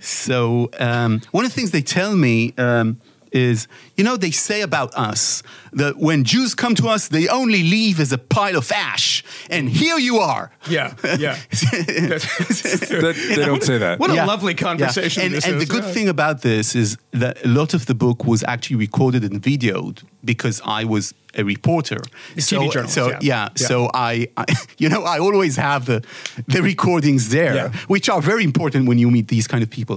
So 0.00 0.70
um, 0.78 1.20
one 1.30 1.44
of 1.44 1.50
the 1.50 1.54
things 1.54 1.70
they 1.70 1.82
tell 1.82 2.14
me 2.16 2.54
um, 2.58 3.00
is, 3.32 3.68
you 3.96 4.04
know, 4.04 4.16
they 4.16 4.30
say 4.30 4.60
about 4.62 4.94
us 4.94 5.42
that 5.72 5.96
when 5.98 6.24
Jews 6.24 6.54
come 6.54 6.74
to 6.76 6.88
us, 6.88 7.08
they 7.08 7.28
only 7.28 7.62
leave 7.62 8.00
as 8.00 8.12
a 8.12 8.18
pile 8.18 8.56
of 8.56 8.70
ash, 8.72 9.22
and 9.50 9.68
here 9.68 9.98
you 9.98 10.18
are. 10.18 10.50
Yeah. 10.68 10.94
Yeah. 11.18 11.36
They, 12.98 13.12
they 13.12 13.44
don't 13.44 13.62
say 13.62 13.78
that. 13.78 13.98
What 13.98 14.10
a 14.10 14.14
Yeah. 14.14 14.24
lovely 14.26 14.54
conversation. 14.54 15.20
Yeah. 15.20 15.26
And, 15.26 15.34
this 15.34 15.46
and 15.46 15.60
the 15.60 15.66
good 15.66 15.84
Yeah. 15.84 15.92
thing 15.92 16.08
about 16.08 16.42
this 16.42 16.74
is 16.74 16.96
that 17.12 17.44
a 17.44 17.48
lot 17.48 17.74
of 17.74 17.86
the 17.86 17.94
book 17.94 18.24
was 18.24 18.42
actually 18.44 18.76
recorded 18.76 19.22
and 19.24 19.42
videoed 19.42 20.02
because 20.24 20.60
I 20.64 20.84
was 20.84 21.14
a 21.38 21.44
reporter. 21.44 22.00
So, 22.38 22.56
TV 22.60 22.70
journalist, 22.72 22.94
so 22.94 23.04
yeah. 23.10 23.18
yeah, 23.22 23.48
Yeah. 23.60 23.66
so 23.68 23.76
I, 23.94 24.28
I, 24.36 24.44
you 24.78 24.88
know, 24.88 25.02
I 25.04 25.18
always 25.18 25.56
have 25.56 25.84
the 25.86 25.98
the 26.54 26.60
recordings 26.62 27.28
there, 27.28 27.54
Yeah. 27.54 27.72
which 27.94 28.08
are 28.08 28.22
very 28.22 28.44
important 28.44 28.88
when 28.88 28.98
you 28.98 29.10
meet 29.10 29.28
these 29.28 29.46
kind 29.52 29.62
of 29.62 29.70
people. 29.70 29.96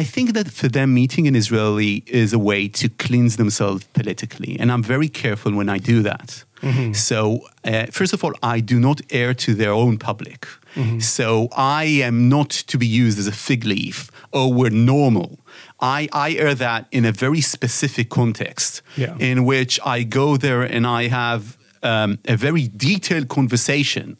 I 0.00 0.04
think 0.04 0.32
that 0.32 0.48
for 0.60 0.68
them, 0.68 0.88
meeting 0.94 1.26
an 1.28 1.34
Israeli 1.36 2.02
is 2.06 2.32
a 2.32 2.38
way 2.38 2.68
to 2.80 2.88
cleanse 3.06 3.36
themselves 3.36 3.84
politically, 3.98 4.52
and 4.60 4.70
I'm 4.72 4.82
very 4.82 5.08
careful 5.08 5.52
when 5.58 5.68
I 5.68 5.78
do 5.78 6.02
that. 6.02 6.44
Mm-hmm. 6.62 6.92
So, 6.92 7.40
uh, 7.64 7.86
first 7.98 8.12
of 8.12 8.24
all, 8.24 8.32
I 8.42 8.60
do 8.60 8.78
not 8.80 9.00
air 9.10 9.32
to 9.34 9.54
their 9.54 9.70
own 9.72 9.96
public. 9.98 10.40
Mm-hmm. 10.74 10.98
So, 11.00 11.48
I 11.56 11.84
am 12.08 12.28
not 12.28 12.50
to 12.70 12.76
be 12.78 12.86
used 12.86 13.18
as 13.18 13.26
a 13.28 13.32
fig 13.46 13.64
leaf. 13.64 14.10
Oh, 14.32 14.48
we're 14.48 14.70
normal. 14.94 15.38
I, 15.80 16.08
I 16.12 16.32
air 16.32 16.54
that 16.54 16.86
in 16.90 17.04
a 17.04 17.12
very 17.12 17.40
specific 17.40 18.08
context 18.10 18.82
Yeah. 18.96 19.16
in 19.18 19.44
which 19.44 19.78
I 19.84 20.02
go 20.02 20.36
there 20.36 20.62
and 20.62 20.86
I 20.86 21.08
have 21.08 21.56
um, 21.82 22.18
a 22.26 22.36
very 22.36 22.68
detailed 22.76 23.28
conversation 23.28 24.16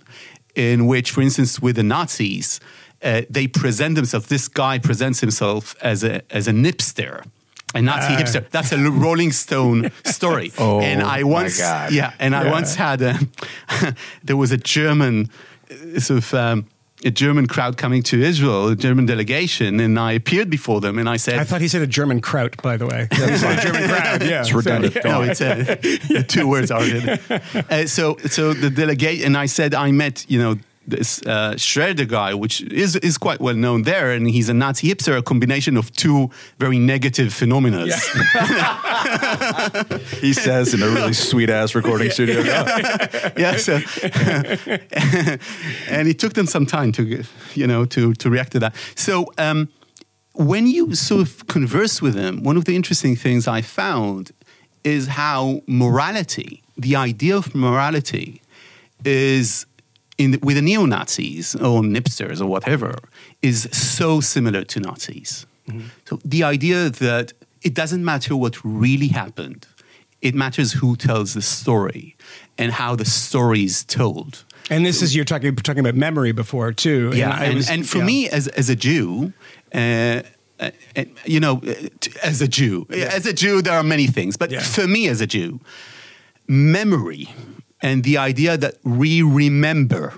in 0.54 0.86
which, 0.86 1.10
for 1.10 1.22
instance, 1.22 1.60
with 1.60 1.76
the 1.76 1.82
Nazis, 1.82 2.60
uh, 3.02 3.22
they 3.30 3.46
present 3.48 3.94
themselves. 3.96 4.26
This 4.26 4.48
guy 4.48 4.78
presents 4.78 5.20
himself 5.20 5.74
as 5.82 6.02
a 6.04 6.20
as 6.34 6.48
a 6.48 6.52
nipster, 6.52 7.24
a 7.74 7.80
Nazi 7.82 8.14
Ah. 8.14 8.18
hipster. 8.18 8.48
That's 8.50 8.72
a 8.72 8.78
Rolling 8.90 9.32
Stone 9.32 9.90
story. 10.04 10.52
Oh, 10.58 10.80
and 10.80 11.02
I 11.02 11.22
my 11.22 11.22
once, 11.24 11.58
God. 11.58 11.92
yeah, 11.92 12.12
and 12.18 12.34
I 12.34 12.50
once 12.50 12.74
had 12.76 13.02
a, 13.02 13.18
there 14.24 14.36
was 14.36 14.52
a 14.52 14.56
German 14.56 15.28
uh, 15.70 16.00
sort 16.00 16.18
of. 16.18 16.34
Um, 16.34 16.66
a 17.04 17.10
German 17.10 17.46
crowd 17.46 17.76
coming 17.76 18.02
to 18.04 18.20
Israel, 18.20 18.68
a 18.68 18.76
German 18.76 19.06
delegation, 19.06 19.80
and 19.80 19.98
I 19.98 20.12
appeared 20.12 20.50
before 20.50 20.80
them 20.80 20.98
and 20.98 21.08
I 21.08 21.16
said, 21.16 21.38
I 21.38 21.44
thought 21.44 21.60
he 21.60 21.68
said 21.68 21.82
a 21.82 21.86
German 21.86 22.20
kraut, 22.20 22.60
by 22.62 22.76
the 22.76 22.86
way. 22.86 23.08
He 23.10 23.36
said 23.36 23.58
a 23.58 23.62
German 23.66 23.88
crowd. 23.88 24.22
Yeah. 24.22 24.40
It's 24.40 24.52
redundant. 24.52 24.94
So, 24.94 25.00
Don't 25.00 25.12
no, 25.12 25.30
it's 25.30 25.40
uh, 25.40 25.54
the 26.08 26.24
two 26.26 26.48
words 26.48 26.70
are. 26.70 26.80
Uh, 27.70 27.86
so, 27.86 28.16
so 28.26 28.52
the 28.52 28.70
delegate 28.70 29.22
and 29.22 29.36
I 29.36 29.46
said 29.46 29.74
I 29.74 29.90
met, 29.92 30.24
you 30.28 30.40
know, 30.40 30.56
this 30.88 31.22
uh, 31.22 31.56
Schroeder 31.56 32.04
guy, 32.04 32.34
which 32.34 32.62
is 32.62 32.96
is 32.96 33.18
quite 33.18 33.40
well 33.40 33.54
known 33.54 33.82
there, 33.82 34.10
and 34.12 34.28
he's 34.28 34.48
a 34.48 34.54
Nazi 34.54 34.88
hipster, 34.88 35.16
a 35.16 35.22
combination 35.22 35.76
of 35.76 35.92
two 35.92 36.30
very 36.58 36.78
negative 36.78 37.32
phenomena. 37.32 37.86
He 40.20 40.32
says 40.32 40.74
in 40.74 40.82
a 40.82 40.88
really 40.88 41.12
sweet 41.12 41.50
ass 41.50 41.74
recording 41.74 42.10
studio. 42.10 42.40
yeah. 42.40 43.56
So, 43.68 43.74
and 45.88 46.08
it 46.08 46.18
took 46.18 46.34
them 46.34 46.46
some 46.46 46.66
time 46.66 46.92
to, 46.92 47.24
you 47.54 47.66
know, 47.66 47.84
to 47.86 48.14
to 48.14 48.30
react 48.30 48.52
to 48.52 48.58
that. 48.60 48.74
So. 48.94 49.32
Um, 49.38 49.68
when 50.34 50.68
you 50.68 50.94
sort 50.94 51.20
of 51.20 51.48
converse 51.48 52.00
with 52.00 52.14
them, 52.14 52.44
one 52.44 52.56
of 52.56 52.64
the 52.64 52.76
interesting 52.76 53.16
things 53.16 53.48
I 53.48 53.60
found 53.60 54.30
is 54.84 55.08
how 55.08 55.62
morality, 55.66 56.62
the 56.76 56.94
idea 56.94 57.36
of 57.36 57.56
morality, 57.56 58.40
is 59.04 59.66
in 60.18 60.32
the, 60.32 60.38
with 60.42 60.56
the 60.56 60.62
neo 60.62 60.84
Nazis 60.86 61.54
or 61.54 61.80
nipsters 61.82 62.40
or 62.40 62.46
whatever, 62.46 62.94
is 63.42 63.68
so 63.72 64.20
similar 64.20 64.64
to 64.64 64.80
Nazis. 64.80 65.46
So 66.06 66.18
the 66.24 66.42
idea 66.44 66.88
that 66.90 67.32
it 67.62 67.74
doesn't 67.74 68.02
matter 68.04 68.34
what 68.34 68.56
really 68.64 69.08
happened, 69.08 69.66
it 70.22 70.34
matters 70.34 70.72
who 70.72 70.96
tells 70.96 71.34
the 71.34 71.42
story 71.42 72.16
and 72.56 72.72
how 72.72 72.96
the 72.96 73.04
story 73.04 73.64
is 73.64 73.84
told. 73.84 74.44
And 74.70 74.84
this 74.86 75.02
is 75.02 75.14
you're 75.14 75.24
talking 75.26 75.54
talking 75.56 75.80
about 75.80 75.94
memory 75.94 76.32
before 76.32 76.72
too. 76.72 77.12
Yeah, 77.14 77.30
I 77.30 77.44
and, 77.44 77.54
was- 77.56 77.70
and 77.70 77.88
for 77.88 77.98
yeah. 77.98 78.04
me 78.04 78.28
as 78.30 78.48
as 78.48 78.68
a 78.70 78.76
Jew, 78.76 79.32
uh, 79.74 80.22
uh, 80.58 80.70
you 81.26 81.38
know, 81.40 81.60
as 82.22 82.40
a 82.42 82.48
Jew, 82.48 82.86
as 82.90 83.26
a 83.26 83.32
Jew, 83.32 83.62
there 83.62 83.74
are 83.74 83.82
many 83.84 84.06
things, 84.06 84.36
but 84.38 84.50
Yeah. 84.50 84.60
for 84.62 84.86
me 84.88 85.06
as 85.08 85.20
a 85.20 85.26
Jew, 85.26 85.60
memory 86.48 87.28
and 87.80 88.04
the 88.04 88.18
idea 88.18 88.56
that 88.56 88.74
we 88.84 89.22
remember. 89.22 90.14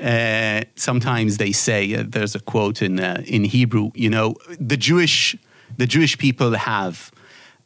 Uh, 0.00 0.62
sometimes 0.74 1.36
they 1.36 1.52
say 1.52 1.94
uh, 1.94 2.02
there's 2.08 2.34
a 2.34 2.40
quote 2.40 2.82
in 2.82 2.98
uh, 2.98 3.22
in 3.24 3.44
Hebrew. 3.44 3.90
You 3.94 4.10
know, 4.10 4.34
the 4.58 4.76
Jewish 4.76 5.36
the 5.76 5.86
Jewish 5.86 6.18
people 6.18 6.52
have 6.54 7.12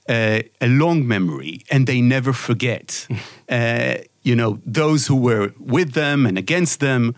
uh, 0.09 0.41
a 0.61 0.69
long 0.69 1.07
memory 1.07 1.65
and 1.71 1.87
they 1.87 2.01
never 2.01 2.33
forget. 2.33 3.07
uh, 3.49 3.95
you 4.23 4.35
know, 4.35 4.59
those 4.67 5.07
who 5.07 5.17
were 5.17 5.53
with 5.59 5.93
them 5.93 6.27
and 6.27 6.37
against 6.37 6.81
them. 6.81 7.15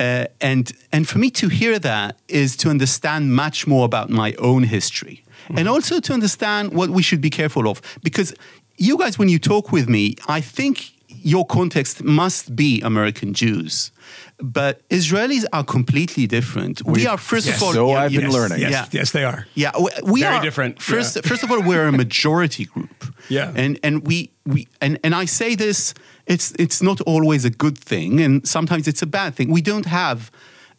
Uh, 0.00 0.26
and 0.40 0.72
and 0.92 1.08
for 1.08 1.18
me 1.18 1.30
to 1.30 1.48
hear 1.48 1.78
that 1.78 2.16
is 2.28 2.56
to 2.56 2.68
understand 2.68 3.34
much 3.34 3.66
more 3.66 3.84
about 3.84 4.10
my 4.10 4.32
own 4.34 4.62
history, 4.62 5.24
and 5.56 5.68
also 5.68 5.98
to 5.98 6.12
understand 6.12 6.72
what 6.72 6.90
we 6.90 7.02
should 7.02 7.20
be 7.20 7.30
careful 7.30 7.66
of. 7.68 7.80
Because 8.02 8.32
you 8.76 8.96
guys, 8.96 9.18
when 9.18 9.28
you 9.28 9.40
talk 9.40 9.72
with 9.72 9.88
me, 9.88 10.14
I 10.28 10.40
think 10.40 10.92
your 11.22 11.44
context 11.46 12.02
must 12.04 12.54
be 12.54 12.80
American 12.82 13.32
Jews, 13.34 13.92
but 14.38 14.80
Israelis 14.88 15.44
are 15.52 15.64
completely 15.64 16.26
different. 16.26 16.82
we 16.84 17.06
are 17.06 17.18
first 17.18 17.46
yes. 17.46 17.56
of 17.56 17.62
all, 17.62 17.72
So 17.72 17.92
I've 17.92 18.12
been 18.12 18.20
yes, 18.30 18.32
learning. 18.32 18.60
Yes, 18.60 18.70
Yeah. 18.70 18.86
yes, 19.00 19.10
they 19.10 19.24
are. 19.24 19.46
yeah, 19.54 19.72
we, 19.78 19.90
we 20.12 20.20
Very 20.22 20.36
are 20.36 20.42
different, 20.42 20.80
First, 20.82 21.16
yeah. 21.16 21.22
first 21.28 21.42
of 21.42 21.50
all, 21.50 21.60
we're 21.62 21.86
a 21.88 21.92
majority 21.92 22.64
group. 22.64 23.04
Yeah. 23.30 23.52
and 23.56 23.78
and 23.82 24.06
we 24.06 24.30
we 24.46 24.66
and 24.80 24.98
and 25.04 25.14
I 25.22 25.26
say 25.26 25.54
this, 25.56 25.92
it's 26.26 26.52
it's 26.58 26.80
not 26.80 27.00
always 27.06 27.44
a 27.44 27.50
good 27.50 27.76
thing, 27.76 28.20
and 28.24 28.46
sometimes 28.48 28.86
it's 28.88 29.02
a 29.02 29.06
bad 29.06 29.34
thing. 29.34 29.52
We 29.52 29.60
don't 29.60 29.86
have 29.86 30.18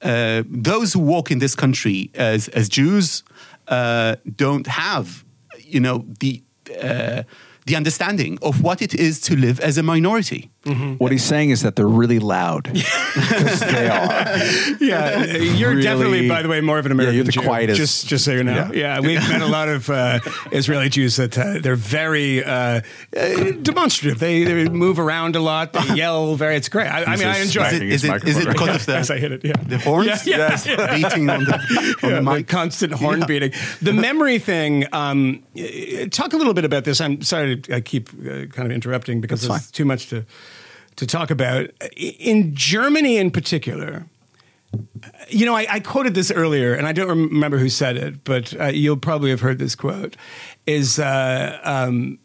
uh, 0.02 0.44
those 0.64 0.94
who 0.94 1.00
walk 1.06 1.30
in 1.32 1.40
this 1.40 1.56
country 1.56 2.10
as 2.16 2.48
as 2.50 2.68
Jews 2.70 3.24
uh, 3.68 4.16
don't 4.36 4.68
have, 4.68 5.08
you 5.74 5.80
know, 5.80 6.06
the. 6.20 6.42
Uh, 6.84 7.22
the 7.66 7.76
understanding 7.76 8.38
of 8.42 8.62
what 8.64 8.82
it 8.82 8.94
is 8.96 9.20
to 9.22 9.36
live 9.36 9.60
as 9.60 9.78
a 9.78 9.84
minority. 9.84 10.50
What 11.00 11.12
he's 11.12 11.24
saying 11.24 11.50
is 11.50 11.64
that 11.64 11.76
they're 11.76 11.88
really 11.88 12.20
loud. 12.20 12.66
they 12.66 13.88
are. 13.90 14.38
Yeah, 14.80 15.26
you're 15.26 15.70
Really- 15.72 15.82
definitely, 15.82 16.30
by 16.30 16.44
the 16.44 16.48
way, 16.50 16.62
more 16.62 16.78
of 16.78 16.86
an 16.86 16.92
American 16.92 17.16
you're 17.16 17.24
the 17.24 17.32
Jew. 17.32 17.42
quietest. 17.42 17.78
Just, 17.80 18.08
just 18.08 18.26
so 18.26 18.34
you 18.34 18.44
know. 18.44 18.70
Yeah. 18.74 18.96
Yeah, 18.96 19.00
we've 19.00 19.28
met 19.30 19.42
a 19.42 19.48
lot 19.48 19.68
of 19.68 19.90
uh, 19.90 20.20
Israeli 20.52 20.90
Jews 20.90 21.16
that 21.16 21.36
uh, 21.38 21.60
they're 21.60 21.76
very 21.76 22.44
uh, 22.44 22.82
uh, 23.18 23.52
demonstrative. 23.64 24.20
They, 24.20 24.44
they 24.44 24.70
move 24.70 25.00
around 25.00 25.36
a 25.36 25.40
lot. 25.40 25.74
They 25.74 25.96
yell 25.96 26.36
very. 26.36 26.56
It's 26.56 26.70
great. 26.70 26.88
I, 26.88 27.04
I 27.04 27.16
mean, 27.16 27.28
I 27.28 27.40
enjoy 27.40 27.62
just 27.64 27.74
it. 27.74 27.78
smacking 27.78 27.90
Is 27.90 28.02
his 28.04 28.12
it, 28.12 28.28
is 28.28 28.38
it 28.38 28.48
because 28.48 28.68
right 28.68 28.76
of 28.76 28.86
the, 28.86 28.92
Yes, 28.94 29.10
I 29.10 29.18
hit 29.18 29.32
it. 29.32 29.46
Yeah. 29.46 29.54
the 29.66 29.78
horns 29.80 30.08
Yeah, 30.28 30.38
yeah, 30.38 30.38
Yes, 30.50 30.66
beating 30.68 31.30
on 31.30 31.46
the, 31.46 31.54
on 32.04 32.10
Yeah, 32.12 32.20
the 32.22 32.34
the 32.36 32.44
constant 32.44 32.94
horn 32.94 33.22
Yeah. 33.22 33.26
beating. 33.26 33.54
The 33.82 33.94
memory 33.94 34.38
thing. 34.38 34.86
Um, 34.92 35.42
uh, 35.58 36.06
talk 36.12 36.34
a 36.34 36.38
little 36.38 36.54
bit 36.54 36.66
about 36.66 36.84
this. 36.84 37.02
I'm 37.02 37.22
sorry 37.24 37.59
to 37.60 37.76
I 37.76 37.82
keep 37.82 38.10
uh, 38.10 38.46
kind 38.48 38.66
of 38.66 38.72
interrupting 38.72 39.22
because 39.22 39.42
That's 39.42 39.50
there's 39.52 39.66
fine. 39.66 39.72
too 39.72 39.86
much 39.86 40.10
to 40.10 40.26
to 40.98 41.08
talk 41.08 41.32
about. 41.32 41.70
In 41.96 42.54
Germany, 42.56 43.18
in 43.18 43.32
particular, 43.32 44.06
you 45.30 45.46
know, 45.46 45.56
I, 45.56 45.68
I 45.70 45.80
quoted 45.80 46.14
this 46.14 46.32
earlier, 46.32 46.74
and 46.74 46.86
I 46.86 46.92
don't 46.92 47.08
remember 47.08 47.58
who 47.58 47.70
said 47.70 47.98
it, 47.98 48.24
but 48.24 48.60
uh, 48.60 48.66
you'll 48.66 48.98
probably 48.98 49.30
have 49.30 49.42
heard 49.42 49.60
this 49.60 49.76
quote: 49.76 50.16
"Is 50.66 51.00
uh, 51.00 51.60
um, 51.64 52.20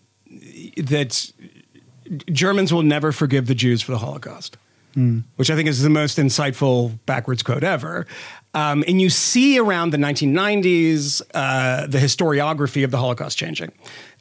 that 0.77 1.33
Germans 2.31 2.73
will 2.73 2.83
never 2.83 3.13
forgive 3.13 3.47
the 3.47 3.55
Jews 3.55 3.83
for 3.83 3.93
the 3.93 3.99
Holocaust." 3.99 4.57
Which 5.35 5.51
I 5.51 5.57
think 5.57 5.69
is 5.69 5.83
the 5.83 5.91
most 5.91 6.19
insightful 6.19 7.01
backwards 7.05 7.43
quote 7.43 7.65
ever. 7.65 8.07
Um, 8.55 8.85
and 8.87 9.03
you 9.03 9.11
see 9.11 9.59
around 9.59 9.91
the 9.91 9.97
1990s 9.97 11.21
uh, 11.35 11.89
the 11.89 11.99
historiography 11.99 12.85
of 12.85 12.93
the 12.93 12.99
Holocaust 12.99 13.37
changing. 13.37 13.73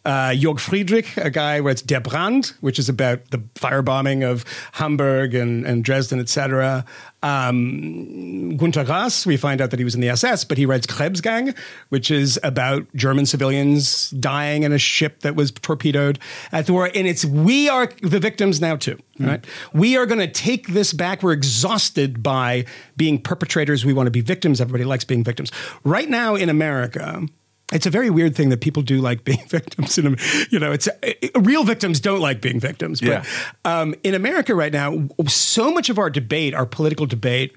Uh, 0.06 0.32
Jörg 0.32 0.60
Friedrich, 0.60 1.16
a 1.18 1.30
guy 1.30 1.62
where 1.62 1.72
it's 1.72 1.82
Der 1.82 2.00
Brand, 2.00 2.54
which 2.62 2.78
is 2.78 2.90
about 2.90 3.32
the 3.32 3.38
firebombing 3.56 4.30
of 4.30 4.44
Hamburg 4.74 5.34
and, 5.34 5.66
and 5.66 5.84
Dresden, 5.84 6.20
etc. 6.20 6.86
Um, 7.22 8.58
Gunter 8.58 8.84
Grass, 8.84 9.26
we 9.26 9.38
find 9.38 9.62
out 9.62 9.72
that 9.72 9.80
he 9.80 9.86
was 9.86 9.96
in 9.96 10.02
the 10.02 10.10
SS, 10.10 10.44
but 10.44 10.58
he 10.58 10.66
writes 10.66 10.86
Krebsgang, 10.86 11.58
which 11.88 12.12
is 12.12 12.38
about 12.44 12.86
German 12.96 13.26
civilians 13.26 14.10
dying 14.12 14.64
in 14.64 14.74
a 14.74 14.78
ship 14.78 15.22
that 15.22 15.36
was 15.36 15.52
torpedoed 15.52 16.20
at 16.52 16.66
the 16.66 16.74
war. 16.74 16.92
And 16.94 17.08
it's 17.08 17.24
we 17.24 17.70
are 17.70 17.88
the 18.02 18.20
victims 18.20 18.60
now 18.60 18.76
too, 18.76 19.00
right? 19.20 19.46
We 19.74 19.96
are 19.96 20.06
going 20.06 20.20
to 20.20 20.28
take 20.28 20.68
this 20.68 20.92
back. 20.92 21.24
We're 21.24 21.32
exhausted 21.32 22.22
by 22.22 22.66
being 22.98 23.22
perpetrators. 23.22 23.86
We 23.86 23.94
want 23.94 24.08
to 24.08 24.12
be 24.12 24.22
victims. 24.22 24.60
Everybody 24.60 24.84
likes 24.84 25.06
being 25.06 25.24
victims. 25.24 25.50
Right 25.86 26.10
now 26.10 26.36
in 26.36 26.50
America, 26.50 27.26
it's 27.72 27.86
a 27.86 27.90
very 27.90 28.10
weird 28.10 28.36
thing 28.36 28.50
that 28.50 28.62
people 28.62 28.84
do 28.84 29.00
like 29.00 29.24
being 29.24 29.44
victims. 29.48 29.98
In, 29.98 30.18
you 30.52 30.60
know, 30.60 30.72
it's 30.72 30.88
uh, 30.88 31.14
real 31.36 31.64
victims 31.64 32.00
don't 32.00 32.20
like 32.20 32.42
being 32.42 32.60
victims. 32.60 33.00
But 33.02 33.08
Yeah. 33.10 33.24
um, 33.66 33.96
in 34.04 34.14
America 34.14 34.54
right 34.54 34.74
now, 34.74 35.08
so 35.28 35.72
much 35.72 35.90
of 35.90 35.98
our 35.98 36.10
debate, 36.10 36.54
our 36.54 36.66
political 36.66 37.06
debate, 37.06 37.54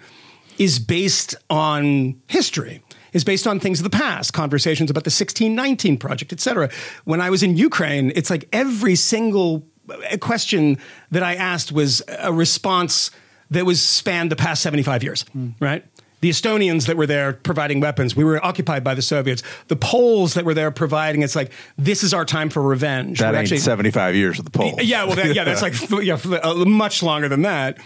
is 0.58 0.78
based 0.78 1.34
on 1.50 2.20
history. 2.28 2.82
Is 3.12 3.24
based 3.24 3.46
on 3.46 3.60
things 3.60 3.80
of 3.80 3.84
the 3.84 3.90
past, 3.90 4.34
conversations 4.34 4.90
about 4.90 5.04
the 5.04 5.08
1619 5.08 5.96
project, 5.96 6.32
et 6.34 6.40
cetera. 6.40 6.68
When 7.04 7.20
I 7.22 7.30
was 7.30 7.42
in 7.42 7.56
Ukraine, 7.56 8.12
it's 8.14 8.28
like 8.28 8.46
every 8.52 8.94
single 8.94 9.66
uh, 9.88 10.18
question 10.18 10.76
that 11.12 11.22
I 11.22 11.34
asked 11.34 11.72
was 11.72 12.02
a 12.18 12.30
response 12.30 13.10
that 13.50 13.64
was 13.64 13.80
spanned 13.80 14.30
the 14.30 14.36
past 14.36 14.60
75 14.60 15.02
years, 15.02 15.24
right? 15.60 15.82
The 16.26 16.32
Estonians 16.32 16.88
that 16.88 16.96
were 16.96 17.06
there 17.06 17.34
providing 17.34 17.78
weapons, 17.78 18.16
we 18.16 18.24
were 18.24 18.44
occupied 18.44 18.82
by 18.82 18.94
the 18.94 19.02
Soviets. 19.02 19.44
The 19.68 19.76
Poles 19.76 20.34
that 20.34 20.44
were 20.44 20.54
there 20.54 20.72
providing, 20.72 21.22
it's 21.22 21.36
like, 21.36 21.52
this 21.78 22.02
is 22.02 22.12
our 22.12 22.24
time 22.24 22.50
for 22.50 22.60
revenge. 22.60 23.20
That 23.20 23.32
We're 23.32 23.38
ain't 23.38 23.60
75 23.60 24.16
years 24.16 24.40
of 24.40 24.44
the 24.44 24.50
Poles. 24.50 24.82
yeah, 24.82 25.04
well, 25.04 25.14
that, 25.14 25.36
yeah, 25.36 25.44
that's 25.44 25.62
like 25.62 25.74
yeah, 26.04 26.18
uh, 26.42 26.64
much 26.64 27.04
longer 27.04 27.28
than 27.28 27.42
that. 27.42 27.78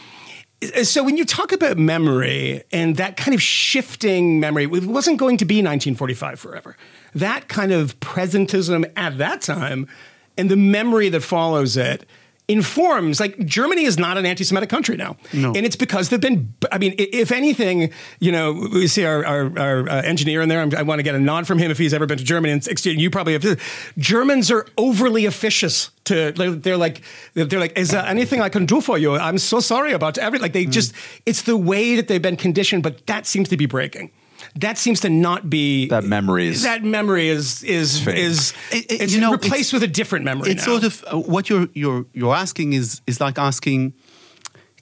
So 0.85 1.05
when 1.05 1.19
you 1.19 1.27
talk 1.27 1.53
about 1.53 1.77
memory 1.77 2.63
and 2.73 2.97
that 2.97 3.19
kind 3.19 3.35
of 3.35 3.43
shifting 3.43 4.41
memory, 4.41 4.65
it 4.65 4.87
wasn't 4.87 5.19
going 5.19 5.37
to 5.37 5.45
be 5.45 5.57
1945 5.57 6.41
forever. 6.41 6.79
That 7.15 7.49
kind 7.49 7.73
of 7.73 8.01
presentism 8.01 8.91
at 8.97 9.19
that 9.19 9.43
time 9.43 9.87
and 10.39 10.51
the 10.51 10.57
memory 10.57 11.11
that 11.11 11.21
follows 11.21 11.77
it 11.77 12.07
informs 12.51 13.21
like 13.21 13.39
Germany 13.47 13.85
is 13.85 13.99
not 13.99 14.19
an 14.19 14.27
anti-Semitic 14.27 14.69
country 14.69 14.97
now, 14.97 15.17
No. 15.33 15.49
and 15.55 15.65
it's 15.65 15.77
because 15.77 16.09
they've 16.09 16.21
been. 16.21 16.53
I 16.73 16.79
mean, 16.79 16.95
if 16.99 17.31
anything, 17.33 17.91
you 18.19 18.33
know, 18.33 18.53
we 18.73 18.87
see 18.89 19.05
our, 19.05 19.25
our, 19.25 19.59
our 19.59 19.89
uh, 19.89 20.03
engineer 20.03 20.43
in 20.43 20.49
there. 20.49 20.61
I'm, 20.61 20.75
I 20.77 20.83
want 20.83 20.99
to 20.99 21.03
get 21.03 21.15
a 21.15 21.21
nod 21.21 21.47
from 21.47 21.59
him 21.59 21.71
if 21.71 21.79
he's 21.79 21.95
ever 21.95 22.07
been 22.07 22.19
to 22.19 22.25
Germany. 22.25 22.53
And 22.53 22.67
you 22.85 23.11
probably 23.11 23.33
have. 23.35 23.61
Germans 23.99 24.51
are 24.51 24.67
overly 24.77 25.27
officious. 25.27 25.91
To 26.05 26.33
they're 26.33 26.77
like 26.79 27.03
they're 27.35 27.61
like, 27.61 27.79
is 27.79 27.91
there 27.91 28.05
anything 28.05 28.41
I 28.41 28.49
can 28.49 28.67
do 28.67 28.81
for 28.81 28.99
you? 28.99 29.15
I'm 29.17 29.39
so 29.39 29.61
sorry 29.61 29.93
about 29.93 30.19
every. 30.19 30.39
Like 30.39 30.53
they 30.53 30.65
Hmm. 30.65 30.71
just, 30.71 30.93
it's 31.27 31.43
the 31.43 31.57
way 31.57 31.97
that 31.97 32.09
they've 32.09 32.23
been 32.23 32.37
conditioned, 32.37 32.83
but 32.83 33.07
that 33.07 33.27
seems 33.27 33.49
to 33.51 33.57
be 33.57 33.67
breaking. 33.67 34.11
That 34.57 34.79
seems 34.79 35.01
to 35.01 35.09
not 35.09 35.49
be 35.49 35.89
That 35.89 36.05
memory 36.05 36.49
is- 36.49 36.63
that 36.63 36.83
memory 36.83 37.29
is 37.29 37.63
is 37.63 38.01
fake. 38.01 38.19
is 38.19 38.53
It- 38.73 38.91
it- 38.91 39.01
it's 39.03 39.13
you 39.15 39.21
know, 39.21 39.33
replaced 39.33 39.55
it's- 39.55 39.73
with 39.73 39.83
a 39.85 39.93
different 39.93 40.25
memory. 40.25 40.51
it's 40.51 40.67
now. 40.67 40.73
sort 40.73 40.85
of 40.85 41.05
uh, 41.13 41.19
what 41.19 41.49
you're 41.49 41.69
you're 41.75 42.05
you're 42.13 42.35
asking 42.35 42.73
is 42.73 43.01
is 43.07 43.21
like 43.21 43.39
asking 43.39 43.93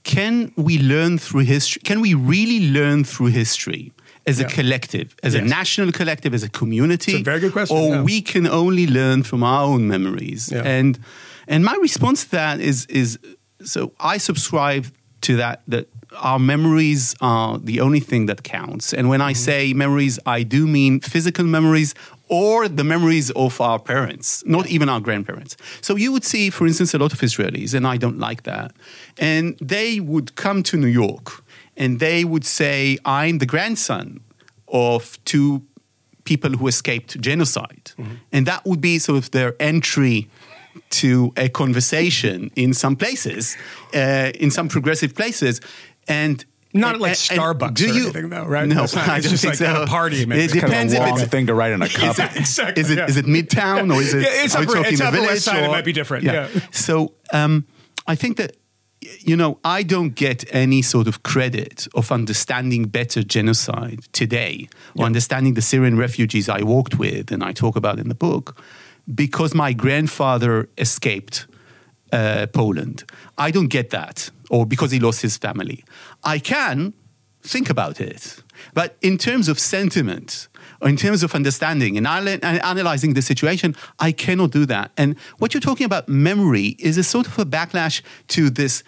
can 0.04 0.52
we 0.56 0.78
learn 0.78 1.18
through 1.18 1.40
history 1.44 1.80
can 1.84 2.00
we 2.00 2.14
really 2.14 2.70
learn 2.70 3.04
through 3.04 3.26
history 3.26 3.92
as 4.26 4.40
a 4.40 4.44
collective 4.44 5.14
as 5.22 5.34
a 5.34 5.40
national 5.40 5.90
collective 5.92 6.32
as 6.34 6.42
a 6.42 6.48
community 6.48 7.12
It's 7.12 7.20
a 7.20 7.24
very 7.24 7.40
good 7.40 7.52
question, 7.52 7.76
or 7.76 7.88
yeah. 7.96 8.02
we 8.02 8.20
can 8.22 8.46
only 8.46 8.86
learn 8.86 9.22
from 9.22 9.42
our 9.42 9.64
own 9.64 9.86
memories 9.88 10.50
Yeah. 10.52 10.62
and 10.78 10.98
and 11.46 11.64
my 11.64 11.76
response 11.80 12.24
to 12.24 12.30
that 12.32 12.60
is 12.60 12.86
is 12.86 13.18
so 13.64 13.92
i 14.00 14.18
subscribe 14.18 14.86
to 15.22 15.36
that 15.36 15.62
that 15.68 15.88
our 16.16 16.38
memories 16.38 17.14
are 17.20 17.58
the 17.58 17.80
only 17.80 18.00
thing 18.00 18.26
that 18.26 18.42
counts 18.42 18.92
and 18.94 19.08
when 19.08 19.20
i 19.20 19.32
Mm-hmm. 19.32 19.44
say 19.50 19.72
memories 19.74 20.18
i 20.26 20.42
do 20.42 20.66
mean 20.66 21.00
physical 21.00 21.44
memories 21.44 21.94
or 22.30 22.68
the 22.68 22.84
memories 22.84 23.30
of 23.30 23.58
our 23.58 23.78
parents, 23.78 24.44
not 24.44 24.66
even 24.66 24.90
our 24.90 25.00
grandparents. 25.00 25.56
So 25.80 25.96
you 25.96 26.12
would 26.12 26.24
see, 26.24 26.50
for 26.50 26.66
instance, 26.66 26.92
a 26.92 26.98
lot 26.98 27.14
of 27.14 27.20
Israelis, 27.20 27.72
and 27.72 27.86
I 27.86 27.96
don't 27.96 28.18
like 28.18 28.42
that. 28.42 28.72
And 29.16 29.56
they 29.62 29.98
would 29.98 30.34
come 30.36 30.62
to 30.64 30.76
New 30.76 30.92
York 31.04 31.42
and 31.74 32.00
they 32.00 32.24
would 32.26 32.44
say, 32.44 32.98
I'm 33.06 33.38
the 33.38 33.46
grandson 33.46 34.20
of 34.68 35.18
two 35.24 35.62
people 36.24 36.50
who 36.50 36.66
escaped 36.68 37.18
genocide. 37.18 37.92
And 38.30 38.44
that 38.46 38.62
would 38.66 38.82
be 38.82 38.98
sort 38.98 39.16
of 39.16 39.30
their 39.30 39.54
entry 39.58 40.28
to 41.00 41.32
a 41.38 41.48
conversation 41.48 42.50
in 42.56 42.74
some 42.74 42.94
places, 42.94 43.56
uh, 43.94 44.32
in 44.44 44.50
some 44.50 44.68
progressive 44.68 45.14
places. 45.14 45.62
And 46.08 46.44
Not 46.74 46.98
like 47.00 47.10
and- 47.10 47.40
Starbucks 47.40 47.74
do 47.74 47.84
or 47.90 47.94
you- 47.94 48.02
anything, 48.04 48.28
though, 48.30 48.44
right? 48.44 48.66
No, 48.68 48.84
It's 48.84 48.94
not- 48.94 49.08
I 49.16 49.20
don't 49.20 49.30
just 49.30 49.42
think 49.42 49.60
like 49.60 49.74
so. 49.76 49.82
a 49.82 49.86
party, 49.86 50.26
maybe. 50.26 50.42
It 50.42 50.44
It's 50.44 50.54
kind 50.54 50.64
of 50.64 50.68
a 50.70 50.72
depends 50.72 50.92
if 50.94 51.00
of 51.00 51.06
a 51.06 51.22
it's 51.22 51.30
thing 51.30 51.46
to 51.46 51.54
write 51.54 51.72
in 51.72 51.82
a 51.82 51.88
cup. 52.00 52.18
exactly. 52.36 52.80
is 52.82 52.90
it 52.90 52.98
yeah. 52.98 53.06
is 53.06 53.16
it 53.16 53.26
Midtown 53.26 53.94
or 53.94 54.00
is 54.00 54.14
it? 54.14 54.22
Yeah, 54.22 54.44
it's 54.44 54.54
Upper- 54.54 54.78
it's 54.86 54.98
the 54.98 55.04
Upper 55.06 55.16
village? 55.16 55.30
West 55.30 55.44
Side, 55.44 55.64
it 55.64 55.68
might 55.68 55.84
be 55.84 55.92
different, 55.92 56.24
yeah. 56.24 56.48
So 56.72 57.14
um, 57.32 57.66
I 58.06 58.14
think 58.16 58.36
that 58.36 58.56
you 59.20 59.36
know 59.36 59.58
I 59.64 59.82
don't 59.82 60.14
get 60.14 60.44
any 60.54 60.82
sort 60.82 61.06
of 61.08 61.22
credit 61.22 61.86
of 61.94 62.10
understanding 62.12 62.84
better 62.88 63.22
genocide 63.22 64.00
today 64.12 64.68
or 64.96 65.06
understanding 65.06 65.54
the 65.54 65.62
Syrian 65.62 65.96
refugees 65.96 66.48
I 66.48 66.62
walked 66.62 66.98
with 66.98 67.30
and 67.32 67.42
I 67.42 67.52
talk 67.52 67.76
about 67.76 67.98
in 67.98 68.08
the 68.08 68.14
book 68.14 68.60
because 69.14 69.54
my 69.54 69.72
grandfather 69.72 70.68
escaped 70.76 71.46
uh, 72.12 72.46
Poland. 72.52 73.04
I 73.38 73.50
don't 73.50 73.68
get 73.68 73.90
that, 73.90 74.30
or 74.50 74.66
because 74.66 74.90
he 74.90 74.98
lost 74.98 75.22
his 75.22 75.36
family. 75.36 75.84
I 76.24 76.38
can 76.38 76.94
think 77.42 77.70
about 77.70 78.00
it, 78.00 78.42
but 78.74 78.96
in 79.00 79.16
terms 79.16 79.48
of 79.48 79.58
sentiment, 79.58 80.48
or 80.80 80.88
in 80.88 80.96
terms 80.96 81.22
of 81.22 81.34
understanding 81.34 81.96
and 81.96 82.06
analyzing 82.06 83.14
the 83.14 83.22
situation, 83.22 83.74
I 83.98 84.12
cannot 84.12 84.50
do 84.50 84.66
that. 84.66 84.90
And 84.96 85.18
what 85.38 85.54
you're 85.54 85.60
talking 85.60 85.86
about, 85.86 86.08
memory, 86.08 86.76
is 86.78 86.98
a 86.98 87.04
sort 87.04 87.26
of 87.26 87.38
a 87.38 87.44
backlash 87.44 88.02
to 88.28 88.50
this 88.50 88.82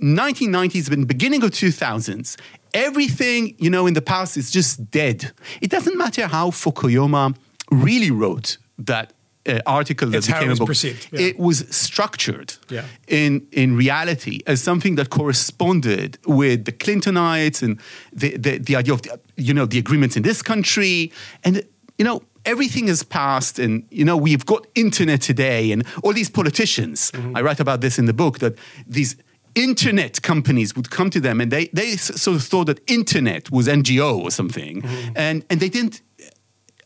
1990s 0.00 0.90
and 0.90 1.06
beginning 1.06 1.42
of 1.44 1.50
2000s. 1.50 2.36
Everything 2.74 3.54
you 3.58 3.70
know 3.70 3.86
in 3.86 3.94
the 3.94 4.02
past 4.02 4.36
is 4.36 4.50
just 4.50 4.90
dead. 4.90 5.32
It 5.60 5.70
doesn't 5.70 5.96
matter 5.96 6.26
how 6.26 6.50
Fukuyama 6.50 7.36
really 7.70 8.10
wrote 8.10 8.56
that 8.78 9.12
uh, 9.48 9.58
article 9.66 10.08
that 10.10 10.18
It's 10.18 10.26
how 10.28 10.36
it 10.36 10.40
became 10.40 10.50
was 10.50 10.58
a 10.58 10.60
book. 10.60 10.68
perceived, 10.68 11.08
yeah. 11.12 11.28
It 11.28 11.36
was 11.38 11.64
structured 11.70 12.54
Yeah. 12.70 12.84
in 13.06 13.42
in 13.50 13.76
reality 13.76 14.38
as 14.46 14.62
something 14.62 14.96
that 14.96 15.08
corresponded 15.08 16.18
with 16.26 16.64
the 16.64 16.72
Clintonites 16.72 17.62
and 17.62 17.78
the 18.20 18.36
the, 18.38 18.58
the 18.58 18.76
idea 18.76 18.94
of 18.94 19.00
the, 19.02 19.18
you 19.36 19.52
know 19.54 19.66
the 19.66 19.78
agreements 19.78 20.16
in 20.16 20.22
this 20.22 20.42
country 20.42 21.10
and 21.44 21.54
you 21.98 22.04
know 22.04 22.20
everything 22.44 22.88
has 22.88 23.04
passed 23.04 23.58
and 23.58 23.82
you 23.90 24.04
know 24.04 24.16
we've 24.16 24.44
got 24.46 24.66
internet 24.74 25.20
today 25.26 25.72
and 25.72 25.82
all 26.02 26.12
these 26.14 26.30
politicians 26.30 27.10
Mm-hmm. 27.12 27.36
I 27.36 27.42
write 27.42 27.60
about 27.62 27.80
this 27.80 27.98
in 27.98 28.06
the 28.06 28.12
book 28.14 28.38
that 28.38 28.52
these 28.90 29.16
internet 29.54 30.22
companies 30.22 30.74
would 30.76 30.88
come 30.90 31.10
to 31.10 31.20
them 31.20 31.40
and 31.40 31.50
they 31.52 31.66
they 31.72 31.96
sort 31.98 32.36
of 32.36 32.42
thought 32.42 32.66
that 32.66 32.80
internet 32.86 33.50
was 33.50 33.66
NGO 33.68 34.16
or 34.24 34.30
something 34.30 34.82
Mm-hmm. 34.82 35.12
and 35.16 35.44
and 35.50 35.60
they 35.60 35.68
didn't 35.68 36.00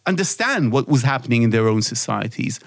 understand 0.07 0.73
what 0.73 0.89
was 0.89 1.03
happening 1.03 1.43
in 1.43 1.51
their 1.51 1.69
own 1.69 1.83
societies. 1.83 2.61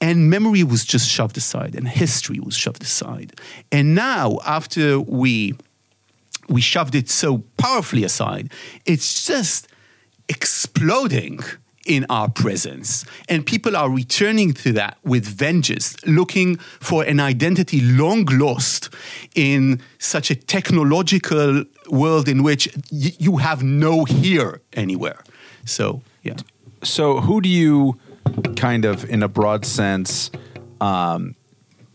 And 0.00 0.30
memory 0.30 0.62
was 0.62 0.84
just 0.84 1.08
shoved 1.08 1.36
aside, 1.36 1.74
and 1.74 1.88
history 1.88 2.38
was 2.38 2.56
shoved 2.56 2.82
aside. 2.82 3.38
And 3.72 3.94
now, 3.94 4.38
after 4.46 5.00
we 5.00 5.54
we 6.48 6.60
shoved 6.60 6.94
it 6.94 7.10
so 7.10 7.44
powerfully 7.58 8.04
aside, 8.04 8.50
it's 8.86 9.26
just 9.26 9.68
exploding 10.28 11.40
in 11.84 12.06
our 12.10 12.28
presence. 12.28 13.04
And 13.28 13.44
people 13.44 13.76
are 13.76 13.90
returning 13.90 14.52
to 14.54 14.72
that 14.72 14.98
with 15.04 15.24
vengeance, 15.26 15.96
looking 16.06 16.56
for 16.56 17.02
an 17.02 17.18
identity 17.18 17.80
long 17.80 18.26
lost 18.26 18.90
in 19.34 19.80
such 19.98 20.30
a 20.30 20.34
technological 20.34 21.64
world 21.88 22.28
in 22.28 22.42
which 22.42 22.68
y- 22.92 23.12
you 23.18 23.38
have 23.38 23.62
no 23.62 24.04
here 24.04 24.60
anywhere. 24.74 25.24
So, 25.64 26.02
yeah. 26.22 26.36
So, 26.88 27.20
who 27.20 27.40
do 27.40 27.48
you 27.48 27.98
kind 28.56 28.84
of, 28.84 29.08
in 29.08 29.22
a 29.22 29.28
broad 29.28 29.64
sense, 29.66 30.30
um, 30.80 31.34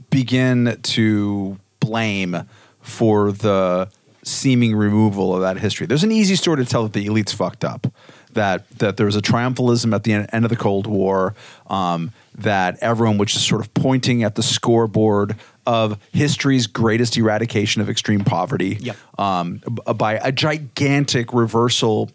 begin 0.09 0.77
to 0.83 1.59
blame 1.79 2.37
for 2.79 3.31
the 3.31 3.89
seeming 4.23 4.75
removal 4.75 5.35
of 5.35 5.41
that 5.41 5.57
history? 5.57 5.87
There's 5.87 6.03
an 6.03 6.11
easy 6.11 6.35
story 6.35 6.63
to 6.63 6.65
tell 6.65 6.83
that 6.83 6.93
the 6.93 7.07
elites 7.07 7.33
fucked 7.33 7.65
up. 7.65 7.87
That 8.33 8.67
that 8.79 8.97
there 8.97 9.05
was 9.05 9.15
a 9.15 9.21
triumphalism 9.21 9.93
at 9.93 10.03
the 10.03 10.13
end, 10.13 10.29
end 10.33 10.45
of 10.45 10.49
the 10.49 10.55
Cold 10.55 10.87
War. 10.87 11.35
Um, 11.67 12.11
that 12.35 12.77
everyone 12.81 13.17
was 13.19 13.33
just 13.33 13.47
sort 13.47 13.61
of 13.61 13.73
pointing 13.75 14.23
at 14.23 14.33
the 14.35 14.41
scoreboard 14.41 15.35
of 15.67 15.99
history's 16.11 16.65
greatest 16.65 17.15
eradication 17.15 17.81
of 17.81 17.89
extreme 17.89 18.23
poverty 18.23 18.77
Yep. 18.79 18.97
um, 19.19 19.61
by 19.95 20.13
a 20.15 20.31
gigantic 20.31 21.31
reversal 21.31 22.09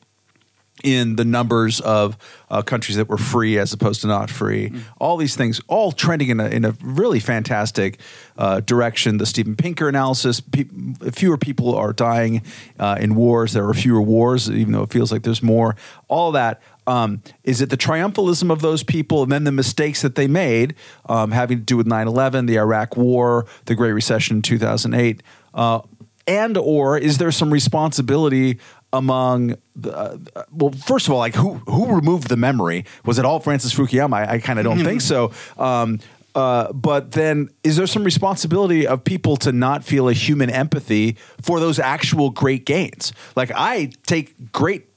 in 0.84 1.16
the 1.16 1.24
numbers 1.24 1.80
of 1.80 2.16
uh, 2.50 2.62
countries 2.62 2.96
that 2.96 3.08
were 3.08 3.18
free 3.18 3.58
as 3.58 3.72
opposed 3.72 4.00
to 4.02 4.06
not 4.06 4.30
free. 4.30 4.72
All 4.98 5.16
these 5.16 5.36
things, 5.36 5.60
all 5.68 5.92
trending 5.92 6.28
in 6.28 6.40
a, 6.40 6.46
in 6.48 6.64
a 6.64 6.76
really 6.82 7.20
fantastic 7.20 7.98
uh, 8.36 8.60
direction. 8.60 9.18
The 9.18 9.26
Steven 9.26 9.56
Pinker 9.56 9.88
analysis: 9.88 10.40
pe- 10.40 10.64
fewer 11.12 11.36
people 11.36 11.74
are 11.74 11.92
dying 11.92 12.42
uh, 12.78 12.96
in 13.00 13.14
wars. 13.14 13.52
There 13.52 13.68
are 13.68 13.74
fewer 13.74 14.02
wars, 14.02 14.50
even 14.50 14.72
though 14.72 14.82
it 14.82 14.90
feels 14.90 15.12
like 15.12 15.22
there's 15.22 15.42
more. 15.42 15.76
All 16.08 16.32
that. 16.32 16.62
Um, 16.86 17.22
is 17.44 17.60
it 17.60 17.68
the 17.68 17.76
triumphalism 17.76 18.50
of 18.50 18.62
those 18.62 18.82
people 18.82 19.22
and 19.22 19.30
then 19.30 19.44
the 19.44 19.52
mistakes 19.52 20.00
that 20.00 20.14
they 20.14 20.26
made 20.26 20.74
um, 21.06 21.32
having 21.32 21.58
to 21.58 21.64
do 21.64 21.76
with 21.76 21.86
9-11 21.86 22.46
the 22.46 22.56
iraq 22.56 22.96
war 22.96 23.44
the 23.66 23.74
great 23.74 23.92
recession 23.92 24.36
in 24.36 24.42
2008 24.42 25.22
uh, 25.52 25.80
and 26.28 26.56
or 26.56 26.96
is 26.96 27.18
there 27.18 27.32
some 27.32 27.52
responsibility 27.52 28.58
among 28.92 29.56
the, 29.76 29.96
uh, 29.96 30.16
well 30.50 30.72
first 30.72 31.06
of 31.06 31.12
all 31.12 31.18
like 31.18 31.34
who 31.34 31.54
who 31.66 31.94
removed 31.94 32.28
the 32.28 32.36
memory? 32.36 32.84
Was 33.04 33.18
it 33.18 33.24
all 33.24 33.40
francis 33.40 33.74
fukuyama? 33.74 34.14
I, 34.14 34.34
I 34.34 34.38
kind 34.38 34.58
of 34.58 34.64
don't 34.64 34.82
think 34.82 35.00
so. 35.00 35.32
Um, 35.58 36.00
uh, 36.34 36.72
but 36.72 37.12
then 37.12 37.48
is 37.64 37.76
there 37.76 37.86
some 37.86 38.04
responsibility 38.04 38.86
of 38.86 39.02
people 39.02 39.36
to 39.38 39.50
not 39.50 39.82
feel 39.82 40.08
a 40.08 40.12
human 40.12 40.50
empathy 40.50 41.16
for 41.40 41.58
those 41.58 41.78
actual 41.78 42.30
great 42.30 42.64
gains? 42.64 43.12
Like 43.34 43.50
i 43.54 43.90
take 44.06 44.52
great 44.52 44.88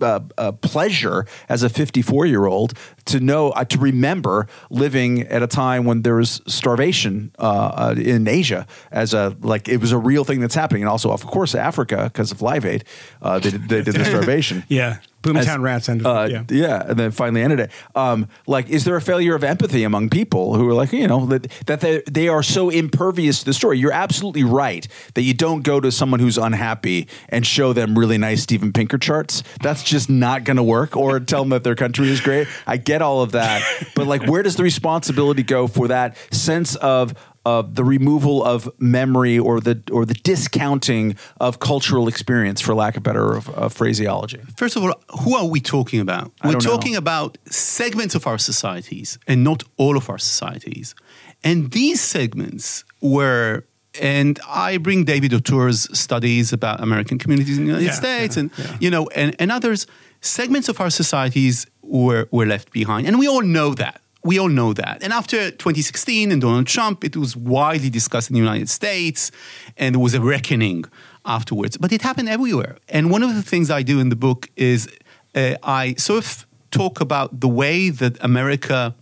uh, 0.00 0.20
uh, 0.38 0.52
pleasure 0.52 1.26
as 1.48 1.62
a 1.62 1.68
54 1.68 2.26
year 2.26 2.46
old 2.46 2.74
to 3.10 3.20
know 3.20 3.50
uh, 3.50 3.64
to 3.64 3.78
remember 3.78 4.46
living 4.70 5.22
at 5.28 5.42
a 5.42 5.46
time 5.46 5.84
when 5.84 6.02
there 6.02 6.16
was 6.16 6.40
starvation 6.46 7.32
uh, 7.38 7.42
uh, 7.42 7.94
in 7.98 8.26
Asia 8.28 8.66
as 8.90 9.14
a 9.14 9.36
like 9.40 9.68
it 9.68 9.78
was 9.78 9.92
a 9.92 9.98
real 9.98 10.24
thing 10.24 10.40
that's 10.40 10.54
happening 10.54 10.82
and 10.82 10.88
also 10.88 11.10
of 11.10 11.24
course 11.26 11.54
Africa 11.54 12.04
because 12.04 12.32
of 12.32 12.42
Live 12.42 12.64
Aid 12.64 12.84
uh, 13.22 13.38
they, 13.38 13.50
did- 13.50 13.68
they 13.68 13.82
did 13.82 13.94
the 13.94 14.04
starvation 14.14 14.64
Yeah. 14.68 14.98
Boomtown 15.22 15.36
As- 15.46 15.58
Rats 15.58 15.88
ended. 15.90 16.06
uh, 16.06 16.26
yeah. 16.30 16.44
yeah, 16.48 16.82
and 16.88 16.98
then 16.98 17.10
finally 17.10 17.42
ended 17.42 17.60
it. 17.60 17.70
Um, 17.94 18.26
like, 18.46 18.70
is 18.70 18.86
there 18.86 18.96
a 18.96 19.02
failure 19.02 19.34
of 19.34 19.44
empathy 19.44 19.84
among 19.84 20.08
people 20.08 20.54
who 20.54 20.66
are 20.66 20.72
like, 20.72 20.94
you 20.94 21.06
know, 21.06 21.26
that, 21.26 21.46
that 21.66 21.82
they, 21.82 22.02
they 22.10 22.28
are 22.28 22.42
so 22.42 22.70
impervious 22.70 23.40
to 23.40 23.44
the 23.44 23.52
story? 23.52 23.78
You're 23.78 23.92
absolutely 23.92 24.44
right 24.44 24.88
that 25.12 25.20
you 25.20 25.34
don't 25.34 25.60
go 25.60 25.78
to 25.78 25.92
someone 25.92 26.20
who's 26.20 26.38
unhappy 26.38 27.06
and 27.28 27.46
show 27.46 27.74
them 27.74 27.98
really 27.98 28.16
nice 28.16 28.44
Steven 28.44 28.72
Pinker 28.72 28.96
charts. 28.96 29.42
That's 29.62 29.82
just 29.82 30.08
not 30.08 30.44
going 30.44 30.56
to 30.56 30.62
work. 30.62 30.96
Or 30.96 31.20
tell 31.20 31.42
them 31.42 31.50
that 31.50 31.64
their 31.64 31.74
country 31.74 32.08
is 32.08 32.22
great. 32.22 32.48
I 32.66 32.78
get 32.78 32.99
all 33.02 33.22
of 33.22 33.32
that, 33.32 33.62
but 33.94 34.06
like, 34.06 34.26
where 34.26 34.42
does 34.42 34.56
the 34.56 34.62
responsibility 34.62 35.42
go 35.42 35.66
for 35.66 35.88
that 35.88 36.16
sense 36.32 36.76
of 36.76 37.14
of 37.46 37.74
the 37.74 37.82
removal 37.82 38.44
of 38.44 38.68
memory 38.78 39.38
or 39.38 39.60
the 39.60 39.82
or 39.90 40.04
the 40.04 40.14
discounting 40.14 41.16
of 41.40 41.58
cultural 41.58 42.06
experience, 42.06 42.60
for 42.60 42.74
lack 42.74 42.96
of 42.98 43.02
better 43.02 43.34
of, 43.34 43.48
of 43.50 43.72
phraseology? 43.72 44.40
First 44.56 44.76
of 44.76 44.84
all, 44.84 44.92
who 45.20 45.34
are 45.34 45.46
we 45.46 45.60
talking 45.60 46.00
about? 46.00 46.32
I 46.42 46.48
We're 46.48 46.52
don't 46.52 46.64
know. 46.64 46.70
talking 46.70 46.96
about 46.96 47.38
segments 47.46 48.14
of 48.14 48.26
our 48.26 48.38
societies 48.38 49.18
and 49.26 49.42
not 49.42 49.62
all 49.78 49.96
of 49.96 50.10
our 50.10 50.18
societies. 50.18 50.94
And 51.42 51.70
these 51.70 52.02
segments 52.02 52.84
were, 53.00 53.64
and 53.98 54.38
I 54.46 54.76
bring 54.76 55.04
David 55.04 55.32
Autor's 55.32 55.88
studies 55.98 56.52
about 56.52 56.82
American 56.82 57.18
communities 57.18 57.56
in 57.56 57.64
the 57.64 57.68
United 57.70 57.86
Yeah, 57.86 57.92
States 57.92 58.36
yeah, 58.36 58.40
and, 58.40 58.50
yeah. 58.58 58.76
you 58.80 58.90
know, 58.90 59.08
and, 59.14 59.34
and 59.38 59.50
others, 59.50 59.86
segments 60.20 60.68
of 60.68 60.80
our 60.80 60.90
societies 60.90 61.66
were, 61.82 62.28
were 62.30 62.46
left 62.46 62.72
behind. 62.72 63.06
And 63.06 63.18
we 63.18 63.28
all 63.28 63.42
know 63.42 63.74
that. 63.74 64.00
We 64.22 64.38
all 64.38 64.48
know 64.48 64.74
that. 64.74 65.02
And 65.02 65.12
after 65.12 65.50
2016 65.50 66.30
and 66.30 66.42
Donald 66.42 66.66
Trump, 66.66 67.04
it 67.04 67.16
was 67.16 67.34
widely 67.36 67.88
discussed 67.88 68.28
in 68.28 68.34
the 68.34 68.40
United 68.40 68.68
States, 68.68 69.30
and 69.78 69.94
there 69.94 70.00
was 70.00 70.12
a 70.12 70.20
reckoning 70.20 70.84
afterwards. 71.24 71.78
But 71.78 71.90
it 71.90 72.02
happened 72.02 72.28
everywhere. 72.28 72.76
And 72.88 73.10
one 73.10 73.22
of 73.22 73.34
the 73.34 73.42
things 73.42 73.70
I 73.70 73.82
do 73.82 73.98
in 73.98 74.10
the 74.10 74.16
book 74.16 74.50
is 74.56 74.88
uh, 75.34 75.54
I 75.62 75.94
sort 75.94 76.24
of 76.24 76.46
talk 76.70 77.00
about 77.00 77.40
the 77.40 77.48
way 77.48 77.88
that 77.88 78.22
America 78.22 78.94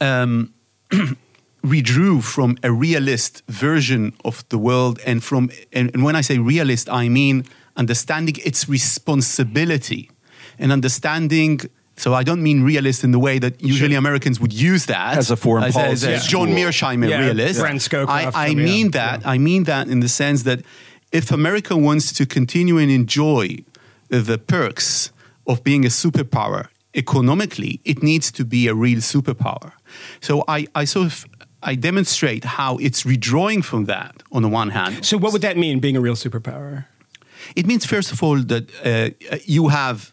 um, 0.00 0.54
withdrew 1.62 2.22
from 2.22 2.56
a 2.62 2.72
realist 2.72 3.42
version 3.48 4.14
of 4.24 4.48
the 4.48 4.58
world 4.58 4.98
and 5.04 5.22
from 5.22 5.50
and, 5.72 5.90
and 5.92 6.02
when 6.02 6.16
i 6.16 6.22
say 6.22 6.38
realist 6.38 6.88
i 6.88 7.06
mean 7.08 7.44
understanding 7.76 8.36
its 8.44 8.68
responsibility 8.68 10.10
and 10.58 10.72
understanding 10.72 11.60
so 11.96 12.14
I 12.14 12.22
don't 12.22 12.42
mean 12.42 12.62
realist 12.62 13.04
in 13.04 13.10
the 13.10 13.18
way 13.18 13.38
that 13.38 13.62
usually 13.62 13.94
Americans 13.94 14.40
would 14.40 14.54
use 14.54 14.86
that 14.86 15.18
As 15.18 15.30
a 15.30 15.36
foreign 15.36 15.64
as, 15.64 15.76
as, 15.76 15.82
policy 15.82 16.12
as 16.14 16.26
John 16.26 16.48
school. 16.48 16.56
Mearsheimer 16.58 17.08
Yeah, 17.10 17.20
realist. 17.26 17.60
Scowcroft, 17.60 18.08
I, 18.08 18.30
I 18.34 18.46
yeah, 18.46 18.54
mean 18.54 18.90
that. 18.92 19.20
yeah. 19.20 19.30
I 19.30 19.36
mean 19.38 19.64
that 19.64 19.88
in 19.88 20.00
the 20.00 20.08
sense 20.08 20.44
that 20.44 20.62
if 21.12 21.30
America 21.30 21.76
wants 21.76 22.12
to 22.14 22.24
continue 22.24 22.78
and 22.78 22.90
enjoy 22.90 23.58
the 24.08 24.38
perks 24.38 25.12
of 25.46 25.62
being 25.62 25.84
a 25.84 25.88
superpower 25.88 26.68
economically, 26.94 27.80
it 27.84 28.02
needs 28.02 28.32
to 28.32 28.44
be 28.44 28.66
a 28.66 28.74
real 28.74 28.98
superpower. 29.00 29.72
So 30.20 30.42
I, 30.48 30.66
I 30.74 30.84
sort 30.86 31.06
of 31.06 31.26
I 31.62 31.74
demonstrate 31.74 32.44
how 32.44 32.78
it's 32.78 33.02
redrawing 33.02 33.62
from 33.62 33.84
that 33.84 34.22
on 34.32 34.40
the 34.42 34.48
one 34.48 34.70
hand. 34.70 35.04
So 35.04 35.18
what 35.18 35.32
would 35.34 35.42
that 35.42 35.58
mean, 35.58 35.80
being 35.80 35.96
a 35.96 36.00
real 36.00 36.14
superpower? 36.14 36.86
It 37.56 37.66
means, 37.66 37.84
first 37.86 38.12
of 38.12 38.22
all, 38.22 38.38
that 38.44 38.64
uh, 38.84 39.36
you 39.44 39.68
have, 39.68 40.12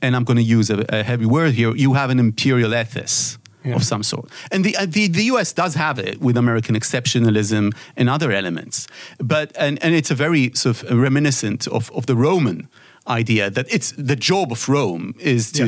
and 0.00 0.14
I'm 0.16 0.24
going 0.24 0.38
to 0.38 0.42
use 0.58 0.70
a, 0.70 0.84
a 0.88 1.02
heavy 1.02 1.26
word 1.26 1.52
here, 1.54 1.74
you 1.76 1.94
have 1.94 2.10
an 2.10 2.18
imperial 2.18 2.72
ethos 2.74 3.38
Yeah. 3.64 3.76
of 3.76 3.82
some 3.84 4.02
sort. 4.02 4.28
And 4.50 4.64
the, 4.64 4.74
uh, 4.76 4.86
the, 4.86 5.08
the 5.08 5.24
US 5.32 5.52
does 5.54 5.74
have 5.76 5.98
it 6.08 6.20
with 6.20 6.36
American 6.36 6.74
exceptionalism 6.76 7.72
and 7.96 8.08
other 8.08 8.32
elements. 8.32 8.86
But, 9.18 9.52
and, 9.56 9.78
and 9.84 9.94
it's 9.94 10.10
a 10.10 10.16
very 10.16 10.50
sort 10.54 10.82
of 10.82 10.98
reminiscent 10.98 11.68
of, 11.68 11.90
of 11.92 12.04
the 12.06 12.14
Roman 12.14 12.68
idea 13.06 13.50
that 13.50 13.66
it's 13.70 13.92
the 13.96 14.16
job 14.16 14.50
of 14.52 14.68
Rome 14.68 15.14
is 15.18 15.52
to, 15.52 15.64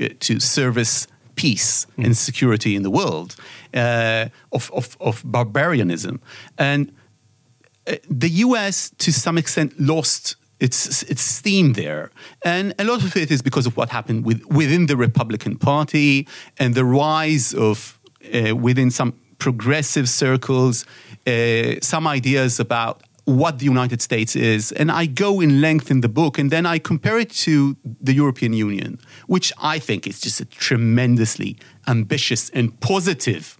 uh, 0.00 0.08
to 0.20 0.40
service 0.40 1.06
peace 1.36 1.86
and 1.96 2.14
security 2.16 2.74
in 2.74 2.82
the 2.82 2.90
world, 2.90 3.34
uh, 3.74 4.26
of, 4.50 4.70
of, 4.72 4.96
of 5.00 5.22
barbarianism. 5.24 6.20
And 6.56 6.88
uh, 6.88 6.92
the 8.08 8.30
US, 8.46 8.90
to 8.98 9.12
some 9.12 9.38
extent, 9.38 9.78
lost 9.78 10.36
its 10.60 11.02
its 11.04 11.22
steam 11.22 11.74
there, 11.74 12.10
and 12.44 12.74
a 12.78 12.84
lot 12.84 13.04
of 13.04 13.16
it 13.16 13.30
is 13.30 13.42
because 13.42 13.66
of 13.66 13.76
what 13.76 13.90
happened 13.90 14.24
with, 14.24 14.44
within 14.46 14.86
the 14.86 14.96
Republican 14.96 15.56
Party 15.56 16.26
and 16.58 16.74
the 16.74 16.84
rise 16.84 17.54
of 17.54 17.98
uh, 18.34 18.56
within 18.56 18.90
some 18.90 19.12
progressive 19.38 20.08
circles, 20.08 20.84
uh, 21.26 21.74
some 21.80 22.06
ideas 22.06 22.58
about 22.58 23.02
what 23.24 23.58
the 23.58 23.66
United 23.66 24.00
States 24.00 24.34
is, 24.34 24.72
and 24.72 24.90
I 24.90 25.04
go 25.04 25.40
in 25.40 25.60
length 25.60 25.90
in 25.90 26.00
the 26.00 26.08
book, 26.08 26.38
and 26.38 26.50
then 26.50 26.64
I 26.64 26.78
compare 26.78 27.18
it 27.18 27.30
to 27.44 27.76
the 28.00 28.14
European 28.14 28.54
Union, 28.54 28.98
which 29.26 29.52
I 29.58 29.78
think 29.78 30.06
is 30.06 30.18
just 30.20 30.40
a 30.40 30.46
tremendously 30.46 31.58
ambitious 31.86 32.48
and 32.50 32.80
positive 32.80 33.57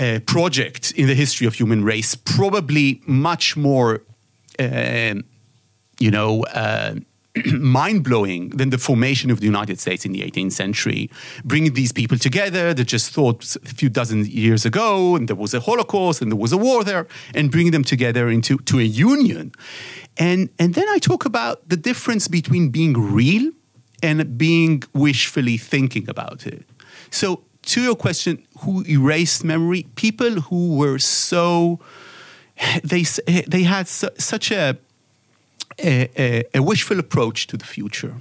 uh, 0.00 0.20
project 0.26 0.92
in 0.92 1.06
the 1.06 1.14
history 1.14 1.46
of 1.46 1.54
human 1.54 1.84
race, 1.84 2.14
probably 2.14 3.00
much 3.06 3.56
more, 3.56 4.02
um 4.58 5.24
you 6.00 6.10
know, 6.10 6.42
uh, 6.44 6.94
mind 7.52 8.02
blowing 8.02 8.48
than 8.50 8.70
the 8.70 8.78
formation 8.78 9.30
of 9.30 9.38
the 9.40 9.46
United 9.46 9.78
States 9.78 10.04
in 10.04 10.12
the 10.12 10.22
18th 10.22 10.52
century. 10.52 11.10
Bringing 11.44 11.74
these 11.74 11.92
people 11.92 12.18
together 12.18 12.74
that 12.74 12.84
just 12.84 13.12
thought 13.12 13.56
a 13.56 13.68
few 13.68 13.88
dozen 13.88 14.24
years 14.26 14.64
ago, 14.64 15.14
and 15.14 15.28
there 15.28 15.36
was 15.36 15.54
a 15.54 15.60
Holocaust 15.60 16.20
and 16.20 16.32
there 16.32 16.38
was 16.38 16.52
a 16.52 16.56
war 16.56 16.82
there, 16.82 17.06
and 17.34 17.50
bringing 17.50 17.72
them 17.72 17.84
together 17.84 18.28
into 18.28 18.58
to 18.58 18.78
a 18.80 18.82
union. 18.82 19.52
And, 20.16 20.48
and 20.58 20.74
then 20.74 20.88
I 20.88 20.98
talk 20.98 21.24
about 21.24 21.68
the 21.68 21.76
difference 21.76 22.26
between 22.26 22.70
being 22.70 22.94
real 22.94 23.52
and 24.02 24.36
being 24.36 24.82
wishfully 24.92 25.56
thinking 25.58 26.08
about 26.08 26.46
it. 26.46 26.64
So, 27.10 27.42
to 27.70 27.80
your 27.80 27.96
question, 27.96 28.42
who 28.60 28.84
erased 28.88 29.44
memory? 29.44 29.86
People 29.94 30.40
who 30.48 30.76
were 30.76 30.98
so 30.98 31.78
they 32.84 33.04
they 33.46 33.62
had 33.62 33.88
su- 33.88 34.16
such 34.18 34.50
a, 34.50 34.76
a 35.78 36.44
a 36.54 36.60
wishful 36.60 36.98
approach 36.98 37.46
to 37.46 37.56
the 37.56 37.64
future, 37.64 38.14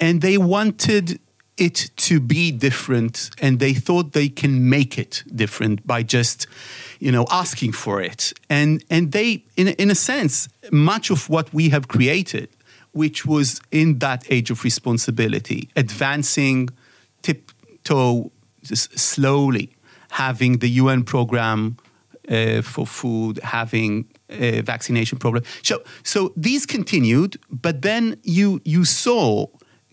and 0.00 0.22
they 0.22 0.38
wanted 0.38 1.20
it 1.56 1.90
to 1.96 2.20
be 2.20 2.50
different, 2.50 3.30
and 3.40 3.60
they 3.60 3.74
thought 3.74 4.12
they 4.12 4.28
can 4.28 4.68
make 4.68 4.98
it 4.98 5.22
different 5.34 5.86
by 5.86 6.02
just 6.02 6.46
you 6.98 7.12
know 7.12 7.26
asking 7.30 7.72
for 7.72 8.02
it, 8.02 8.32
and 8.48 8.82
and 8.90 9.12
they 9.12 9.44
in 9.56 9.68
in 9.68 9.90
a 9.90 9.94
sense 9.94 10.48
much 10.70 11.10
of 11.10 11.28
what 11.28 11.52
we 11.52 11.68
have 11.68 11.86
created, 11.86 12.48
which 12.92 13.24
was 13.26 13.60
in 13.70 13.98
that 13.98 14.24
age 14.30 14.50
of 14.50 14.64
responsibility, 14.64 15.68
advancing 15.76 16.70
tiptoe 17.22 18.30
slowly 18.66 19.70
having 20.10 20.58
the 20.58 20.68
UN 20.68 21.02
program 21.04 21.76
uh, 22.28 22.62
for 22.62 22.86
food, 22.86 23.38
having 23.42 24.06
a 24.30 24.60
vaccination 24.62 25.18
program. 25.18 25.44
So, 25.62 25.82
so 26.02 26.32
these 26.36 26.66
continued, 26.66 27.36
but 27.50 27.82
then 27.82 28.16
you 28.22 28.60
you 28.64 28.84
saw 28.84 29.46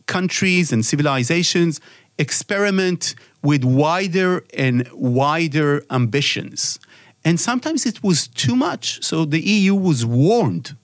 countries 0.05 0.71
and 0.71 0.85
civilizations 0.85 1.79
experiment 2.17 3.15
with 3.41 3.63
wider 3.63 4.43
and 4.53 4.87
wider 4.93 5.83
ambitions. 5.89 6.79
And 7.23 7.39
sometimes 7.39 7.85
it 7.85 8.03
was 8.03 8.27
too 8.27 8.55
much. 8.55 9.03
So 9.03 9.25
the 9.25 9.41
EU 9.41 9.75
was 9.75 10.05
warned 10.05 10.75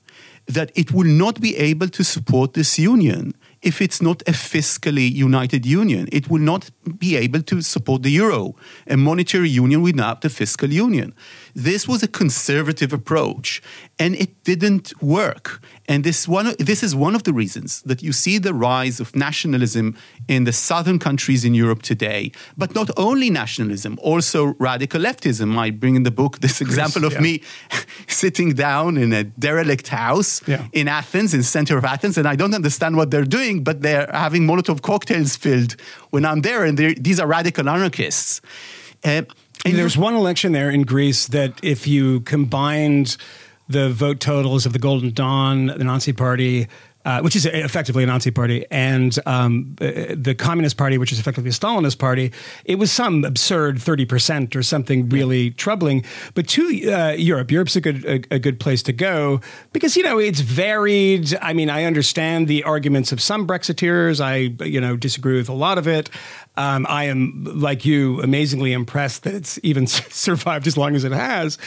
that 0.46 0.72
it 0.76 0.92
will 0.92 1.08
not 1.08 1.42
be 1.42 1.56
able 1.58 1.90
to 1.90 2.04
support 2.04 2.54
this 2.54 2.80
union 2.80 3.34
if 3.62 3.82
it's 3.82 4.02
not 4.02 4.22
a 4.28 4.32
fiscally 4.32 5.12
united 5.12 5.66
union. 5.66 6.08
It 6.12 6.30
will 6.30 6.42
not 6.42 6.70
be 6.98 7.16
able 7.16 7.42
to 7.44 7.62
support 7.62 8.04
the 8.04 8.12
euro, 8.12 8.56
a 8.88 8.98
monetary 8.98 9.50
union 9.50 9.82
without 9.82 10.24
a 10.26 10.30
fiscal 10.30 10.72
union. 10.72 11.14
This 11.58 11.88
was 11.88 12.04
a 12.04 12.08
conservative 12.08 12.94
approach, 12.94 13.64
and 13.98 14.16
it 14.16 14.44
didn't 14.44 14.94
work. 15.02 15.60
And 15.88 16.04
this 16.04 16.28
one, 16.28 16.54
this 16.60 16.84
is 16.84 16.96
one 16.96 17.16
of 17.16 17.24
the 17.24 17.34
reasons 17.34 17.82
that 17.82 18.04
you 18.04 18.14
see 18.14 18.38
the 18.38 18.54
rise 18.54 19.00
of 19.00 19.16
nationalism 19.16 19.96
in 20.28 20.44
the 20.44 20.52
southern 20.52 21.00
countries 21.00 21.44
in 21.44 21.56
Europe 21.56 21.82
today. 21.82 22.32
But 22.56 22.76
not 22.76 22.92
only 22.96 23.32
nationalism, 23.32 23.98
also 24.04 24.54
radical 24.60 25.02
leftism. 25.02 25.58
I 25.58 25.72
bring 25.72 25.96
in 25.96 26.04
the 26.04 26.12
book 26.12 26.42
this 26.42 26.62
example 26.62 27.06
of 27.06 27.14
yeah. 27.14 27.22
me 27.22 27.42
sitting 28.08 28.54
down 28.54 28.96
in 28.98 29.12
a 29.12 29.24
derelict 29.24 29.88
house 29.88 30.42
Yeah. 30.48 30.68
in 30.74 30.88
Athens, 30.88 31.34
in 31.34 31.42
center 31.42 31.76
of 31.76 31.86
Athens, 31.86 32.20
and 32.20 32.28
I 32.28 32.36
don't 32.36 32.54
understand 32.54 32.98
what 32.98 33.10
they're 33.10 33.32
doing, 33.40 33.64
but 33.64 33.82
they're 33.82 34.10
having 34.14 34.46
Molotov 34.46 34.84
cocktails 34.84 35.36
filled 35.36 35.76
when 36.12 36.24
I'm 36.24 36.42
there, 36.42 36.66
and 36.66 36.78
these 36.78 37.20
are 37.20 37.26
radical 37.28 37.68
anarchists. 37.68 38.42
Uh, 39.04 39.22
and 39.66 39.76
There's 39.76 39.98
one 39.98 40.16
election 40.16 40.52
there 40.52 40.70
in 40.70 40.84
Greece 40.84 41.28
that 41.28 41.60
if 41.64 41.88
you 41.88 42.22
combined 42.22 43.18
the 43.68 43.90
vote 43.90 44.20
totals 44.20 44.66
of 44.66 44.74
the 44.74 44.80
Golden 44.80 45.12
Dawn, 45.12 45.68
the 45.68 45.84
Nazi 45.84 46.14
Party, 46.14 46.68
uh, 47.08 47.22
which 47.22 47.38
is 47.38 47.46
effectively 47.46 48.04
a 48.04 48.06
Nazi 48.06 48.32
party, 48.32 48.66
and 48.70 49.18
um, 49.26 49.78
uh, 49.80 50.14
the 50.14 50.36
Communist 50.38 50.76
Party, 50.76 50.98
which 50.98 51.14
is 51.14 51.20
effectively 51.20 51.50
a 51.50 51.54
Stalinist 51.54 52.00
party, 52.00 52.34
it 52.66 52.76
was 52.76 52.92
some 52.92 53.24
absurd 53.24 53.78
30% 53.78 54.54
or 54.58 54.62
something 54.62 55.08
really 55.08 55.52
troubling. 55.52 56.04
But 56.34 56.50
to 56.50 56.92
uh, 56.92 57.12
Europe, 57.12 57.50
Europe's 57.50 57.78
a 57.78 57.82
good, 57.82 58.04
a, 58.04 58.36
a 58.36 58.40
good 58.40 58.60
place 58.60 58.84
to 58.84 58.94
go 58.94 59.40
because, 59.72 59.96
you 59.96 60.04
know, 60.04 60.20
it's 60.20 60.42
varied. 60.42 61.34
I 61.42 61.54
mean, 61.54 61.70
I 61.70 61.86
understand 61.86 62.50
the 62.50 62.66
arguments 62.66 63.14
of 63.14 63.22
some 63.22 63.48
Brexiteers. 63.48 64.20
I, 64.20 64.64
you 64.66 64.82
know, 64.82 64.98
disagree 64.98 65.38
with 65.38 65.48
a 65.48 65.54
lot 65.54 65.78
of 65.78 65.88
it. 65.88 66.10
Um, 66.58 66.88
I 66.90 67.06
am, 67.06 67.44
like 67.46 67.86
you, 67.86 68.20
amazingly 68.22 68.74
impressed 68.74 69.24
that 69.24 69.36
it's 69.36 69.60
even 69.62 69.86
survived 69.88 70.66
as 70.66 70.76
long 70.76 70.96
as 70.96 71.04
it 71.04 71.12
has. 71.12 71.58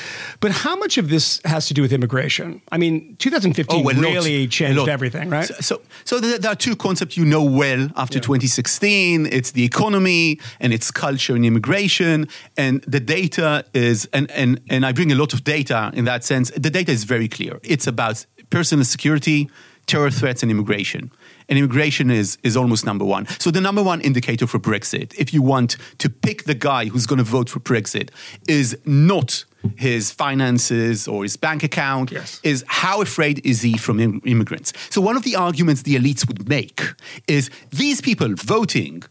But 0.40 0.50
how 0.50 0.76
much 0.76 0.98
of 0.98 1.08
this 1.08 1.40
has 1.44 1.68
to 1.68 1.74
do 1.74 1.80
with 1.80 1.92
immigration? 1.92 2.60
I 2.72 2.78
mean, 2.78 3.16
2015 3.20 3.84
well, 3.84 3.94
a 3.94 3.96
lot, 3.96 4.12
really 4.12 4.48
changed 4.48 4.88
everything, 4.88 5.30
right? 5.30 5.46
So, 5.46 5.54
so, 5.60 5.82
so 6.04 6.20
there, 6.20 6.50
are 6.50 6.56
two 6.56 6.74
concepts 6.74 7.16
you 7.16 7.24
know 7.24 7.42
well 7.44 7.88
after 7.96 8.18
2016. 8.18 9.26
It's 9.26 9.52
the 9.52 9.64
economy 9.64 10.40
and 10.58 10.72
it's 10.72 10.90
culture 10.90 11.36
and 11.36 11.46
immigration, 11.46 12.28
and 12.56 12.82
the 12.82 13.00
data 13.00 13.64
is 13.72 14.08
and 14.12 14.30
and 14.32 14.60
and 14.68 14.84
I 14.84 14.92
bring 14.92 15.12
a 15.12 15.14
lot 15.14 15.32
of 15.32 15.44
data 15.44 15.92
in 15.94 16.04
that 16.06 16.24
sense. 16.24 16.50
The 16.50 16.70
data 16.70 16.90
is 16.90 17.04
very 17.04 17.28
clear. 17.28 17.60
It's 17.62 17.86
about 17.86 18.26
personal 18.50 18.84
security, 18.84 19.48
terror 19.86 20.10
threats, 20.10 20.42
and 20.42 20.50
immigration. 20.50 21.12
And 21.50 21.58
immigration 21.58 22.10
is, 22.10 22.38
is 22.44 22.56
almost 22.56 22.86
number 22.86 23.04
one. 23.04 23.26
So 23.40 23.50
the 23.50 23.60
number 23.60 23.82
one 23.82 24.00
indicator 24.00 24.46
for 24.46 24.60
Brexit, 24.60 25.12
if 25.18 25.34
you 25.34 25.42
want 25.42 25.76
to 25.98 26.08
pick 26.08 26.44
the 26.44 26.54
guy 26.54 26.84
who's 26.86 27.06
going 27.06 27.18
to 27.18 27.24
vote 27.24 27.50
for 27.50 27.58
Brexit, 27.58 28.10
is 28.48 28.78
not 28.86 29.44
his 29.76 30.12
finances 30.12 31.08
or 31.08 31.24
his 31.24 31.36
bank 31.36 31.64
account, 31.64 32.12
Yes. 32.12 32.40
is 32.44 32.64
how 32.68 33.02
afraid 33.02 33.44
is 33.44 33.62
he 33.62 33.76
from 33.76 33.98
im- 33.98 34.22
immigrants? 34.24 34.72
So 34.90 35.00
one 35.00 35.16
of 35.16 35.24
the 35.24 35.34
arguments 35.34 35.82
the 35.82 35.96
elites 35.96 36.26
would 36.28 36.48
make 36.48 36.80
is 37.26 37.50
these 37.70 38.00
people 38.00 38.32
voting 38.36 39.02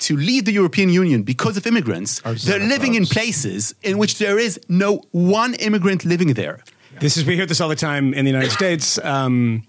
to 0.00 0.14
leave 0.18 0.44
the 0.44 0.52
European 0.52 0.90
Union 0.90 1.22
because 1.22 1.56
of 1.56 1.66
immigrants, 1.66 2.20
Are 2.26 2.34
they're 2.34 2.68
living 2.68 2.94
in 2.94 3.06
places 3.06 3.74
in 3.82 3.96
which 3.96 4.18
there 4.18 4.38
is 4.38 4.60
no 4.68 5.00
one 5.12 5.54
immigrant 5.54 6.04
living 6.04 6.34
there. 6.34 6.62
This 7.00 7.16
is 7.16 7.24
we 7.24 7.36
hear 7.36 7.46
this 7.46 7.60
all 7.62 7.70
the 7.70 7.76
time 7.76 8.12
in 8.12 8.24
the 8.26 8.30
United 8.30 8.52
States. 8.52 8.98
Um, 9.02 9.62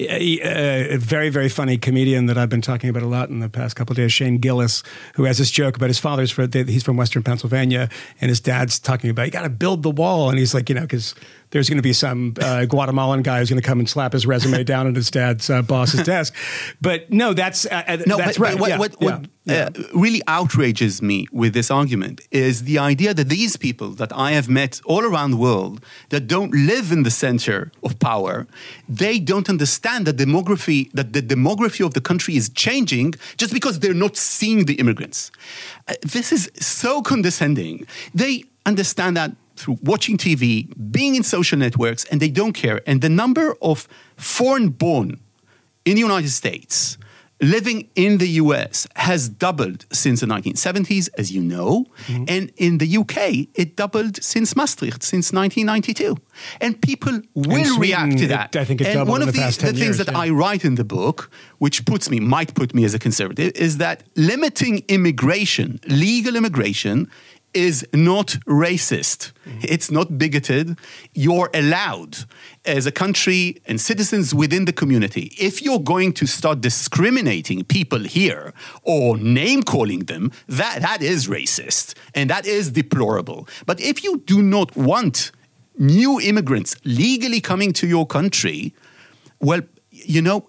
a, 0.00 0.96
very 0.96 1.28
very 1.28 1.48
funny 1.48 1.78
comedian 1.78 2.26
that 2.26 2.38
I've 2.38 2.48
been 2.48 2.62
talking 2.62 2.90
about 2.90 3.02
a 3.02 3.06
lot 3.06 3.28
in 3.28 3.40
the 3.40 3.48
past 3.48 3.76
couple 3.76 3.92
of 3.92 3.96
days, 3.96 4.12
Shane 4.12 4.38
Gillis, 4.38 4.82
who 5.14 5.24
has 5.24 5.38
this 5.38 5.50
joke 5.50 5.76
about 5.76 5.88
his 5.88 5.98
father's 5.98 6.30
from 6.30 6.50
he's 6.52 6.82
from 6.82 6.96
Western 6.96 7.22
Pennsylvania, 7.22 7.88
and 8.20 8.28
his 8.28 8.40
dad's 8.40 8.78
talking 8.78 9.10
about 9.10 9.26
you 9.26 9.32
got 9.32 9.42
to 9.42 9.50
build 9.50 9.82
the 9.82 9.90
wall, 9.90 10.30
and 10.30 10.38
he's 10.38 10.54
like, 10.54 10.68
you 10.68 10.74
know, 10.74 10.82
because 10.82 11.14
there's 11.50 11.68
going 11.68 11.78
to 11.78 11.82
be 11.82 11.92
some 11.92 12.34
uh, 12.40 12.64
Guatemalan 12.66 13.22
guy 13.22 13.38
who's 13.38 13.50
going 13.50 13.60
to 13.60 13.66
come 13.66 13.78
and 13.78 13.88
slap 13.88 14.12
his 14.12 14.26
resume 14.26 14.64
down 14.64 14.86
at 14.86 14.96
his 14.96 15.10
dad's 15.10 15.48
uh, 15.50 15.62
boss's 15.62 16.02
desk. 16.02 16.34
But 16.80 17.10
no, 17.10 17.32
that's 17.34 17.66
uh, 17.66 17.82
uh, 17.86 17.96
No, 18.06 18.16
that's 18.16 18.38
but, 18.38 18.44
right. 18.44 18.60
what, 18.60 18.70
yeah, 18.70 18.78
what, 18.78 18.96
yeah, 19.00 19.10
what 19.10 19.26
yeah. 19.44 19.68
Uh, 19.74 19.82
really 19.94 20.20
outrages 20.26 21.00
me 21.00 21.26
with 21.32 21.54
this 21.54 21.70
argument 21.70 22.20
is 22.30 22.64
the 22.64 22.78
idea 22.78 23.14
that 23.14 23.28
these 23.28 23.56
people 23.56 23.90
that 23.90 24.12
I 24.12 24.32
have 24.32 24.48
met 24.48 24.80
all 24.84 25.04
around 25.04 25.30
the 25.30 25.38
world 25.38 25.82
that 26.10 26.26
don't 26.26 26.52
live 26.52 26.92
in 26.92 27.02
the 27.02 27.10
center 27.10 27.72
of 27.82 27.98
power, 27.98 28.46
they 28.88 29.18
don't 29.18 29.48
understand 29.48 30.06
that 30.06 30.16
demography 30.16 30.90
that 30.92 31.12
the 31.14 31.22
demography 31.22 31.84
of 31.84 31.94
the 31.94 32.00
country 32.00 32.36
is 32.36 32.50
changing 32.50 33.14
just 33.38 33.52
because 33.52 33.80
they're 33.80 33.94
not 33.94 34.16
seeing 34.16 34.66
the 34.66 34.74
immigrants. 34.74 35.30
Uh, 35.86 35.94
this 36.02 36.30
is 36.30 36.50
so 36.54 37.00
condescending. 37.00 37.86
They 38.14 38.44
understand 38.66 39.16
that 39.16 39.32
through 39.58 39.78
watching 39.82 40.16
TV, 40.16 40.72
being 40.90 41.14
in 41.14 41.22
social 41.22 41.58
networks, 41.58 42.04
and 42.04 42.20
they 42.20 42.30
don't 42.30 42.52
care. 42.52 42.80
And 42.86 43.00
the 43.00 43.08
number 43.08 43.56
of 43.60 43.88
foreign 44.16 44.68
born 44.70 45.20
in 45.84 45.94
the 45.94 46.00
United 46.00 46.30
States 46.30 46.98
living 47.40 47.88
in 47.94 48.18
the 48.18 48.28
US 48.42 48.86
has 48.96 49.28
doubled 49.28 49.86
since 49.92 50.20
the 50.20 50.26
1970s, 50.26 51.08
as 51.16 51.30
you 51.32 51.42
know. 51.42 51.86
Mm-hmm. 52.06 52.24
And 52.28 52.52
in 52.56 52.78
the 52.78 52.96
UK, 52.98 53.48
it 53.54 53.76
doubled 53.76 54.22
since 54.22 54.56
Maastricht, 54.56 55.02
since 55.02 55.32
1992. 55.32 56.16
And 56.60 56.80
people 56.80 57.20
will 57.34 57.64
Sweden, 57.64 57.80
react 57.80 58.18
to 58.18 58.24
it- 58.24 58.28
that. 58.28 58.56
I 58.56 58.64
think 58.64 58.80
it 58.80 58.88
and 58.88 58.94
doubled 58.94 59.08
one 59.08 59.22
of 59.22 59.32
the 59.32 59.40
the, 59.40 59.46
the 59.46 59.52
10 59.52 59.74
things 59.74 59.80
years, 59.80 59.98
that 59.98 60.10
yeah. 60.12 60.18
I 60.18 60.30
write 60.30 60.64
in 60.64 60.74
the 60.74 60.84
book, 60.84 61.30
which 61.58 61.84
puts 61.84 62.10
me, 62.10 62.20
might 62.20 62.54
put 62.54 62.74
me 62.74 62.84
as 62.84 62.94
a 62.94 62.98
conservative, 62.98 63.52
is 63.54 63.78
that 63.78 64.02
limiting 64.16 64.84
immigration, 64.88 65.80
legal 65.86 66.34
immigration, 66.34 67.08
is 67.54 67.86
not 67.92 68.36
racist. 68.46 69.32
Mm-hmm. 69.46 69.60
It's 69.62 69.90
not 69.90 70.18
bigoted. 70.18 70.78
You're 71.14 71.50
allowed, 71.54 72.18
as 72.64 72.86
a 72.86 72.92
country 72.92 73.60
and 73.66 73.80
citizens 73.80 74.34
within 74.34 74.66
the 74.66 74.72
community, 74.72 75.34
if 75.38 75.62
you're 75.62 75.80
going 75.80 76.12
to 76.14 76.26
start 76.26 76.60
discriminating 76.60 77.64
people 77.64 78.00
here 78.00 78.52
or 78.82 79.16
name 79.16 79.62
calling 79.62 80.00
them, 80.00 80.30
that, 80.46 80.82
that 80.82 81.02
is 81.02 81.26
racist 81.26 81.94
and 82.14 82.30
that 82.30 82.46
is 82.46 82.70
deplorable. 82.70 83.48
But 83.66 83.80
if 83.80 84.04
you 84.04 84.18
do 84.26 84.42
not 84.42 84.76
want 84.76 85.32
new 85.78 86.20
immigrants 86.20 86.76
legally 86.84 87.40
coming 87.40 87.72
to 87.74 87.86
your 87.86 88.06
country, 88.06 88.74
well, 89.40 89.62
you 89.90 90.20
know, 90.20 90.48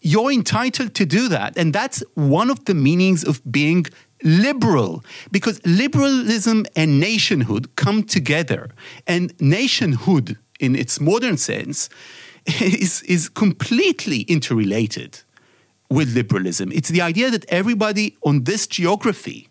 you're 0.00 0.32
entitled 0.32 0.94
to 0.94 1.04
do 1.04 1.28
that. 1.28 1.56
And 1.56 1.72
that's 1.72 2.02
one 2.14 2.50
of 2.50 2.64
the 2.64 2.74
meanings 2.74 3.22
of 3.22 3.40
being 3.50 3.86
liberal, 4.22 5.04
because 5.30 5.60
liberalism 5.64 6.66
and 6.76 7.00
nationhood 7.00 7.74
come 7.76 8.02
together. 8.02 8.70
And 9.06 9.32
nationhood, 9.40 10.38
in 10.58 10.76
its 10.76 11.00
modern 11.00 11.36
sense, 11.36 11.88
is, 12.60 13.02
is 13.02 13.28
completely 13.28 14.20
interrelated 14.22 15.20
with 15.88 16.14
liberalism. 16.14 16.70
It's 16.72 16.88
the 16.88 17.02
idea 17.02 17.30
that 17.30 17.44
everybody 17.48 18.16
on 18.22 18.44
this 18.44 18.66
geography 18.66 19.48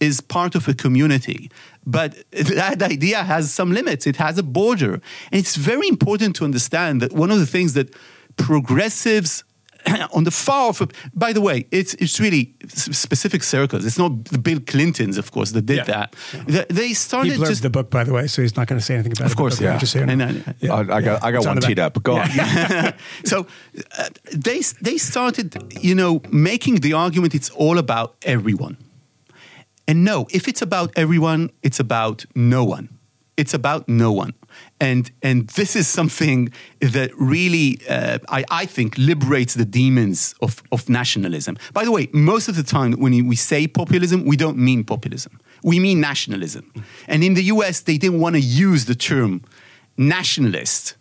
is 0.00 0.20
part 0.20 0.54
of 0.54 0.66
a 0.66 0.74
community. 0.74 1.50
But 1.86 2.24
that 2.32 2.82
idea 2.82 3.22
has 3.22 3.52
some 3.52 3.72
limits, 3.72 4.06
it 4.06 4.16
has 4.16 4.38
a 4.38 4.42
border. 4.42 4.94
And 4.94 5.02
it's 5.30 5.56
very 5.56 5.88
important 5.88 6.34
to 6.36 6.44
understand 6.44 7.00
that 7.02 7.12
one 7.12 7.30
of 7.30 7.38
the 7.38 7.46
things 7.46 7.74
that 7.74 7.94
progressives 8.36 9.44
on 10.14 10.24
the 10.24 10.30
far 10.30 10.68
off, 10.68 10.82
by 11.14 11.32
the 11.32 11.40
way, 11.40 11.66
it's, 11.70 11.94
it's 11.94 12.20
really 12.20 12.54
specific 12.68 13.42
circles. 13.42 13.84
It's 13.84 13.98
not 13.98 14.24
the 14.26 14.38
Bill 14.38 14.60
Clintons, 14.60 15.18
of 15.18 15.30
course, 15.32 15.52
that 15.52 15.66
did 15.66 15.76
Yeah. 15.78 15.84
that. 15.84 16.16
They, 16.46 16.64
they 16.68 16.88
He 16.88 16.94
started 16.94 17.32
blurbed 17.38 17.48
just. 17.48 17.62
the 17.62 17.70
book, 17.70 17.90
by 17.90 18.04
the 18.04 18.12
way, 18.12 18.26
so 18.26 18.42
he's 18.42 18.56
not 18.56 18.66
going 18.68 18.78
to 18.80 18.84
say 18.84 18.94
anything 18.94 19.12
about 19.12 19.26
it. 19.26 19.30
Of 19.32 19.36
course, 19.36 19.60
yeah. 19.60 19.78
Just 19.78 19.92
so 19.92 19.98
you. 20.00 20.06
And, 20.08 20.22
uh, 20.22 20.32
Yeah. 20.60 20.74
I, 20.74 20.80
I 20.96 21.00
got, 21.02 21.22
I 21.24 21.30
got 21.32 21.38
It's 21.38 21.46
on 21.46 21.50
one 21.56 21.60
the 21.60 21.66
teed 21.66 21.78
up. 21.78 22.02
Go 22.02 22.16
on. 22.18 22.28
so 23.24 23.46
uh, 23.98 24.08
they 24.32 24.60
they 24.80 24.98
started, 24.98 25.56
you 25.80 25.94
know, 25.94 26.20
making 26.30 26.80
the 26.80 26.92
argument 26.94 27.34
it's 27.34 27.50
all 27.50 27.78
about 27.78 28.14
everyone. 28.22 28.76
And 29.88 30.04
no, 30.04 30.26
if 30.30 30.46
it's 30.48 30.62
about 30.62 30.92
everyone, 30.96 31.50
it's 31.62 31.80
about 31.80 32.24
no 32.34 32.64
one. 32.64 32.88
It's 33.36 33.54
about 33.54 33.88
no 33.88 34.12
one. 34.12 34.32
And 34.82 35.12
and 35.22 35.46
this 35.50 35.76
is 35.76 35.86
something 35.86 36.52
that 36.80 37.10
really 37.16 37.78
uh, 37.88 38.18
I, 38.28 38.44
I 38.62 38.66
think 38.66 38.98
liberates 38.98 39.54
the 39.54 39.64
demons 39.64 40.34
of, 40.40 40.60
of 40.72 40.88
nationalism. 40.88 41.56
By 41.72 41.84
the 41.84 41.92
way, 41.92 42.08
most 42.12 42.48
of 42.48 42.56
the 42.56 42.64
time 42.64 42.92
when 42.94 43.28
we 43.28 43.36
say 43.36 43.68
populism, 43.68 44.24
we 44.24 44.36
don't 44.36 44.58
mean 44.58 44.82
populism. 44.82 45.38
We 45.62 45.78
mean 45.78 46.00
nationalism. 46.00 46.64
And 47.06 47.22
in 47.22 47.34
the 47.34 47.44
US, 47.44 47.82
they 47.82 47.96
didn't 47.96 48.18
want 48.18 48.34
to 48.34 48.40
use 48.40 48.86
the 48.86 48.96
term 48.96 49.42
nationalist 49.96 50.96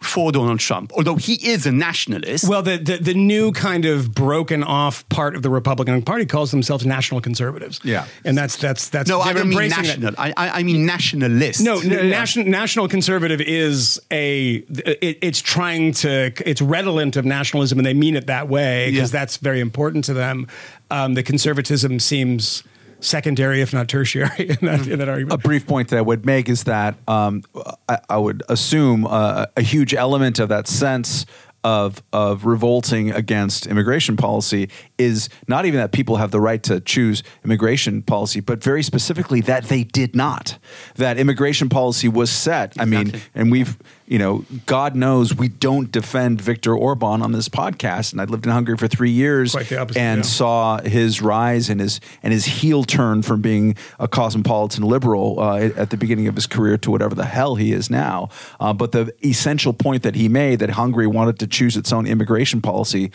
for 0.00 0.30
Donald 0.30 0.60
Trump, 0.60 0.92
although 0.94 1.16
he 1.16 1.34
is 1.34 1.66
a 1.66 1.72
nationalist. 1.72 2.48
Well, 2.48 2.62
the, 2.62 2.76
the 2.78 2.98
the 2.98 3.14
new 3.14 3.50
kind 3.52 3.84
of 3.84 4.14
broken 4.14 4.62
off 4.62 5.06
part 5.08 5.34
of 5.34 5.42
the 5.42 5.50
Republican 5.50 6.02
Party 6.02 6.24
calls 6.24 6.50
themselves 6.52 6.86
national 6.86 7.20
conservatives. 7.20 7.80
Yeah. 7.82 8.06
and 8.24 8.38
that's 8.38 8.56
that's 8.56 8.88
that's 8.90 9.08
no, 9.08 9.20
I 9.20 9.32
don't 9.32 9.48
mean 9.48 9.68
national. 9.68 10.14
I, 10.16 10.32
I 10.36 10.62
mean 10.62 10.86
nationalist. 10.86 11.60
No, 11.62 11.80
n- 11.80 12.10
national 12.10 12.46
national 12.46 12.88
conservative 12.88 13.40
is 13.40 14.00
a 14.12 14.56
it, 14.68 15.18
it's 15.20 15.40
trying 15.42 15.92
to 15.94 16.32
it's 16.48 16.62
redolent 16.62 17.16
of 17.16 17.24
nationalism, 17.24 17.78
and 17.78 17.84
they 17.86 17.94
mean 17.94 18.14
it 18.16 18.28
that 18.28 18.48
way 18.48 18.90
because 18.90 19.12
Yeah. 19.12 19.20
that's 19.20 19.36
very 19.38 19.60
important 19.60 20.04
to 20.04 20.14
them. 20.14 20.46
Um, 20.90 21.14
the 21.14 21.22
conservatism 21.24 21.98
seems 21.98 22.62
secondary, 23.00 23.60
if 23.60 23.72
not 23.72 23.88
tertiary, 23.88 24.28
in 24.38 24.66
that, 24.66 24.86
in 24.86 24.98
that 24.98 25.08
argument. 25.08 25.32
a 25.34 25.38
brief 25.38 25.66
point 25.66 25.88
that 25.88 25.98
I 25.98 26.02
would 26.02 26.26
make 26.26 26.48
is 26.48 26.64
that 26.64 26.96
um, 27.06 27.42
I, 27.88 27.98
I 28.08 28.18
would 28.18 28.42
assume 28.48 29.06
uh, 29.06 29.46
a 29.56 29.62
huge 29.62 29.94
element 29.94 30.38
of 30.38 30.48
that 30.48 30.68
sense 30.68 31.26
of 31.64 32.02
of 32.12 32.46
revolting 32.46 33.10
against 33.10 33.66
immigration 33.66 34.16
policy 34.16 34.70
is 34.96 35.28
not 35.48 35.66
even 35.66 35.80
that 35.80 35.92
people 35.92 36.16
have 36.16 36.30
the 36.30 36.40
right 36.40 36.62
to 36.62 36.80
choose 36.80 37.22
immigration 37.44 38.00
policy, 38.02 38.40
but 38.40 38.62
very 38.62 38.82
specifically 38.82 39.40
that 39.40 39.64
they 39.64 39.82
did 39.82 40.14
not. 40.14 40.56
That 40.96 41.18
immigration 41.18 41.68
policy 41.68 42.08
was 42.08 42.30
set. 42.30 42.74
I 42.78 42.84
mean, 42.84 43.12
and 43.34 43.50
we've 43.50 43.76
you 44.08 44.18
know, 44.18 44.42
God 44.64 44.96
knows 44.96 45.34
we 45.34 45.48
don't 45.48 45.92
defend 45.92 46.40
Viktor 46.40 46.74
Orban 46.74 47.20
on 47.20 47.32
this 47.32 47.48
podcast. 47.50 48.12
And 48.12 48.22
I 48.22 48.24
lived 48.24 48.46
in 48.46 48.52
Hungary 48.52 48.78
for 48.78 48.88
three 48.88 49.10
years 49.10 49.54
opposite, 49.54 49.96
and 49.98 50.18
yeah. 50.20 50.22
saw 50.22 50.80
his 50.80 51.20
rise 51.20 51.68
and 51.68 51.78
his 51.78 52.00
and 52.22 52.32
his 52.32 52.46
heel 52.46 52.84
turn 52.84 53.20
from 53.20 53.42
being 53.42 53.76
a 53.98 54.08
cosmopolitan 54.08 54.82
liberal 54.84 55.38
uh, 55.38 55.58
at 55.58 55.90
the 55.90 55.98
beginning 55.98 56.26
of 56.26 56.34
his 56.34 56.46
career 56.46 56.78
to 56.78 56.90
whatever 56.90 57.14
the 57.14 57.26
hell 57.26 57.56
he 57.56 57.72
is 57.72 57.90
now. 57.90 58.30
Uh, 58.58 58.72
but 58.72 58.92
the 58.92 59.12
essential 59.22 59.74
point 59.74 60.02
that 60.04 60.14
he 60.14 60.26
made 60.26 60.60
that 60.60 60.70
Hungary 60.70 61.06
wanted 61.06 61.38
to 61.40 61.46
choose 61.46 61.76
its 61.76 61.92
own 61.92 62.06
immigration 62.06 62.62
policy, 62.62 63.10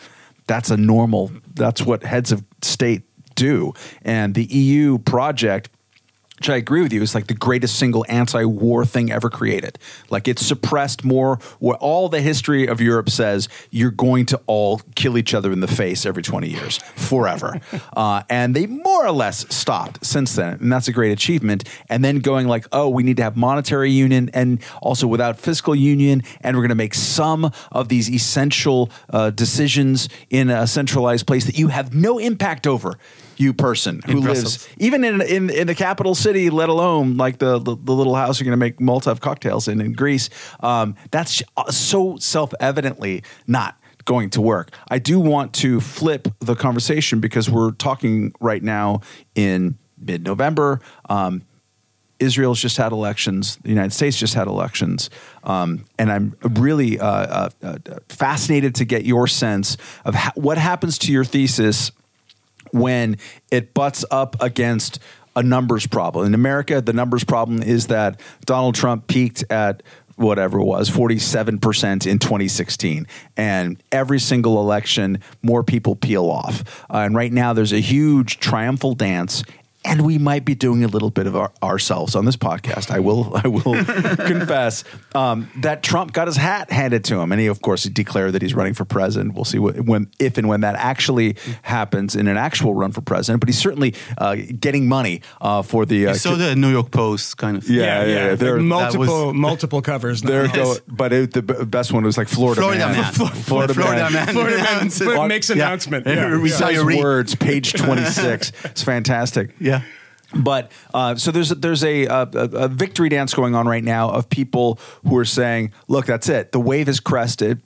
that's 0.46 0.70
a 0.70 0.78
normal. 0.78 1.32
That's 1.56 1.82
what 1.82 2.04
heads 2.04 2.32
of 2.32 2.44
state 2.62 3.02
do. 3.34 3.74
And 4.04 4.36
the 4.36 4.46
EU 4.46 5.00
project 5.00 5.72
which 6.38 6.50
I 6.50 6.56
agree 6.56 6.82
with 6.82 6.92
you, 6.92 7.02
is 7.02 7.14
like 7.14 7.28
the 7.28 7.34
greatest 7.34 7.78
single 7.78 8.06
anti-war 8.10 8.86
thing 8.86 9.12
ever 9.12 9.30
created. 9.30 9.78
Like 10.10 10.28
it's 10.28 10.46
suppressed 10.46 11.04
more. 11.04 11.38
What 11.60 11.78
all 11.80 12.10
the 12.10 12.22
history 12.22 12.68
of 12.68 12.82
Europe 12.82 13.10
says, 13.10 13.48
you're 13.72 13.92
going 13.92 14.26
to 14.28 14.42
all 14.48 14.82
kill 14.96 15.18
each 15.18 15.34
other 15.34 15.52
in 15.52 15.60
the 15.60 15.68
face 15.68 16.06
every 16.06 16.24
20 16.24 16.50
years, 16.50 16.80
forever. 16.96 17.62
uh, 17.96 18.24
and 18.30 18.56
they 18.56 18.66
more 18.66 19.06
or 19.06 19.12
less 19.12 19.46
stopped 19.56 20.06
since 20.06 20.36
then, 20.36 20.60
and 20.60 20.72
that's 20.72 20.88
a 20.88 20.92
great 20.92 21.12
achievement. 21.12 21.64
And 21.88 22.04
then 22.04 22.20
going 22.20 22.48
like, 22.48 22.66
oh, 22.72 22.90
we 22.90 23.04
need 23.04 23.18
to 23.18 23.24
have 23.24 23.38
monetary 23.38 23.92
union, 23.92 24.30
and 24.34 24.62
also 24.82 25.08
without 25.08 25.40
fiscal 25.40 25.76
union, 25.76 26.24
and 26.42 26.58
we're 26.58 26.64
going 26.64 26.70
to 26.70 26.76
make 26.76 26.94
some 26.94 27.52
of 27.72 27.90
these 27.90 28.10
essential 28.10 28.90
uh, 29.12 29.30
decisions 29.30 30.10
in 30.30 30.50
a 30.50 30.66
centralized 30.68 31.28
place 31.28 31.46
that 31.46 31.58
you 31.58 31.68
have 31.68 31.94
no 31.94 32.18
impact 32.18 32.66
over. 32.66 32.98
You 33.38 33.54
person 33.54 34.02
who 34.06 34.12
In 34.12 34.22
lives 34.22 34.68
even 34.78 35.04
in, 35.04 35.22
in 35.22 35.50
in 35.50 35.68
the 35.68 35.76
capital 35.76 36.16
city, 36.16 36.50
let 36.50 36.70
alone 36.70 37.18
like 37.18 37.40
the 37.40 37.60
the, 37.60 37.76
the 37.76 37.94
little 37.94 38.16
house 38.16 38.40
you're 38.40 38.46
going 38.46 38.60
to 38.60 38.66
make 38.66 38.78
Molotov 38.78 39.20
cocktails 39.20 39.68
in 39.68 39.82
in 39.82 39.94
Greece. 39.94 40.30
Um, 40.60 40.96
that's 41.12 41.42
so 41.70 42.18
self 42.18 42.54
evidently 42.60 43.24
not 43.48 43.80
going 44.06 44.30
to 44.32 44.42
work. 44.42 44.72
I 44.90 45.00
do 45.00 45.20
want 45.20 45.54
to 45.56 45.80
flip 45.80 46.28
the 46.40 46.56
conversation 46.56 47.20
because 47.20 47.50
we're 47.50 47.72
talking 47.72 48.34
right 48.40 48.62
now 48.62 49.02
in 49.36 49.78
mid 49.98 50.24
November. 50.24 50.80
Um, 51.10 51.44
Israel's 52.20 52.62
just 52.62 52.78
had 52.78 52.92
elections. 52.92 53.58
The 53.64 53.70
United 53.70 53.92
States 53.92 54.18
just 54.18 54.34
had 54.34 54.48
elections, 54.48 55.10
um, 55.44 55.86
and 56.00 56.12
I'm 56.12 56.36
really 56.42 57.00
uh, 57.00 57.08
uh, 57.08 57.50
uh, 57.62 57.78
fascinated 58.08 58.76
to 58.76 58.86
get 58.86 59.04
your 59.04 59.28
sense 59.28 59.78
of 60.06 60.16
ha- 60.16 60.32
what 60.36 60.58
happens 60.58 60.98
to 61.00 61.12
your 61.12 61.26
thesis 61.26 61.92
when 62.74 63.18
it 63.52 63.74
butts 63.74 64.04
up 64.12 64.36
against 64.42 65.00
a 65.36 65.44
numbers 65.44 65.88
problem. 65.88 66.28
In 66.28 66.34
America, 66.34 66.82
the 66.82 66.94
numbers 66.94 67.24
problem 67.24 67.64
is 67.64 67.88
that 67.88 68.20
Donald 68.46 68.76
Trump 68.76 69.08
peaked 69.08 69.44
at 69.50 69.82
whatever 70.16 70.60
it 70.60 70.64
was, 70.64 70.90
47% 70.90 72.06
in 72.06 72.20
2016. 72.20 73.08
And 73.36 73.82
every 73.92 74.20
single 74.20 74.60
election, 74.60 75.20
more 75.42 75.64
people 75.64 75.96
peel 75.96 76.26
off. 76.26 76.86
Uh, 76.90 76.98
and 76.98 77.16
right 77.16 77.32
now, 77.32 77.54
there's 77.54 77.74
a 77.74 77.80
huge 77.80 78.40
triumphal 78.40 78.94
dance. 78.94 79.44
And 79.86 80.06
we 80.06 80.18
might 80.18 80.46
be 80.46 80.56
doing 80.56 80.84
a 80.84 80.88
little 80.88 81.10
bit 81.10 81.28
of 81.28 81.36
our, 81.36 81.52
ourselves 81.62 82.16
on 82.16 82.24
this 82.24 82.38
podcast. 82.38 82.90
I 82.90 83.00
will, 83.00 83.36
I 83.36 83.48
will 83.50 83.84
confess 84.26 84.84
um, 85.14 85.50
that 85.58 85.84
Trump 85.84 86.14
got 86.14 86.28
his 86.28 86.38
hat 86.38 86.72
handed 86.72 87.04
to 87.06 87.20
him, 87.20 87.32
and 87.34 87.42
he, 87.42 87.48
of 87.48 87.62
course, 87.62 87.84
declared 87.84 88.32
that 88.34 88.42
he's 88.42 88.54
running 88.54 88.74
for 88.74 88.86
president. 88.86 89.34
We'll 89.36 89.44
see 89.46 89.60
what, 89.60 89.82
when, 89.82 90.10
if 90.20 90.38
and 90.38 90.48
when 90.48 90.62
that 90.62 90.76
actually 90.76 91.36
happens 91.64 92.16
in 92.16 92.28
an 92.28 92.38
actual 92.38 92.74
run 92.74 92.92
for 92.94 93.02
president. 93.02 93.42
But 93.42 93.50
he's 93.50 93.58
certainly 93.58 93.94
uh, 94.18 94.36
getting 94.58 94.88
money 94.88 95.22
uh, 95.42 95.62
for 95.64 95.86
the. 95.86 96.08
Uh, 96.08 96.14
so 96.14 96.36
the 96.38 96.56
New 96.56 96.72
York 96.72 96.90
Post 96.92 97.38
kind 97.38 97.58
of. 97.58 97.70
Yeah, 97.70 98.06
yeah, 98.06 98.30
Like 98.30 98.40
there- 98.40 98.58
multiple 98.60 99.28
was- 99.28 99.36
multiple 99.36 99.82
covers. 99.82 100.24
now. 100.24 100.30
there 100.30 100.48
go, 100.48 100.76
but 100.88 101.12
it, 101.12 101.34
the 101.34 101.42
best 101.42 101.92
one 101.92 102.04
was 102.06 102.18
like 102.18 102.30
Florida, 102.30 102.62
Florida 102.62 102.88
man. 102.88 103.12
Florida, 103.14 103.74
Florida 103.74 104.04
man. 104.04 104.14
man. 104.14 104.28
Florida 104.28 104.58
man 104.58 104.78
Announces- 104.78 105.02
Florida 105.04 105.28
makes 105.28 105.50
Yeah. 105.50 105.56
announcement. 105.56 106.08
Yeah. 106.08 106.14
Yeah. 106.32 106.40
Precise 106.40 106.78
Retiree. 106.78 107.00
words, 107.02 107.36
page 107.36 107.74
twenty 107.74 108.06
six. 108.06 108.54
It's 108.64 108.82
fantastic. 108.82 109.52
Yeah. 109.60 109.73
But 110.36 110.72
uh, 110.94 111.16
so 111.16 111.32
there's 111.32 111.50
there's 111.50 111.84
a, 111.84 112.06
a 112.06 112.28
a 112.32 112.68
victory 112.68 113.10
dance 113.10 113.34
going 113.34 113.56
on 113.56 113.68
right 113.68 113.84
now 113.84 114.10
of 114.10 114.30
people 114.30 114.80
who 115.08 115.18
are 115.18 115.26
saying, 115.26 115.74
"Look, 115.88 116.06
that's 116.06 116.30
it. 116.30 116.52
The 116.52 116.60
wave 116.60 116.88
has 116.88 117.00
crested. 117.00 117.62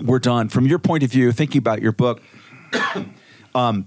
We're 0.00 0.18
done." 0.18 0.48
From 0.48 0.66
your 0.66 0.78
point 0.78 1.02
of 1.04 1.10
view, 1.10 1.30
thinking 1.32 1.58
about 1.58 1.82
your 1.82 1.92
book, 1.92 2.20
um, 3.54 3.84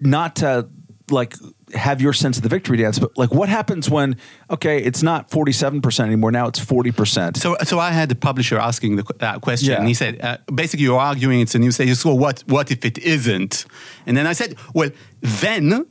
not 0.00 0.36
to 0.36 0.68
like 1.10 1.34
have 1.74 2.00
your 2.00 2.12
sense 2.12 2.36
of 2.36 2.42
the 2.42 2.48
victory 2.48 2.76
dance, 2.78 2.98
but 2.98 3.16
like 3.16 3.32
what 3.32 3.48
happens 3.48 3.88
when 3.90 4.16
okay, 4.50 4.78
it's 4.78 5.02
not 5.02 5.30
forty 5.30 5.52
seven 5.52 5.80
percent 5.80 6.06
anymore. 6.08 6.30
Now 6.32 6.46
it's 6.48 6.58
forty 6.58 6.92
percent. 6.92 7.36
So, 7.36 7.56
so 7.64 7.78
I 7.78 7.90
had 7.90 8.08
the 8.08 8.14
publisher 8.14 8.58
asking 8.58 8.96
the, 8.96 9.04
that 9.18 9.40
question, 9.40 9.70
Yeah. 9.70 9.78
and 9.78 9.88
he 9.88 9.94
said, 9.94 10.20
uh, 10.20 10.38
basically, 10.52 10.84
you're 10.84 10.98
arguing 10.98 11.40
it's 11.40 11.54
a 11.54 11.58
new 11.58 11.70
status 11.72 12.02
quo. 12.02 12.14
What, 12.14 12.44
what 12.46 12.70
if 12.70 12.84
it 12.84 12.98
isn't? 12.98 13.66
And 14.06 14.16
then 14.16 14.26
I 14.26 14.32
said, 14.32 14.56
well, 14.74 14.90
then 15.20 15.86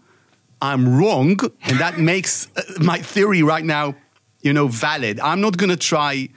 I'm 0.61 0.97
wrong, 0.97 1.39
and 1.63 1.80
that 1.80 1.99
makes 2.13 2.47
uh, 2.55 2.61
my 2.80 2.99
theory 2.99 3.43
right 3.43 3.63
now, 3.63 3.95
you 4.41 4.53
know, 4.53 4.67
valid. 4.67 5.19
I'm 5.19 5.41
not 5.41 5.57
going 5.57 5.69
to 5.69 5.78
try. 5.78 6.30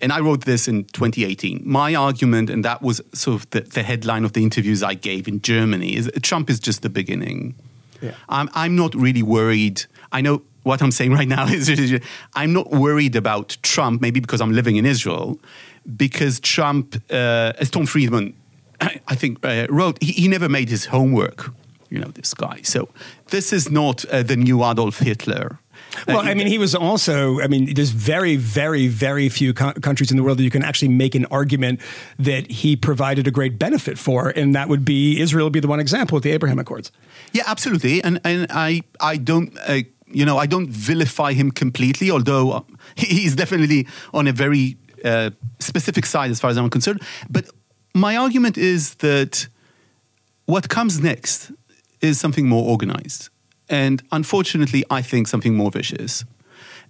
And 0.00 0.12
I 0.12 0.20
wrote 0.20 0.44
this 0.44 0.68
in 0.68 0.84
2018. 0.84 1.62
My 1.64 1.94
argument, 1.94 2.50
and 2.50 2.64
that 2.64 2.82
was 2.82 3.00
sort 3.14 3.36
of 3.40 3.50
the, 3.50 3.60
the 3.62 3.82
headline 3.82 4.24
of 4.24 4.32
the 4.34 4.42
interviews 4.42 4.82
I 4.82 4.94
gave 4.94 5.26
in 5.28 5.40
Germany, 5.40 5.96
is 5.96 6.10
Trump 6.20 6.50
is 6.50 6.60
just 6.60 6.82
the 6.82 6.90
beginning. 6.90 7.54
Yeah. 8.00 8.14
I'm, 8.28 8.48
I'm 8.54 8.76
not 8.76 8.94
really 8.94 9.22
worried. 9.22 9.84
I 10.12 10.20
know 10.20 10.42
what 10.62 10.82
I'm 10.82 10.90
saying 10.90 11.12
right 11.12 11.28
now 11.28 11.46
is 11.48 12.00
I'm 12.34 12.52
not 12.52 12.70
worried 12.70 13.16
about 13.16 13.56
Trump, 13.62 14.00
maybe 14.00 14.20
because 14.20 14.40
I'm 14.40 14.52
living 14.52 14.76
in 14.76 14.86
Israel, 14.86 15.38
because 15.96 16.40
Trump, 16.40 16.96
uh, 17.10 17.52
as 17.58 17.70
Tom 17.70 17.86
Friedman, 17.86 18.34
I, 18.80 19.14
think, 19.14 19.44
uh, 19.44 19.66
wrote, 19.70 20.02
he, 20.02 20.12
he 20.12 20.28
never 20.28 20.48
made 20.48 20.68
his 20.68 20.86
homework, 20.86 21.52
you 21.90 21.98
know, 21.98 22.08
this 22.08 22.34
guy. 22.34 22.60
So 22.62 22.88
this 23.28 23.52
is 23.52 23.70
not 23.70 24.04
uh, 24.06 24.22
the 24.22 24.36
new 24.36 24.64
Adolf 24.64 24.98
Hitler. 24.98 25.58
Well, 26.06 26.18
Uh, 26.18 26.22
I 26.30 26.34
mean, 26.34 26.46
he 26.46 26.58
was 26.58 26.74
also. 26.74 27.40
I 27.40 27.46
mean, 27.46 27.74
there's 27.74 27.90
very, 27.90 28.36
very, 28.36 28.88
very 28.88 29.28
few 29.28 29.52
co- 29.54 29.72
countries 29.74 30.10
in 30.10 30.16
the 30.16 30.22
world 30.22 30.38
that 30.38 30.44
you 30.44 30.50
can 30.50 30.62
actually 30.64 30.88
make 30.88 31.14
an 31.14 31.26
argument 31.30 31.80
that 32.18 32.50
he 32.50 32.76
provided 32.76 33.26
a 33.26 33.30
great 33.30 33.58
benefit 33.58 33.98
for, 33.98 34.28
and 34.30 34.54
that 34.54 34.68
would 34.68 34.84
be 34.84 35.20
Israel 35.20 35.46
would 35.46 35.52
be 35.52 35.60
the 35.60 35.68
one 35.68 35.80
example 35.80 36.16
with 36.16 36.24
the 36.24 36.32
Abraham 36.32 36.58
Accords. 36.58 36.90
Yeah, 37.32 37.44
absolutely. 37.46 38.02
And 38.02 38.20
and 38.24 38.46
I 38.50 38.82
I 39.00 39.16
don't 39.16 39.56
uh, 39.68 39.82
you 40.06 40.24
know 40.24 40.36
I 40.38 40.46
don't 40.46 40.68
vilify 40.70 41.32
him 41.32 41.50
completely, 41.50 42.10
although 42.10 42.50
uh, 42.52 42.60
he's 42.96 43.34
definitely 43.36 43.86
on 44.12 44.26
a 44.26 44.32
very 44.32 44.76
uh, 45.04 45.30
specific 45.58 46.06
side 46.06 46.30
as 46.30 46.40
far 46.40 46.50
as 46.50 46.56
I'm 46.56 46.70
concerned. 46.70 47.00
But 47.30 47.44
my 47.94 48.16
argument 48.16 48.56
is 48.58 48.94
that 48.96 49.48
what 50.46 50.68
comes 50.68 51.00
next 51.00 51.52
is 52.00 52.18
something 52.20 52.48
more 52.48 52.64
organized, 52.68 53.28
and 53.68 54.02
unfortunately, 54.10 54.84
I 54.90 55.02
think 55.02 55.28
something 55.28 55.54
more 55.54 55.70
vicious. 55.70 56.24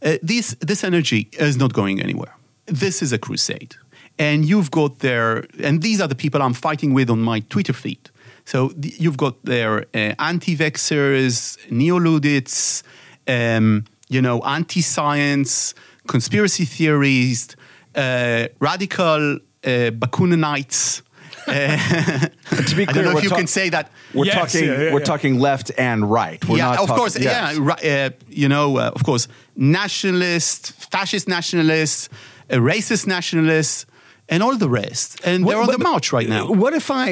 Uh, 0.03 0.16
this 0.22 0.57
this 0.61 0.85
energy 0.85 1.29
is 1.39 1.57
not 1.57 1.72
going 1.72 2.01
anywhere. 2.01 2.37
This 2.66 3.03
is 3.03 3.12
a 3.12 3.18
crusade, 3.18 3.77
and 4.18 4.45
you've 4.45 4.70
got 4.70 4.99
there, 4.99 5.45
and 5.62 5.83
these 5.83 6.01
are 6.01 6.09
the 6.09 6.14
people 6.14 6.43
I'm 6.43 6.55
fighting 6.55 6.95
with 6.95 7.11
on 7.11 7.20
my 7.20 7.41
Twitter 7.49 7.72
feed. 7.72 8.11
So 8.45 8.68
th- 8.68 9.01
you've 9.01 9.16
got 9.16 9.43
their 9.45 9.87
uh, 9.95 10.14
anti-vaxxers, 10.18 11.70
neo-Luddites, 11.70 12.83
um, 13.27 13.85
you 14.09 14.20
know, 14.20 14.41
anti-science, 14.43 15.75
conspiracy 16.07 16.66
theorists, 16.66 17.57
uh, 17.95 18.49
radical 18.61 19.37
uh, 19.37 19.91
Bakuninites. 19.91 21.03
To 22.69 22.77
be 22.77 22.83
I 22.83 22.87
clear, 22.87 22.87
don't 22.87 23.05
know 23.05 23.13
we're 23.13 23.19
if 23.19 23.25
you 23.25 23.31
talk- 23.31 23.39
can 23.39 23.47
say 23.47 23.69
that. 23.71 23.91
We're 24.15 24.27
Yes, 24.27 24.35
talking. 24.53 24.69
yeah, 24.69 24.83
yeah, 24.85 24.93
we're 24.93 24.99
yeah. 25.01 25.05
talking 25.05 25.39
left 25.41 25.71
and 25.77 26.11
right. 26.11 26.43
We're 26.49 26.59
yeah, 26.59 26.71
not 26.71 26.79
of 26.81 26.89
talk- 26.89 26.97
course. 26.99 27.19
yes. 27.19 27.57
Yeah, 27.57 27.75
ri- 27.83 27.91
uh, 28.07 28.11
you 28.29 28.49
know, 28.49 28.77
uh, 28.79 28.91
of 28.95 29.03
course, 29.05 29.29
nationalists, 29.57 30.71
fascist 30.91 31.29
nationalists, 31.29 32.09
uh, 32.51 32.57
racist 32.57 33.07
nationalists, 33.07 33.87
and 34.29 34.43
all 34.43 34.57
the 34.57 34.69
rest. 34.71 35.21
And 35.25 35.47
they're 35.47 35.59
on 35.61 35.67
the 35.71 35.79
march 35.79 36.13
right 36.13 36.29
now. 36.29 36.51
What 36.51 36.73
if 36.75 36.91
I 36.91 37.09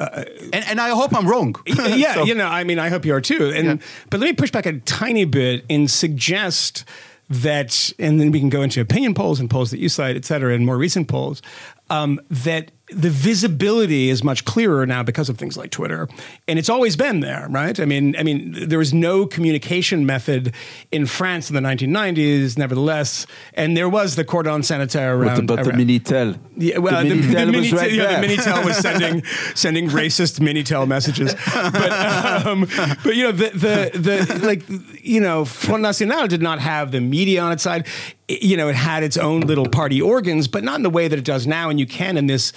uh, 0.00 0.24
And, 0.52 0.64
and 0.70 0.80
I 0.80 0.90
hope 0.90 1.14
I'm 1.14 1.26
wrong. 1.28 1.54
yeah, 1.66 2.14
So- 2.18 2.24
you 2.24 2.34
know, 2.34 2.46
I 2.46 2.64
mean, 2.64 2.78
I 2.78 2.88
hope 2.88 3.04
you 3.04 3.14
are 3.14 3.20
too. 3.20 3.50
And 3.54 3.66
Yeah. 3.66 3.76
but 4.10 4.20
let 4.20 4.26
me 4.26 4.32
push 4.32 4.50
back 4.50 4.64
a 4.66 4.72
tiny 4.80 5.24
bit 5.26 5.64
and 5.68 5.90
suggest 5.90 6.84
that, 7.30 7.92
and 7.98 8.18
then 8.18 8.30
we 8.30 8.40
can 8.40 8.48
go 8.48 8.62
into 8.62 8.80
opinion 8.80 9.12
polls 9.14 9.38
and 9.40 9.50
polls 9.50 9.70
that 9.70 9.78
you 9.80 9.88
cite, 9.90 10.16
et 10.16 10.24
cetera, 10.24 10.54
and 10.54 10.64
more 10.64 10.78
recent 10.78 11.08
polls. 11.08 11.42
Um, 11.90 12.20
that 12.30 12.70
the 12.90 13.10
visibility 13.10 14.08
is 14.08 14.24
much 14.24 14.44
clearer 14.44 14.86
now 14.86 15.02
because 15.02 15.28
of 15.28 15.36
things 15.36 15.56
like 15.56 15.70
Twitter, 15.70 16.08
and 16.46 16.58
it's 16.58 16.68
always 16.68 16.96
been 16.96 17.20
there, 17.20 17.46
right? 17.50 17.78
I 17.78 17.84
mean, 17.84 18.16
I 18.16 18.22
mean, 18.22 18.54
there 18.68 18.78
was 18.78 18.94
no 18.94 19.26
communication 19.26 20.06
method 20.06 20.54
in 20.90 21.06
France 21.06 21.50
in 21.50 21.54
the 21.54 21.60
1990s, 21.60 22.56
nevertheless, 22.56 23.26
and 23.54 23.76
there 23.76 23.88
was 23.88 24.16
the 24.16 24.24
cordon 24.24 24.62
sanitaire 24.62 25.16
around. 25.16 25.46
But, 25.46 25.56
but 25.56 25.64
the 25.66 25.72
Minitel. 25.72 26.38
yeah, 26.56 26.78
well, 26.78 27.02
the, 27.02 27.10
the 27.10 27.16
the, 27.16 27.38
Minitel 27.38 27.56
was 27.56 27.66
Minitel, 27.66 27.76
right 27.76 27.92
yeah, 27.92 28.20
the. 28.20 28.26
Minitel 28.26 28.64
was 28.64 28.76
sending 28.78 29.24
sending 29.54 29.88
racist 29.88 30.40
Minitel 30.40 30.88
messages, 30.88 31.34
but 31.34 32.46
um, 32.46 32.60
but 33.04 33.16
you 33.16 33.24
know 33.24 33.32
the 33.32 33.50
the 33.50 33.98
the 33.98 34.46
like 34.46 34.62
you 35.04 35.20
know 35.20 35.44
Front 35.44 35.82
National 35.82 36.26
did 36.26 36.42
not 36.42 36.58
have 36.58 36.90
the 36.90 37.00
media 37.00 37.42
on 37.42 37.52
its 37.52 37.62
side. 37.62 37.86
You 38.28 38.58
know, 38.58 38.68
it 38.68 38.74
had 38.74 39.02
its 39.02 39.16
own 39.16 39.40
little 39.40 39.68
party 39.68 40.02
organs, 40.02 40.48
but 40.48 40.62
not 40.62 40.76
in 40.76 40.82
the 40.82 40.90
way 40.90 41.08
that 41.08 41.18
it 41.18 41.24
does 41.24 41.46
now, 41.46 41.70
and 41.70 41.80
you 41.80 41.86
can 41.86 42.18
in 42.18 42.26
this 42.26 42.52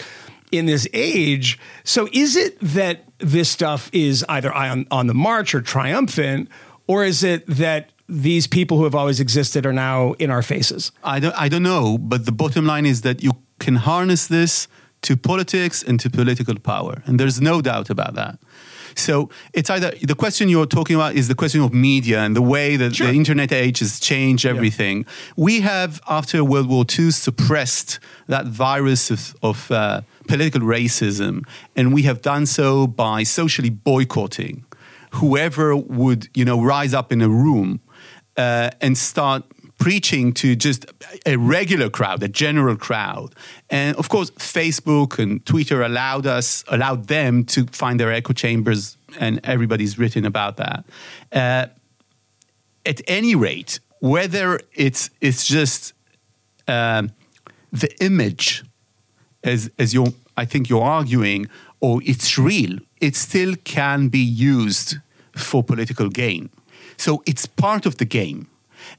in 0.52 0.66
this 0.66 0.88
age. 0.94 1.60
So, 1.84 2.08
is 2.12 2.36
it 2.36 2.60
that 2.62 3.04
this 3.20 3.50
stuff 3.50 3.90
is 3.94 4.26
either 4.28 4.54
on 4.54 4.86
on 4.92 5.08
the 5.08 5.14
march 5.14 5.56
or 5.56 5.62
triumphant, 5.62 6.50
or 6.88 7.06
is 7.06 7.24
it 7.24 7.46
that 7.48 7.92
these 8.08 8.46
people 8.48 8.78
who 8.78 8.84
have 8.84 8.96
always 8.96 9.20
existed 9.20 9.66
are 9.66 9.74
now 9.74 10.14
in 10.14 10.30
our 10.30 10.42
faces? 10.42 10.92
I 11.04 11.20
don't, 11.20 11.36
I 11.36 11.48
don't 11.48 11.64
know, 11.64 11.98
but 11.98 12.26
the 12.26 12.32
bottom 12.34 12.66
line 12.66 12.86
is 12.86 13.02
that 13.02 13.24
you 13.24 13.32
can 13.60 13.78
harness 13.78 14.28
this 14.28 14.68
to 15.04 15.16
politics 15.16 15.82
and 15.82 16.00
to 16.00 16.10
political 16.10 16.56
power. 16.60 17.02
And 17.06 17.20
there's 17.20 17.42
no 17.42 17.62
doubt 17.62 17.90
about 17.90 18.16
that. 18.16 18.40
So 18.96 19.30
it's 19.54 19.70
either 19.70 19.92
the 20.02 20.16
question 20.16 20.50
you're 20.50 20.66
talking 20.66 20.96
about 20.96 21.16
is 21.16 21.28
the 21.28 21.36
question 21.36 21.62
of 21.62 21.74
media 21.74 22.20
and 22.20 22.36
the 22.36 22.42
way 22.42 22.76
that 22.78 22.96
Sure. 22.96 23.08
the 23.08 23.14
internet 23.14 23.52
age 23.52 23.80
has 23.80 24.00
changed 24.00 24.46
everything. 24.46 25.06
We 25.36 25.62
have, 25.62 26.02
after 26.08 26.44
World 26.44 26.68
War 26.68 26.86
II, 26.98 27.12
suppressed 27.12 28.00
that 28.28 28.46
virus 28.46 29.12
of, 29.12 29.36
of 29.42 29.72
uh, 29.72 30.02
political 30.28 30.62
racism, 30.62 31.44
and 31.76 31.94
we 31.94 32.04
have 32.04 32.22
done 32.22 32.46
so 32.46 32.88
by 32.88 33.24
socially 33.24 33.70
boycotting 33.70 34.66
whoever 35.16 35.76
would, 35.76 36.30
you 36.34 36.46
know, 36.46 36.62
rise 36.62 36.94
up 36.94 37.12
in 37.12 37.22
a 37.22 37.28
room 37.28 37.82
uh, 38.38 38.70
and 38.80 38.98
start 38.98 39.44
preaching 39.82 40.32
to 40.32 40.56
just 40.56 40.86
a 41.26 41.36
regular 41.38 41.90
crowd, 41.90 42.22
a 42.22 42.28
general 42.28 42.78
crowd. 42.78 43.34
And 43.72 43.98
of 43.98 44.10
course, 44.10 44.30
Facebook 44.32 45.18
and 45.18 45.44
Twitter 45.44 45.82
allowed 45.82 46.28
us, 46.28 46.64
allowed 46.68 47.08
them 47.08 47.46
to 47.46 47.66
find 47.72 48.00
their 48.00 48.12
echo 48.12 48.34
chambers, 48.34 48.96
and 49.20 49.40
everybody's 49.44 49.98
written 49.98 50.24
about 50.24 50.58
that. 50.58 50.86
Uh, 51.32 51.66
at 52.86 53.02
any 53.08 53.34
rate, 53.34 53.80
whether 54.00 54.60
it's 54.76 55.10
it's 55.20 55.48
just 55.48 55.94
um, 56.68 57.10
the 57.72 57.90
image, 58.04 58.64
as 59.44 59.72
as 59.80 59.96
you 59.96 60.14
I 60.38 60.46
think 60.46 60.70
you're 60.70 60.84
arguing, 61.02 61.48
or 61.80 62.02
it's 62.06 62.38
real, 62.38 62.78
it 63.00 63.16
still 63.16 63.56
can 63.64 64.10
be 64.10 64.20
used 64.20 64.98
for 65.36 65.64
political 65.64 66.10
gain. 66.10 66.52
So 66.98 67.24
it's 67.26 67.48
part 67.48 67.88
of 67.88 67.98
the 67.98 68.06
game. 68.06 68.46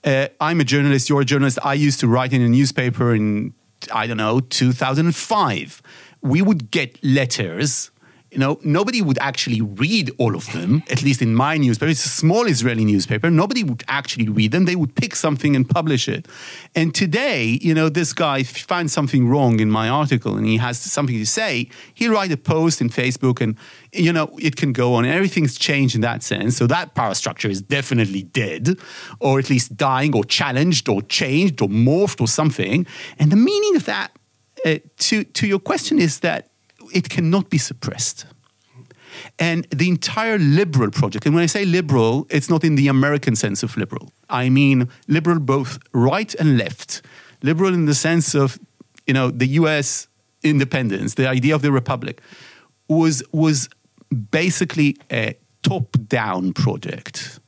Uh, 0.05 0.29
I'm 0.41 0.61
a 0.61 0.65
journalist. 0.65 1.09
You're 1.09 1.23
a 1.23 1.25
journalist. 1.25 1.59
I 1.63 1.75
used 1.75 2.01
to 2.01 2.09
write 2.09 2.33
in 2.33 2.43
a 2.43 2.49
newspaper 2.49 3.15
in 3.15 3.55
I 3.93 4.07
don't 4.07 4.17
know 4.17 4.41
2005. 4.41 5.83
We 6.21 6.43
would 6.43 6.71
get 6.71 7.03
letters 7.03 7.91
you 8.33 8.39
know, 8.39 8.59
nobody 8.65 9.03
would 9.03 9.19
actually 9.19 9.61
read 9.61 10.11
all 10.17 10.35
of 10.35 10.51
them, 10.53 10.83
at 10.91 11.03
least 11.03 11.21
in 11.21 11.35
my 11.35 11.59
newspaper. 11.59 11.91
It's 11.91 12.07
a 12.07 12.09
small 12.09 12.47
Israeli 12.47 12.83
newspaper. 12.83 13.31
Nobody 13.31 13.63
would 13.63 13.85
actually 13.89 14.27
read 14.31 14.53
them. 14.53 14.65
They 14.65 14.75
would 14.75 14.95
pick 14.95 15.15
something 15.15 15.55
and 15.55 15.69
publish 15.69 16.09
it. 16.09 16.27
And 16.75 16.95
today, 16.95 17.59
you 17.61 17.75
know, 17.75 17.91
this 17.91 18.15
guy 18.15 18.43
finds 18.43 18.95
something 18.95 19.29
wrong 19.29 19.61
in 19.61 19.71
my 19.71 19.91
article 19.91 20.39
and 20.39 20.47
he 20.47 20.57
has 20.57 20.79
something 20.79 21.19
to 21.19 21.27
say, 21.27 21.69
he'll 21.93 22.13
write 22.13 22.33
a 22.33 22.39
post 22.39 22.81
in 22.81 22.89
Facebook 22.89 23.43
and, 23.43 23.55
you 23.93 24.15
know, 24.15 24.35
it 24.41 24.57
can 24.57 24.73
go 24.73 24.95
on. 24.95 25.05
Everything's 25.05 25.59
changed 25.59 25.95
in 25.95 26.01
that 26.01 26.23
sense. 26.23 26.57
So 26.57 26.67
that 26.69 26.95
power 26.95 27.13
structure 27.13 27.51
is 27.51 27.61
definitely 27.61 28.23
dead, 28.23 28.79
or 29.21 29.41
at 29.41 29.51
least 29.51 29.77
dying, 29.77 30.17
or 30.17 30.25
challenged, 30.25 30.89
or 30.89 31.03
changed, 31.03 31.61
or 31.61 31.69
morphed, 31.69 32.19
or 32.19 32.29
something. 32.29 32.87
And 33.19 33.31
the 33.31 33.37
meaning 33.37 33.77
of 33.77 33.85
that, 33.85 34.17
uh, 34.65 34.77
to, 35.01 35.25
to 35.25 35.47
your 35.47 35.59
question, 35.59 35.99
is 35.99 36.21
that 36.21 36.52
it 36.93 37.09
cannot 37.09 37.51
be 37.51 37.59
suppressed. 37.59 38.27
And 39.39 39.67
the 39.71 39.89
entire 39.89 40.39
liberal 40.39 40.91
project, 40.91 41.27
and 41.27 41.35
when 41.35 41.45
I 41.45 41.47
say 41.47 41.65
liberal, 41.65 42.27
it's 42.31 42.49
not 42.49 42.65
in 42.65 42.77
the 42.77 42.89
American 42.89 43.37
sense 43.37 43.63
of 43.63 43.77
liberal. 43.77 44.13
I 44.29 44.49
mean 44.49 44.89
liberal 45.09 45.39
both 45.39 45.79
right 45.93 46.35
and 46.37 46.57
left. 46.57 47.03
Liberal 47.43 47.75
in 47.75 47.87
the 47.87 47.95
sense 47.95 48.35
of, 48.35 48.59
you 49.07 49.15
know, 49.15 49.31
the 49.31 49.47
US 49.61 50.09
independence, 50.43 51.15
the 51.15 51.29
idea 51.29 51.55
of 51.55 51.63
the 51.63 51.73
republic, 51.73 52.21
was, 52.89 53.23
was 53.33 53.69
basically 54.31 54.97
a 55.11 55.37
top 55.63 55.97
down 56.09 56.53
project. 56.53 57.41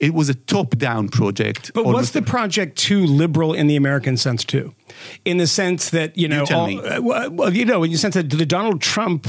It 0.00 0.14
was 0.14 0.28
a 0.28 0.34
top 0.34 0.76
down 0.78 1.08
project. 1.08 1.72
But 1.74 1.84
what's 1.84 2.10
the 2.10 2.22
project 2.22 2.76
too 2.78 3.04
liberal 3.04 3.52
in 3.52 3.66
the 3.66 3.76
American 3.76 4.16
sense 4.16 4.44
too? 4.44 4.72
In 5.24 5.38
the 5.38 5.46
sense 5.46 5.90
that 5.90 6.16
you 6.16 6.28
know, 6.28 6.44
tell 6.44 6.60
all- 6.60 6.86
uh, 6.86 7.00
well, 7.00 7.30
well, 7.30 7.56
you 7.56 7.64
know, 7.64 7.82
in 7.84 7.90
the 7.90 7.98
sense 7.98 8.14
that 8.14 8.30
the 8.30 8.46
Donald 8.46 8.80
Trump 8.80 9.26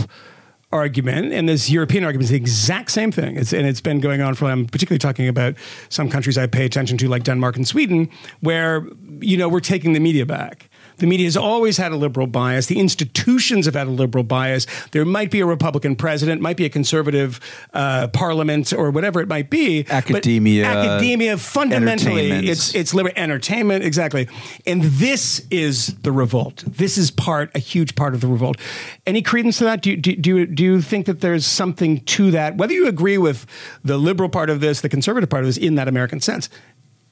argument 0.72 1.34
and 1.34 1.50
this 1.50 1.70
European 1.70 2.04
argument 2.04 2.26
is 2.26 2.30
the 2.30 2.36
exact 2.38 2.92
same 2.92 3.12
thing. 3.12 3.38
It's, 3.38 3.54
and 3.54 3.66
it's 3.66 3.82
been 3.82 4.00
going 4.00 4.22
on 4.22 4.36
for. 4.36 4.46
I'm 4.46 4.66
particularly 4.68 5.00
talking 5.00 5.28
about 5.28 5.56
some 5.90 6.10
countries 6.10 6.38
I 6.38 6.48
pay 6.48 6.66
attention 6.66 6.98
to, 7.00 7.08
like 7.08 7.24
Denmark 7.24 7.56
and 7.56 7.68
Sweden, 7.68 8.08
where 8.42 8.88
you 9.20 9.38
know 9.38 9.50
we're 9.50 9.60
taking 9.62 9.94
the 9.94 10.00
media 10.00 10.26
back. 10.26 10.69
The 11.00 11.08
media 11.08 11.26
has 11.26 11.38
always 11.38 11.78
had 11.78 11.92
a 11.92 11.98
liberal 11.98 12.28
bias. 12.28 12.68
The 12.68 12.80
institutions 12.80 13.66
have 13.66 13.76
had 13.76 13.88
a 13.88 13.92
liberal 13.92 14.24
bias. 14.24 14.68
There 14.92 15.06
might 15.06 15.32
be 15.32 15.40
a 15.40 15.46
Republican 15.46 15.96
president, 15.96 16.42
might 16.42 16.58
be 16.58 16.66
a 16.66 16.70
conservative 16.70 17.40
uh, 17.74 18.08
parliament, 18.10 18.74
or 18.74 18.92
whatever 18.92 19.22
it 19.22 19.28
might 19.28 19.50
be. 19.50 19.86
Academia, 19.90 20.66
academia, 20.66 21.38
fundamentally, 21.38 22.48
it's 22.48 22.76
it's 22.76 22.94
liber- 22.94 23.12
entertainment 23.16 23.84
exactly 23.84 24.28
and 24.66 24.84
this 24.84 25.46
is 25.52 25.88
the 26.02 26.12
revolt 26.12 26.64
this 26.68 26.98
is 26.98 27.12
part 27.12 27.52
a 27.56 27.60
huge 27.60 27.96
part 27.96 28.14
of 28.14 28.22
the 28.22 28.28
revolt 28.28 28.58
any 29.06 29.22
credence 29.22 29.58
to 29.58 29.64
that 29.64 29.82
do 29.82 29.92
you, 29.92 29.98
do, 29.98 30.16
do, 30.16 30.38
you, 30.38 30.46
do 30.46 30.64
you 30.64 30.82
think 30.82 31.06
that 31.06 31.22
there's 31.22 31.46
something 31.46 32.00
to 32.02 32.32
that 32.32 32.58
whether 32.58 32.74
you 32.74 32.88
agree 32.88 33.18
with 33.18 33.46
the 33.84 33.98
liberal 33.98 34.30
part 34.30 34.50
of 34.50 34.62
this 34.62 34.82
the 34.82 34.90
conservative 34.90 35.30
part 35.30 35.44
of 35.44 35.48
this 35.48 35.58
in 35.58 35.76
that 35.76 35.88
american 35.88 36.20
sense 36.20 36.50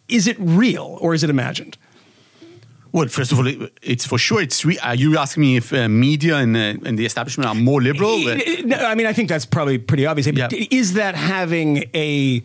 is 0.08 0.28
it 0.28 0.38
real 0.40 0.98
or 1.02 1.14
is 1.14 1.24
it 1.24 1.30
imagined 1.30 1.78
Well, 2.92 3.08
first 3.08 3.32
of 3.32 3.38
all, 3.40 3.48
it- 3.48 3.78
it's 3.82 4.06
for 4.06 4.18
sure. 4.18 4.42
It's 4.42 4.64
re- 4.66 4.80
are 4.80 4.96
you 4.96 5.18
asking 5.18 5.42
me 5.42 5.58
if 5.58 5.74
uh, 5.74 5.88
media 5.90 6.38
and, 6.38 6.56
uh, 6.56 6.60
and 6.88 6.98
the 6.98 7.06
establishment 7.06 7.48
are 7.50 7.56
more 7.56 7.82
liberal? 7.82 8.18
No, 8.66 8.78
I 8.78 8.96
mean, 8.96 9.06
I 9.08 9.14
think 9.14 9.30
that's 9.30 9.46
probably 9.46 9.78
pretty 9.78 10.06
obvious. 10.06 10.28
Yeah. 10.28 10.50
Is 10.72 10.94
that 10.94 11.16
having 11.16 11.84
a 11.94 12.42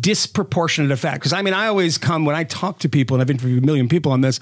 disproportionate 0.00 0.90
effect? 0.90 1.20
Because 1.20 1.32
I 1.32 1.42
mean, 1.42 1.54
I 1.54 1.66
always 1.68 1.98
come 1.98 2.24
when 2.24 2.34
I 2.36 2.44
talk 2.44 2.78
to 2.80 2.88
people, 2.88 3.14
and 3.16 3.22
I've 3.22 3.30
interviewed 3.30 3.62
a 3.62 3.66
million 3.66 3.88
people 3.88 4.12
on 4.12 4.20
this. 4.20 4.40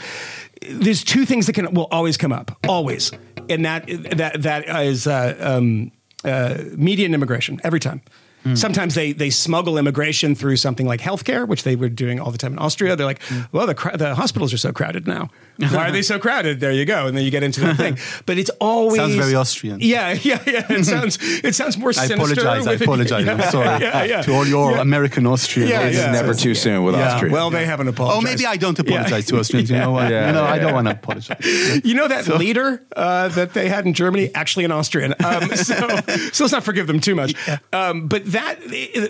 There's 0.68 1.04
two 1.04 1.24
things 1.26 1.46
that 1.46 1.52
can 1.54 1.72
will 1.74 1.88
always 1.90 2.16
come 2.16 2.32
up, 2.32 2.56
always, 2.68 3.12
and 3.50 3.64
that 3.64 3.86
that 4.16 4.42
that 4.42 4.68
is 4.86 5.06
uh, 5.06 5.36
um, 5.38 5.92
uh, 6.24 6.58
media 6.76 7.04
and 7.06 7.14
immigration 7.14 7.60
every 7.64 7.80
time. 7.80 8.00
Mm. 8.44 8.58
Sometimes 8.58 8.94
they 8.94 9.12
they 9.12 9.30
smuggle 9.30 9.78
immigration 9.78 10.34
through 10.34 10.56
something 10.56 10.86
like 10.86 11.00
healthcare, 11.00 11.48
which 11.48 11.62
they 11.62 11.76
were 11.76 11.88
doing 11.88 12.20
all 12.20 12.30
the 12.30 12.38
time 12.38 12.52
in 12.52 12.58
Austria. 12.58 12.94
They're 12.94 13.06
like, 13.06 13.22
mm. 13.22 13.48
well, 13.52 13.66
the 13.66 13.74
the 13.94 14.14
hospitals 14.14 14.52
are 14.52 14.58
so 14.58 14.72
crowded 14.72 15.06
now. 15.06 15.30
Why 15.70 15.88
are 15.88 15.92
they 15.92 16.02
so 16.02 16.18
crowded? 16.18 16.60
There 16.60 16.72
you 16.72 16.84
go, 16.84 17.06
and 17.06 17.16
then 17.16 17.24
you 17.24 17.30
get 17.30 17.42
into 17.42 17.60
that 17.60 17.76
thing. 17.76 17.98
But 18.26 18.38
it's 18.38 18.50
always 18.60 18.96
Sounds 19.00 19.14
very 19.14 19.34
Austrian. 19.34 19.78
Yeah, 19.80 20.12
yeah, 20.12 20.42
yeah. 20.46 20.66
It 20.72 20.84
sounds 20.94 21.18
it 21.20 21.54
sounds 21.54 21.76
more 21.78 21.90
I 21.90 21.92
sinister. 22.06 22.40
apologize. 22.40 22.66
I 22.66 22.72
apologize. 22.72 23.24
Yeah, 23.26 23.32
I'm 23.34 23.50
sorry 23.50 23.82
Yeah, 23.82 24.04
yeah. 24.04 24.22
to 24.22 24.32
all 24.32 24.46
your 24.46 24.72
Yeah. 24.72 24.80
American 24.80 25.26
Austrians. 25.26 25.70
Yeah, 25.70 25.82
It's 25.82 25.98
never 25.98 26.34
too 26.34 26.54
soon 26.54 26.84
with 26.84 26.94
Yeah. 26.94 27.14
Austria. 27.14 27.32
Well, 27.32 27.50
they 27.50 27.66
haven't 27.66 27.88
apologized. 27.88 28.18
Oh, 28.18 28.30
maybe 28.30 28.46
I 28.46 28.56
don't 28.56 28.78
apologize 28.78 29.26
to 29.26 29.38
Austrians. 29.38 29.70
You 29.70 29.78
know 29.78 29.92
what? 29.92 30.10
Yeah, 30.10 30.30
no, 30.32 30.44
I 30.44 30.58
don't 30.58 30.72
want 30.74 30.88
to 30.88 30.94
apologize. 30.94 31.80
You 31.84 31.94
know 31.94 32.08
that 32.08 32.26
leader 32.28 32.82
uh, 32.96 33.28
that 33.28 33.54
they 33.54 33.68
had 33.68 33.86
in 33.86 33.94
Germany, 33.94 34.30
actually 34.34 34.64
an 34.64 34.72
Austrian. 34.72 35.14
Um, 35.24 35.48
so, 35.54 35.74
so 36.32 36.44
let's 36.44 36.52
not 36.52 36.64
forgive 36.64 36.86
them 36.86 37.00
too 37.00 37.14
much. 37.14 37.34
Um, 37.72 38.06
but 38.08 38.24
that 38.32 38.58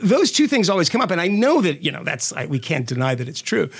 those 0.02 0.30
two 0.32 0.46
things 0.48 0.68
always 0.70 0.88
come 0.88 1.00
up, 1.00 1.10
and 1.10 1.20
I 1.20 1.28
know 1.28 1.60
that 1.62 1.82
you 1.82 1.90
know 1.92 2.04
that's 2.04 2.32
I, 2.32 2.46
we 2.46 2.58
can't 2.58 2.86
deny 2.86 3.14
that 3.14 3.28
it's 3.28 3.40
true. 3.42 3.70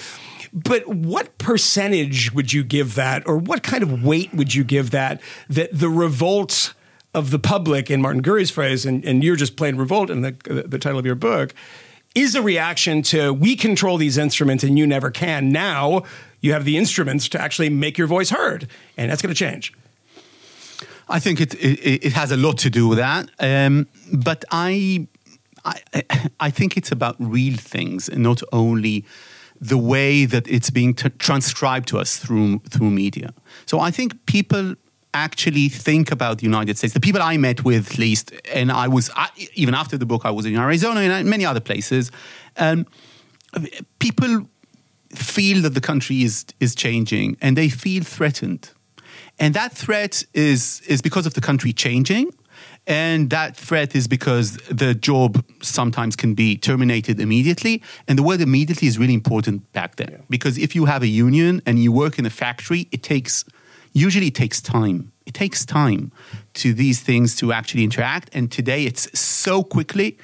But 0.54 0.86
what 0.86 1.36
percentage 1.38 2.32
would 2.32 2.52
you 2.52 2.62
give 2.62 2.94
that, 2.94 3.26
or 3.26 3.36
what 3.36 3.64
kind 3.64 3.82
of 3.82 4.04
weight 4.04 4.32
would 4.32 4.54
you 4.54 4.62
give 4.62 4.92
that? 4.92 5.20
That 5.48 5.70
the 5.72 5.88
revolt 5.88 6.74
of 7.12 7.30
the 7.30 7.40
public, 7.40 7.90
in 7.90 8.00
Martin 8.00 8.22
Gurri's 8.22 8.52
phrase, 8.52 8.86
and, 8.86 9.04
and 9.04 9.24
you're 9.24 9.34
just 9.34 9.56
plain 9.56 9.76
revolt 9.76 10.10
in 10.10 10.20
the, 10.20 10.64
the 10.66 10.78
title 10.78 10.98
of 10.98 11.04
your 11.04 11.16
book, 11.16 11.54
is 12.14 12.36
a 12.36 12.42
reaction 12.42 13.02
to 13.02 13.32
we 13.32 13.56
control 13.56 13.96
these 13.98 14.16
instruments 14.16 14.62
and 14.62 14.78
you 14.78 14.86
never 14.86 15.10
can. 15.10 15.50
Now 15.50 16.04
you 16.40 16.52
have 16.52 16.64
the 16.64 16.76
instruments 16.76 17.28
to 17.30 17.40
actually 17.40 17.68
make 17.68 17.98
your 17.98 18.06
voice 18.06 18.30
heard, 18.30 18.68
and 18.96 19.10
that's 19.10 19.22
going 19.22 19.34
to 19.34 19.38
change. 19.38 19.72
I 21.08 21.18
think 21.18 21.40
it, 21.40 21.54
it 21.54 22.06
it 22.06 22.12
has 22.12 22.30
a 22.30 22.36
lot 22.36 22.58
to 22.58 22.70
do 22.70 22.88
with 22.88 22.98
that, 22.98 23.28
um, 23.40 23.88
but 24.12 24.44
I, 24.50 25.08
I 25.64 25.80
I 26.38 26.50
think 26.50 26.76
it's 26.76 26.92
about 26.92 27.16
real 27.18 27.56
things 27.56 28.08
and 28.08 28.22
not 28.22 28.42
only 28.52 29.04
the 29.64 29.78
way 29.78 30.26
that 30.26 30.46
it's 30.46 30.68
being 30.68 30.92
t- 30.94 31.08
transcribed 31.18 31.88
to 31.88 31.98
us 31.98 32.16
through 32.16 32.60
through 32.70 32.90
media. 32.90 33.32
So 33.66 33.80
I 33.80 33.90
think 33.90 34.26
people 34.26 34.74
actually 35.14 35.68
think 35.68 36.10
about 36.10 36.38
the 36.38 36.44
United 36.44 36.76
States. 36.76 36.92
The 36.92 37.00
people 37.00 37.22
I 37.22 37.36
met 37.38 37.64
with, 37.64 37.92
at 37.92 37.98
least, 37.98 38.32
and 38.52 38.70
I 38.70 38.88
was 38.88 39.10
I, 39.16 39.28
even 39.54 39.74
after 39.74 39.96
the 39.96 40.04
book, 40.04 40.22
I 40.24 40.30
was 40.30 40.44
in 40.44 40.56
Arizona 40.56 41.00
and 41.00 41.30
many 41.30 41.46
other 41.46 41.60
places. 41.60 42.10
Um, 42.58 42.86
people 44.00 44.48
feel 45.14 45.62
that 45.62 45.74
the 45.74 45.80
country 45.80 46.22
is 46.22 46.44
is 46.60 46.74
changing, 46.74 47.36
and 47.40 47.56
they 47.56 47.70
feel 47.70 48.02
threatened, 48.04 48.70
and 49.38 49.54
that 49.54 49.72
threat 49.72 50.24
is 50.34 50.82
is 50.86 51.00
because 51.00 51.26
of 51.26 51.32
the 51.32 51.40
country 51.40 51.72
changing. 51.72 52.30
And 52.86 53.30
that 53.30 53.56
threat 53.56 53.94
is 53.94 54.06
because 54.06 54.56
the 54.68 54.94
job 54.94 55.42
sometimes 55.62 56.16
can 56.16 56.34
be 56.34 56.58
terminated 56.58 57.18
immediately. 57.18 57.82
And 58.06 58.18
the 58.18 58.22
word 58.22 58.40
immediately 58.40 58.88
is 58.88 58.98
really 58.98 59.14
important 59.14 59.72
back 59.72 59.96
then. 59.96 60.22
Because 60.28 60.58
if 60.58 60.74
you 60.74 60.84
have 60.84 61.02
a 61.02 61.06
union 61.06 61.62
and 61.64 61.78
you 61.78 61.92
work 61.92 62.18
in 62.18 62.26
a 62.26 62.30
factory, 62.30 62.88
it 62.92 63.02
takes, 63.02 63.44
usually 63.92 64.26
it 64.26 64.34
takes 64.34 64.60
time. 64.60 65.12
It 65.26 65.32
takes 65.32 65.64
time 65.64 66.12
to 66.54 66.74
these 66.74 67.00
things 67.00 67.34
to 67.36 67.50
actually 67.50 67.82
interact. 67.82 68.28
And 68.34 68.52
today 68.52 68.84
it's 68.84 69.18
so 69.18 69.62
quickly, 69.62 70.18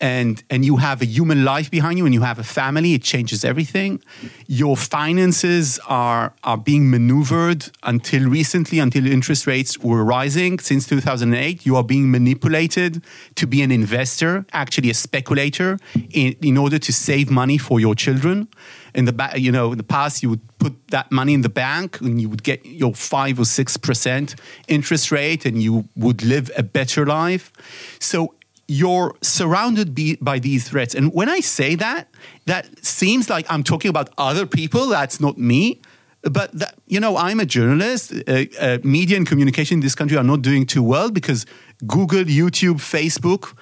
and 0.00 0.42
and 0.48 0.64
you 0.64 0.76
have 0.78 1.02
a 1.02 1.04
human 1.04 1.44
life 1.44 1.70
behind 1.70 1.98
you, 1.98 2.06
and 2.06 2.14
you 2.14 2.22
have 2.22 2.38
a 2.38 2.42
family. 2.42 2.94
It 2.94 3.02
changes 3.02 3.44
everything. 3.44 4.02
Your 4.46 4.74
finances 4.74 5.78
are 5.86 6.32
are 6.42 6.56
being 6.56 6.90
maneuvered 6.90 7.70
until 7.82 8.30
recently, 8.30 8.78
until 8.78 9.06
interest 9.06 9.46
rates 9.46 9.78
were 9.78 10.02
rising 10.02 10.58
since 10.58 10.86
2008. 10.86 11.66
You 11.66 11.76
are 11.76 11.84
being 11.84 12.10
manipulated 12.10 13.02
to 13.34 13.46
be 13.46 13.60
an 13.60 13.70
investor, 13.70 14.46
actually 14.54 14.88
a 14.88 14.94
speculator, 14.94 15.78
in, 16.12 16.34
in 16.40 16.56
order 16.56 16.78
to 16.78 16.92
save 16.94 17.30
money 17.30 17.58
for 17.58 17.78
your 17.78 17.94
children 17.94 18.48
in 18.96 19.04
the 19.04 19.12
ba- 19.12 19.32
you 19.36 19.52
know 19.52 19.72
in 19.72 19.78
the 19.78 19.84
past 19.84 20.22
you 20.22 20.30
would 20.30 20.40
put 20.58 20.74
that 20.88 21.12
money 21.12 21.34
in 21.34 21.42
the 21.42 21.48
bank 21.50 22.00
and 22.00 22.20
you 22.20 22.28
would 22.28 22.42
get 22.42 22.64
your 22.64 22.94
five 22.94 23.38
or 23.38 23.44
six 23.44 23.76
percent 23.76 24.34
interest 24.68 25.10
rate 25.10 25.44
and 25.46 25.62
you 25.62 25.88
would 25.96 26.22
live 26.22 26.50
a 26.56 26.62
better 26.62 27.06
life. 27.06 27.52
So 27.98 28.34
you're 28.68 29.14
surrounded 29.22 29.94
be, 29.94 30.16
by 30.16 30.38
these 30.38 30.68
threats. 30.68 30.94
And 30.94 31.12
when 31.14 31.28
i 31.28 31.40
say 31.40 31.76
that 31.76 32.08
that 32.46 32.84
seems 32.84 33.30
like 33.30 33.46
i'm 33.48 33.62
talking 33.62 33.88
about 33.88 34.10
other 34.18 34.46
people 34.46 34.88
that's 34.88 35.20
not 35.20 35.38
me. 35.38 35.80
But 36.22 36.50
that, 36.58 36.74
you 36.88 36.98
know 36.98 37.16
i'm 37.16 37.38
a 37.38 37.46
journalist. 37.46 38.12
Uh, 38.26 38.44
uh, 38.60 38.78
media 38.82 39.16
and 39.16 39.26
communication 39.26 39.74
in 39.76 39.80
this 39.82 39.94
country 39.94 40.16
are 40.16 40.24
not 40.24 40.42
doing 40.42 40.66
too 40.66 40.82
well 40.82 41.10
because 41.12 41.46
google 41.86 42.24
youtube 42.24 42.80
facebook 42.80 43.54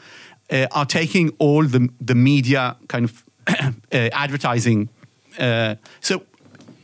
uh, 0.51 0.67
are 0.73 0.87
taking 0.87 1.31
all 1.39 1.65
the, 1.65 1.89
the 2.01 2.15
media 2.15 2.77
kind 2.89 3.05
of 3.05 3.25
uh, 3.49 3.73
advertising. 3.93 4.89
Uh, 5.39 5.77
so 6.01 6.23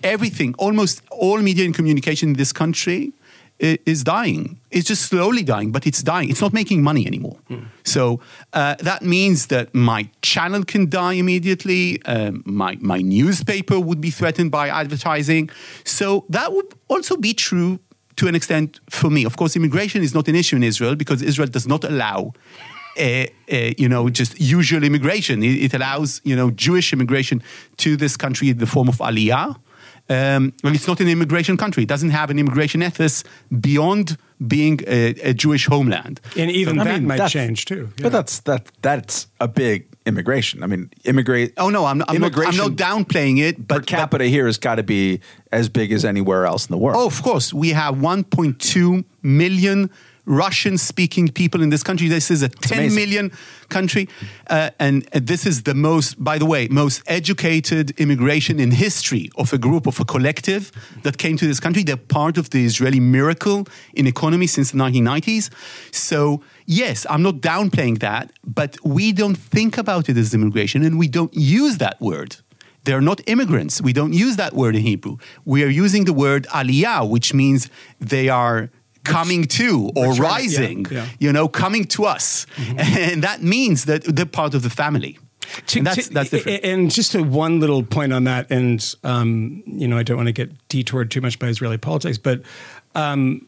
everything, 0.03 0.55
almost 0.59 1.03
all 1.11 1.39
media 1.39 1.65
and 1.65 1.75
communication 1.75 2.31
in 2.31 2.35
this 2.37 2.53
country 2.53 3.13
is 3.61 4.03
dying. 4.03 4.59
It's 4.71 4.89
just 4.89 5.03
slowly 5.03 5.43
dying, 5.43 5.71
but 5.71 5.87
it's 5.87 6.03
dying. 6.03 6.31
It's 6.31 6.41
not 6.41 6.53
making 6.53 6.83
money 6.83 7.07
anymore. 7.07 7.39
So 7.85 8.21
uh, 8.53 8.77
that 8.77 9.03
means 9.03 9.47
that 9.49 9.75
my 9.75 10.09
channel 10.23 10.65
can 10.65 10.89
die 10.89 11.15
immediately. 11.15 12.03
Um, 12.05 12.43
my 12.47 12.77
my 12.81 13.01
newspaper 13.03 13.79
would 13.79 14.01
be 14.01 14.11
threatened 14.11 14.51
by 14.51 14.69
advertising. 14.69 15.51
So 15.85 16.25
that 16.31 16.53
would 16.55 16.75
also 16.89 17.17
be 17.17 17.35
true 17.35 17.79
to 18.17 18.27
an 18.29 18.35
extent 18.35 18.81
for 18.89 19.11
me. 19.11 19.25
Of 19.25 19.37
course, 19.37 19.57
immigration 19.57 20.03
is 20.03 20.15
not 20.15 20.29
an 20.29 20.35
issue 20.35 20.57
in 20.57 20.63
Israel 20.63 20.95
because 20.97 21.23
Israel 21.23 21.49
does 21.49 21.67
not 21.67 21.85
allow 21.85 22.33
uh, 22.99 23.27
uh, 23.53 23.71
you 23.79 23.89
know, 23.89 24.11
just 24.11 24.39
usual 24.41 24.83
immigration. 24.83 25.43
It, 25.43 25.65
it 25.67 25.75
allows, 25.75 26.21
you 26.25 26.37
know, 26.37 26.51
Jewish 26.51 26.93
immigration 26.93 27.43
to 27.79 27.97
this 27.97 28.17
country 28.17 28.51
in 28.51 28.59
the 28.59 28.67
form 28.67 28.89
of 28.89 28.99
aliyah. 28.99 29.57
Um, 30.11 30.53
well, 30.65 30.75
it's 30.75 30.89
not 30.89 31.01
an 31.01 31.09
immigration 31.09 31.57
country. 31.57 31.85
It 31.85 31.89
doesn't 31.89 32.11
have 32.11 32.31
an 32.31 32.39
immigration 32.39 32.83
ethos 32.83 33.23
beyond 33.61 34.19
being 34.47 34.81
a, 34.87 35.11
a 35.31 35.33
Jewish 35.33 35.67
homeland. 35.67 36.21
And 36.37 36.51
even 36.51 36.81
I 36.81 36.85
that 36.85 36.99
mean, 36.99 37.07
might 37.07 37.29
change 37.29 37.65
too. 37.65 37.91
Yeah. 37.97 38.03
But 38.03 38.13
that's 38.13 38.41
that 38.41 38.67
that's 38.83 39.29
a 39.39 39.47
big 39.47 39.87
immigration. 40.07 40.65
I 40.65 40.67
mean, 40.67 40.91
immigrate. 41.05 41.53
Oh 41.57 41.71
no, 41.71 41.85
I'm 41.85 41.99
not, 41.99 42.11
I'm 42.11 42.21
not, 42.21 42.37
I'm 42.37 42.57
not 42.57 42.73
downplaying 42.73 43.39
it, 43.39 43.57
But 43.57 43.75
per 43.75 43.81
but 43.81 43.87
capita 43.87 44.25
here 44.25 44.47
has 44.47 44.59
got 44.59 44.77
to 44.77 44.83
be 44.83 45.21
as 45.53 45.69
big 45.69 45.93
as 45.93 46.05
anywhere 46.05 46.45
else 46.45 46.67
in 46.67 46.73
the 46.73 46.79
world. 46.79 46.97
Oh, 46.99 47.07
of 47.07 47.23
course. 47.23 47.55
We 47.55 47.71
have 47.71 47.95
1.2 47.95 49.05
million 49.23 49.91
Russian 50.25 50.79
speaking 50.79 51.29
people 51.29 51.63
in 51.63 51.71
this 51.71 51.83
country. 51.83 52.09
This 52.09 52.31
is 52.31 52.43
a 52.43 52.49
10 52.49 52.79
amazing. 52.79 52.97
million 52.97 53.33
country. 53.69 54.09
Uh, 54.49 54.71
and 54.79 55.03
this 55.13 55.47
is 55.47 55.63
the 55.63 55.75
most, 55.75 56.23
by 56.23 56.39
the 56.39 56.47
way, 56.47 56.69
most 56.69 57.03
educated 57.07 57.99
immigration 57.99 58.61
in 58.61 58.71
history 58.71 59.31
of 59.37 59.53
a 59.53 59.59
group, 59.59 59.87
of 59.87 60.01
a 60.01 60.05
collective 60.05 60.73
that 61.03 61.19
came 61.19 61.37
to 61.37 61.47
this 61.47 61.61
country. 61.61 61.83
They're 61.83 61.97
part 61.97 62.39
of 62.39 62.51
the 62.51 62.65
Israeli 62.65 63.01
miracle 63.01 63.67
in 63.95 64.07
economy 64.07 64.47
since 64.47 64.73
the 64.73 64.79
1990s. 64.79 65.51
So, 65.93 66.43
yes, 66.67 67.07
I'm 67.09 67.23
not 67.23 67.37
downplaying 67.37 68.01
that, 68.01 68.33
but 68.45 68.77
we 68.85 69.13
don't 69.13 69.37
think 69.37 69.79
about 69.79 70.09
it 70.09 70.17
as 70.17 70.35
immigration 70.35 70.83
and 70.83 70.99
we 70.99 71.09
don't 71.09 71.35
use 71.35 71.79
that 71.79 72.01
word. 72.01 72.37
They're 72.85 73.01
not 73.01 73.21
immigrants. 73.27 73.83
We 73.83 73.93
don't 73.93 74.13
use 74.13 74.37
that 74.37 74.55
word 74.55 74.75
in 74.75 74.83
Hebrew. 74.83 75.19
We 75.45 75.63
are 75.65 75.69
using 75.69 76.05
the 76.05 76.13
word 76.13 76.47
aliyah, 76.47 77.09
which 77.09 77.35
means 77.35 77.69
they 78.01 78.29
are 78.29 78.71
coming 79.05 79.45
to 79.45 79.91
or 79.97 80.15
to- 80.15 80.23
yeah, 80.23 80.29
rising, 80.29 80.87
yeah. 80.91 81.07
you 81.19 81.33
know, 81.33 81.49
coming 81.49 81.85
to 81.85 82.05
us. 82.05 82.47
And 82.77 83.23
that 83.23 83.43
means 83.43 83.85
that 83.87 84.05
they're 84.05 84.27
part 84.27 84.55
of 84.55 84.63
the 84.63 84.71
family. 84.71 85.19
To- 85.67 85.79
and 85.79 85.87
that's, 85.87 86.09
to- 86.09 86.15
that's 86.15 86.31
different. 86.31 86.65
And 86.65 86.91
just 86.91 87.13
to 87.13 87.23
one 87.23 87.61
little 87.61 87.83
point 87.83 88.13
on 88.13 88.25
that, 88.25 88.51
and 88.51 88.95
um, 89.05 89.63
you 89.67 89.89
know, 89.89 89.99
I 89.99 90.03
don't 90.03 90.17
want 90.17 90.29
to 90.29 90.33
get 90.33 90.51
detoured 90.69 91.11
too 91.11 91.21
much 91.21 91.39
by 91.39 91.49
Israeli 91.49 91.79
politics, 91.79 92.19
but 92.19 92.43
um, 92.95 93.47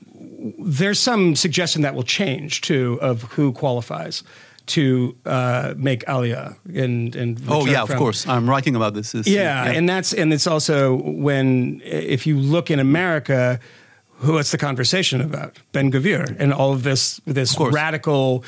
there's 0.59 0.99
some 0.99 1.37
suggestion 1.37 1.83
that 1.83 1.95
will 1.95 2.03
change 2.03 2.61
too 2.63 2.99
of 3.01 3.23
who 3.23 3.53
qualifies 3.53 4.23
to 4.65 5.17
uh, 5.27 5.75
make 5.77 6.05
aliyah 6.07 6.57
and 6.75 7.17
and 7.17 7.41
oh, 7.49 7.67
yeah, 7.67 7.83
of 7.83 7.95
course. 7.97 8.27
I'm 8.27 8.49
writing 8.49 8.77
about 8.77 8.95
this. 8.95 9.13
This- 9.13 9.27
yeah, 9.27 9.65
and 9.67 9.89
that's 9.89 10.13
and 10.13 10.33
it's 10.33 10.47
also 10.47 10.97
when 11.03 11.81
if 11.85 12.27
you 12.27 12.39
look 12.39 12.71
in 12.71 12.79
America, 12.79 13.59
what's 14.23 14.51
the 14.53 14.59
conversation 14.59 15.21
about 15.21 15.59
Ben 15.73 15.91
Gvir 15.91 16.37
and 16.39 16.53
all 16.53 16.73
of 16.73 16.83
this 16.83 17.21
this 17.27 17.55
course. 17.55 17.75
radical, 17.75 18.45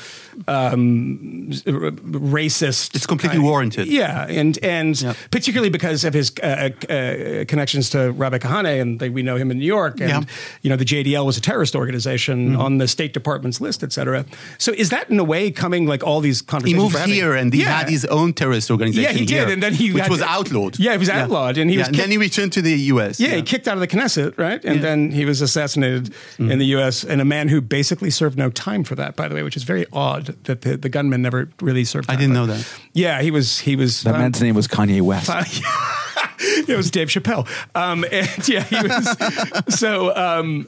um, 0.47 1.49
racist. 1.51 2.95
It's 2.95 3.05
completely 3.05 3.37
kind- 3.37 3.43
warranted. 3.49 3.87
Yeah, 3.87 4.25
and 4.27 4.57
and 4.63 4.99
Yeah. 5.01 5.13
particularly 5.31 5.69
because 5.69 6.03
of 6.03 6.13
his 6.13 6.31
uh, 6.41 6.69
uh, 6.89 7.45
connections 7.45 7.89
to 7.91 8.11
Rabbi 8.11 8.37
Kahane, 8.39 8.81
and 8.81 8.99
they, 8.99 9.09
we 9.09 9.21
know 9.23 9.35
him 9.37 9.51
in 9.51 9.59
New 9.59 9.65
York, 9.65 9.99
and 9.99 10.09
Yeah. 10.09 10.21
You 10.61 10.69
know 10.69 10.75
the 10.75 10.85
JDL 10.85 11.25
was 11.25 11.37
a 11.37 11.41
terrorist 11.41 11.75
organization 11.75 12.55
on 12.55 12.77
the 12.77 12.87
State 12.87 13.13
Department's 13.13 13.59
list, 13.61 13.83
et 13.83 13.91
cetera. 13.93 14.25
So 14.57 14.71
is 14.73 14.89
that 14.89 15.09
in 15.09 15.19
a 15.19 15.23
way 15.23 15.51
coming 15.51 15.85
like 15.87 16.03
all 16.03 16.21
these 16.21 16.41
conversations? 16.41 16.93
He 16.93 16.97
moved 16.99 17.09
here 17.09 17.33
and 17.33 17.53
he 17.53 17.61
Yeah. 17.61 17.77
had 17.79 17.89
his 17.89 18.05
own 18.05 18.33
terrorist 18.33 18.71
organization. 18.71 19.03
Yeah, 19.11 19.17
he 19.19 19.25
did, 19.25 19.35
here, 19.35 19.49
and 19.53 19.61
then 19.63 19.73
he 19.73 19.91
which 19.91 20.03
had 20.03 20.11
was 20.11 20.21
outlawed. 20.21 20.79
Yeah, 20.79 20.93
he 20.93 20.97
was 20.97 21.09
outlawed, 21.09 21.57
and 21.57 21.69
he 21.69 21.77
was 21.77 21.87
and 21.87 21.95
then 21.95 22.11
he 22.11 22.17
returned 22.17 22.51
to 22.53 22.61
the 22.61 22.75
U.S. 22.93 23.19
Yeah, 23.19 23.35
he 23.35 23.41
kicked 23.41 23.67
out 23.67 23.75
of 23.75 23.81
the 23.81 23.87
Knesset, 23.87 24.37
right? 24.37 24.63
And 24.65 24.83
then 24.83 25.11
he 25.11 25.25
was 25.25 25.41
assassinated 25.65 26.13
Mm. 26.37 26.51
in 26.51 26.59
the 26.59 26.65
U.S. 26.77 27.03
And 27.03 27.21
a 27.21 27.25
man 27.25 27.47
who 27.47 27.61
basically 27.61 28.09
served 28.09 28.37
no 28.37 28.49
time 28.49 28.83
for 28.83 28.95
that, 28.95 29.15
by 29.15 29.27
the 29.27 29.35
way, 29.35 29.43
which 29.43 29.57
is 29.57 29.63
very 29.63 29.85
odd 29.91 30.27
that 30.43 30.61
the, 30.61 30.77
the 30.77 30.89
gunman 30.89 31.21
never 31.21 31.49
really 31.61 31.85
served. 31.85 32.09
I 32.09 32.15
didn't 32.15 32.29
for 32.31 32.33
know 32.33 32.45
that. 32.47 32.67
Yeah, 32.93 33.21
he 33.21 33.31
was. 33.31 33.59
He 33.59 33.75
was. 33.75 34.03
that 34.03 34.15
um, 34.15 34.21
man's 34.21 34.41
name 34.41 34.55
was 34.55 34.67
Kanye 34.67 35.01
West. 35.01 35.29
it 36.39 36.75
was 36.77 36.91
Dave 36.91 37.07
Chappelle. 37.09 37.47
Um, 37.75 38.05
and 38.11 38.47
yeah, 38.47 38.63
he 38.63 38.75
was. 38.81 39.77
so 39.79 40.15
um, 40.15 40.67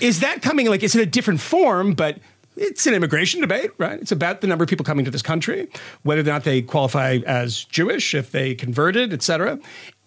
is 0.00 0.20
that 0.20 0.42
coming? 0.42 0.66
Like, 0.68 0.82
it's 0.82 0.94
in 0.94 1.00
a 1.00 1.06
different 1.06 1.40
form, 1.40 1.94
but. 1.94 2.18
It's 2.56 2.86
an 2.86 2.92
immigration 2.92 3.40
debate, 3.40 3.70
right? 3.78 3.98
It's 4.00 4.12
about 4.12 4.42
the 4.42 4.46
number 4.46 4.64
of 4.64 4.68
people 4.68 4.84
coming 4.84 5.04
to 5.06 5.10
this 5.10 5.22
country, 5.22 5.68
whether 6.02 6.20
or 6.20 6.24
not 6.24 6.44
they 6.44 6.60
qualify 6.60 7.20
as 7.24 7.64
Jewish, 7.64 8.12
if 8.12 8.32
they 8.32 8.54
converted, 8.54 9.14
et 9.14 9.22
cetera, 9.22 9.58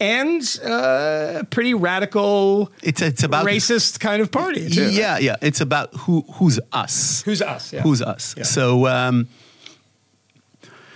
and 0.03 0.59
uh, 0.65 1.43
pretty 1.49 1.73
radical, 1.73 2.71
It's, 2.81 3.01
it's 3.01 3.23
about 3.23 3.45
racist 3.45 3.99
kind 3.99 4.21
of 4.21 4.29
party. 4.31 4.69
Too, 4.69 4.83
right? 4.83 4.93
Yeah, 4.93 5.17
yeah. 5.17 5.35
It's 5.41 5.61
about 5.61 5.93
who 5.95 6.21
who's 6.33 6.59
us. 6.73 7.23
Who's 7.25 7.41
us? 7.41 7.71
Yeah. 7.71 7.83
Who's 7.83 8.01
us? 8.01 8.35
Yeah. 8.37 8.43
So, 8.43 8.87
um, 8.87 9.27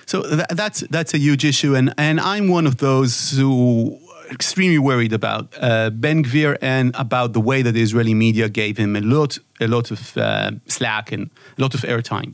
so 0.05 0.21
tha- 0.21 0.47
that's 0.49 0.81
that's 0.89 1.13
a 1.13 1.17
huge 1.17 1.45
issue, 1.45 1.75
and 1.75 1.93
and 1.97 2.19
I'm 2.19 2.49
one 2.49 2.67
of 2.67 2.75
those 2.77 3.31
who 3.31 3.97
are 4.19 4.31
extremely 4.33 4.79
worried 4.79 5.13
about 5.13 5.55
uh, 5.61 5.89
Ben 5.89 6.23
Gvir 6.23 6.57
and 6.61 6.93
about 6.95 7.31
the 7.31 7.41
way 7.41 7.61
that 7.61 7.73
the 7.73 7.81
Israeli 7.81 8.13
media 8.13 8.49
gave 8.49 8.77
him 8.77 8.95
a 8.95 9.01
lot 9.01 9.39
a 9.61 9.67
lot 9.67 9.91
of 9.91 10.17
uh, 10.17 10.51
slack 10.67 11.11
and 11.13 11.29
a 11.57 11.61
lot 11.61 11.73
of 11.73 11.81
airtime 11.81 12.33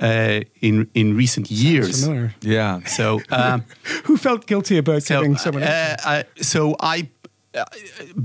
uh, 0.00 0.40
in 0.60 0.88
in 0.94 1.16
recent 1.16 1.50
years. 1.50 2.08
Yeah. 2.40 2.84
So. 2.84 3.20
Um, 3.30 3.64
Who 4.04 4.16
felt 4.16 4.46
guilty 4.46 4.78
about 4.78 5.02
so, 5.02 5.20
giving 5.20 5.36
someone? 5.36 5.62
uh, 5.62 5.96
uh, 6.04 6.22
so 6.40 6.76
I 6.80 7.08
uh, 7.56 7.64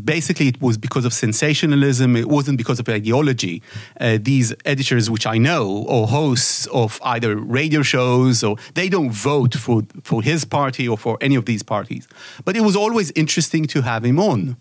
basically 0.04 0.48
it 0.50 0.62
was 0.62 0.78
because 0.78 1.06
of 1.06 1.14
sensationalism. 1.14 2.16
It 2.16 2.28
wasn't 2.28 2.58
because 2.58 2.80
of 2.80 2.90
ideology. 2.90 3.64
Uh, 4.00 4.18
these 4.22 4.54
editors, 4.66 5.10
which 5.10 5.26
I 5.26 5.38
know, 5.38 5.86
or 5.88 6.08
hosts 6.08 6.68
of 6.68 7.00
either 7.04 7.38
radio 7.38 7.82
shows, 7.82 8.44
or 8.44 8.58
they 8.74 8.90
don't 8.90 9.12
vote 9.12 9.56
for 9.56 9.84
for 10.04 10.22
his 10.22 10.44
party 10.44 10.88
or 10.88 10.98
for 10.98 11.18
any 11.22 11.36
of 11.36 11.46
these 11.46 11.64
parties. 11.64 12.08
But 12.44 12.58
it 12.58 12.62
was 12.62 12.76
always 12.76 13.12
interesting 13.12 13.66
to 13.68 13.82
have 13.82 14.04
him 14.04 14.20
on, 14.20 14.58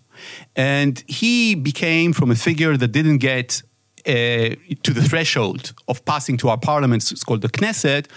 and 0.55 1.03
he 1.07 1.55
became 1.55 2.13
from 2.13 2.31
a 2.31 2.35
figure 2.35 2.77
that 2.77 2.91
didn't 2.93 3.17
get 3.17 3.61
Uh, 4.07 4.55
to 4.81 4.93
the 4.93 5.01
threshold 5.01 5.73
of 5.87 6.03
passing 6.05 6.35
to 6.37 6.49
our 6.49 6.57
parliament, 6.57 7.11
it's 7.11 7.23
called 7.23 7.41
the 7.41 7.49
Knesset, 7.49 8.07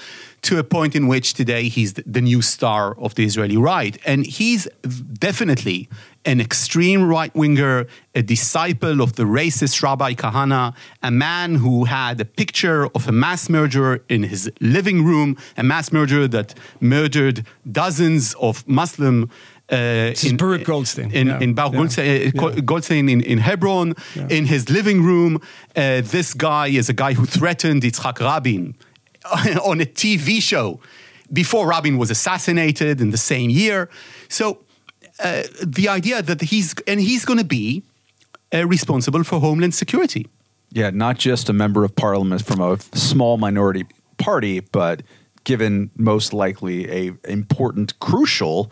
to 0.43 0.59
a 0.59 0.65
point 0.65 0.95
in 0.95 1.09
which 1.09 1.35
today 1.35 1.69
he's 1.69 1.95
the, 1.95 2.03
the 2.07 2.21
new 2.21 2.41
star 2.41 2.95
of 2.99 3.15
the 3.15 3.25
Israeli 3.25 3.57
right. 3.57 3.99
And 4.07 4.27
he's 4.27 4.67
definitely 5.19 5.89
an 6.25 6.41
extreme 6.41 7.07
right 7.07 7.35
winger, 7.35 7.87
a 8.15 8.23
disciple 8.23 9.01
of 9.03 9.17
the 9.17 9.25
racist 9.25 9.83
Rabbi 9.83 10.15
Kahane, 10.15 10.75
a 11.03 11.11
man 11.11 11.57
who 11.57 11.85
had 11.85 12.21
a 12.21 12.25
picture 12.25 12.87
of 12.95 13.09
a 13.09 13.13
mass 13.13 13.49
murderer 13.49 14.01
in 14.09 14.23
his 14.23 14.51
living 14.61 15.05
room, 15.05 15.37
a 15.57 15.63
mass 15.63 15.93
murderer 15.93 16.27
that 16.29 16.55
murdered 16.81 17.45
dozens 17.71 18.35
of 18.35 18.67
Muslim 18.67 19.31
uh, 19.75 20.27
is 20.27 20.33
Baruch 20.33 20.65
Goldstein. 20.65 21.11
In, 21.13 21.27
Yeah. 21.27 21.41
in 21.45 21.55
Baruch 21.55 21.73
Yeah. 21.73 21.79
Goldstein, 21.79 22.07
uh, 22.39 22.49
Yeah. 22.55 22.61
Goldstein 22.65 23.09
in, 23.09 23.21
in 23.33 23.39
Hebron, 23.39 23.95
Yeah. 24.15 24.37
in 24.37 24.47
his 24.47 24.69
living 24.69 25.03
room. 25.03 25.33
Uh, 25.77 26.01
this 26.11 26.35
guy 26.35 26.69
is 26.81 26.89
a 26.89 26.93
guy 26.95 27.15
who 27.15 27.25
threatened 27.27 27.83
Yitzhak 27.83 28.19
Rabin 28.21 28.75
on 29.71 29.81
a 29.81 29.87
TV 29.87 30.41
show 30.41 30.81
before 31.33 31.67
Rabin 31.69 31.99
was 31.99 32.11
assassinated 32.11 33.01
in 33.01 33.11
the 33.11 33.19
same 33.19 33.51
year. 33.51 33.89
So 34.29 34.59
uh, 35.25 35.43
the 35.77 35.89
idea 35.89 36.23
that 36.23 36.41
he's, 36.43 36.75
and 36.87 37.01
he's 37.01 37.25
going 37.25 37.39
to 37.39 37.45
be 37.61 37.83
uh, 38.55 38.67
responsible 38.69 39.25
for 39.25 39.41
Homeland 39.41 39.75
Security. 39.75 40.27
Yeah, 40.71 40.91
not 40.91 41.19
just 41.19 41.49
a 41.49 41.53
member 41.53 41.85
of 41.85 41.95
parliament 41.95 42.43
from 42.45 42.61
a 42.61 42.77
small 42.95 43.37
minority 43.39 43.85
party, 44.19 44.61
but 44.73 45.03
given 45.45 45.91
most 45.97 46.33
likely 46.33 46.91
a 46.91 47.13
important, 47.29 47.99
crucial 48.01 48.71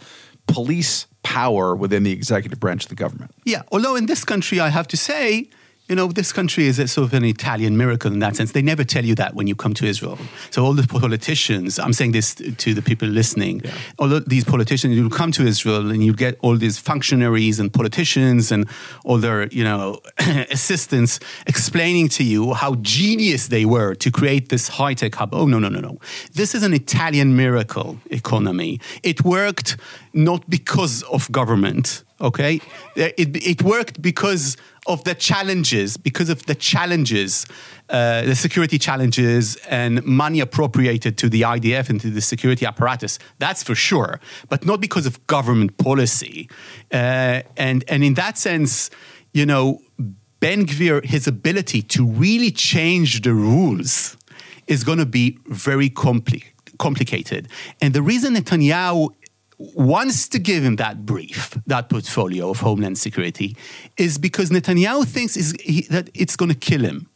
police 0.52 1.06
power 1.22 1.74
within 1.74 2.02
the 2.02 2.12
executive 2.12 2.60
branch 2.60 2.84
of 2.84 2.88
the 2.88 2.94
government. 2.94 3.30
Yeah, 3.44 3.62
although 3.70 3.96
in 3.96 4.06
this 4.06 4.24
country, 4.24 4.60
I 4.60 4.68
have 4.68 4.88
to 4.88 4.96
say, 4.96 5.48
you 5.92 5.96
know, 5.96 6.06
this 6.06 6.32
country 6.32 6.66
is 6.68 6.78
a 6.78 6.88
sort 6.88 7.08
of 7.08 7.12
an 7.12 7.22
Italian 7.22 7.76
miracle 7.76 8.10
in 8.10 8.20
that 8.20 8.34
sense. 8.34 8.52
They 8.52 8.62
never 8.62 8.82
tell 8.82 9.04
you 9.04 9.14
that 9.16 9.34
when 9.34 9.46
you 9.46 9.54
come 9.54 9.74
to 9.74 9.84
Israel. 9.84 10.18
So 10.48 10.64
all 10.64 10.72
the 10.72 10.86
politicians, 10.86 11.78
I'm 11.78 11.92
saying 11.92 12.12
this 12.12 12.34
to 12.34 12.72
the 12.72 12.80
people 12.80 13.08
listening, 13.08 13.60
all 13.98 14.08
these 14.20 14.44
politicians, 14.44 14.96
you 14.96 15.10
come 15.10 15.32
to 15.32 15.42
Israel 15.42 15.90
and 15.90 16.02
you 16.02 16.14
get 16.14 16.38
all 16.40 16.56
these 16.56 16.78
functionaries 16.78 17.60
and 17.60 17.70
politicians 17.70 18.50
and 18.50 18.66
all 19.04 19.18
their, 19.18 19.48
you 19.48 19.64
know, 19.64 20.00
assistants 20.50 21.20
explaining 21.46 22.08
to 22.08 22.24
you 22.24 22.54
how 22.54 22.74
genius 22.76 23.48
they 23.48 23.66
were 23.66 23.94
to 23.96 24.10
create 24.10 24.48
this 24.48 24.68
high-tech 24.68 25.14
hub. 25.14 25.34
Oh, 25.34 25.44
no, 25.44 25.58
no, 25.58 25.68
no, 25.68 25.80
no. 25.80 25.98
This 26.32 26.54
is 26.54 26.62
an 26.62 26.72
Italian 26.72 27.36
miracle 27.36 27.98
economy. 28.06 28.80
It 29.02 29.26
worked 29.26 29.76
not 30.14 30.48
because 30.48 31.02
of 31.02 31.30
government, 31.30 32.02
okay? 32.22 32.60
It, 32.96 33.36
it 33.36 33.62
worked 33.62 34.00
because 34.00 34.56
of 34.86 35.04
the 35.04 35.14
challenges, 35.14 35.96
because 35.96 36.28
of 36.28 36.46
the 36.46 36.54
challenges, 36.54 37.46
uh, 37.88 38.22
the 38.22 38.34
security 38.34 38.78
challenges 38.78 39.56
and 39.68 40.04
money 40.04 40.40
appropriated 40.40 41.18
to 41.18 41.28
the 41.28 41.42
IDF 41.42 41.90
and 41.90 42.00
to 42.00 42.10
the 42.10 42.20
security 42.20 42.64
apparatus. 42.64 43.18
That's 43.38 43.62
for 43.62 43.74
sure, 43.74 44.20
but 44.48 44.64
not 44.64 44.80
because 44.80 45.06
of 45.06 45.24
government 45.26 45.76
policy. 45.76 46.48
Uh, 46.92 47.42
and, 47.56 47.84
and 47.88 48.02
in 48.02 48.14
that 48.14 48.38
sense, 48.38 48.90
you 49.32 49.46
know, 49.46 49.80
Ben 50.40 50.66
Gvir, 50.66 51.04
his 51.04 51.28
ability 51.28 51.82
to 51.82 52.04
really 52.04 52.50
change 52.50 53.22
the 53.22 53.32
rules 53.32 54.16
is 54.66 54.82
going 54.84 54.98
to 54.98 55.06
be 55.06 55.38
very 55.46 55.88
compli- 55.88 56.44
complicated. 56.78 57.48
And 57.80 57.94
the 57.94 58.02
reason 58.02 58.34
Netanyahu 58.34 59.10
wants 59.74 60.28
to 60.28 60.38
give 60.38 60.62
him 60.64 60.76
that 60.76 61.04
brief, 61.06 61.56
that 61.66 61.88
portfolio 61.88 62.50
of 62.50 62.60
Homeland 62.60 62.98
Security, 62.98 63.56
is 63.96 64.18
because 64.18 64.50
Netanyahu 64.50 65.06
thinks 65.06 65.36
is, 65.36 65.54
he, 65.62 65.82
that 65.90 66.10
it's 66.14 66.36
going 66.36 66.48
to 66.48 66.54
kill 66.70 66.82
him 66.82 67.08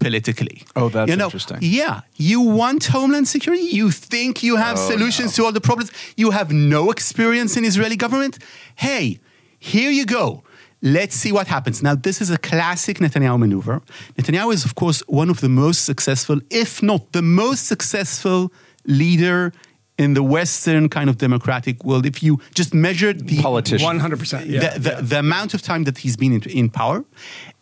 politically. 0.00 0.62
Oh, 0.76 0.88
that's 0.88 1.10
you 1.10 1.16
know, 1.16 1.24
interesting. 1.26 1.58
Yeah, 1.60 2.00
you 2.16 2.40
want 2.40 2.84
Homeland 2.86 3.26
Security? 3.28 3.64
You 3.64 3.90
think 3.90 4.42
you 4.42 4.56
have 4.56 4.76
Oh, 4.78 4.90
solutions 4.90 5.36
no. 5.36 5.42
to 5.42 5.46
all 5.46 5.52
the 5.52 5.60
problems? 5.60 5.90
You 6.16 6.30
have 6.30 6.52
no 6.52 6.90
experience 6.90 7.56
in 7.56 7.64
Israeli 7.64 7.96
government? 7.96 8.38
Hey, 8.76 9.18
here 9.58 9.90
you 9.90 10.06
go. 10.06 10.44
Let's 10.80 11.16
see 11.16 11.32
what 11.32 11.48
happens. 11.48 11.82
Now, 11.82 11.96
this 11.96 12.20
is 12.20 12.30
a 12.30 12.38
classic 12.38 12.98
Netanyahu 12.98 13.38
maneuver. 13.40 13.82
Netanyahu 14.16 14.52
is, 14.54 14.64
of 14.64 14.76
course, 14.76 15.00
one 15.08 15.28
of 15.30 15.40
the 15.40 15.48
most 15.48 15.84
successful, 15.84 16.40
if 16.50 16.80
not 16.80 17.12
the 17.12 17.22
most 17.22 17.66
successful 17.66 18.52
leader 18.86 19.52
in 19.98 20.14
the 20.14 20.22
Western 20.22 20.88
kind 20.88 21.10
of 21.10 21.18
democratic 21.18 21.84
world. 21.84 22.06
If 22.06 22.22
you 22.22 22.40
just 22.54 22.72
measured 22.72 23.26
the 23.26 23.42
Politician. 23.42 23.84
One 23.84 23.98
hundred 23.98 24.20
percent. 24.20 24.48
The, 24.48 24.72
the, 24.78 25.02
the 25.02 25.18
amount 25.18 25.54
of 25.54 25.62
time 25.62 25.84
that 25.84 25.98
he's 25.98 26.16
been 26.16 26.32
in, 26.32 26.42
in 26.48 26.70
power. 26.70 27.04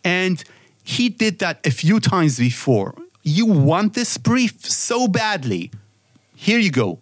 And 0.03 0.43
he 0.83 1.09
did 1.09 1.39
that 1.39 1.65
a 1.65 1.71
few 1.71 1.99
times 1.99 2.37
before. 2.37 2.93
You 3.23 3.45
want 3.45 3.93
this 3.93 4.17
brief 4.17 4.65
so 4.65 5.07
badly. 5.07 5.71
Here 6.35 6.59
you 6.59 6.71
go. 6.71 6.99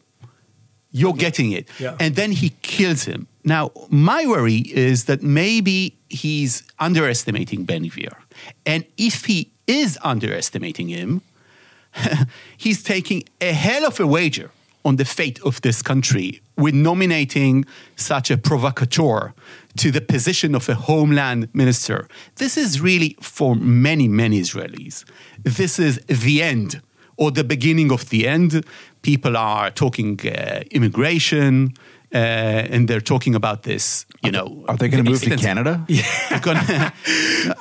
You're 0.92 1.14
getting 1.14 1.52
it. 1.52 1.68
Yeah. 1.78 1.98
And 2.00 2.16
then 2.16 2.32
he 2.32 2.54
kills 2.62 3.04
him. 3.04 3.28
Now, 3.44 3.72
my 3.90 4.26
worry 4.26 4.64
is 4.74 5.06
that 5.06 5.22
maybe 5.22 5.98
he's 6.10 6.64
underestimating 6.80 7.66
Ben 7.66 7.84
Gvir. 7.84 8.16
And 8.66 8.86
if 8.98 9.26
he 9.26 9.52
is 9.68 10.00
underestimating 10.02 10.88
him, 10.88 11.22
he's 12.58 12.82
taking 12.82 13.24
a 13.42 13.52
hell 13.52 13.86
of 13.86 14.00
a 14.00 14.08
wager 14.08 14.50
on 14.86 14.96
the 14.98 15.04
fate 15.06 15.40
of 15.44 15.60
this 15.62 15.82
country 15.82 16.42
with 16.58 16.74
nominating 16.76 17.66
such 17.96 18.32
a 18.32 18.38
provocateur 18.38 19.34
to 19.78 19.92
the 19.92 20.00
position 20.02 20.56
of 20.56 20.70
a 20.70 20.76
homeland 20.76 21.50
minister. 21.54 22.08
This 22.36 22.56
is 22.56 22.80
really, 22.80 23.18
for 23.22 23.56
many, 23.56 24.08
many 24.08 24.40
Israelis, 24.40 25.04
this 25.44 25.80
is 25.80 26.00
the 26.08 26.42
end 26.42 26.82
or 27.18 27.32
the 27.32 27.44
beginning 27.44 27.92
of 27.92 28.10
the 28.10 28.28
end. 28.28 28.64
People 29.02 29.36
are 29.36 29.72
talking 29.72 30.20
uh, 30.26 30.62
immigration. 30.72 31.74
Uh, 32.14 32.18
and 32.74 32.88
they're 32.88 33.02
talking 33.02 33.36
about 33.36 33.64
this, 33.64 34.06
you 34.24 34.32
know. 34.32 34.64
Are 34.70 34.78
they 34.78 34.88
going 34.88 35.04
to 35.04 35.10
move 35.12 35.22
to 35.24 35.36
Canada? 35.36 35.86
I, 35.90 36.94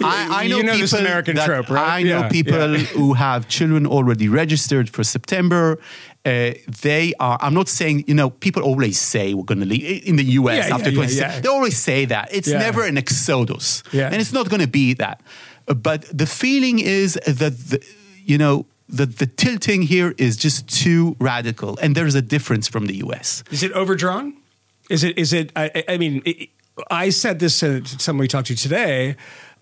I 0.02 0.46
know 0.48 0.58
You 0.58 0.62
know 0.62 0.72
people 0.72 0.78
this 0.80 0.92
American 0.92 1.36
that- 1.36 1.46
trope, 1.46 1.70
right? 1.70 1.98
I 1.98 2.02
know 2.02 2.20
Yeah, 2.20 2.28
people 2.28 2.76
yeah. 2.76 2.84
who 2.96 3.14
have 3.14 3.48
children 3.48 3.86
already 3.86 4.28
registered 4.28 4.88
for 4.90 5.02
September. 5.02 5.78
Uh, 6.26 6.54
they 6.82 7.12
are. 7.20 7.38
I'm 7.42 7.52
not 7.54 7.68
saying 7.68 8.04
you 8.06 8.14
know. 8.14 8.30
People 8.30 8.62
always 8.62 8.98
say 8.98 9.34
we're 9.34 9.44
going 9.44 9.60
to 9.60 9.66
leave 9.66 10.06
in 10.08 10.16
the 10.16 10.24
U.S. 10.40 10.68
Yeah, 10.68 10.74
after 10.74 10.88
yeah, 10.90 10.96
26. 10.96 11.20
yeah. 11.20 11.40
They 11.40 11.48
always 11.48 11.76
say 11.78 12.06
that. 12.06 12.28
It's 12.32 12.48
never 12.48 12.82
an 12.86 12.96
exodus, 12.96 13.82
Yeah. 13.92 14.06
and 14.06 14.14
it's 14.20 14.32
not 14.32 14.48
going 14.48 14.62
to 14.62 14.68
be 14.68 14.94
that. 14.94 15.20
But 15.66 16.02
the 16.18 16.26
feeling 16.26 16.78
is 16.78 17.14
that 17.26 17.38
the, 17.70 17.78
you 18.24 18.38
know 18.38 18.64
that 18.88 19.18
the 19.18 19.26
tilting 19.26 19.82
here 19.82 20.14
is 20.16 20.36
just 20.38 20.66
too 20.66 21.14
radical, 21.20 21.78
and 21.82 21.94
there's 21.94 22.14
a 22.14 22.22
difference 22.22 22.68
from 22.68 22.86
the 22.86 22.96
U.S. 23.06 23.44
Is 23.50 23.62
it 23.62 23.72
overdrawn? 23.72 24.34
Is 24.88 25.04
it? 25.04 25.18
Is 25.18 25.32
it? 25.34 25.50
I, 25.56 25.70
I- 25.74 25.84
I 25.94 25.98
mean, 25.98 26.22
it, 26.24 26.48
I 26.90 27.10
said 27.10 27.38
this 27.38 27.60
to 27.60 27.84
someone 27.86 28.22
we 28.24 28.28
talked 28.28 28.46
to 28.48 28.56
today, 28.56 29.16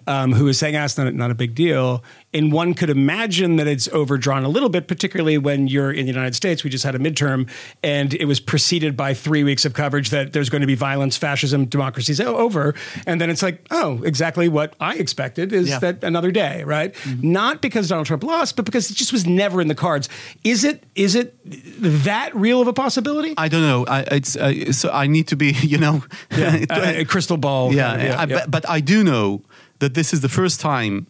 um, 0.06 0.32
who 0.32 0.44
was 0.44 0.58
saying, 0.58 0.76
"Ah, 0.76 0.84
it's 0.84 0.96
not, 0.98 1.12
not 1.14 1.30
a 1.30 1.34
big 1.34 1.54
deal." 1.54 2.02
And 2.34 2.50
one 2.50 2.72
could 2.72 2.88
imagine 2.88 3.56
that 3.56 3.66
it's 3.66 3.88
overdrawn 3.88 4.42
a 4.44 4.48
little 4.48 4.70
bit, 4.70 4.88
particularly 4.88 5.36
when 5.36 5.68
you're 5.68 5.92
in 5.92 6.06
the 6.06 6.12
United 6.12 6.34
States. 6.34 6.64
We 6.64 6.70
just 6.70 6.82
had 6.84 6.94
a 6.94 6.98
midterm, 6.98 7.48
and 7.82 8.14
it 8.14 8.24
was 8.24 8.40
preceded 8.40 8.96
by 8.96 9.12
three 9.14 9.44
weeks 9.44 9.64
of 9.66 9.74
coverage 9.74 10.08
that 10.10 10.32
there's 10.32 10.48
going 10.48 10.62
to 10.62 10.66
be 10.66 10.74
violence, 10.74 11.16
fascism, 11.18 11.66
democracy's 11.66 12.20
over, 12.20 12.74
and 13.06 13.20
then 13.20 13.28
it's 13.28 13.42
like, 13.42 13.66
oh, 13.70 14.02
exactly 14.02 14.48
what 14.48 14.74
I 14.80 14.94
expected 14.94 15.52
is 15.52 15.68
Yeah. 15.68 15.78
that 15.80 16.02
another 16.04 16.30
day, 16.30 16.64
right? 16.64 16.94
Not 17.22 17.60
because 17.60 17.88
Donald 17.88 18.06
Trump 18.06 18.24
lost, 18.24 18.56
but 18.56 18.64
because 18.64 18.90
it 18.90 18.94
just 18.94 19.12
was 19.12 19.26
never 19.26 19.60
in 19.60 19.68
the 19.68 19.74
cards. 19.74 20.08
Is 20.42 20.64
it? 20.64 20.84
Is 20.94 21.14
it 21.14 21.34
that 21.44 22.34
real 22.34 22.60
of 22.62 22.68
a 22.68 22.72
possibility? 22.72 23.34
I 23.36 23.48
don't 23.48 23.62
know. 23.62 23.84
I, 23.86 24.00
it's 24.10 24.36
uh, 24.36 24.72
so 24.72 24.90
I 24.90 25.06
need 25.06 25.28
to 25.28 25.36
be, 25.36 25.52
you 25.62 25.78
know, 25.78 26.02
Uh, 26.30 26.60
a 26.70 27.04
crystal 27.04 27.36
ball. 27.36 27.72
yeah, 27.74 27.96
kind 27.96 28.08
of, 28.08 28.18
I- 28.20 28.26
But, 28.26 28.50
but 28.50 28.70
I 28.70 28.80
do 28.80 29.04
know 29.04 29.42
that 29.82 29.94
this 29.94 30.12
is 30.12 30.20
the 30.20 30.28
first 30.28 30.60
time, 30.60 31.08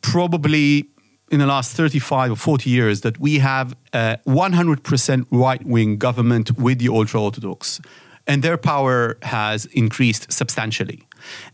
probably 0.00 0.88
in 1.30 1.38
the 1.38 1.46
last 1.46 1.76
35 1.76 2.32
or 2.32 2.36
40 2.36 2.70
years, 2.70 3.02
that 3.02 3.20
we 3.20 3.40
have 3.40 3.76
a 3.92 4.18
100% 4.26 5.26
right 5.30 5.64
wing 5.66 5.98
government 5.98 6.58
with 6.58 6.78
the 6.78 6.88
ultra 6.88 7.20
Orthodox. 7.20 7.82
And 8.26 8.42
their 8.42 8.56
power 8.56 9.18
has 9.20 9.66
increased 9.66 10.32
substantially. 10.32 11.06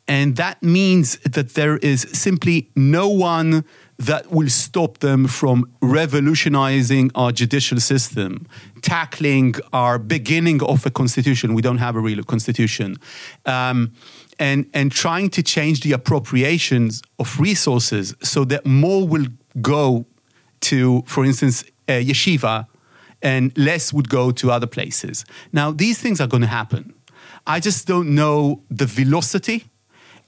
And 0.06 0.36
that 0.36 0.62
means 0.62 1.18
that 1.18 1.54
there 1.54 1.78
is 1.78 2.06
simply 2.12 2.70
no 2.76 3.08
one 3.08 3.64
that 3.98 4.30
will 4.30 4.48
stop 4.48 4.98
them 4.98 5.26
from 5.26 5.68
revolutionizing 5.82 7.10
our 7.16 7.32
judicial 7.32 7.80
system, 7.80 8.46
tackling 8.82 9.56
our 9.72 9.98
beginning 9.98 10.62
of 10.62 10.86
a 10.86 10.90
constitution. 10.90 11.54
We 11.54 11.62
don't 11.62 11.78
have 11.78 11.96
a 11.96 12.00
real 12.00 12.22
constitution. 12.22 12.98
Um, 13.46 13.92
and, 14.40 14.68
and 14.72 14.90
trying 14.90 15.28
to 15.30 15.42
change 15.42 15.82
the 15.82 15.92
appropriations 15.92 17.02
of 17.18 17.38
resources 17.38 18.14
so 18.22 18.44
that 18.46 18.64
more 18.64 19.06
will 19.06 19.26
go 19.60 20.06
to, 20.60 21.02
for 21.06 21.24
instance, 21.24 21.62
a 21.86 22.04
yeshiva 22.04 22.66
and 23.22 23.56
less 23.56 23.92
would 23.92 24.08
go 24.08 24.30
to 24.30 24.50
other 24.50 24.66
places. 24.66 25.26
Now, 25.52 25.70
these 25.70 25.98
things 25.98 26.20
are 26.20 26.26
going 26.26 26.40
to 26.40 26.48
happen. 26.48 26.94
I 27.46 27.60
just 27.60 27.86
don't 27.86 28.14
know 28.14 28.62
the 28.70 28.86
velocity 28.86 29.66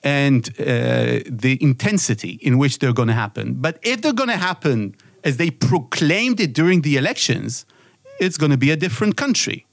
and 0.03 0.49
uh, 0.61 1.21
the 1.27 1.59
intensity 1.61 2.39
in 2.43 2.59
which 2.59 2.79
they're 2.79 2.93
going 2.93 3.09
to 3.09 3.15
happen. 3.15 3.55
But 3.55 3.79
if 3.83 4.03
they're 4.03 4.13
going 4.13 4.29
to 4.29 4.37
happen 4.37 4.95
as 5.25 5.39
they 5.39 5.51
proclaimed 5.51 6.39
it 6.41 6.53
during 6.53 6.83
the 6.83 6.97
elections, 6.97 7.65
it's 8.21 8.37
going 8.37 8.51
to 8.51 8.59
be 8.59 8.71
a 8.71 8.77
different 8.77 9.17
country. 9.17 9.65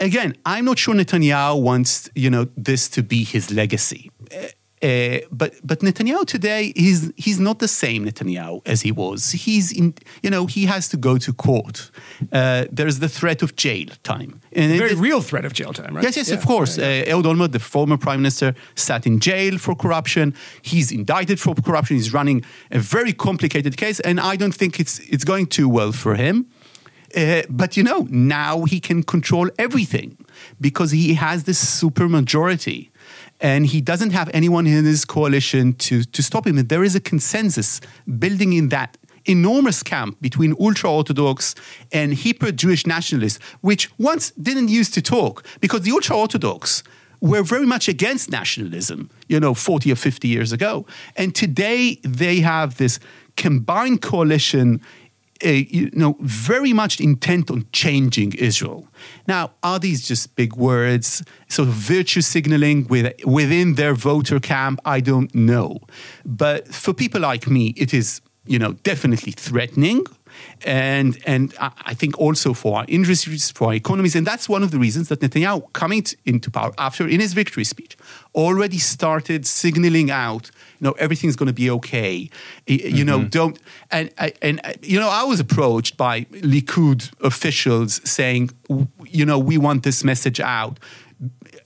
Again, 0.00 0.34
I'm 0.44 0.64
not 0.64 0.78
sure 0.78 0.94
Netanyahu 0.94 1.62
wants 1.62 2.10
you 2.14 2.30
know 2.30 2.46
this 2.56 2.88
to 2.90 3.02
be 3.02 3.24
his 3.24 3.50
legacy. 3.50 4.10
Uh, 4.82 5.20
but 5.32 5.54
but 5.64 5.80
Netanyahu 5.80 6.26
today 6.26 6.72
he's 6.76 7.10
he's 7.16 7.40
not 7.40 7.60
the 7.60 7.66
same 7.68 8.04
Netanyahu 8.04 8.60
as 8.66 8.82
he 8.82 8.92
was. 8.92 9.32
He's 9.32 9.72
in 9.72 9.94
you 10.22 10.28
know 10.30 10.44
he 10.46 10.66
has 10.66 10.88
to 10.90 10.98
go 10.98 11.16
to 11.16 11.32
court. 11.32 11.90
Uh, 12.30 12.66
there's 12.70 12.98
the 12.98 13.08
threat 13.08 13.42
of 13.42 13.56
jail 13.56 13.86
time. 14.02 14.38
And 14.52 14.76
Very 14.78 14.90
it- 14.92 14.98
real 14.98 15.22
threat 15.22 15.46
of 15.46 15.54
jail 15.54 15.72
time, 15.72 15.94
right? 15.96 16.04
Yes, 16.04 16.16
yes, 16.16 16.28
Yeah. 16.28 16.36
of 16.36 16.44
course. 16.44 16.76
Yeah, 16.76 16.92
yeah. 17.04 17.14
Uh, 17.14 17.16
Ehud 17.16 17.24
Olmert, 17.24 17.52
the 17.52 17.58
former 17.58 17.96
prime 17.96 18.20
minister, 18.20 18.54
sat 18.74 19.06
in 19.06 19.18
jail 19.18 19.56
for 19.58 19.74
corruption. 19.74 20.34
He's 20.62 20.92
indicted 20.92 21.40
for 21.40 21.54
corruption. 21.54 21.96
He's 21.96 22.12
running 22.12 22.44
a 22.70 22.78
very 22.78 23.14
complicated 23.14 23.76
case, 23.78 23.98
and 24.00 24.20
I 24.20 24.36
don't 24.36 24.54
think 24.54 24.78
it's 24.78 24.98
it's 25.10 25.24
going 25.24 25.46
too 25.48 25.70
well 25.70 25.92
for 25.92 26.14
him. 26.16 26.44
Uh, 27.14 27.42
but 27.48 27.76
you 27.76 27.82
know, 27.82 28.06
now 28.10 28.64
he 28.64 28.80
can 28.80 29.02
control 29.02 29.48
everything 29.58 30.16
because 30.60 30.90
he 30.90 31.14
has 31.14 31.44
this 31.44 31.58
super 31.58 32.08
majority. 32.08 32.90
And 33.40 33.66
he 33.66 33.80
doesn't 33.80 34.10
have 34.10 34.30
anyone 34.32 34.66
in 34.66 34.84
his 34.84 35.04
coalition 35.04 35.74
to, 35.74 36.04
to 36.04 36.22
stop 36.22 36.46
him. 36.46 36.56
And 36.56 36.68
there 36.68 36.82
is 36.82 36.94
a 36.94 37.00
consensus 37.00 37.80
building 38.18 38.54
in 38.54 38.70
that 38.70 38.96
enormous 39.26 39.82
camp 39.82 40.20
between 40.20 40.54
ultra 40.58 40.90
Orthodox 40.90 41.54
and 41.92 42.16
hyper 42.18 42.52
Jewish 42.52 42.86
nationalists, 42.86 43.38
which 43.60 43.90
once 43.98 44.30
didn't 44.32 44.68
used 44.68 44.94
to 44.94 45.02
talk 45.02 45.44
because 45.60 45.82
the 45.82 45.90
ultra 45.90 46.16
Orthodox 46.16 46.82
were 47.20 47.42
very 47.42 47.66
much 47.66 47.88
against 47.88 48.30
nationalism, 48.30 49.10
you 49.28 49.40
know, 49.40 49.54
40 49.54 49.90
or 49.92 49.96
50 49.96 50.28
years 50.28 50.52
ago. 50.52 50.86
And 51.16 51.34
today 51.34 51.98
they 52.02 52.40
have 52.40 52.76
this 52.76 52.98
combined 53.36 54.02
coalition 54.02 54.80
you 55.42 55.90
know, 55.92 56.16
very 56.20 56.72
much 56.72 57.00
intent 57.00 57.50
on 57.50 57.66
changing 57.72 58.32
Israel. 58.34 58.88
Now, 59.26 59.52
are 59.62 59.78
these 59.78 60.06
just 60.06 60.34
big 60.36 60.56
words, 60.56 61.22
sort 61.48 61.68
of 61.68 61.74
virtue 61.74 62.20
signaling 62.20 62.86
with, 62.88 63.12
within 63.24 63.74
their 63.74 63.94
voter 63.94 64.40
camp? 64.40 64.80
I 64.84 65.00
don't 65.00 65.34
know. 65.34 65.80
But 66.24 66.68
for 66.74 66.92
people 66.94 67.20
like 67.20 67.46
me, 67.48 67.74
it 67.76 67.92
is, 67.92 68.20
you 68.46 68.58
know, 68.58 68.72
definitely 68.72 69.32
threatening. 69.32 70.04
And, 70.64 71.18
and 71.26 71.54
I 71.60 71.94
think 71.94 72.18
also 72.18 72.52
for 72.52 72.78
our 72.78 72.84
industries, 72.88 73.50
for 73.50 73.68
our 73.68 73.74
economies. 73.74 74.14
And 74.14 74.26
that's 74.26 74.48
one 74.48 74.62
of 74.62 74.70
the 74.70 74.78
reasons 74.78 75.08
that 75.08 75.20
Netanyahu, 75.20 75.72
coming 75.72 76.04
into 76.26 76.50
power 76.50 76.72
after, 76.76 77.08
in 77.08 77.20
his 77.20 77.32
victory 77.32 77.64
speech, 77.64 77.96
already 78.34 78.78
started 78.78 79.46
signaling 79.46 80.10
out, 80.10 80.50
know, 80.80 80.92
everything's 80.92 81.36
going 81.36 81.48
to 81.48 81.52
be 81.52 81.70
okay. 81.70 82.30
You 82.66 83.04
know, 83.04 83.18
mm-hmm. 83.18 83.28
don't. 83.28 83.58
And, 83.90 84.10
I- 84.18 84.34
and, 84.42 84.60
you 84.82 85.00
know, 85.00 85.08
I 85.08 85.24
was 85.24 85.40
approached 85.40 85.96
by 85.96 86.22
Likud 86.32 87.10
officials 87.22 88.00
saying, 88.08 88.50
you 89.06 89.24
know, 89.24 89.38
we 89.38 89.58
want 89.58 89.82
this 89.82 90.04
message 90.04 90.40
out. 90.40 90.78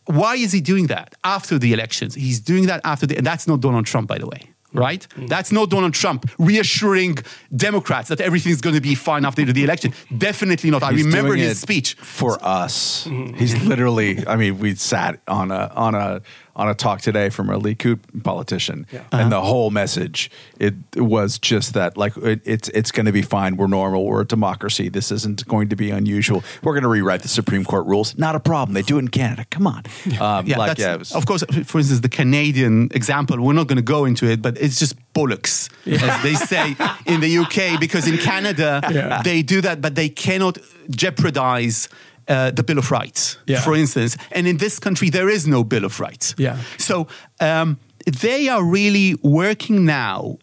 Why 0.06 0.36
is 0.36 0.52
he 0.52 0.60
doing 0.60 0.86
that 0.88 1.14
after 1.24 1.58
the 1.58 1.72
elections? 1.72 2.14
He's 2.14 2.40
doing 2.40 2.66
that 2.66 2.80
after 2.84 3.06
the, 3.06 3.16
and 3.16 3.26
that's 3.26 3.46
not 3.46 3.60
Donald 3.60 3.86
Trump, 3.86 4.08
by 4.08 4.18
the 4.18 4.26
way. 4.26 4.42
Right? 4.72 5.04
Mm. 5.16 5.28
That's 5.28 5.50
not 5.50 5.68
Donald 5.68 5.94
Trump 5.94 6.30
reassuring 6.38 7.18
Democrats 7.56 8.08
that 8.08 8.20
everything's 8.20 8.60
going 8.60 8.76
to 8.76 8.80
be 8.80 8.94
fine 8.94 9.24
after 9.24 9.44
the 9.44 9.64
election. 9.64 9.92
Definitely 10.16 10.70
not. 10.70 10.84
I 10.84 10.92
He's 10.92 11.06
remember 11.06 11.34
his 11.34 11.60
speech. 11.60 11.94
for 11.94 12.38
us. 12.40 13.04
Mm-hmm. 13.08 13.34
He's 13.34 13.60
literally. 13.64 14.24
I 14.28 14.36
mean, 14.36 14.60
we 14.60 14.76
sat 14.76 15.18
on 15.26 15.50
a 15.50 15.72
on 15.74 15.96
a 15.96 16.22
on 16.60 16.68
a 16.68 16.74
talk 16.74 17.00
today 17.00 17.30
from 17.30 17.48
a 17.50 17.58
Likud 17.58 17.98
politician, 18.22 18.86
and 19.12 19.32
the 19.32 19.40
whole 19.40 19.70
message 19.70 20.30
it 20.58 20.74
was 20.96 21.38
just 21.38 21.72
that 21.74 21.96
like 21.96 22.14
it, 22.18 22.40
it's 22.44 22.68
it's 22.78 22.92
going 22.92 23.06
to 23.06 23.12
be 23.12 23.22
fine. 23.22 23.56
We're 23.56 23.66
normal. 23.80 24.04
We're 24.04 24.20
a 24.20 24.26
democracy. 24.26 24.90
This 24.90 25.10
isn't 25.10 25.46
going 25.48 25.68
to 25.70 25.76
be 25.76 25.90
unusual. 25.90 26.42
We're 26.62 26.74
going 26.74 26.82
to 26.82 26.88
rewrite 26.88 27.22
the 27.22 27.28
Supreme 27.28 27.64
Court 27.64 27.86
rules. 27.86 28.16
Not 28.18 28.34
a 28.34 28.40
problem. 28.40 28.74
They 28.74 28.82
do 28.82 28.96
it 28.96 29.00
in 29.00 29.08
Canada. 29.08 29.44
Come 29.50 29.66
on. 29.66 29.82
Um, 30.20 30.46
Yeah, 30.46 30.58
like 30.58 30.78
yeah, 30.78 30.96
was- 30.96 31.12
of 31.12 31.24
course. 31.26 31.42
For 31.64 31.78
instance, 31.78 32.00
the 32.00 32.08
Canadian 32.22 32.90
example. 32.94 33.40
We're 33.40 33.54
not 33.54 33.66
going 33.68 33.82
to 33.86 33.92
go 33.96 34.04
into 34.04 34.26
it, 34.26 34.42
but 34.42 34.58
it's 34.60 34.78
just 34.78 34.94
bollocks, 35.14 35.68
as 35.86 36.22
they 36.22 36.34
say 36.34 36.76
in 37.06 37.20
the 37.20 37.38
UK. 37.38 37.80
Because 37.80 38.06
in 38.06 38.18
Canada, 38.18 38.80
Yeah. 38.90 39.22
they 39.24 39.42
do 39.42 39.60
that, 39.62 39.80
but 39.80 39.94
they 39.94 40.08
cannot 40.10 40.58
jeopardize. 40.90 41.88
Uh, 42.30 42.50
the 42.54 42.62
Bill 42.62 42.78
of 42.78 42.90
Rights, 42.90 43.38
Yeah. 43.46 43.62
for 43.64 43.74
instance, 43.74 44.16
and 44.36 44.46
in 44.46 44.56
this 44.58 44.78
country 44.78 45.10
there 45.10 45.32
is 45.32 45.46
no 45.46 45.64
Bill 45.64 45.84
of 45.84 45.98
Rights. 46.00 46.34
Yeah. 46.38 46.56
So 46.78 47.06
um, 47.40 47.76
they 48.20 48.48
are 48.48 48.62
really 48.72 49.14
working 49.22 49.84
now 49.84 50.38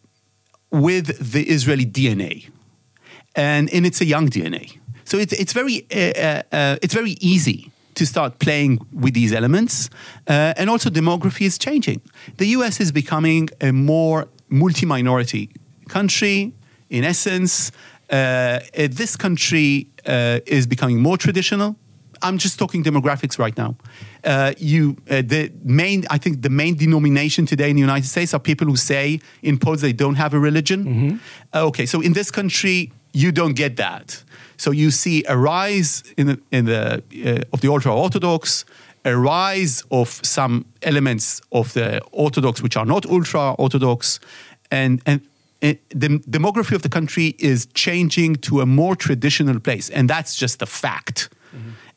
with 0.69 1.31
the 1.33 1.43
Israeli 1.55 1.85
DNA, 1.85 2.49
and 3.35 3.69
and 3.73 3.85
it's 3.85 4.01
a 4.01 4.05
young 4.05 4.29
DNA. 4.29 4.77
So 5.05 5.17
it's 5.17 5.33
it's 5.33 5.53
very 5.53 5.85
uh, 5.91 5.99
uh, 5.99 6.41
uh, 6.51 6.75
it's 6.81 6.93
very 6.93 7.15
easy 7.21 7.71
to 7.93 8.05
start 8.05 8.37
playing 8.39 8.79
with 9.03 9.13
these 9.13 9.33
elements, 9.37 9.89
uh, 10.29 10.53
and 10.59 10.69
also 10.69 10.89
demography 10.89 11.45
is 11.45 11.57
changing. 11.57 12.01
The 12.37 12.45
U.S. 12.57 12.79
is 12.79 12.91
becoming 12.91 13.49
a 13.61 13.71
more 13.71 14.27
multi-minority 14.49 15.49
country. 15.89 16.51
In 16.89 17.03
essence, 17.03 17.71
uh, 18.11 18.15
uh, 18.15 18.59
this 18.89 19.15
country 19.17 19.87
uh, 20.07 20.39
is 20.45 20.67
becoming 20.67 21.01
more 21.01 21.17
traditional. 21.17 21.75
I'm 22.21 22.37
just 22.37 22.57
talking 22.57 22.83
demographics 22.83 23.37
right 23.37 23.55
now. 23.57 23.75
Uh, 24.23 24.53
you, 24.57 24.97
uh, 25.09 25.21
the 25.21 25.51
main, 25.63 26.05
I 26.09 26.17
think 26.17 26.41
the 26.41 26.49
main 26.49 26.75
denomination 26.75 27.45
today 27.45 27.69
in 27.69 27.75
the 27.75 27.81
United 27.81 28.07
States 28.07 28.33
are 28.33 28.39
people 28.39 28.65
who 28.67 28.75
say 28.75 29.19
in 29.41 29.59
polls 29.59 29.81
they 29.81 29.93
don't 29.93 30.15
have 30.15 30.33
a 30.33 30.39
religion. 30.39 31.19
Uh, 31.53 31.65
okay, 31.67 31.85
so 31.85 32.01
in 32.01 32.13
this 32.13 32.31
country, 32.31 32.91
you 33.13 33.31
don't 33.31 33.55
get 33.55 33.77
that. 33.77 34.23
So 34.57 34.71
you 34.71 34.89
see 34.91 35.23
a 35.27 35.37
rise 35.37 36.03
in 36.17 36.27
the, 36.27 36.39
in 36.51 36.65
the 36.65 37.03
uh, 37.25 37.53
of 37.53 37.61
the 37.61 37.69
ultra 37.71 37.93
orthodox, 37.95 38.65
a 39.05 39.15
rise 39.15 39.83
of 39.91 40.09
some 40.23 40.65
elements 40.81 41.41
of 41.51 41.73
the 41.73 42.01
orthodox 42.11 42.61
which 42.61 42.75
are 42.75 42.85
not 42.85 43.05
ultra 43.05 43.53
orthodox, 43.57 44.19
and 44.71 45.01
and. 45.05 45.21
It- 45.61 45.81
the 45.89 46.19
demography 46.29 46.73
of 46.75 46.81
the 46.81 46.89
country 46.89 47.35
is 47.39 47.67
changing 47.73 48.35
to 48.47 48.61
a 48.61 48.65
more 48.65 48.95
traditional 48.95 49.59
place, 49.59 49.89
and 49.89 50.09
that's 50.09 50.35
just 50.35 50.61
a 50.61 50.65
fact. 50.65 51.29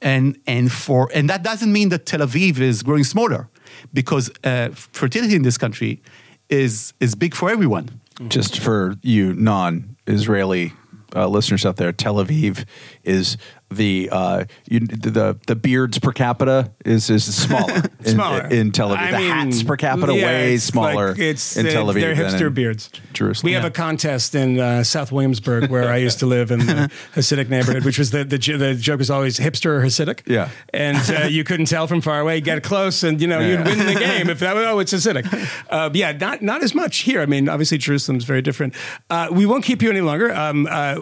And 0.03 0.39
and 0.47 0.71
for 0.73 1.11
and 1.15 1.29
that 1.29 1.43
doesn't 1.43 1.71
mean 1.73 1.91
that 1.91 2.07
Tel 2.07 2.21
Aviv 2.21 2.59
is 2.59 2.83
growing 2.83 3.05
smaller, 3.05 3.49
because 3.93 4.31
uh, 4.45 4.69
fertility 4.93 5.35
in 5.35 5.43
this 5.43 5.59
country 5.59 6.01
is 6.49 6.95
is 7.01 7.15
big 7.15 7.35
for 7.35 7.51
everyone. 7.51 7.89
just 8.29 8.59
for 8.61 8.97
you 9.03 9.33
non-Israeli 9.35 10.73
uh, 11.17 11.27
listeners 11.37 11.65
out 11.67 11.77
there, 11.77 11.93
Tel 11.93 12.15
Aviv 12.25 12.65
is 13.03 13.37
the 13.71 14.09
uh, 14.11 14.45
you, 14.69 14.81
the 14.81 15.39
the 15.47 15.55
beards 15.57 15.99
per 15.99 16.13
capita 16.13 16.73
is 16.85 17.09
is 17.11 17.33
smaller 17.35 17.83
in, 18.01 18.15
Smaller. 18.15 18.47
in 18.49 18.73
Tel 18.73 18.91
Aviv. 18.91 18.97
I 18.99 19.11
the 19.13 19.17
mean, 19.19 19.31
hats 19.31 19.63
per 19.63 19.77
capita 19.77 20.15
yeah, 20.15 20.25
way 20.27 20.55
it's 20.55 20.65
smaller 20.65 21.11
like- 21.11 21.19
it's, 21.21 21.57
in 21.57 21.67
Tel 21.67 21.89
uh, 21.89 21.93
Aviv. 21.93 22.01
They're 22.01 22.15
hipster 22.15 22.49
in 22.49 22.55
beards. 22.55 22.91
Jerusalem. 23.13 23.49
We 23.49 23.53
have 23.55 23.65
a 23.65 23.71
contest 23.71 24.35
in 24.35 24.59
uh, 24.59 24.83
South 24.85 25.13
Williamsburg 25.13 25.71
where 25.71 25.91
I 25.93 25.99
used 25.99 26.19
to 26.21 26.27
live 26.27 26.51
in 26.51 26.61
the 26.61 26.91
Hasidic 27.15 27.49
neighborhood, 27.49 27.85
which 27.85 27.99
was 27.99 28.11
the 28.11 28.25
the, 28.25 28.39
the 28.39 28.75
joke 28.75 28.99
was 28.99 29.11
always 29.11 29.39
hipster 29.39 29.67
or 29.67 29.83
Hasidic. 29.83 30.23
Yeah. 30.27 30.49
and 30.75 30.99
uh, 31.11 31.27
you 31.29 31.45
couldn't 31.45 31.67
tell 31.67 31.87
from 31.87 32.01
far 32.01 32.21
away. 32.21 32.41
Get 32.41 32.63
close, 32.63 33.03
and 33.05 33.21
you 33.21 33.27
know 33.29 33.39
you'd 33.41 33.65
win 33.65 33.79
the 33.87 33.95
game 33.95 34.29
if 34.31 34.41
that. 34.41 34.55
Was, 34.57 34.65
oh, 34.67 34.79
it's 34.81 34.93
Hasidic. 34.93 35.27
Uh, 35.71 35.89
yeah, 35.95 36.11
not 36.13 36.43
not 36.43 36.63
as 36.65 36.75
much 36.75 36.99
here. 36.99 37.21
I 37.21 37.27
mean, 37.27 37.49
obviously 37.49 37.79
Jerusalem's 37.79 38.25
very 38.25 38.43
different. 38.43 38.75
Uh, 39.09 39.29
we 39.31 39.47
won't 39.47 39.63
keep 39.65 39.83
you 39.83 39.91
any 39.91 40.01
longer. 40.01 40.33
Um, 40.35 40.67
uh, 40.69 40.97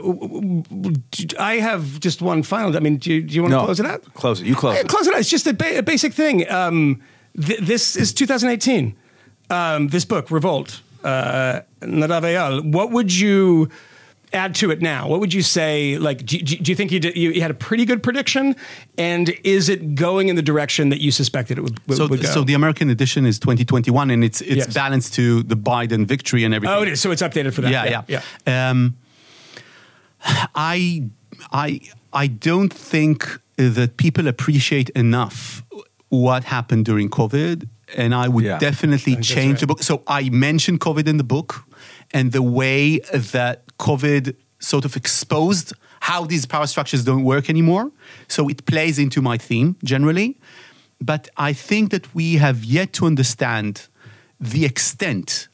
I 1.38 1.54
have 1.56 2.00
just 2.00 2.20
one 2.20 2.42
final. 2.42 2.57
I 2.66 2.80
mean, 2.80 2.96
do 2.96 3.12
you, 3.14 3.22
do 3.22 3.34
you 3.34 3.42
want 3.42 3.52
to 3.52 3.58
no, 3.58 3.64
close 3.64 3.80
it 3.80 3.86
out? 3.86 4.02
Close 4.14 4.40
it. 4.40 4.46
You 4.46 4.54
close 4.54 4.74
Yeah, 4.74 4.80
it. 4.80 4.88
close 4.88 5.06
it 5.06 5.14
out. 5.14 5.20
It's 5.20 5.30
just 5.30 5.46
a, 5.46 5.54
ba- 5.54 5.78
a 5.78 5.82
basic 5.82 6.12
thing. 6.12 6.48
Um, 6.50 7.00
th- 7.40 7.60
this 7.60 7.96
is 7.96 8.12
2018. 8.12 8.94
Um, 9.50 9.88
this 9.88 10.04
book, 10.04 10.30
Revolt, 10.30 10.82
uh, 11.04 11.60
Nadav 11.80 12.22
Eyal. 12.22 12.70
What 12.72 12.90
would 12.90 13.14
you 13.14 13.68
add 14.34 14.54
to 14.54 14.70
it 14.70 14.82
now, 14.82 15.08
what 15.08 15.20
would 15.20 15.32
you 15.32 15.40
say? 15.40 15.96
Like, 15.96 16.18
do, 16.26 16.38
do 16.38 16.56
do 16.56 16.70
you 16.70 16.76
think 16.76 16.92
you, 16.92 17.00
did, 17.00 17.16
you 17.16 17.30
you 17.30 17.40
had 17.40 17.50
a 17.50 17.54
pretty 17.54 17.86
good 17.86 18.02
prediction, 18.02 18.54
and 18.98 19.30
is 19.42 19.70
it 19.70 19.94
going 19.94 20.28
in 20.28 20.36
the 20.36 20.42
direction 20.42 20.90
that 20.90 21.00
you 21.00 21.10
suspected 21.10 21.56
it 21.56 21.62
would, 21.62 21.80
would, 21.88 21.96
So, 21.96 22.06
would 22.08 22.20
go? 22.20 22.28
so 22.28 22.44
the 22.44 22.52
American 22.52 22.90
edition 22.90 23.24
is 23.24 23.38
2021, 23.38 24.10
and 24.10 24.22
it's 24.22 24.42
it's 24.42 24.66
Yes. 24.66 24.74
balanced 24.74 25.14
to 25.14 25.42
the 25.44 25.56
Biden 25.56 26.04
victory 26.06 26.44
and 26.44 26.52
everything. 26.52 26.76
oh, 26.76 26.82
it 26.82 26.88
is. 26.88 27.00
So 27.00 27.10
it's 27.10 27.22
updated 27.22 27.54
for 27.54 27.62
that. 27.62 27.70
yeah, 27.70 28.02
yeah. 28.06 28.70
Um, 28.70 28.98
I, 30.54 31.04
I, 31.52 31.80
I 32.12 32.26
don't 32.26 32.72
think 32.72 33.24
uh, 33.58 33.68
that 33.70 33.96
people 33.96 34.26
appreciate 34.28 34.88
enough 34.90 35.62
what 36.08 36.44
happened 36.44 36.84
during 36.86 37.10
COVID, 37.10 37.68
and 37.96 38.14
I 38.14 38.28
would 38.28 38.44
Yeah. 38.44 38.58
definitely 38.58 39.14
that's 39.14 39.28
change 39.28 39.52
right. 39.52 39.60
the 39.60 39.66
book. 39.66 39.82
So 39.82 40.02
I 40.06 40.30
mentioned 40.30 40.80
COVID 40.80 41.06
in 41.06 41.16
the 41.18 41.24
book, 41.24 41.64
and 42.12 42.32
the 42.32 42.42
way 42.42 43.00
that 43.32 43.64
COVID 43.78 44.34
sort 44.58 44.84
of 44.84 44.96
exposed 44.96 45.72
how 46.00 46.24
these 46.24 46.46
power 46.46 46.66
structures 46.66 47.04
don't 47.04 47.24
work 47.24 47.50
anymore. 47.50 47.90
So 48.28 48.48
it 48.48 48.64
plays 48.64 48.98
into 48.98 49.20
my 49.20 49.36
theme 49.36 49.76
generally, 49.84 50.38
but 51.00 51.28
I 51.36 51.52
think 51.52 51.90
that 51.90 52.14
we 52.14 52.34
have 52.38 52.64
yet 52.64 52.92
to 52.94 53.06
understand 53.06 53.88
the 54.40 54.64
extent 54.64 55.48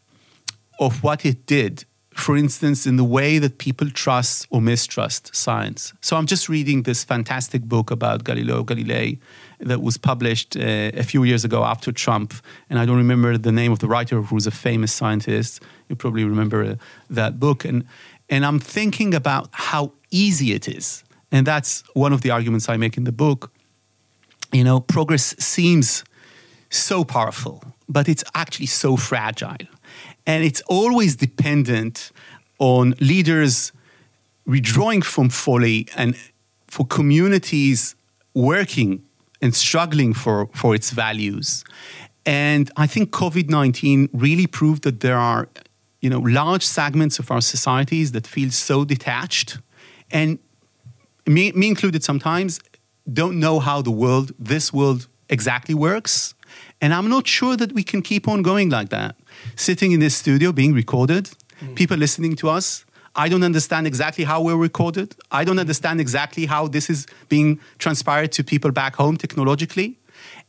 of 0.79 1.03
what 1.03 1.25
it 1.25 1.47
did, 1.47 1.85
for 2.15 2.37
instance, 2.37 2.87
in 2.87 2.97
the 2.97 3.05
way 3.05 3.39
that 3.39 3.59
people 3.59 3.91
trust 3.91 4.47
or 4.51 4.61
mistrust 4.61 5.35
science. 5.35 5.93
So 6.01 6.17
I'm 6.17 6.27
just 6.27 6.49
reading 6.49 6.85
this 6.85 7.03
fantastic 7.05 7.63
book 7.63 7.91
about 7.91 8.25
Galileo 8.25 8.63
Galilei 8.63 9.19
that 9.59 9.83
was 9.83 9.99
published 9.99 10.57
uh, 10.57 10.91
a 10.95 11.03
few 11.03 11.25
years 11.25 11.45
ago 11.45 11.65
after 11.65 11.91
Trump, 11.93 12.33
and 12.71 12.79
I 12.79 12.87
don't 12.87 12.97
remember 12.97 13.37
the 13.37 13.53
name 13.53 13.73
of 13.73 13.81
the 13.81 13.89
writer, 13.89 14.23
who's 14.23 14.47
a 14.47 14.53
famous 14.53 14.93
scientist. 14.93 15.63
You 15.89 15.97
probably 15.97 16.25
remember 16.25 16.63
uh, 16.63 16.75
that 17.11 17.41
book, 17.41 17.65
and 17.65 17.85
and 18.31 18.47
I'm 18.47 18.61
thinking 18.61 19.15
about 19.15 19.49
how 19.53 19.93
easy 20.11 20.53
it 20.53 20.69
is, 20.69 21.05
and 21.33 21.47
that's 21.47 21.83
one 21.95 22.13
of 22.13 22.21
the 22.21 22.31
arguments 22.31 22.69
I 22.69 22.77
make 22.77 22.97
in 22.97 23.05
the 23.05 23.13
book. 23.13 23.51
You 24.53 24.63
know, 24.63 24.79
progress 24.81 25.35
seems 25.39 26.05
so 26.71 27.05
powerful, 27.05 27.65
but 27.89 28.09
it's 28.09 28.25
actually 28.35 28.67
so 28.67 28.97
fragile. 28.97 29.67
And 30.27 30.45
it's 30.45 30.63
always 30.63 31.17
dependent 31.17 32.11
on 32.59 32.95
leaders 33.01 33.73
withdrawing 34.47 35.03
from 35.03 35.29
folly 35.29 35.89
and 35.97 36.17
for 36.69 36.87
communities 36.87 37.95
working 38.35 39.05
and 39.41 39.55
struggling 39.55 40.15
for, 40.15 40.49
for 40.55 40.75
its 40.75 40.91
values. 40.91 41.65
And 42.27 42.71
I 42.77 42.87
think 42.87 43.11
COVID 43.11 43.51
19 43.51 44.09
really 44.13 44.47
proved 44.47 44.83
that 44.85 45.01
there 45.01 45.19
are 45.19 45.49
you 46.01 46.11
know, 46.11 46.21
large 46.21 46.65
segments 46.65 47.19
of 47.19 47.31
our 47.31 47.41
societies 47.41 48.13
that 48.13 48.27
feel 48.27 48.51
so 48.51 48.85
detached 48.85 49.59
and 50.11 50.39
me, 51.27 51.53
me 51.53 51.69
included 51.69 52.05
sometimes, 52.05 52.61
don't 53.13 53.39
know 53.39 53.61
how 53.61 53.83
the 53.83 53.91
world, 53.91 54.33
this 54.39 54.73
world, 54.73 55.09
exactly 55.29 55.75
works. 55.75 56.35
And 56.81 56.93
I'm 56.93 57.09
not 57.09 57.27
sure 57.27 57.57
that 57.57 57.73
we 57.73 57.83
can 57.83 58.03
keep 58.03 58.29
on 58.29 58.43
going 58.43 58.71
like 58.71 58.91
that. 58.91 59.17
Sitting 59.57 59.93
in 59.93 60.01
this 60.01 60.15
studio, 60.15 60.53
being 60.53 60.75
recorded, 60.75 61.31
mm. 61.61 61.75
people 61.75 61.97
listening 61.97 62.37
to 62.37 62.49
us. 62.49 62.85
I 63.17 63.29
don't 63.29 63.45
understand 63.45 63.87
exactly 63.87 64.25
how 64.25 64.43
we're 64.43 64.57
recorded. 64.57 65.15
I 65.31 65.45
don't 65.45 65.57
mm. 65.57 65.61
understand 65.61 66.01
exactly 66.01 66.47
how 66.47 66.67
this 66.69 66.91
is 66.91 67.07
being 67.29 67.61
transpired 67.79 68.33
to 68.33 68.45
people 68.45 68.73
back 68.73 68.97
home 68.97 69.17
technologically. 69.17 69.99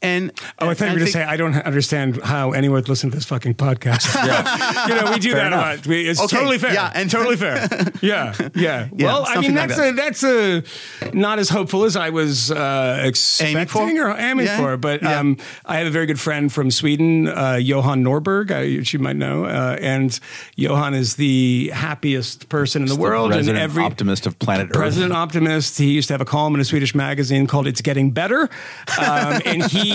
And 0.01 0.31
Oh, 0.59 0.69
I 0.69 0.73
thought 0.75 0.85
you 0.85 0.91
were 0.91 0.97
going 0.99 1.05
to 1.07 1.11
say 1.11 1.23
I 1.23 1.35
don't 1.37 1.55
understand 1.55 2.21
how 2.21 2.51
anyone 2.51 2.75
would 2.75 2.89
listen 2.89 3.09
to 3.09 3.15
this 3.17 3.25
fucking 3.25 3.55
podcast. 3.55 4.05
you 4.89 4.95
know, 4.95 5.11
we 5.11 5.19
do 5.19 5.31
Fair 5.31 5.49
that 5.49 5.53
a 5.53 5.55
lot. 5.57 5.87
We, 5.87 6.07
it's 6.07 6.19
Okay, 6.21 6.35
totally 6.37 6.57
fair. 6.59 6.73
yeah, 6.73 6.91
and- 6.93 7.09
totally 7.09 7.35
fair. 7.37 7.67
Yeah, 8.01 8.35
yeah. 8.53 8.89
well, 8.91 9.25
I 9.25 9.35
mean, 9.39 9.55
something 9.55 9.55
like 9.55 9.69
that's 9.69 10.21
that. 10.21 10.23
a 10.23 10.61
that's 10.61 11.11
a 11.13 11.15
not 11.17 11.39
as 11.39 11.49
hopeful 11.49 11.85
as 11.85 11.95
I 11.95 12.09
was 12.11 12.51
uh, 12.51 13.01
expecting 13.03 13.67
for? 13.67 14.09
or 14.11 14.17
aiming 14.17 14.45
Yeah, 14.45 14.57
for. 14.57 14.77
But 14.77 15.01
yeah. 15.01 15.19
um, 15.19 15.37
I 15.65 15.77
have 15.77 15.87
a 15.87 15.91
very 15.91 16.05
good 16.05 16.19
friend 16.19 16.51
from 16.53 16.69
Sweden, 16.71 17.27
uh, 17.27 17.53
Johan 17.53 18.03
Norberg, 18.03 18.51
I, 18.51 18.77
which 18.77 18.93
you 18.93 18.99
might 18.99 19.15
know, 19.15 19.45
uh, 19.45 19.77
and 19.81 20.19
Johan 20.55 20.93
is 20.93 21.15
the 21.15 21.69
happiest 21.73 22.47
person 22.49 22.83
in 22.83 22.89
the 22.89 22.95
world, 22.95 23.31
and 23.31 23.37
Resident 23.37 23.63
every 23.63 23.83
optimist 23.83 24.27
of 24.27 24.37
planet 24.39 24.67
Earth. 24.67 24.73
President 24.73 25.13
Optimist. 25.13 25.77
He 25.79 25.91
used 25.91 26.09
to 26.09 26.13
have 26.13 26.21
a 26.21 26.25
column 26.25 26.53
in 26.55 26.61
a 26.61 26.65
Swedish 26.65 26.93
magazine 26.93 27.47
called 27.47 27.65
"It's 27.65 27.81
Getting 27.81 28.11
Better," 28.11 28.49
um, 28.99 29.41
and 29.45 29.63
he 29.63 29.94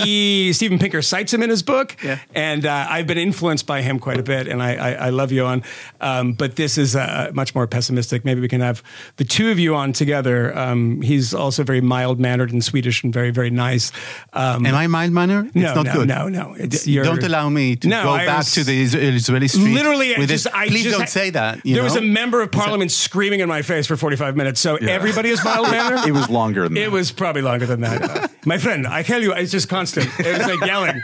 Steven 0.53 0.79
Pinker 0.79 1.01
cites 1.01 1.33
him 1.33 1.43
in 1.43 1.49
his 1.49 1.63
book. 1.63 1.95
Yeah. 2.03 2.19
And 2.33 2.65
uh, 2.65 2.87
I've 2.89 3.07
been 3.07 3.17
influenced 3.17 3.65
by 3.67 3.81
him 3.81 3.99
quite 3.99 4.19
a 4.19 4.23
bit, 4.23 4.47
and 4.47 4.61
I, 4.61 4.75
I, 4.75 4.91
I 4.93 5.09
love 5.09 5.31
Johan. 5.31 5.63
Um, 5.99 6.33
but 6.33 6.55
this 6.55 6.77
is 6.77 6.95
uh, 6.95 7.31
much 7.33 7.53
more 7.55 7.67
pessimistic. 7.67 8.25
Maybe 8.25 8.41
we 8.41 8.47
can 8.47 8.61
have 8.61 8.81
the 9.17 9.23
two 9.23 9.49
of 9.51 9.59
you 9.59 9.75
on 9.75 9.93
together. 9.93 10.57
Um, 10.57 11.01
he's 11.01 11.33
also 11.33 11.63
very 11.63 11.81
mild 11.81 12.19
mannered 12.19 12.51
and 12.51 12.63
Swedish 12.63 13.03
and 13.03 13.13
very 13.13 13.31
very 13.31 13.49
nice. 13.49 13.91
Um, 14.33 14.65
Am 14.65 14.75
I 14.75 14.87
mild 14.87 15.11
mannered? 15.11 15.47
It's 15.47 15.55
no, 15.55 15.73
not 15.75 15.85
no, 15.85 15.93
good. 15.93 16.07
no, 16.07 16.27
no. 16.29 16.53
It's, 16.57 16.83
D- 16.83 16.91
you're- 16.93 17.05
don't 17.07 17.23
allow 17.23 17.49
me 17.49 17.75
to 17.77 17.87
No, 17.87 18.03
go 18.03 18.09
I 18.11 18.25
back 18.25 18.37
was- 18.39 18.53
to 18.53 18.63
the 18.63 18.81
Israeli 18.81 19.15
Israeli 19.15 19.47
street. 19.47 19.73
Literally, 19.73 20.15
with 20.17 20.29
just, 20.29 20.45
this. 20.45 20.53
I 20.53 20.67
Please 20.67 20.83
just 20.83 20.91
don't 20.93 21.01
had- 21.01 21.09
say 21.09 21.29
that. 21.31 21.65
you 21.65 21.75
there 21.75 21.83
was 21.83 21.95
a 21.95 22.01
member 22.01 22.41
of 22.41 22.51
parliament 22.51 22.91
screaming 22.91 23.39
in 23.41 23.49
my 23.49 23.61
face 23.61 23.87
for 23.87 23.95
45 23.97 24.35
minutes. 24.35 24.59
So 24.59 24.75
everybody 24.77 25.29
is 25.29 25.43
mild 25.45 25.69
mannered. 25.71 26.07
It 26.07 26.11
was 26.11 26.29
longer 26.29 26.67
than 26.67 26.77
It 26.77 26.81
that. 26.85 26.91
was 26.91 27.11
probably 27.11 27.41
longer 27.41 27.65
than 27.65 27.81
that. 27.81 28.31
My 28.45 28.57
friend, 28.57 28.87
I 28.87 29.03
tell 29.03 29.21
you, 29.21 29.33
it's 29.33 29.51
just 29.51 29.69
constant. 29.81 30.07
It 30.19 30.37
was 30.37 30.47
like 30.47 30.61
yelling. 30.67 31.01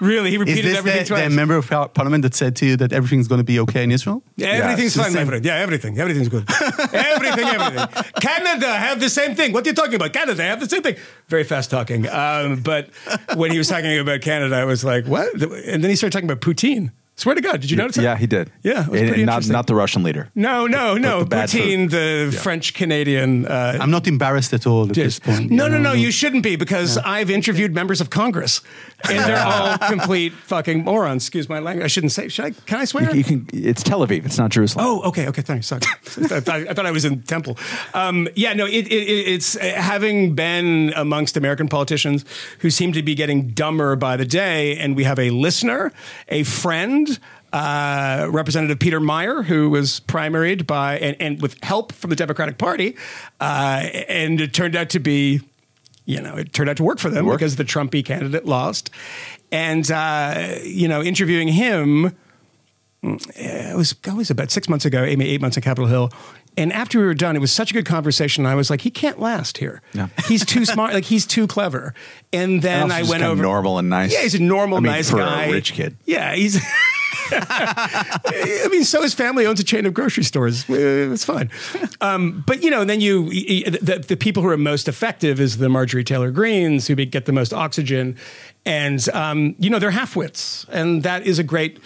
Really, 0.00 0.30
he 0.30 0.36
Is 0.36 0.40
repeated 0.40 0.64
this 0.64 0.78
everything 0.78 1.02
the, 1.02 1.08
twice. 1.08 1.28
the 1.30 1.34
member 1.34 1.56
of 1.56 1.68
par- 1.68 1.88
parliament 1.88 2.22
that 2.22 2.34
said 2.34 2.56
to 2.56 2.66
you 2.66 2.76
that 2.76 2.92
everything's 2.92 3.28
going 3.28 3.38
to 3.38 3.44
be 3.44 3.58
okay 3.60 3.82
in 3.84 3.90
Israel? 3.90 4.22
Yeah, 4.36 4.48
everything's 4.48 4.86
it's 4.88 4.96
the 4.96 5.02
fine, 5.02 5.12
my 5.12 5.18
same. 5.20 5.28
friend. 5.28 5.44
Yeah, 5.44 5.56
everything. 5.66 5.98
Everything's 5.98 6.28
good. 6.28 6.44
everything, 6.92 7.44
everything. 7.56 7.86
Canada 8.20 8.70
have 8.86 9.00
the 9.00 9.08
same 9.08 9.34
thing. 9.34 9.52
What 9.52 9.64
are 9.66 9.70
you 9.70 9.74
talking 9.74 9.94
about? 9.94 10.12
Canada 10.12 10.42
have 10.42 10.60
the 10.60 10.68
same 10.68 10.82
thing. 10.82 10.96
Very 11.28 11.44
fast 11.44 11.70
talking. 11.70 12.08
Um, 12.08 12.60
but 12.60 12.90
when 13.36 13.50
he 13.50 13.58
was 13.58 13.68
talking 13.68 13.98
about 13.98 14.20
Canada, 14.20 14.54
I 14.56 14.64
was 14.64 14.84
like, 14.84 15.06
what? 15.06 15.32
And 15.40 15.82
then 15.82 15.90
he 15.90 15.96
started 15.96 16.12
talking 16.12 16.30
about 16.30 16.40
poutine. 16.42 16.90
Swear 17.16 17.36
to 17.36 17.40
God, 17.40 17.60
did 17.60 17.70
you 17.70 17.76
notice 17.76 17.94
that? 17.94 18.02
Yeah, 18.02 18.16
he 18.16 18.26
did. 18.26 18.50
Yeah, 18.64 18.72
it 18.86 18.88
was 18.88 19.00
And- 19.00 19.08
pretty 19.08 19.22
and 19.22 19.26
not 19.26 19.32
interesting. 19.34 19.52
not 19.52 19.66
the 19.68 19.74
Russian 19.76 20.02
leader. 20.02 20.30
No, 20.34 20.66
no, 20.66 20.96
no. 20.96 21.20
the 21.20 21.26
bad 21.26 21.48
Poutine, 21.48 21.88
the 21.88 22.36
French 22.36 22.74
Canadian. 22.74 23.46
Uh, 23.46 23.78
I'm 23.80 23.90
not 23.92 24.08
embarrassed 24.08 24.52
at 24.52 24.66
all 24.66 24.88
at 24.88 24.94
this 24.94 25.20
point. 25.20 25.48
no, 25.50 25.66
you 25.66 25.70
no, 25.70 25.78
no. 25.78 25.92
You 25.92 26.10
shouldn't 26.10 26.42
be 26.42 26.56
because 26.56 26.98
I've 26.98 27.30
interviewed 27.30 27.72
members 27.72 28.00
of 28.00 28.10
Congress, 28.10 28.62
and 29.08 29.18
they're 29.20 29.38
all 29.46 29.78
complete 29.88 30.32
fucking 30.32 30.82
morons. 30.84 31.22
Excuse 31.24 31.48
my 31.48 31.60
language. 31.60 31.84
I 31.84 31.88
shouldn't 31.88 32.10
say. 32.12 32.26
Should 32.28 32.46
I? 32.46 32.50
Can 32.50 32.80
I 32.80 32.84
swear? 32.84 33.14
You 33.14 33.22
can. 33.22 33.46
It's 33.52 33.84
Tel 33.84 34.00
Aviv. 34.04 34.24
It's 34.26 34.38
not 34.38 34.50
Jerusalem. 34.50 34.84
Oh, 34.84 35.02
okay, 35.08 35.28
okay, 35.28 35.42
thanks. 35.42 35.68
Sorry. 35.68 35.82
I, 35.84 36.40
thought, 36.40 36.48
I 36.68 36.74
thought 36.74 36.86
I 36.86 36.90
was 36.90 37.04
in 37.04 37.22
Temple. 37.22 37.56
Um, 37.94 38.28
yeah, 38.34 38.54
no, 38.54 38.66
it, 38.66 38.88
it, 38.88 38.92
it's 38.92 39.56
uh, 39.56 39.60
having 39.76 40.34
been 40.34 40.92
amongst 40.96 41.36
American 41.36 41.68
politicians 41.68 42.24
who 42.58 42.70
seem 42.70 42.92
to 42.92 43.02
be 43.04 43.14
getting 43.14 43.50
dumber 43.50 43.94
by 43.94 44.16
the 44.16 44.24
day, 44.24 44.76
and 44.78 44.96
we 44.96 45.04
have 45.04 45.20
a 45.20 45.30
listener, 45.30 45.92
a 46.28 46.42
friend. 46.42 47.03
Uh, 47.52 48.28
Representative 48.32 48.80
Peter 48.80 48.98
Meijer, 48.98 49.44
who 49.44 49.70
was 49.70 50.00
primaried 50.00 50.66
by 50.66 50.98
and, 50.98 51.16
and 51.20 51.40
with 51.40 51.56
help 51.62 51.92
from 51.92 52.10
the 52.10 52.16
Democratic 52.16 52.58
Party, 52.58 52.96
uh, 53.40 53.86
and 54.08 54.40
it 54.40 54.52
turned 54.52 54.74
out 54.74 54.90
to 54.90 54.98
be 54.98 55.40
you 56.04 56.20
know, 56.20 56.36
it 56.36 56.52
turned 56.52 56.68
out 56.68 56.76
to 56.76 56.82
work 56.82 56.98
for 56.98 57.08
them 57.08 57.26
because 57.30 57.56
the 57.56 57.64
Trumpy 57.64 58.04
candidate 58.04 58.44
lost. 58.44 58.90
And, 59.50 59.90
uh, 59.90 60.56
you 60.62 60.88
know, 60.88 61.02
interviewing 61.02 61.48
him, 61.48 62.14
it 63.02 63.76
was, 63.76 63.92
it 63.92 64.14
was 64.14 64.30
about 64.30 64.50
six 64.50 64.68
months 64.68 64.84
ago, 64.84 65.02
maybe 65.02 65.28
eight 65.28 65.40
months 65.40 65.56
on 65.56 65.62
Capitol 65.62 65.86
Hill. 65.86 66.10
And 66.56 66.72
after 66.72 66.98
we 67.00 67.04
were 67.04 67.14
done, 67.14 67.34
it 67.36 67.40
was 67.40 67.50
such 67.52 67.70
a 67.70 67.74
good 67.74 67.86
conversation. 67.86 68.46
I 68.46 68.54
was 68.54 68.70
like, 68.70 68.82
he 68.82 68.90
can't 68.90 69.18
last 69.18 69.58
here. 69.58 69.82
Yeah. 69.92 70.08
He's 70.28 70.44
too 70.44 70.64
smart. 70.64 70.94
Like, 70.94 71.04
he's 71.04 71.26
too 71.26 71.46
clever. 71.48 71.94
And 72.32 72.62
then 72.62 72.84
also 72.84 72.94
I 72.94 73.02
went 73.02 73.22
over. 73.24 73.42
normal 73.42 73.78
and 73.78 73.90
nice. 73.90 74.12
Yeah, 74.12 74.20
he's 74.22 74.34
a 74.36 74.42
normal, 74.42 74.78
I 74.78 74.80
mean, 74.80 74.92
nice 74.92 75.10
guy. 75.10 75.50
rich 75.50 75.72
kid. 75.72 75.96
Yeah, 76.04 76.32
he's. 76.34 76.60
I 77.30 78.68
mean, 78.70 78.84
so 78.84 79.02
his 79.02 79.14
family 79.14 79.46
owns 79.46 79.60
a 79.60 79.64
chain 79.64 79.86
of 79.86 79.94
grocery 79.94 80.24
stores. 80.24 80.68
Uh, 80.68 80.74
It's 81.12 81.24
fine. 81.24 81.50
Um, 82.00 82.44
but, 82.46 82.62
you 82.62 82.70
know, 82.70 82.84
then 82.84 83.00
you, 83.00 83.30
the, 83.30 84.04
the 84.06 84.16
people 84.16 84.42
who 84.42 84.48
are 84.50 84.58
most 84.58 84.88
effective 84.88 85.40
is 85.40 85.56
the 85.56 85.68
Marjorie 85.70 86.04
Taylor 86.04 86.30
Greenes 86.30 86.86
who 86.86 86.94
get 86.96 87.24
the 87.24 87.32
most 87.32 87.54
oxygen. 87.54 88.16
And, 88.66 89.08
um, 89.10 89.54
you 89.58 89.70
know, 89.70 89.78
they're 89.78 89.90
half 89.90 90.14
wits. 90.16 90.66
And 90.70 91.02
that 91.04 91.26
is 91.26 91.38
a 91.38 91.42
great 91.42 91.78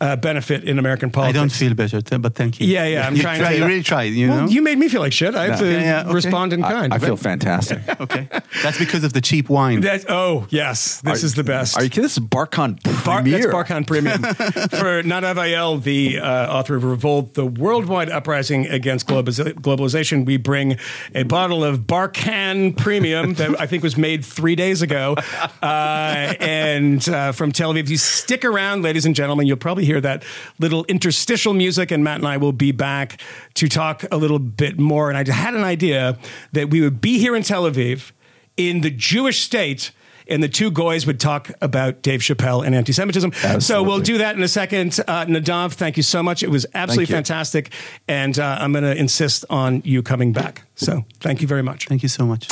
uh, 0.00 0.16
benefit 0.16 0.64
in 0.64 0.78
American 0.78 1.10
politics. 1.10 1.36
I 1.36 1.40
don't 1.40 1.52
feel 1.52 1.74
better, 1.74 2.00
but 2.18 2.34
thank 2.34 2.60
you. 2.60 2.66
Yeah, 2.66 2.86
yeah, 2.86 3.06
I'm 3.06 3.14
you 3.16 3.22
trying 3.22 3.40
try, 3.40 3.52
to- 3.52 3.58
You 3.58 3.66
really 3.66 3.82
tried, 3.82 4.12
you 4.12 4.28
Well, 4.28 4.40
know? 4.42 4.46
you 4.48 4.62
made 4.62 4.78
me 4.78 4.88
feel 4.88 5.00
like 5.00 5.12
shit. 5.12 5.34
I 5.34 5.44
have 5.50 5.58
to 5.58 5.70
Yeah, 5.70 5.80
yeah, 5.80 6.00
okay. 6.04 6.14
respond 6.14 6.52
in 6.52 6.62
kind. 6.62 6.92
I 6.94 6.98
feel 6.98 7.16
fantastic. 7.16 7.80
okay. 8.00 8.28
That's 8.62 8.78
because 8.78 9.04
of 9.04 9.12
the 9.12 9.20
cheap 9.20 9.48
wine. 9.48 9.82
That, 9.82 10.06
oh, 10.08 10.46
yes. 10.50 11.00
This 11.02 11.22
Are- 11.22 11.26
is 11.26 11.34
the 11.34 11.44
best. 11.44 11.76
Are 11.76 11.82
you 11.84 11.90
kidding? 11.90 12.02
This 12.04 12.12
is 12.16 12.20
Barkhan 12.24 12.82
Bar- 13.04 13.20
Premier. 13.22 13.38
that's 13.40 13.52
Barkhan 13.54 13.86
Premium. 13.86 14.22
For 14.22 15.02
Nadav 15.02 15.36
Eyal, 15.36 15.82
the 15.82 16.18
uh, 16.18 16.52
author 16.56 16.76
of 16.76 16.84
Revolt, 16.84 17.34
the 17.34 17.44
worldwide 17.46 18.08
uprising 18.10 18.66
against 18.66 19.06
globaliza- 19.06 19.54
globalization, 19.54 20.24
we 20.24 20.36
bring 20.36 20.78
a 21.14 21.24
bottle 21.24 21.62
of 21.64 21.80
Barkhan 21.80 22.76
Premium 22.76 23.34
that 23.40 23.60
I 23.60 23.66
think 23.66 23.82
was 23.82 23.96
made 23.96 24.24
three 24.24 24.54
days 24.56 24.80
ago. 24.82 25.16
Uh, 25.62 26.34
and 26.40 27.06
uh, 27.08 27.32
from 27.32 27.52
Tel 27.52 27.72
Aviv, 27.74 27.80
If 27.80 27.90
you 27.90 27.96
stick 27.96 28.44
around, 28.44 28.82
ladies 28.82 29.04
and 29.06 29.14
gentlemen, 29.14 29.46
you'll 29.46 29.56
probably 29.56 29.84
hear 29.90 30.00
hear 30.00 30.00
that 30.00 30.24
little 30.58 30.84
interstitial 30.84 31.54
music, 31.54 31.90
and 31.90 32.04
Matt 32.04 32.18
and 32.18 32.28
I 32.28 32.36
will 32.36 32.52
be 32.52 32.72
back 32.72 33.20
to 33.54 33.68
talk 33.68 34.04
a 34.10 34.16
little 34.16 34.38
bit 34.38 34.78
more. 34.78 35.10
And 35.10 35.18
I 35.18 35.32
had 35.32 35.54
an 35.54 35.64
idea 35.64 36.18
that 36.52 36.70
we 36.70 36.80
would 36.80 37.00
be 37.00 37.18
here 37.18 37.36
in 37.36 37.42
Tel 37.42 37.64
Aviv, 37.64 38.12
in 38.56 38.80
the 38.80 38.90
Jewish 38.90 39.40
state. 39.40 39.92
And 40.28 40.44
the 40.44 40.48
two 40.48 40.70
goys 40.70 41.06
would 41.06 41.18
talk 41.18 41.50
about 41.60 42.02
Dave 42.02 42.20
Chappelle 42.20 42.64
and 42.64 42.72
anti-Semitism. 42.72 43.32
So 43.58 43.82
we'll 43.82 43.98
do 43.98 44.18
that 44.18 44.36
in 44.36 44.42
a 44.44 44.48
second. 44.48 45.00
Uh, 45.08 45.26
Nadav, 45.26 45.72
thank 45.72 45.96
you 45.96 46.04
so 46.04 46.22
much. 46.22 46.44
It 46.44 46.50
was 46.50 46.66
absolutely 46.72 47.12
fantastic, 47.12 47.72
and 48.06 48.38
uh, 48.38 48.58
I'm 48.60 48.70
going 48.70 48.84
to 48.84 48.96
insist 48.96 49.44
on 49.50 49.82
you 49.84 50.04
coming 50.04 50.32
back. 50.32 50.62
So 50.76 51.04
thank 51.18 51.42
you 51.42 51.48
very 51.48 51.64
much. 51.64 51.86
Thank 51.88 52.04
you 52.04 52.08
so 52.08 52.26
much. 52.26 52.46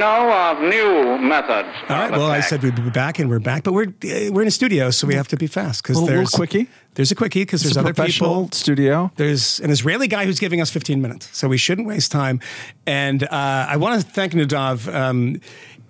We, 0.00 0.06
we 0.06 0.32
of 0.32 0.60
new 0.60 1.18
methods. 1.18 1.68
All 1.88 1.96
right. 1.96 2.10
Well, 2.10 2.30
I 2.30 2.40
said 2.40 2.62
we'd 2.62 2.74
be 2.74 2.90
back, 2.90 3.18
and 3.18 3.28
we're 3.28 3.38
back, 3.38 3.62
but 3.64 3.72
we're 3.72 3.88
uh, 3.88 4.32
we're 4.32 4.42
in 4.42 4.48
a 4.48 4.50
studio, 4.50 4.90
so 4.90 5.06
we 5.06 5.14
have 5.14 5.28
to 5.28 5.36
be 5.36 5.46
fast 5.46 5.82
because 5.82 5.96
Little- 5.96 6.08
little 6.08 6.20
there's 6.22 6.30
quickie? 6.30 6.68
There's 6.94 7.12
a 7.12 7.14
quickie 7.14 7.42
because 7.42 7.62
there's 7.62 7.76
a 7.76 7.80
other 7.80 7.92
professional 7.92 8.44
people. 8.44 8.56
studio. 8.56 9.10
There's 9.16 9.60
an 9.60 9.70
Israeli 9.70 10.08
guy 10.08 10.24
who's 10.24 10.40
giving 10.40 10.60
us 10.60 10.70
15 10.70 11.00
minutes, 11.02 11.28
so 11.36 11.48
we 11.48 11.56
shouldn't 11.58 11.86
waste 11.86 12.10
time. 12.10 12.40
And 12.86 13.22
uh, 13.24 13.28
I 13.68 13.76
want 13.76 14.00
to 14.00 14.06
thank 14.08 14.32
Nadav. 14.32 14.92
Um, 14.92 15.40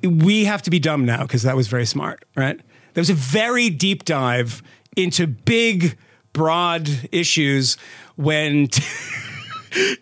we 0.03 0.45
have 0.45 0.63
to 0.63 0.71
be 0.71 0.79
dumb 0.79 1.05
now 1.05 1.23
because 1.23 1.43
that 1.45 1.57
was 1.57 1.69
very 1.69 1.87
smart, 1.87 2.25
right? 2.37 2.59
There 2.95 3.01
was 3.01 3.11
a 3.11 3.15
very 3.15 3.71
deep 3.71 4.05
dive 4.05 4.63
into 4.97 5.27
big, 5.27 5.97
broad 6.33 6.89
issues 7.13 7.77
when. 8.17 8.69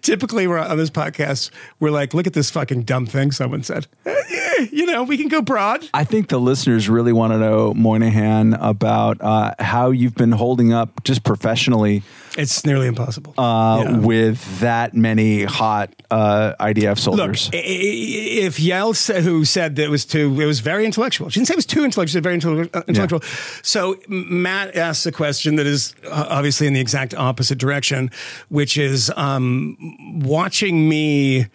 Typically, 0.03 0.47
we're 0.47 0.59
on 0.59 0.77
this 0.77 0.91
podcast. 0.91 1.51
We're 1.81 1.91
like, 1.91 2.15
look 2.15 2.27
at 2.27 2.33
this 2.33 2.51
fucking 2.51 2.83
dumb 2.83 3.07
thing 3.07 3.33
someone 3.33 3.63
said. 3.63 3.87
Yeah, 4.59 4.67
you 4.73 4.87
know, 4.87 5.03
we 5.05 5.17
can 5.17 5.29
go 5.29 5.43
broad. 5.43 5.89
I 5.95 6.05
think 6.05 6.29
the 6.29 6.39
listeners 6.39 6.89
really 6.89 7.13
want 7.13 7.33
to 7.33 7.39
know, 7.39 7.75
Moynihan, 7.75 8.55
about 8.55 9.21
uh, 9.21 9.55
how 9.59 9.91
you've 9.91 10.15
been 10.15 10.33
holding 10.33 10.73
up 10.73 11.03
just 11.05 11.25
professionally 11.25 12.03
It's 12.37 12.65
nearly 12.67 12.87
impossible. 12.87 13.35
uh, 13.39 13.85
Yeah. 13.85 13.97
with 13.99 14.61
that 14.61 14.95
many 14.95 15.45
hot 15.45 15.91
uh, 16.11 16.55
IDF 16.61 16.99
soldiers. 16.99 17.51
i- 17.53 17.57
if 17.57 18.57
Yael, 18.59 18.95
sa- 18.97 19.21
who 19.21 19.45
said 19.45 19.77
that 19.77 19.85
it 19.85 19.91
was 19.91 20.05
too, 20.05 20.41
it 20.41 20.47
was 20.47 20.61
very 20.61 20.85
intellectual. 20.85 21.29
She 21.31 21.41
didn't 21.41 21.49
say 21.49 21.53
it 21.55 21.57
was 21.57 21.67
too 21.67 21.85
intellectual. 21.85 22.07
She 22.07 22.13
said 22.15 22.23
very 22.23 22.37
uh, 22.73 22.83
intellectual. 22.89 23.21
So 23.63 23.97
Matt 24.09 24.77
asks 24.77 25.05
a 25.07 25.13
question 25.13 25.57
that 25.57 25.67
is 25.67 25.95
uh, 26.11 26.27
obviously 26.31 26.67
in 26.67 26.73
the 26.73 26.81
exact 26.81 27.15
opposite 27.15 27.59
direction, 27.59 28.11
which 28.49 28.79
is 28.79 29.13
um, 29.17 29.77
watching 30.25 30.89
me 30.89 31.47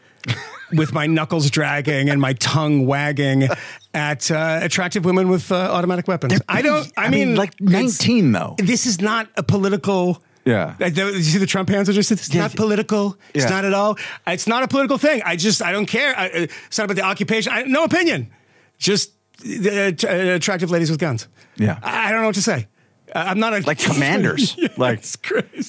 with 0.76 0.94
my 0.94 1.08
knuckles 1.08 1.50
dragging 1.50 2.10
and 2.10 2.20
my 2.22 2.34
tongue 2.34 2.86
wagging 2.88 3.48
at 3.94 4.30
uh, 4.32 4.60
attractive 4.62 5.06
women 5.06 5.28
with 5.30 5.52
uh, 5.52 5.56
automatic 5.56 6.08
weapons. 6.08 6.40
I 6.50 6.62
don't. 6.62 6.92
I, 6.98 7.06
I 7.06 7.10
mean, 7.10 7.36
like 7.36 7.60
19 7.62 8.32
though. 8.32 8.56
This 8.58 8.86
is 8.86 9.02
not 9.02 9.28
a 9.38 9.44
political. 9.44 10.22
Yeah. 10.46 10.76
Like, 10.80 10.94
the- 10.96 11.06
you 11.14 11.22
see 11.24 11.38
the 11.38 11.46
Trump 11.46 11.70
hands 11.70 11.88
are 11.88 11.94
just, 11.94 12.12
it's 12.12 12.34
Yeah. 12.34 12.42
not 12.42 12.56
political. 12.56 13.18
It's 13.34 13.46
Yeah. 13.46 13.50
not 13.52 13.64
at 13.66 13.74
all. 13.74 13.98
It's 14.28 14.46
not 14.46 14.62
a 14.64 14.68
political 14.68 14.98
thing. 14.98 15.22
I 15.26 15.38
just, 15.38 15.62
I 15.62 15.72
don't 15.72 15.86
care. 15.86 16.14
I, 16.18 16.28
uh, 16.28 16.48
it's 16.68 16.78
not 16.78 16.84
about 16.86 16.96
the 16.98 17.04
occupation. 17.04 17.54
I, 17.54 17.64
no 17.64 17.86
opinion. 17.86 18.30
Just 18.78 19.12
uh, 19.42 19.92
t- 19.92 20.06
uh, 20.08 20.36
attractive 20.36 20.70
ladies 20.70 20.90
with 20.92 21.00
guns. 21.00 21.30
Yeah. 21.56 21.80
I, 21.82 22.10
I 22.10 22.12
don't 22.12 22.20
know 22.22 22.28
what 22.28 22.36
to 22.36 22.42
say. 22.42 22.68
I'm 23.16 23.40
not 23.40 23.54
a. 23.54 23.60
Like 23.62 23.80
commanders. 23.80 24.56
Yeah, 24.58 24.70
Like. 24.78 25.04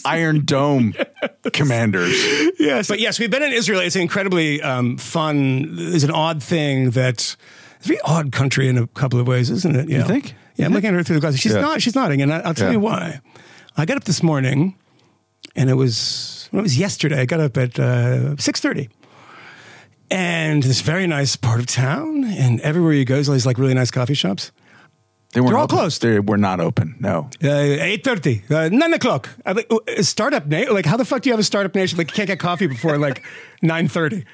Iron 0.04 0.44
Dome 0.44 0.94
commanders. 1.52 2.12
Yes. 2.58 2.88
But 2.88 3.00
yes, 3.00 3.18
we've 3.18 3.30
been 3.30 3.42
in 3.42 3.52
Israel. 3.52 3.80
It's 3.80 3.96
incredibly 3.96 4.62
um, 4.62 4.96
fun. 4.98 5.74
It's 5.78 6.04
an 6.04 6.10
odd 6.10 6.42
thing 6.42 6.90
that 6.90 7.36
it's 7.78 7.84
a 7.84 7.88
very 7.88 8.00
odd 8.04 8.32
country 8.32 8.68
in 8.68 8.78
a 8.78 8.86
couple 8.88 9.18
of 9.20 9.26
ways, 9.26 9.50
isn't 9.50 9.76
it? 9.76 9.88
You 9.88 10.02
think? 10.04 10.34
Yeah, 10.56 10.66
I'm 10.66 10.72
looking 10.72 10.88
at 10.88 10.94
her 10.94 11.02
through 11.02 11.16
the 11.16 11.20
glass. 11.20 11.36
She's 11.36 11.52
Yeah. 11.54 11.60
not. 11.60 11.82
She's 11.82 11.94
nodding, 11.94 12.22
and 12.22 12.32
I, 12.32 12.40
I'll 12.40 12.54
tell 12.54 12.68
Yeah. 12.68 12.72
you 12.74 12.80
why. 12.80 13.20
I 13.76 13.84
got 13.86 13.96
up 13.96 14.04
this 14.04 14.22
morning, 14.22 14.76
and 15.56 15.68
it 15.68 15.74
was 15.74 16.48
well, 16.52 16.60
it 16.60 16.62
was 16.62 16.78
yesterday. 16.78 17.20
I 17.20 17.26
got 17.26 17.40
up 17.40 17.56
at 17.56 17.78
uh, 17.78 18.36
six 18.36 18.60
thirty. 18.60 18.88
And 20.10 20.62
this 20.62 20.80
very 20.82 21.06
nice 21.06 21.34
part 21.34 21.60
of 21.60 21.66
town, 21.66 22.24
and 22.24 22.60
everywhere 22.60 22.92
you 22.92 23.04
go 23.04 23.16
is 23.16 23.28
all 23.28 23.32
these 23.32 23.46
like 23.46 23.58
really 23.58 23.74
nice 23.74 23.90
coffee 23.90 24.14
shops. 24.14 24.52
They 25.34 25.40
They're 25.40 25.56
all 25.58 25.64
open. 25.64 25.76
closed. 25.76 26.00
They 26.00 26.20
were 26.20 26.38
not 26.38 26.60
open. 26.60 26.94
No. 27.00 27.28
Uh, 27.42 27.48
eight 27.48 28.04
thirty, 28.04 28.42
uh, 28.50 28.68
nine 28.70 28.94
o'clock. 28.94 29.28
Like, 29.44 29.66
uh, 29.70 30.02
startup 30.02 30.46
nation. 30.46 30.72
Like, 30.72 30.86
how 30.86 30.96
the 30.96 31.04
fuck 31.04 31.22
do 31.22 31.28
you 31.28 31.32
have 31.32 31.40
a 31.40 31.44
startup 31.44 31.74
nation? 31.74 31.98
Like, 31.98 32.10
you 32.10 32.14
can't 32.14 32.28
get 32.28 32.38
coffee 32.38 32.68
before 32.68 32.96
like 32.98 33.22
nine 33.62 33.88
thirty. 33.88 34.24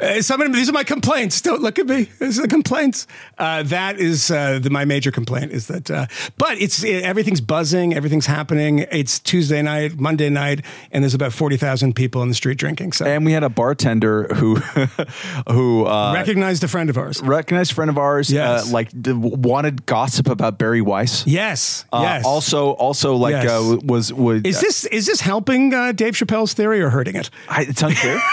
Uh, 0.00 0.22
some 0.22 0.40
of 0.40 0.52
these 0.52 0.68
are 0.68 0.72
my 0.72 0.84
complaints. 0.84 1.40
Don't 1.40 1.60
look 1.62 1.78
at 1.78 1.86
me. 1.86 2.08
These 2.18 2.38
are 2.38 2.42
the 2.42 2.48
complaints. 2.48 3.06
Uh, 3.38 3.62
that 3.64 3.98
is 3.98 4.30
uh, 4.30 4.58
the, 4.58 4.70
my 4.70 4.84
major 4.84 5.10
complaint. 5.10 5.52
Is 5.52 5.66
that? 5.66 5.90
Uh, 5.90 6.06
but 6.38 6.58
it's 6.58 6.82
it, 6.82 7.02
everything's 7.04 7.40
buzzing. 7.40 7.94
Everything's 7.94 8.26
happening. 8.26 8.80
It's 8.90 9.18
Tuesday 9.18 9.60
night, 9.62 9.98
Monday 9.98 10.30
night, 10.30 10.64
and 10.92 11.04
there's 11.04 11.14
about 11.14 11.32
forty 11.32 11.56
thousand 11.56 11.94
people 11.94 12.22
in 12.22 12.28
the 12.28 12.34
street 12.34 12.58
drinking. 12.58 12.92
So 12.92 13.04
And 13.04 13.24
we 13.26 13.32
had 13.32 13.42
a 13.44 13.48
bartender 13.50 14.28
who 14.34 14.56
who 15.50 15.86
uh, 15.86 16.12
recognized 16.14 16.64
a 16.64 16.68
friend 16.68 16.90
of 16.90 16.96
ours. 16.96 17.20
recognized 17.22 17.72
friend 17.72 17.90
of 17.90 17.98
ours 17.98 18.30
Yes. 18.30 18.68
uh, 18.68 18.72
like 18.72 18.90
d- 19.02 19.12
wanted 19.12 19.86
gossip 19.86 20.28
about 20.28 20.58
Bari 20.58 20.80
Weiss. 20.82 21.26
Yes. 21.26 21.84
Uh, 21.92 22.00
yes. 22.02 22.24
Also, 22.24 22.70
also 22.72 23.16
like 23.16 23.32
Yes. 23.32 23.50
uh, 23.50 23.78
was 23.84 24.12
was 24.12 24.42
is 24.44 24.60
this 24.60 24.84
is 24.86 25.06
this 25.06 25.20
helping 25.20 25.74
uh, 25.74 25.92
Dave 25.92 26.14
Chappelle's 26.14 26.54
theory 26.54 26.80
or 26.80 26.90
hurting 26.90 27.16
it? 27.16 27.30
I, 27.48 27.62
it's 27.62 27.82
unclear. 27.82 28.20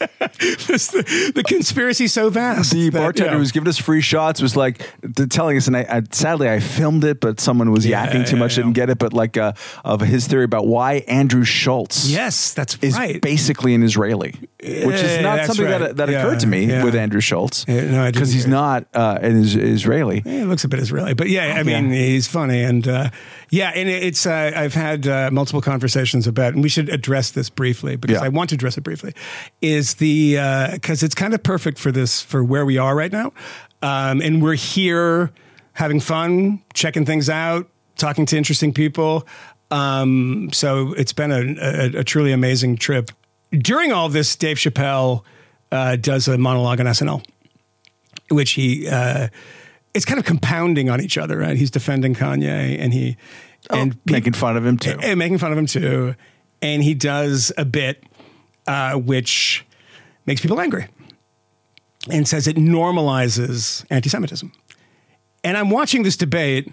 The, 0.00 1.32
the 1.34 1.42
conspiracy 1.42 2.06
so 2.08 2.30
vast. 2.30 2.72
the 2.72 2.88
that, 2.90 2.98
bartender 2.98 3.30
know, 3.30 3.36
who 3.36 3.40
was 3.40 3.52
giving 3.52 3.68
us 3.68 3.78
free 3.78 4.00
shots 4.00 4.40
was 4.40 4.56
like 4.56 4.80
telling 5.30 5.56
us, 5.56 5.66
and 5.66 5.76
I, 5.76 5.86
I 5.88 6.02
sadly 6.10 6.48
I 6.48 6.60
filmed 6.60 7.04
it, 7.04 7.20
but 7.20 7.40
someone 7.40 7.70
was 7.70 7.84
Yeah, 7.86 8.24
too 8.24 8.36
much, 8.36 8.52
yeah. 8.56 8.62
didn't 8.64 8.74
get 8.74 8.90
it. 8.90 8.98
But 8.98 9.12
like 9.12 9.36
uh, 9.36 9.52
of 9.84 10.00
his 10.00 10.26
theory 10.26 10.44
about 10.44 10.66
why 10.66 11.04
Andrew 11.08 11.44
Schulz 11.44 12.10
Yes, 12.10 12.54
that's 12.54 12.76
is 12.80 12.96
right. 12.96 13.20
basically 13.20 13.74
an 13.74 13.82
Israeli, 13.82 14.34
which 14.62 15.00
is 15.00 15.20
not 15.22 15.44
something 15.46 15.66
right. 15.66 15.78
that 15.78 15.96
that 15.96 16.08
Yeah, 16.08 16.20
occurred 16.22 16.40
to 16.40 16.46
me 16.46 16.64
yeah. 16.66 16.84
with 16.84 16.94
Andrew 16.94 17.20
Schulz 17.20 17.64
Yeah, 17.68 17.90
no, 17.90 18.10
because 18.10 18.32
he's 18.32 18.46
not 18.46 18.86
uh, 18.94 19.18
an 19.20 19.36
is- 19.36 19.56
Israeli. 19.56 20.20
He 20.20 20.42
looks 20.44 20.64
a 20.64 20.68
bit 20.68 20.80
Israeli, 20.80 21.14
but 21.14 21.28
yeah, 21.28 21.54
I 21.58 21.62
mean, 21.62 21.90
Yeah. 21.90 21.96
he's 21.98 22.26
funny, 22.26 22.62
and 22.62 22.86
uh, 22.88 23.10
yeah, 23.50 23.72
and 23.74 23.88
it's 23.88 24.26
uh, 24.26 24.52
I've 24.54 24.74
had 24.74 25.06
uh, 25.06 25.30
multiple 25.32 25.60
conversations 25.60 26.26
about, 26.26 26.54
and 26.54 26.62
we 26.62 26.68
should 26.68 26.88
address 26.88 27.30
this 27.32 27.50
briefly 27.50 27.96
because 27.96 28.18
Yeah. 28.20 28.24
I 28.24 28.28
want 28.28 28.50
to 28.50 28.54
address 28.54 28.78
it 28.78 28.82
briefly. 28.82 29.12
Is 29.60 29.89
the 29.94 30.70
because 30.72 31.02
it's 31.02 31.14
kind 31.14 31.34
of 31.34 31.42
perfect 31.42 31.78
for 31.78 31.92
this 31.92 32.22
for 32.22 32.42
where 32.42 32.64
we 32.64 32.78
are 32.78 32.94
right 32.94 33.12
now, 33.12 33.32
um, 33.82 34.20
and 34.20 34.42
we're 34.42 34.54
here 34.54 35.30
having 35.74 36.00
fun, 36.00 36.62
checking 36.74 37.06
things 37.06 37.30
out, 37.30 37.68
talking 37.96 38.26
to 38.26 38.36
interesting 38.36 38.72
people. 38.72 39.26
Um, 39.70 40.50
so 40.52 40.94
it's 40.94 41.12
been 41.12 41.30
a, 41.30 41.96
a, 41.96 42.00
a 42.00 42.04
truly 42.04 42.32
amazing 42.32 42.76
trip. 42.76 43.10
During 43.50 43.92
all 43.92 44.08
this, 44.08 44.34
Dave 44.36 44.56
Chappelle 44.56 45.22
uh, 45.70 45.96
does 45.96 46.26
a 46.28 46.36
monologue 46.38 46.80
on 46.80 46.86
SNL 46.86 47.24
which 48.30 48.52
he 48.52 48.88
uh, 48.88 49.28
it's 49.94 50.04
kind 50.04 50.18
of 50.18 50.24
compounding 50.24 50.88
on 50.88 51.00
each 51.00 51.18
other, 51.18 51.38
right? 51.38 51.56
He's 51.56 51.70
defending 51.70 52.14
Kanye 52.14 52.78
and 52.78 52.92
he 52.92 53.16
and 53.68 53.92
peop- 53.92 54.12
making 54.12 54.32
fun 54.34 54.56
of 54.56 54.64
him 54.64 54.78
too. 54.78 54.98
and 55.02 55.18
making 55.18 55.38
fun 55.38 55.52
of 55.52 55.58
him 55.58 55.66
too, 55.66 56.14
and 56.62 56.82
he 56.82 56.94
does 56.94 57.52
a 57.58 57.64
bit 57.64 58.04
uh, 58.66 58.94
which 58.94 59.66
makes 60.26 60.40
people 60.40 60.60
angry 60.60 60.86
and 62.10 62.26
says 62.26 62.46
it 62.46 62.56
normalizes 62.56 63.84
anti-Semitism. 63.90 64.52
And 65.44 65.56
I'm 65.56 65.70
watching 65.70 66.02
this 66.02 66.16
debate 66.16 66.72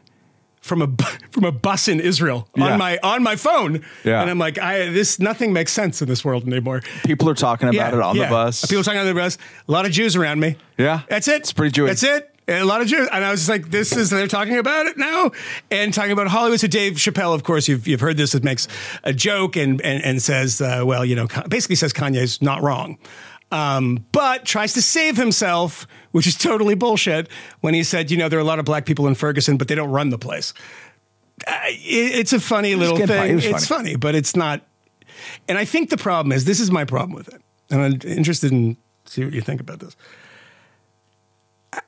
from 0.61 0.81
a 0.81 0.87
from 1.31 1.45
a 1.45 1.51
bus 1.51 1.87
in 1.87 1.99
Israel 1.99 2.47
Yeah. 2.55 2.65
on 2.73 2.79
my 2.79 2.99
on 3.03 3.23
my 3.23 3.35
phone, 3.35 3.85
Yeah. 4.03 4.21
and 4.21 4.29
I'm 4.29 4.39
like, 4.39 4.57
I 4.59 4.89
this 4.89 5.19
nothing 5.19 5.53
makes 5.53 5.71
sense 5.71 6.01
in 6.01 6.07
this 6.07 6.25
world 6.25 6.45
anymore. 6.47 6.81
People 7.05 7.29
are 7.29 7.33
talking 7.35 7.69
about 7.69 7.93
it 7.93 7.99
on 8.01 8.17
the 8.17 8.25
bus. 8.25 8.65
People 8.65 8.83
talking 8.83 8.99
on 8.99 9.05
the 9.07 9.13
bus. 9.13 9.37
A 9.67 9.71
lot 9.71 9.85
of 9.85 9.91
Jews 9.91 10.15
around 10.15 10.39
me. 10.39 10.57
Yeah. 10.77 11.01
That's 11.09 11.27
it. 11.27 11.41
It's 11.41 11.53
pretty 11.53 11.71
Jewish. 11.71 12.01
That's 12.01 12.03
it. 12.03 12.33
A 12.49 12.63
lot 12.63 12.79
of 12.81 12.87
Jews. 12.87 13.09
And 13.11 13.25
I 13.25 13.31
was 13.31 13.41
just 13.41 13.49
like, 13.49 13.71
this 13.71 13.91
is, 13.93 14.09
they're 14.09 14.25
talking 14.25 14.57
about 14.57 14.85
it 14.85 14.97
now 14.97 15.31
and 15.69 15.93
talking 15.93 16.13
about 16.13 16.27
Hollywood. 16.29 16.61
So 16.61 16.67
Dave 16.67 16.93
Chappelle, 16.93 17.35
of 17.35 17.43
course, 17.43 17.67
you've, 17.67 17.85
you've 17.89 17.99
heard 17.99 18.15
this, 18.15 18.33
it 18.35 18.41
makes 18.45 18.69
a 19.03 19.11
joke 19.11 19.57
and, 19.57 19.81
and, 19.81 20.01
and 20.01 20.21
says, 20.21 20.61
uh, 20.61 20.81
well, 20.85 21.03
you 21.03 21.13
know, 21.13 21.27
basically 21.49 21.75
says 21.75 21.91
Kanye's 21.91 22.41
not 22.41 22.61
wrong. 22.63 22.99
Um, 23.51 24.05
but 24.11 24.43
tries 24.45 24.73
to 24.73 24.81
save 24.81 25.15
himself, 25.15 25.87
which 26.11 26.27
is 26.27 26.35
totally 26.37 26.75
bullshit, 26.75 27.29
when 27.61 27.73
he 27.73 27.83
said, 27.83 28.11
you 28.11 28.17
know, 28.17 28.27
there 28.27 28.37
are 28.39 28.41
a 28.41 28.45
lot 28.45 28.59
of 28.59 28.65
black 28.65 28.85
people 28.85 29.07
in 29.07 29.15
Ferguson, 29.15 29.55
but 29.57 29.67
they 29.69 29.75
don't 29.75 29.89
run 29.91 30.09
the 30.09 30.17
place. 30.17 30.53
Uh, 31.47 31.51
it- 31.67 32.15
it's 32.19 32.33
a 32.33 32.39
funny 32.41 32.75
little 32.75 32.97
getting 32.97 33.15
funny. 33.15 33.29
It 33.33 33.41
thing. 33.41 33.55
It's 33.55 33.67
funny, 33.67 33.95
but 33.95 34.15
it's 34.15 34.35
not. 34.35 34.61
And 35.47 35.57
I 35.57 35.63
think 35.65 35.89
the 35.89 35.97
problem 35.97 36.31
is 36.33 36.43
this 36.45 36.59
is 36.59 36.71
my 36.71 36.83
problem 36.83 37.13
with 37.15 37.29
it. 37.29 37.41
And 37.69 37.81
I'm 37.81 38.09
interested 38.09 38.51
in 38.51 38.75
see 39.05 39.23
what 39.23 39.33
you 39.33 39.41
think 39.41 39.61
about 39.61 39.79
this. 39.79 39.95
Uh, 41.71 41.79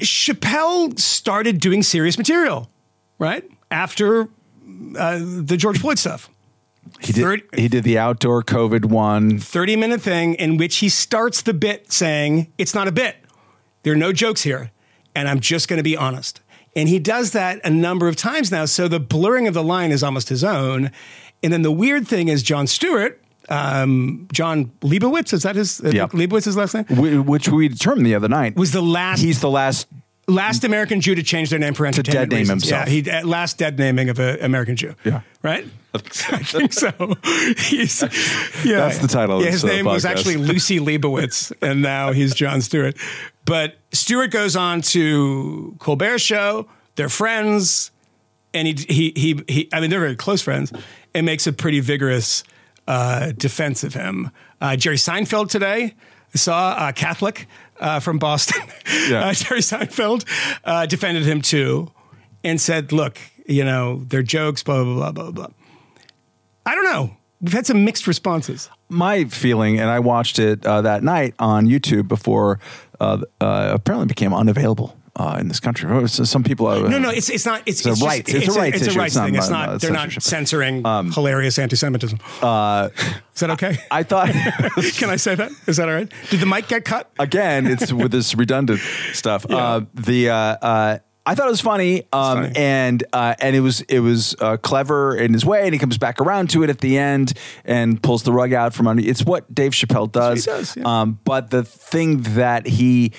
Chappelle 0.00 0.98
started 0.98 1.60
doing 1.60 1.82
serious 1.82 2.18
material, 2.18 2.68
right? 3.18 3.44
After 3.70 4.28
uh, 4.98 5.18
the 5.20 5.56
George 5.56 5.78
Floyd 5.78 5.98
stuff. 5.98 6.28
He 7.00 7.12
did. 7.12 7.22
Third- 7.22 7.42
he 7.54 7.68
did 7.68 7.84
the 7.84 7.98
outdoor 7.98 8.42
COVID 8.42 8.86
one. 8.86 9.38
30 9.38 9.76
minute 9.76 10.00
thing 10.00 10.34
in 10.34 10.56
which 10.56 10.76
he 10.78 10.88
starts 10.88 11.42
the 11.42 11.54
bit 11.54 11.92
saying, 11.92 12.52
It's 12.58 12.74
not 12.74 12.88
a 12.88 12.92
bit. 12.92 13.16
There 13.82 13.92
are 13.92 13.96
no 13.96 14.12
jokes 14.12 14.42
here. 14.42 14.70
And 15.14 15.28
I'm 15.28 15.40
just 15.40 15.68
going 15.68 15.76
to 15.78 15.82
be 15.84 15.96
honest. 15.96 16.40
And 16.76 16.88
he 16.88 16.98
does 16.98 17.30
that 17.32 17.60
a 17.64 17.70
number 17.70 18.08
of 18.08 18.16
times 18.16 18.50
now. 18.50 18.64
So 18.64 18.88
the 18.88 18.98
blurring 18.98 19.46
of 19.46 19.54
the 19.54 19.62
line 19.62 19.92
is 19.92 20.02
almost 20.02 20.28
his 20.28 20.42
own. 20.42 20.90
And 21.42 21.52
then 21.52 21.62
the 21.62 21.70
weird 21.70 22.08
thing 22.08 22.28
is 22.28 22.42
Jon 22.42 22.66
Stewart, 22.66 23.20
um, 23.48 24.26
John 24.32 24.72
Leibowitz, 24.82 25.32
is 25.32 25.42
that 25.44 25.54
his? 25.56 25.80
uh, 25.84 25.90
Yep. 25.90 26.10
Leibowitz's 26.12 26.56
last 26.56 26.74
name? 26.74 26.84
Wh- 26.86 27.28
which 27.28 27.48
we 27.48 27.68
determined 27.68 28.06
the 28.06 28.14
other 28.14 28.28
night 28.28 28.56
Was 28.56 28.72
the 28.72 28.82
last 28.82 29.20
He's 29.20 29.40
the 29.40 29.50
last. 29.50 29.86
Last 30.26 30.64
American 30.64 31.00
Jew 31.00 31.14
to 31.14 31.22
change 31.22 31.50
their 31.50 31.58
name 31.58 31.74
for 31.74 31.86
entertainment 31.86 32.30
dead 32.30 32.34
name 32.34 32.40
reasons. 32.40 32.62
himself. 32.64 32.88
Yeah, 32.88 32.92
he 32.92 33.10
uh, 33.10 33.26
last 33.26 33.58
dead 33.58 33.78
naming 33.78 34.08
of 34.08 34.18
an 34.18 34.38
American 34.40 34.76
Jew. 34.76 34.94
Yeah. 35.04 35.20
right. 35.42 35.66
I 35.94 35.98
think 35.98 36.72
so. 36.72 36.90
He's, 37.58 38.02
yeah, 38.64 38.78
That's 38.78 38.98
the 38.98 39.06
title 39.08 39.36
of 39.36 39.44
Yeah, 39.44 39.50
this, 39.52 39.62
his 39.62 39.64
uh, 39.64 39.74
name 39.74 39.84
was 39.84 40.04
podcast. 40.04 40.08
actually 40.10 40.36
Lucy 40.38 40.80
Leibowitz, 40.80 41.52
and 41.62 41.82
now 41.82 42.12
he's 42.12 42.34
Jon 42.34 42.62
Stewart. 42.62 42.96
But 43.44 43.76
Stewart 43.92 44.30
goes 44.30 44.56
on 44.56 44.80
to 44.82 45.76
Colbert 45.78 46.18
Show. 46.18 46.66
They're 46.96 47.08
friends, 47.08 47.90
and 48.52 48.66
he 48.66 48.74
he 48.88 49.12
he. 49.14 49.44
he 49.46 49.68
I 49.72 49.80
mean, 49.80 49.90
they're 49.90 50.00
very 50.00 50.16
close 50.16 50.42
friends, 50.42 50.72
and 51.14 51.26
makes 51.26 51.46
a 51.46 51.52
pretty 51.52 51.80
vigorous 51.80 52.42
uh, 52.88 53.32
defense 53.32 53.84
of 53.84 53.94
him. 53.94 54.30
Uh, 54.60 54.76
Jerry 54.76 54.96
Seinfeld 54.96 55.48
today 55.50 55.94
I 56.34 56.38
saw 56.38 56.88
a 56.88 56.92
Catholic 56.92 57.46
uh, 57.84 58.00
from 58.00 58.18
Boston. 58.18 58.62
Yeah. 59.08 59.26
Uh, 59.26 59.32
Jerry 59.34 59.60
Seinfeld 59.60 60.24
uh, 60.64 60.86
defended 60.86 61.24
him 61.24 61.42
too, 61.42 61.90
and 62.42 62.58
said, 62.58 62.90
"Look, 62.90 63.18
you 63.46 63.62
know, 63.62 64.02
they're 64.06 64.22
jokes, 64.22 64.62
blah 64.62 64.82
blah 64.82 64.94
blah 64.94 65.12
blah 65.12 65.30
blah." 65.30 65.46
I 66.64 66.74
don't 66.74 66.84
know. 66.84 67.16
We've 67.42 67.52
had 67.52 67.66
some 67.66 67.84
mixed 67.84 68.06
responses. 68.06 68.70
My 68.88 69.24
feeling, 69.24 69.78
and 69.78 69.90
I 69.90 69.98
watched 69.98 70.38
it 70.38 70.64
uh, 70.64 70.80
that 70.82 71.02
night 71.02 71.34
on 71.38 71.66
YouTube 71.66 72.08
before 72.08 72.60
uh, 72.98 73.18
uh, 73.42 73.72
apparently 73.74 74.06
became 74.06 74.32
unavailable 74.32 74.96
uh, 75.16 75.36
in 75.40 75.48
this 75.48 75.60
country. 75.60 75.90
Oh, 75.90 76.06
Some 76.06 76.42
people. 76.42 76.66
Uh, 76.66 76.88
No, 76.88 76.98
no, 76.98 77.10
it's 77.10 77.28
it's 77.30 77.46
not. 77.46 77.62
It's, 77.66 77.80
It's 77.80 77.86
a 77.86 77.90
it's 77.90 77.98
just- 78.00 78.08
rights- 78.08 78.34
it's 78.34 78.48
a 78.56 78.58
rights 78.58 78.76
it's 78.78 78.86
issue. 78.88 78.98
a 78.98 79.02
rights 79.02 79.16
It's 79.16 79.24
thing. 79.24 79.34
It's 79.36 79.48
not- 79.48 79.80
they're 79.80 79.92
not 79.92 80.10
censoring 80.22 80.82
hilarious 81.12 81.58
anti-Semitism. 81.58 82.18
Uh, 82.42 82.88
Is 83.34 83.40
that 83.40 83.50
okay? 83.50 83.78
I 83.90 84.02
thought. 84.02 84.28
Can 84.96 85.10
I 85.10 85.16
say 85.16 85.34
that? 85.34 85.50
Is 85.66 85.76
that 85.76 85.88
all 85.88 85.94
right? 85.94 86.10
Did 86.30 86.40
the 86.40 86.46
mic 86.46 86.68
get 86.68 86.84
cut? 86.84 87.10
again, 87.18 87.66
it's 87.66 87.92
with 87.92 88.10
this 88.12 88.34
redundant 88.36 88.80
stuff. 89.12 89.44
Uh, 89.48 89.82
the 89.94 90.30
uh, 90.30 90.34
uh, 90.36 90.98
I 91.26 91.34
thought 91.34 91.46
it 91.46 91.50
was 91.50 91.60
funny, 91.62 92.02
um, 92.12 92.42
funny. 92.42 92.52
and 92.56 93.02
uh, 93.12 93.34
and 93.40 93.56
it 93.56 93.60
was 93.60 93.80
it 93.82 94.00
was 94.00 94.36
uh, 94.40 94.56
clever 94.58 95.16
in 95.16 95.32
his 95.32 95.44
way, 95.44 95.62
and 95.64 95.72
he 95.72 95.78
comes 95.78 95.96
back 95.96 96.20
around 96.20 96.50
to 96.50 96.62
it 96.64 96.70
at 96.70 96.80
the 96.80 96.98
end 96.98 97.32
and 97.64 98.02
pulls 98.02 98.24
the 98.24 98.32
rug 98.32 98.52
out 98.52 98.74
from 98.74 98.86
under. 98.86 99.02
It's 99.02 99.24
what 99.24 99.52
Dave 99.54 99.72
Chappelle 99.72 100.10
does. 100.12 100.44
He 100.44 100.50
does, 100.50 100.76
yeah. 100.76 100.82
um, 101.02 101.18
but 101.24 101.50
the 101.50 101.62
thing 101.64 102.22
that 102.34 102.66
he 102.66 103.12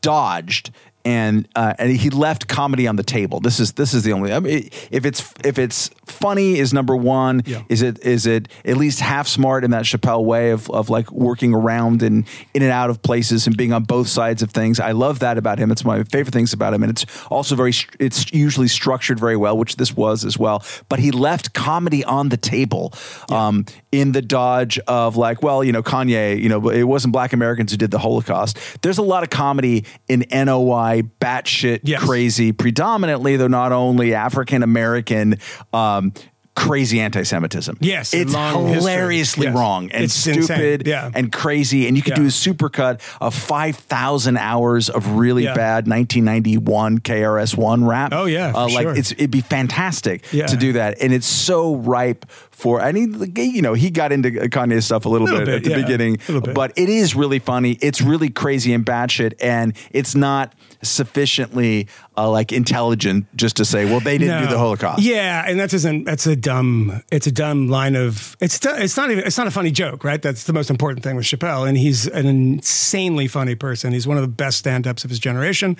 dodged. 0.00 0.70
And 1.04 1.48
uh, 1.56 1.74
and 1.78 1.90
he 1.90 2.10
left 2.10 2.48
comedy 2.48 2.86
on 2.86 2.96
the 2.96 3.02
table. 3.02 3.40
This 3.40 3.58
is 3.58 3.72
this 3.72 3.94
is 3.94 4.02
the 4.02 4.12
only. 4.12 4.32
I 4.32 4.40
mean, 4.40 4.68
if 4.90 5.06
it's 5.06 5.32
if 5.44 5.58
it's 5.58 5.90
funny 6.10 6.58
is 6.58 6.72
number 6.72 6.96
one. 6.96 7.42
Yeah. 7.46 7.62
Is 7.68 7.82
it 7.82 8.04
is 8.04 8.26
it 8.26 8.48
at 8.64 8.76
least 8.76 9.00
half 9.00 9.26
smart 9.26 9.64
in 9.64 9.70
that 9.70 9.84
Chappelle 9.84 10.24
way 10.24 10.50
of 10.50 10.68
of 10.70 10.90
like 10.90 11.10
working 11.10 11.54
around 11.54 12.02
and 12.02 12.26
in 12.54 12.62
and 12.62 12.70
out 12.70 12.90
of 12.90 13.02
places 13.02 13.46
and 13.46 13.56
being 13.56 13.72
on 13.72 13.84
both 13.84 14.08
sides 14.08 14.42
of 14.42 14.50
things? 14.50 14.80
I 14.80 14.92
love 14.92 15.20
that 15.20 15.38
about 15.38 15.58
him. 15.58 15.70
It's 15.70 15.84
my 15.84 16.02
favorite 16.04 16.32
things 16.32 16.52
about 16.52 16.74
him, 16.74 16.82
and 16.82 16.90
it's 16.90 17.06
also 17.28 17.54
very 17.54 17.72
it's 17.98 18.32
usually 18.32 18.68
structured 18.68 19.18
very 19.18 19.36
well, 19.36 19.56
which 19.56 19.76
this 19.76 19.96
was 19.96 20.24
as 20.24 20.38
well. 20.38 20.64
But 20.88 20.98
he 20.98 21.10
left 21.10 21.54
comedy 21.54 22.04
on 22.04 22.28
the 22.28 22.36
table 22.36 22.92
um, 23.28 23.64
in 23.92 24.12
the 24.12 24.22
dodge 24.22 24.78
of 24.80 25.16
like, 25.16 25.42
well, 25.42 25.62
you 25.64 25.72
know, 25.72 25.82
Kanye, 25.82 26.40
you 26.40 26.48
know, 26.48 26.68
it 26.68 26.84
wasn't 26.84 27.12
Black 27.12 27.32
Americans 27.32 27.70
who 27.70 27.76
did 27.76 27.90
the 27.90 27.98
Holocaust. 27.98 28.58
There's 28.82 28.98
a 28.98 29.02
lot 29.02 29.22
of 29.22 29.30
comedy 29.30 29.84
in 30.08 30.24
NOI, 30.32 30.89
batshit 31.20 31.80
Yes. 31.84 32.02
crazy, 32.02 32.52
predominantly 32.52 33.36
though 33.36 33.46
not 33.48 33.72
only 33.72 34.14
African 34.14 34.62
American. 34.62 35.36
Um, 35.72 36.12
Crazy 36.56 37.00
anti-Semitism. 37.00 37.78
Yes, 37.80 38.12
it's 38.12 38.34
hilariously 38.34 39.46
Yes. 39.46 39.54
wrong 39.54 39.90
and 39.92 40.04
It's 40.04 40.12
stupid 40.12 40.82
Yeah. 40.86 41.08
and 41.14 41.32
crazy. 41.32 41.86
And 41.86 41.96
you 41.96 42.02
could 42.02 42.10
Yeah. 42.18 42.24
do 42.24 42.24
a 42.24 42.26
supercut 42.26 43.00
of 43.20 43.34
five 43.34 43.76
thousand 43.76 44.36
hours 44.36 44.90
of 44.90 45.12
really 45.12 45.44
Yeah. 45.44 45.54
bad 45.54 45.86
1991 45.86 46.98
KRS 46.98 47.56
One 47.56 47.84
rap. 47.84 48.12
Oh, 48.12 48.26
yeah, 48.26 48.52
uh, 48.54 48.68
like 48.68 48.82
sure. 48.82 48.94
it's 48.94 49.12
it'd 49.12 49.30
be 49.30 49.40
fantastic 49.40 50.22
to 50.30 50.56
do 50.56 50.72
that, 50.74 50.98
and 51.00 51.14
it's 51.14 51.26
so 51.26 51.76
ripe 51.76 52.26
for. 52.60 52.80
I 52.80 52.92
mean, 52.92 53.32
you 53.36 53.62
know, 53.62 53.74
he 53.74 53.90
got 53.90 54.12
into 54.12 54.30
Kanye 54.30 54.82
stuff 54.82 55.04
a 55.04 55.08
little, 55.08 55.26
Little 55.26 55.40
bit, 55.40 55.46
bit, 55.46 55.54
at 55.56 55.64
the 55.64 55.70
yeah. 55.70 55.82
beginning, 55.82 56.18
but 56.54 56.72
it 56.76 56.88
is 56.88 57.14
really 57.14 57.38
funny. 57.38 57.72
It's 57.80 58.00
really 58.00 58.30
crazy 58.30 58.72
and 58.72 58.84
batshit, 58.84 59.34
and 59.40 59.76
it's 59.90 60.14
not 60.14 60.54
sufficiently 60.82 61.88
uh, 62.16 62.30
like 62.30 62.52
intelligent 62.52 63.26
just 63.36 63.56
to 63.56 63.64
say, 63.64 63.84
well, 63.84 64.00
they 64.00 64.16
didn't 64.18 64.42
do 64.42 64.48
the 64.48 64.58
Holocaust. 64.58 65.02
Yeah, 65.02 65.44
and 65.46 65.60
that 65.60 65.70
doesn't. 65.70 66.04
That's 66.04 66.26
a 66.26 66.36
dumb. 66.36 67.02
It's 67.10 67.26
a 67.26 67.32
dumb 67.32 67.68
line 67.68 67.96
of. 67.96 68.36
It's. 68.40 68.58
It's 68.64 68.96
not 68.96 69.10
even. 69.10 69.24
It's 69.24 69.38
not 69.38 69.46
a 69.46 69.50
funny 69.50 69.70
joke, 69.70 70.04
right? 70.04 70.20
That's 70.20 70.44
the 70.44 70.52
most 70.52 70.70
important 70.70 71.02
thing 71.02 71.16
with 71.16 71.26
Chappelle, 71.26 71.68
and 71.68 71.76
he's 71.76 72.06
an 72.06 72.26
insanely 72.26 73.28
funny 73.28 73.54
person. 73.54 73.92
He's 73.92 74.06
one 74.06 74.16
of 74.16 74.22
the 74.22 74.28
best 74.28 74.58
stand-ups 74.58 75.04
of 75.04 75.10
his 75.10 75.18
generation. 75.18 75.76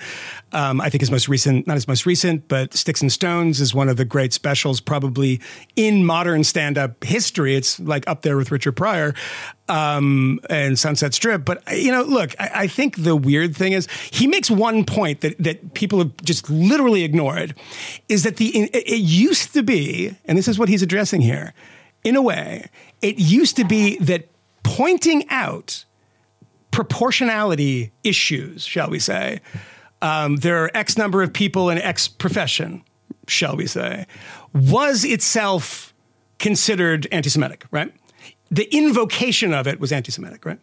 Um, 0.51 0.81
I 0.81 0.89
think 0.89 1.01
his 1.01 1.11
most 1.11 1.27
recent, 1.27 1.67
not 1.67 1.75
his 1.75 1.87
most 1.87 2.05
recent, 2.05 2.47
but 2.47 2.73
Sticks 2.73 3.01
and 3.01 3.11
Stones 3.11 3.59
is 3.59 3.73
one 3.73 3.89
of 3.89 3.97
the 3.97 4.05
great 4.05 4.33
specials, 4.33 4.81
probably 4.81 5.41
in 5.75 6.05
modern 6.05 6.43
stand-up 6.71 7.03
history. 7.03 7.55
It's 7.55 7.79
like 7.79 8.07
up 8.07 8.21
there 8.21 8.37
with 8.37 8.51
Richard 8.51 8.73
Pryor 8.73 9.13
um, 9.67 10.39
and 10.49 10.77
Sunset 10.77 11.13
Strip. 11.13 11.45
But 11.45 11.63
you 11.71 11.91
know, 11.91 12.03
look, 12.03 12.33
I, 12.39 12.51
I 12.53 12.67
think 12.67 13.03
the 13.03 13.15
weird 13.15 13.55
thing 13.55 13.73
is 13.73 13.87
he 14.11 14.27
makes 14.27 14.49
one 14.49 14.85
point 14.85 15.21
that 15.21 15.37
that 15.39 15.73
people 15.73 15.99
have 15.99 16.15
just 16.23 16.49
literally 16.49 17.03
ignored, 17.03 17.55
is 18.09 18.23
that 18.23 18.37
the 18.37 18.57
it, 18.57 18.75
it 18.75 18.99
used 18.99 19.53
to 19.53 19.63
be, 19.63 20.15
and 20.25 20.37
this 20.37 20.47
is 20.47 20.57
what 20.57 20.69
he's 20.69 20.81
addressing 20.81 21.21
here, 21.21 21.53
in 22.03 22.15
a 22.15 22.21
way, 22.21 22.69
it 23.01 23.19
used 23.19 23.55
to 23.57 23.65
be 23.65 23.97
that 23.99 24.29
pointing 24.63 25.27
out 25.29 25.85
proportionality 26.71 27.91
issues, 28.03 28.63
shall 28.63 28.89
we 28.89 28.99
say, 28.99 29.41
um, 30.01 30.37
there 30.37 30.63
are 30.63 30.71
X 30.73 30.97
number 30.97 31.21
of 31.21 31.33
people 31.33 31.69
in 31.69 31.77
X 31.77 32.07
profession, 32.07 32.81
shall 33.27 33.57
we 33.57 33.67
say, 33.67 34.05
was 34.53 35.03
itself 35.03 35.90
considered 36.41 37.07
anti 37.11 37.29
Semitic, 37.29 37.65
right? 37.71 37.93
The 38.53 38.67
invocation 38.75 39.53
of 39.53 39.65
it 39.65 39.79
was 39.79 39.93
anti 39.93 40.11
Semitic, 40.11 40.45
right? 40.45 40.59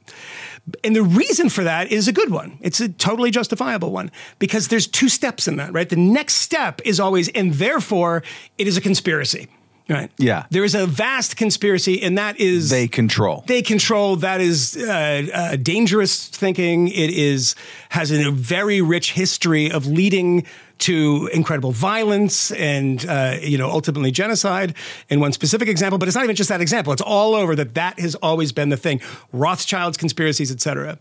And 0.84 0.94
the 0.94 1.02
reason 1.02 1.48
for 1.48 1.64
that 1.64 1.90
is 1.90 2.06
a 2.08 2.12
good 2.12 2.30
one. 2.30 2.58
It's 2.60 2.80
a 2.80 2.90
totally 2.90 3.30
justifiable 3.30 3.90
one 3.90 4.10
because 4.38 4.68
there's 4.68 4.86
two 4.86 5.08
steps 5.08 5.48
in 5.48 5.56
that, 5.56 5.72
right? 5.72 5.88
The 5.88 5.96
next 5.96 6.34
step 6.34 6.82
is 6.84 7.00
always, 7.00 7.30
and 7.30 7.54
therefore 7.54 8.22
it 8.58 8.66
is 8.66 8.76
a 8.76 8.82
conspiracy, 8.82 9.48
right? 9.88 10.10
Yeah. 10.18 10.44
There 10.50 10.64
is 10.64 10.74
a 10.74 10.86
vast 10.86 11.38
conspiracy, 11.38 12.02
and 12.02 12.18
that 12.18 12.38
is 12.38 12.68
They 12.68 12.86
control. 12.88 13.44
they 13.46 13.62
control 13.62 14.16
that 14.16 14.42
is 14.42 14.76
uh, 14.76 15.26
uh, 15.32 15.56
dangerous 15.56 16.28
thinking 16.28 16.88
it 16.88 17.10
is 17.10 17.54
has 17.88 18.10
a 18.10 18.30
very 18.30 18.82
rich 18.82 19.12
history 19.12 19.70
of 19.72 19.86
leading 19.86 20.44
to 20.78 21.28
incredible 21.32 21.72
violence 21.72 22.50
and 22.52 23.04
uh, 23.06 23.36
you 23.40 23.58
know 23.58 23.70
ultimately 23.70 24.10
genocide 24.10 24.74
in 25.08 25.20
one 25.20 25.32
specific 25.32 25.68
example 25.68 25.98
but 25.98 26.08
it's 26.08 26.14
not 26.14 26.24
even 26.24 26.36
just 26.36 26.48
that 26.48 26.60
example. 26.60 26.92
It's 26.92 27.02
all 27.02 27.34
over 27.34 27.54
that 27.56 27.74
that 27.74 27.98
has 27.98 28.14
always 28.16 28.52
been 28.52 28.68
the 28.68 28.76
thing. 28.76 29.00
Rothschild's 29.32 29.96
conspiracies 29.96 30.50
etc 30.50 30.98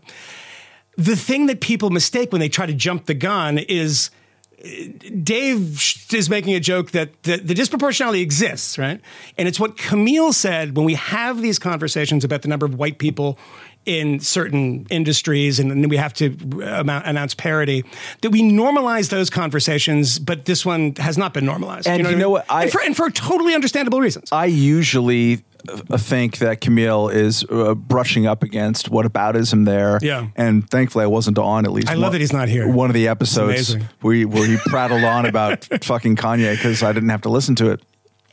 the 0.98 1.14
thing 1.14 1.46
that 1.46 1.60
people 1.60 1.90
mistake 1.90 2.32
when 2.32 2.40
they 2.40 2.48
try 2.48 2.66
to 2.66 2.74
jump 2.74 3.06
the 3.06 3.14
gun 3.14 3.56
is 3.56 4.10
Dave 5.22 5.80
is 6.12 6.28
making 6.28 6.54
a 6.54 6.60
joke 6.60 6.90
that 6.90 7.22
the, 7.22 7.36
the 7.36 7.54
disproportionality 7.54 8.20
exists, 8.20 8.76
right? 8.76 9.00
And 9.38 9.46
it's 9.46 9.60
what 9.60 9.76
Kmele 9.76 10.34
said 10.34 10.76
when 10.76 10.84
we 10.84 10.94
have 10.94 11.40
these 11.40 11.60
conversations 11.60 12.24
about 12.24 12.42
the 12.42 12.48
number 12.48 12.66
of 12.66 12.74
white 12.74 12.98
people 12.98 13.38
in 13.86 14.20
certain 14.20 14.86
industries 14.90 15.58
and 15.58 15.70
then 15.70 15.88
we 15.88 15.96
have 15.96 16.12
to 16.12 16.36
amount, 16.62 17.06
announce 17.06 17.34
parity 17.34 17.84
that 18.20 18.30
we 18.30 18.42
normalize 18.42 19.08
those 19.08 19.30
conversations 19.30 20.18
but 20.18 20.44
this 20.44 20.66
one 20.66 20.94
has 20.96 21.16
not 21.16 21.32
been 21.32 21.46
normalized 21.46 21.86
And 21.86 21.98
you 22.04 22.10
know 22.12 22.16
mean? 22.16 22.30
what? 22.30 22.46
I- 22.50 22.64
and, 22.64 22.72
for, 22.72 22.80
and 22.82 22.96
for 22.96 23.08
totally 23.10 23.54
understandable 23.54 24.00
reasons 24.00 24.30
I 24.30 24.44
usually 24.46 25.42
uh, 25.90 25.96
think 25.98 26.38
that 26.38 26.60
Kmele 26.60 27.12
is 27.14 27.44
uh, 27.50 27.74
brushing 27.74 28.26
up 28.26 28.42
against 28.44 28.90
whataboutism 28.90 29.64
there. 29.66 29.98
Yeah. 30.00 30.28
And 30.36 30.68
thankfully, 30.70 31.02
I 31.02 31.08
wasn't 31.08 31.36
on 31.36 31.64
at 31.66 31.72
least. 31.72 31.88
I 31.88 31.94
love 31.94 32.04
one- 32.04 32.12
that 32.12 32.20
he's 32.20 32.32
not 32.32 32.48
here. 32.48 32.68
One 32.68 32.88
of 32.88 32.94
the 32.94 33.08
episodes 33.08 33.70
amazing. 33.74 33.88
where 34.00 34.14
he, 34.14 34.24
where 34.24 34.46
he 34.46 34.56
prattled 34.66 35.02
on 35.02 35.26
about 35.26 35.64
fucking 35.82 36.14
Kanye 36.14 36.54
because 36.54 36.82
I 36.84 36.92
didn't 36.92 37.08
have 37.08 37.22
to 37.22 37.28
listen 37.28 37.56
to 37.56 37.72
it. 37.72 37.82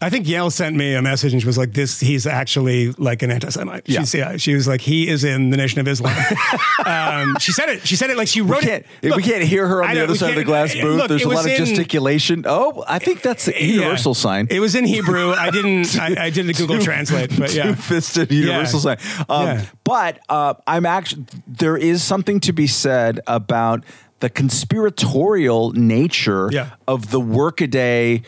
I 0.01 0.09
think 0.09 0.25
Yael 0.27 0.51
sent 0.51 0.75
me 0.75 0.93
a 0.93 1.01
message 1.01 1.31
and 1.31 1.41
she 1.41 1.47
was 1.47 1.57
like, 1.57 1.71
"This, 1.73 2.01
he's 2.01 2.27
actually 2.27 2.91
like 2.93 3.21
an 3.21 3.31
anti-Semite." 3.31 3.83
Yeah. 3.87 4.01
She's, 4.01 4.13
yeah, 4.13 4.35
she 4.37 4.53
was 4.53 4.67
like, 4.67 4.81
"He 4.81 5.07
is 5.07 5.23
in 5.23 5.51
the 5.51 5.57
Nation 5.57 5.79
of 5.79 5.87
Islam." 5.87 6.13
um, 6.85 7.37
she 7.39 7.53
said 7.53 7.69
it. 7.69 7.87
She 7.87 7.95
said 7.95 8.09
it 8.09 8.17
like 8.17 8.27
she 8.27 8.41
wrote 8.41 8.61
can't, 8.63 8.85
it. 9.01 9.15
we 9.15 9.23
can't 9.23 9.43
hear 9.43 9.65
her 9.65 9.83
on 9.83 9.95
the 9.95 10.03
other 10.03 10.15
side 10.15 10.31
of 10.31 10.35
the 10.35 10.43
glass 10.43 10.73
booth. 10.73 10.97
look, 10.97 11.07
There's 11.07 11.23
a 11.23 11.29
lot 11.29 11.45
of 11.45 11.51
in- 11.51 11.57
gesticulation. 11.65 12.43
Oh, 12.45 12.83
I 12.87 12.99
think 12.99 13.21
that's 13.21 13.45
the 13.45 13.63
universal 13.63 14.11
Yeah. 14.11 14.13
sign. 14.21 14.47
It 14.51 14.59
was 14.59 14.75
in 14.75 14.83
Hebrew. 14.85 15.31
I 15.31 15.49
didn't. 15.49 15.97
I, 15.99 16.25
I 16.25 16.29
did 16.29 16.49
a 16.49 16.53
Google 16.53 16.79
Translate, 16.79 17.31
but 17.39 17.53
yeah. 17.53 17.63
two-fisted 17.63 18.31
universal 18.33 18.79
Yeah. 18.81 18.97
sign. 18.97 19.25
Um, 19.29 19.45
Yeah. 19.47 19.65
But 19.85 20.19
uh, 20.27 20.55
I'm 20.67 20.85
actually 20.85 21.25
there 21.47 21.77
is 21.77 22.03
something 22.03 22.41
to 22.41 22.51
be 22.53 22.67
said 22.67 23.21
about 23.27 23.83
the 24.19 24.29
conspiratorial 24.29 25.71
nature 25.71 26.49
Yeah. 26.51 26.71
of 26.87 27.11
the 27.11 27.19
workaday 27.19 28.21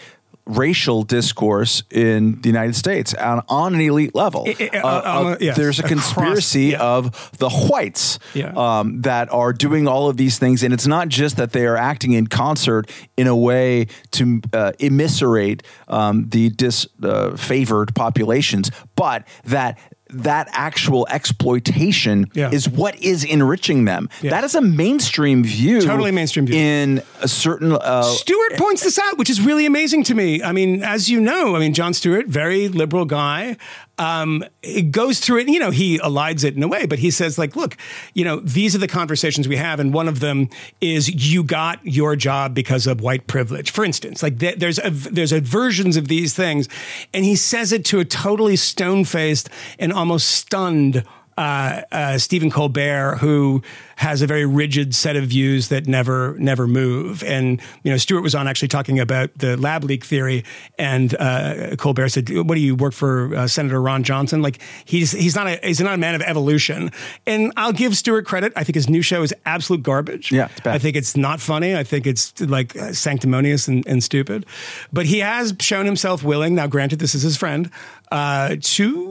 racial 0.48 1.03
discourse 1.03 1.84
in 1.91 2.40
the 2.41 2.48
United 2.49 2.76
States 2.76 3.14
on, 3.14 3.41
on 3.49 3.76
an 3.76 3.82
elite 3.82 4.15
level. 4.15 4.45
I- 4.48 4.69
I- 4.74 4.78
Uh, 4.78 4.88
uh, 4.88 4.90
uh, 5.32 5.38
yes, 5.41 5.57
there's 5.57 5.80
a 5.80 5.84
across- 5.84 6.14
conspiracy 6.14 6.61
yeah. 6.68 6.82
of 6.82 7.32
the 7.38 7.49
whites 7.49 8.19
Yeah. 8.34 8.53
um, 8.56 9.02
that 9.02 9.32
are 9.32 9.52
doing 9.53 9.88
all 9.88 10.10
of 10.10 10.18
these 10.18 10.38
things, 10.40 10.64
and 10.64 10.74
it's 10.74 10.88
not 10.88 11.10
just 11.10 11.36
that 11.38 11.52
they 11.52 11.65
are 11.65 11.78
acting 11.78 12.14
in 12.14 12.28
concert 12.28 12.90
in 13.18 13.28
a 13.28 13.36
way 13.36 13.88
to 14.11 14.41
uh, 14.53 14.72
immiserate 14.80 15.64
um, 15.90 16.30
the 16.30 16.49
disfavored 16.52 17.94
populations, 17.95 18.72
but 18.95 19.28
that 19.45 19.78
that 20.10 20.48
actual 20.52 21.08
exploitation 21.10 22.30
Yeah. 22.34 22.50
is 22.52 22.68
what 22.70 22.96
is 23.02 23.24
enriching 23.24 23.86
them. 23.86 24.10
Yeah. 24.22 24.32
That 24.32 24.44
is 24.44 24.56
a 24.56 24.62
mainstream 24.62 25.44
view, 25.44 25.82
Totally 25.82 26.12
mainstream 26.12 26.46
view. 26.46 26.58
in 26.58 27.02
a 27.22 27.28
certain. 27.28 27.72
Uh, 27.74 28.04
Stewart 28.04 28.58
points 28.58 28.84
this 28.84 28.98
out, 29.00 29.18
which 29.18 29.30
is 29.30 29.42
really 29.42 29.66
amazing 29.66 30.04
to 30.06 30.16
me. 30.16 30.42
I 30.44 30.52
mean, 30.52 30.84
as 30.84 31.10
you 31.10 31.20
know, 31.20 31.56
I 31.56 31.60
mean, 31.60 31.74
Jon 31.74 31.94
Stewart, 31.94 32.28
very 32.28 32.68
liberal 32.68 33.06
guy. 33.06 33.58
Um, 33.99 34.44
it 34.61 34.91
goes 34.91 35.19
through 35.19 35.40
it, 35.40 35.48
you 35.48 35.60
know, 35.60 35.72
he 35.72 35.98
elides 35.99 36.44
it 36.44 36.56
in 36.56 36.61
a 36.61 36.68
way, 36.68 36.86
but 36.86 36.99
he 36.99 37.10
says, 37.10 37.40
like, 37.40 37.56
look, 37.56 37.76
you 38.14 38.24
know, 38.24 38.40
these 38.40 38.76
are 38.76 38.80
the 38.80 38.88
conversations 38.88 39.48
we 39.48 39.56
have. 39.56 39.80
And 39.80 39.91
one 39.91 40.07
of 40.07 40.19
them 40.19 40.49
is 40.82 41.10
you 41.10 41.44
got 41.44 41.84
your 41.84 42.15
job 42.15 42.53
because 42.53 42.86
of 42.86 43.02
white 43.02 43.26
privilege, 43.26 43.72
for 43.72 43.84
instance. 43.84 44.22
Like, 44.22 44.38
th- 44.38 44.57
there's 44.57 44.80
a, 44.80 44.91
there's 44.91 45.32
a 45.32 45.41
versions 45.41 45.98
of 45.98 46.10
these 46.10 46.36
things. 46.36 46.69
And 47.11 47.26
he 47.26 47.36
says 47.36 47.72
it 47.72 47.86
to 47.86 47.99
a 47.99 48.06
totally 48.06 48.56
stone 48.56 49.03
faced 49.03 49.49
and 49.80 49.91
almost 49.91 50.28
stunned 50.28 51.03
uh, 51.38 51.81
uh, 51.91 52.18
Stephen 52.18 52.49
Colbert, 52.49 53.18
who 53.19 53.61
has 53.97 54.22
a 54.22 54.27
very 54.27 54.45
rigid 54.45 54.93
set 54.93 55.15
of 55.15 55.26
views 55.26 55.69
that 55.69 55.88
never 55.88 56.35
never 56.39 56.68
move. 56.68 57.23
And 57.23 57.61
you 57.84 57.91
know, 57.91 57.97
Stewart 57.97 58.23
was 58.23 58.35
on 58.35 58.47
actually 58.47 58.68
talking 58.68 58.99
about 58.99 59.30
the 59.35 59.57
lab 59.57 59.84
leak 59.84 60.03
theory, 60.03 60.43
and 60.77 61.15
uh, 61.15 61.76
Colbert 61.77 62.09
said, 62.09 62.30
"What 62.30 62.55
do 62.55 62.61
you 62.61 62.76
work 62.76 62.93
for, 62.93 63.35
uh, 63.35 63.47
Senator 63.47 63.81
Ron 63.81 64.03
Johnson? 64.03 64.41
Like 64.41 64.59
he's 64.85 65.11
he's 65.11 65.35
not 65.35 65.47
a 65.47 65.59
he's 65.64 65.80
not 65.80 65.93
a 65.93 65.97
man 65.97 66.15
of 66.15 66.22
evolution." 66.22 66.91
And 67.26 67.53
I'll 67.55 67.73
give 67.73 67.95
Stewart 67.95 68.26
credit. 68.26 68.53
I 68.55 68.64
think 68.64 68.76
his 68.76 68.89
new 68.89 69.01
show 69.01 69.22
is 69.22 69.34
absolute 69.45 69.84
garbage. 69.84 70.31
Yeah, 70.31 70.49
it's 70.51 70.61
bad. 70.61 70.76
I 70.76 70.80
think 70.80 70.95
it's 70.95 71.15
not 71.15 71.39
funny. 71.39 71.76
I 71.76 71.84
think 71.84 72.07
it's 72.07 72.39
like 72.41 72.73
sanctimonious 72.93 73.68
and, 73.68 73.85
and 73.88 74.03
stupid. 74.03 74.45
But 74.91 75.05
he 75.05 75.19
has 75.19 75.55
shown 75.59 75.85
himself 75.85 76.23
willing. 76.23 76.55
Now, 76.55 76.68
granted, 76.68 76.99
this 76.99 77.15
is 77.15 77.22
his 77.22 77.38
friend. 77.38 77.69
Uh, 78.10 78.56
to 78.62 79.08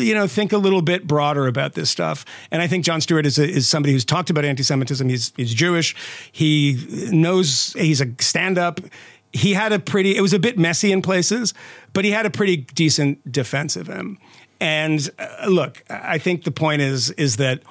you 0.00 0.14
know, 0.14 0.26
think 0.26 0.52
a 0.52 0.58
little 0.58 0.82
bit 0.82 1.06
broader 1.06 1.46
about 1.46 1.72
this 1.72 1.90
stuff, 1.90 2.26
and 2.50 2.60
I 2.60 2.66
think 2.66 2.84
Jon 2.84 3.00
Stewart 3.00 3.24
is 3.24 3.38
a, 3.38 3.48
is 3.48 3.66
somebody 3.66 3.94
who's 3.94 4.04
talked 4.04 4.28
about 4.28 4.44
anti-Semitism. 4.44 5.08
He's 5.08 5.32
he's 5.36 5.54
Jewish. 5.54 5.96
He 6.30 7.08
knows 7.10 7.72
he's 7.72 8.02
a 8.02 8.06
stand-up. 8.18 8.80
He 9.32 9.54
had 9.54 9.72
a 9.72 9.78
pretty. 9.78 10.14
It 10.14 10.20
was 10.20 10.34
a 10.34 10.38
bit 10.38 10.58
messy 10.58 10.92
in 10.92 11.00
places, 11.00 11.54
but 11.94 12.04
he 12.04 12.10
had 12.10 12.26
a 12.26 12.30
pretty 12.30 12.58
decent 12.58 13.32
defense 13.32 13.76
of 13.76 13.86
him. 13.86 14.18
And 14.60 15.08
uh, 15.18 15.46
look, 15.48 15.82
I 15.88 16.18
think 16.18 16.44
the 16.44 16.52
point 16.52 16.82
is 16.82 17.10
is 17.12 17.36
that 17.36 17.62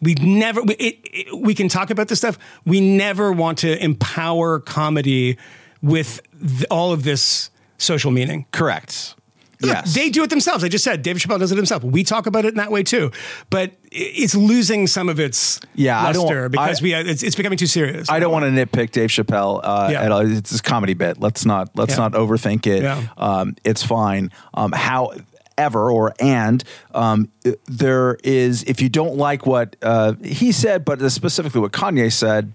we 0.00 0.14
never 0.14 0.62
we, 0.62 0.74
it, 0.74 0.98
it, 1.04 1.38
we 1.38 1.54
can 1.54 1.68
talk 1.68 1.90
about 1.90 2.08
this 2.08 2.18
stuff. 2.18 2.38
We 2.64 2.80
never 2.80 3.32
want 3.32 3.58
to 3.58 3.82
empower 3.82 4.60
comedy 4.60 5.38
with 5.82 6.20
th- 6.38 6.64
all 6.70 6.92
of 6.92 7.02
this 7.02 7.50
social 7.78 8.10
meaning. 8.10 8.46
correct. 8.52 9.14
Look, 9.62 9.72
yes, 9.72 9.94
they 9.94 10.08
do 10.10 10.22
it 10.22 10.30
themselves. 10.30 10.64
I 10.64 10.68
just 10.68 10.84
said 10.84 11.02
David 11.02 11.20
Chappelle 11.22 11.38
does 11.38 11.52
it 11.52 11.56
himself. 11.56 11.84
We 11.84 12.02
talk 12.04 12.26
about 12.26 12.44
it 12.44 12.48
in 12.48 12.54
that 12.56 12.70
way 12.72 12.82
too, 12.82 13.10
but 13.50 13.72
it's 13.92 14.34
losing 14.34 14.86
some 14.86 15.08
of 15.08 15.20
its 15.20 15.60
Yeah, 15.74 16.02
luster 16.02 16.48
because 16.48 16.80
I- 16.80 16.82
we 16.82 16.94
it's, 16.94 17.22
it's 17.22 17.36
becoming 17.36 17.58
too 17.58 17.66
serious. 17.66 18.08
I 18.08 18.20
don't 18.20 18.32
want 18.32 18.44
to 18.44 18.50
nitpick 18.50 18.90
Dave 18.92 19.10
Chappelle 19.10 19.60
uh, 19.62 19.88
Yeah. 19.92 20.02
at 20.02 20.12
all. 20.12 20.20
It's 20.20 20.50
his 20.50 20.60
comedy 20.62 20.94
bit. 20.94 21.20
Let's 21.20 21.44
not 21.44 21.70
let's 21.76 21.92
Yeah. 21.92 22.08
not 22.08 22.12
overthink 22.12 22.66
it. 22.66 22.82
Yeah. 22.84 23.02
Um, 23.18 23.54
it's 23.64 23.82
fine. 23.82 24.30
Um, 24.54 24.72
however, 24.72 25.90
or 25.90 26.14
and 26.20 26.64
um, 26.94 27.30
there 27.66 28.16
is 28.24 28.62
if 28.64 28.80
you 28.80 28.88
don't 28.88 29.16
like 29.16 29.44
what 29.46 29.76
uh, 29.82 30.14
he 30.24 30.52
said, 30.52 30.84
but 30.84 31.00
specifically 31.10 31.60
what 31.60 31.72
Kanye 31.72 32.12
said. 32.12 32.54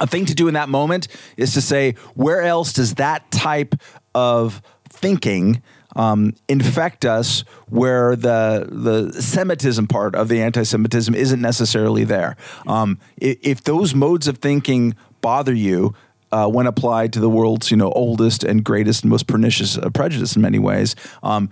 A 0.00 0.08
thing 0.08 0.26
to 0.26 0.34
do 0.34 0.48
in 0.48 0.54
that 0.54 0.68
moment 0.68 1.06
is 1.36 1.54
to 1.54 1.60
say, 1.60 1.94
where 2.14 2.42
else 2.42 2.72
does 2.72 2.94
that 2.94 3.30
type 3.30 3.76
of 4.12 4.60
thinking 4.88 5.62
um, 5.96 6.34
infect 6.48 7.04
us 7.04 7.44
where 7.68 8.16
the 8.16 8.66
the 8.70 9.20
Semitism 9.22 9.86
part 9.86 10.14
of 10.14 10.28
the 10.28 10.42
anti-Semitism 10.42 11.14
isn't 11.14 11.40
necessarily 11.40 12.04
there? 12.04 12.36
Um, 12.66 12.98
i- 13.22 13.36
if 13.42 13.62
those 13.64 13.94
modes 13.94 14.28
of 14.28 14.38
thinking 14.38 14.94
bother 15.20 15.54
you, 15.54 15.94
uh, 16.32 16.48
when 16.48 16.66
applied 16.66 17.12
to 17.12 17.20
the 17.20 17.30
world's 17.30 17.70
you 17.70 17.76
know 17.76 17.90
oldest 17.92 18.44
and 18.44 18.64
greatest 18.64 19.04
and 19.04 19.10
most 19.10 19.26
pernicious 19.26 19.78
uh, 19.78 19.88
prejudice 19.90 20.36
in 20.36 20.42
many 20.42 20.58
ways, 20.58 20.96
um, 21.22 21.48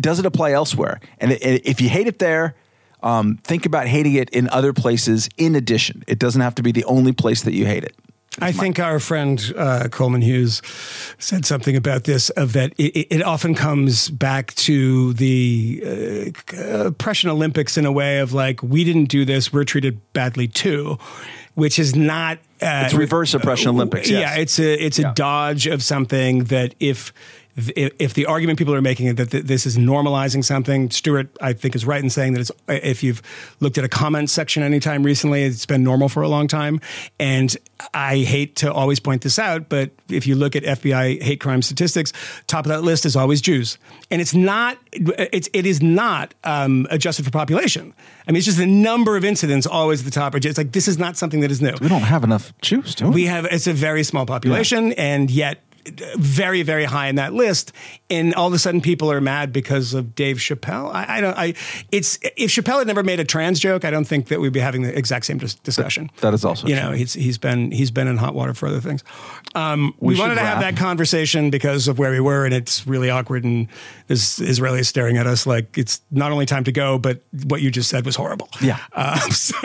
does 0.00 0.18
it 0.18 0.26
apply 0.26 0.52
elsewhere? 0.52 1.00
And 1.18 1.32
if 1.40 1.80
you 1.80 1.88
hate 1.88 2.06
it 2.06 2.18
there, 2.18 2.54
um, 3.02 3.38
think 3.44 3.66
about 3.66 3.86
hating 3.86 4.14
it 4.14 4.30
in 4.30 4.48
other 4.48 4.72
places. 4.72 5.28
In 5.36 5.54
addition, 5.54 6.02
it 6.06 6.18
doesn't 6.18 6.40
have 6.40 6.54
to 6.56 6.62
be 6.62 6.72
the 6.72 6.84
only 6.84 7.12
place 7.12 7.42
that 7.42 7.54
you 7.54 7.64
hate 7.66 7.84
it. 7.84 7.94
I 8.40 8.50
think 8.52 8.78
our 8.80 8.98
friend 8.98 9.40
uh, 9.56 9.88
Coleman 9.90 10.20
Hughes 10.22 10.60
said 11.18 11.44
something 11.46 11.76
about 11.76 12.04
this 12.04 12.30
of 12.30 12.52
that 12.54 12.72
it, 12.78 13.06
it- 13.10 13.22
often 13.22 13.54
comes 13.54 14.10
back 14.10 14.52
to 14.56 15.12
the 15.14 16.32
uh, 16.56 16.86
oppression 16.88 17.30
Olympics 17.30 17.76
in 17.78 17.86
a 17.86 17.92
way 17.92 18.18
of 18.18 18.32
like 18.32 18.62
we 18.62 18.82
didn't 18.84 19.06
do 19.06 19.24
this, 19.24 19.52
we're 19.52 19.64
treated 19.64 20.00
badly 20.12 20.48
too, 20.48 20.98
which 21.54 21.78
is 21.78 21.94
not. 21.94 22.38
Uh, 22.60 22.82
It's 22.86 22.94
reverse 22.94 23.34
oppression 23.34 23.68
Olympics, 23.68 24.10
yes. 24.10 24.20
Yeah, 24.20 24.40
it's 24.42 24.58
a 24.58 24.84
it's 24.84 24.98
a 24.98 25.02
Yeah. 25.02 25.12
dodge 25.14 25.66
of 25.66 25.82
something 25.82 26.44
that 26.44 26.74
if. 26.80 27.12
If 27.56 28.14
the 28.14 28.26
argument 28.26 28.58
people 28.58 28.74
are 28.74 28.82
making 28.82 29.14
that 29.14 29.30
this 29.30 29.64
is 29.64 29.76
normalizing 29.78 30.44
something, 30.44 30.90
Stewart, 30.90 31.28
I 31.40 31.52
think, 31.52 31.76
is 31.76 31.84
right 31.86 32.02
in 32.02 32.10
saying 32.10 32.32
that 32.34 32.40
it's. 32.40 32.50
If 32.66 33.02
you've 33.02 33.22
looked 33.60 33.78
at 33.78 33.84
a 33.84 33.88
comment 33.88 34.28
section 34.28 34.62
anytime 34.62 35.04
recently, 35.04 35.44
it's 35.44 35.66
been 35.66 35.84
normal 35.84 36.08
for 36.08 36.22
a 36.22 36.28
long 36.28 36.48
time. 36.48 36.80
And 37.20 37.56
I 37.92 38.18
hate 38.18 38.56
to 38.56 38.72
always 38.72 39.00
point 39.00 39.22
this 39.22 39.38
out, 39.38 39.68
but 39.68 39.90
if 40.08 40.26
you 40.26 40.34
look 40.34 40.56
at 40.56 40.62
FBI 40.62 41.22
hate 41.22 41.40
crime 41.40 41.62
statistics, 41.62 42.12
top 42.46 42.64
of 42.64 42.70
that 42.70 42.82
list 42.82 43.04
is 43.04 43.16
always 43.16 43.40
Jews, 43.40 43.78
and 44.10 44.20
it's 44.20 44.34
not. 44.34 44.78
It's 44.92 45.48
it 45.52 45.66
is 45.66 45.82
not 45.82 46.34
um, 46.44 46.86
adjusted 46.90 47.24
for 47.24 47.30
population. 47.30 47.92
I 48.26 48.32
mean, 48.32 48.38
it's 48.38 48.46
just 48.46 48.58
the 48.58 48.66
number 48.66 49.16
of 49.16 49.24
incidents 49.24 49.66
always 49.66 50.00
at 50.00 50.04
the 50.06 50.10
top. 50.10 50.34
It's 50.34 50.56
like 50.56 50.72
this 50.72 50.88
is 50.88 50.98
not 50.98 51.16
something 51.16 51.40
that 51.40 51.50
is 51.50 51.60
new. 51.60 51.74
We 51.80 51.88
don't 51.88 52.02
have 52.02 52.24
enough 52.24 52.52
Jews, 52.62 52.94
do 52.94 53.06
we? 53.06 53.14
We 53.14 53.24
have 53.26 53.44
it's 53.46 53.66
a 53.66 53.72
very 53.72 54.02
small 54.02 54.26
population, 54.26 54.92
and 54.92 55.30
yet 55.30 55.63
very 56.16 56.62
very 56.62 56.84
high 56.84 57.08
in 57.08 57.16
that 57.16 57.32
list. 57.32 57.72
And 58.10 58.34
all 58.34 58.46
of 58.48 58.52
a 58.52 58.58
sudden, 58.58 58.80
people 58.80 59.10
are 59.10 59.20
mad 59.20 59.52
because 59.52 59.94
of 59.94 60.14
Dave 60.14 60.36
Chappelle. 60.36 60.92
I, 60.94 61.18
I 61.18 61.20
don't. 61.20 61.36
I 61.36 61.54
it's 61.90 62.18
if 62.36 62.50
Chappelle 62.50 62.78
had 62.78 62.86
never 62.86 63.02
made 63.02 63.20
a 63.20 63.24
trans 63.24 63.58
joke, 63.58 63.84
I 63.84 63.90
don't 63.90 64.04
think 64.06 64.28
that 64.28 64.40
we'd 64.40 64.52
be 64.52 64.60
having 64.60 64.82
the 64.82 64.96
exact 64.96 65.26
same 65.26 65.38
dis- 65.38 65.54
discussion. 65.54 66.10
that 66.20 66.34
is 66.34 66.44
also 66.44 66.66
you 66.66 66.74
true. 66.74 66.84
know 66.84 66.92
he's 66.92 67.14
he's 67.14 67.38
been 67.38 67.70
he's 67.70 67.90
been 67.90 68.08
in 68.08 68.16
hot 68.16 68.34
water 68.34 68.54
for 68.54 68.68
other 68.68 68.80
things. 68.80 69.02
Um, 69.54 69.94
we 70.00 70.14
We 70.14 70.20
wanted 70.20 70.36
to 70.36 70.40
have 70.42 70.60
that 70.60 70.76
conversation 70.76 71.50
because 71.50 71.88
of 71.88 71.98
where 71.98 72.10
we 72.10 72.20
were, 72.20 72.44
and 72.44 72.54
it's 72.54 72.86
really 72.86 73.10
awkward. 73.10 73.44
And 73.44 73.68
this 74.06 74.38
Israeli 74.40 74.80
is 74.80 74.88
staring 74.88 75.16
at 75.16 75.26
us 75.26 75.46
like 75.46 75.78
it's 75.78 76.00
not 76.10 76.30
only 76.32 76.46
time 76.46 76.64
to 76.64 76.72
go, 76.72 76.98
but 76.98 77.22
what 77.46 77.62
you 77.62 77.70
just 77.70 77.88
said 77.88 78.04
was 78.04 78.16
horrible. 78.16 78.48
Yeah. 78.60 78.78
Uh, 78.92 79.18
so 79.30 79.56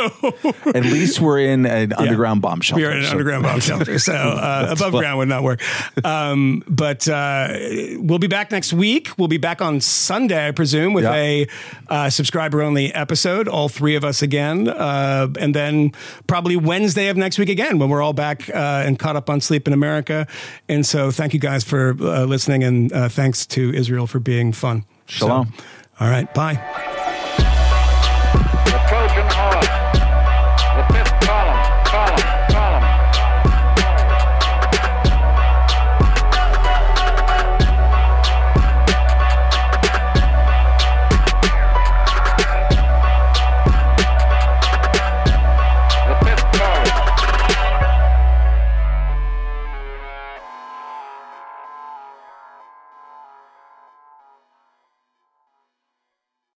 At 0.73 0.83
least 0.83 1.19
we're 1.19 1.39
in 1.39 1.65
an 1.65 1.93
underground 1.93 2.41
bomb 2.41 2.61
shelter. 2.61 2.81
we 2.81 2.87
are 2.87 2.91
in 2.91 2.99
an 2.99 3.03
so- 3.05 3.11
underground 3.11 3.43
bomb 3.43 3.59
shelter, 3.59 3.99
so 3.99 4.13
uh, 4.15 4.67
above 4.71 4.91
fun. 4.93 5.01
ground 5.01 5.17
would 5.19 5.27
not 5.27 5.43
work. 5.43 5.61
Um, 6.05 6.63
but 6.67 7.07
uh, 7.07 7.49
we'll 7.97 8.19
be 8.19 8.27
back 8.27 8.51
next 8.51 8.71
week. 8.73 9.09
We'll 9.17 9.27
be 9.27 9.37
back 9.37 9.61
on 9.61 9.81
Sunday, 9.81 10.47
I 10.47 10.51
presume, 10.51 10.93
with 10.93 11.03
Yeah. 11.03 11.13
a 11.15 11.47
uh, 11.89 12.09
subscriber 12.09 12.61
only 12.61 12.93
episode. 12.93 13.47
All 13.47 13.67
three 13.69 13.95
of 13.95 14.03
us 14.05 14.21
again, 14.21 14.67
uh, 14.69 15.27
and 15.39 15.53
then 15.53 15.91
probably 16.27 16.55
Wednesday 16.55 17.07
of 17.09 17.17
next 17.17 17.39
week 17.39 17.49
again 17.49 17.77
when 17.79 17.89
we're 17.89 18.01
all 18.01 18.13
back 18.13 18.49
uh, 18.49 18.83
and 18.85 18.97
caught 18.97 19.15
up 19.15 19.29
on 19.29 19.41
sleep 19.41 19.67
in 19.67 19.73
America. 19.73 20.27
And 20.69 20.85
so, 20.85 21.11
thank 21.11 21.33
you 21.33 21.39
guys 21.39 21.63
for 21.63 21.95
uh, 21.99 22.23
listening, 22.25 22.63
and 22.63 22.93
uh, 22.93 23.09
thanks 23.09 23.45
to 23.47 23.73
Israel 23.73 24.07
for 24.07 24.19
being 24.30 24.51
fun. 24.53 24.85
Shalom. 25.07 25.47
So, 25.57 25.64
all 25.99 26.11
right, 26.11 26.31
bye. 26.35 26.98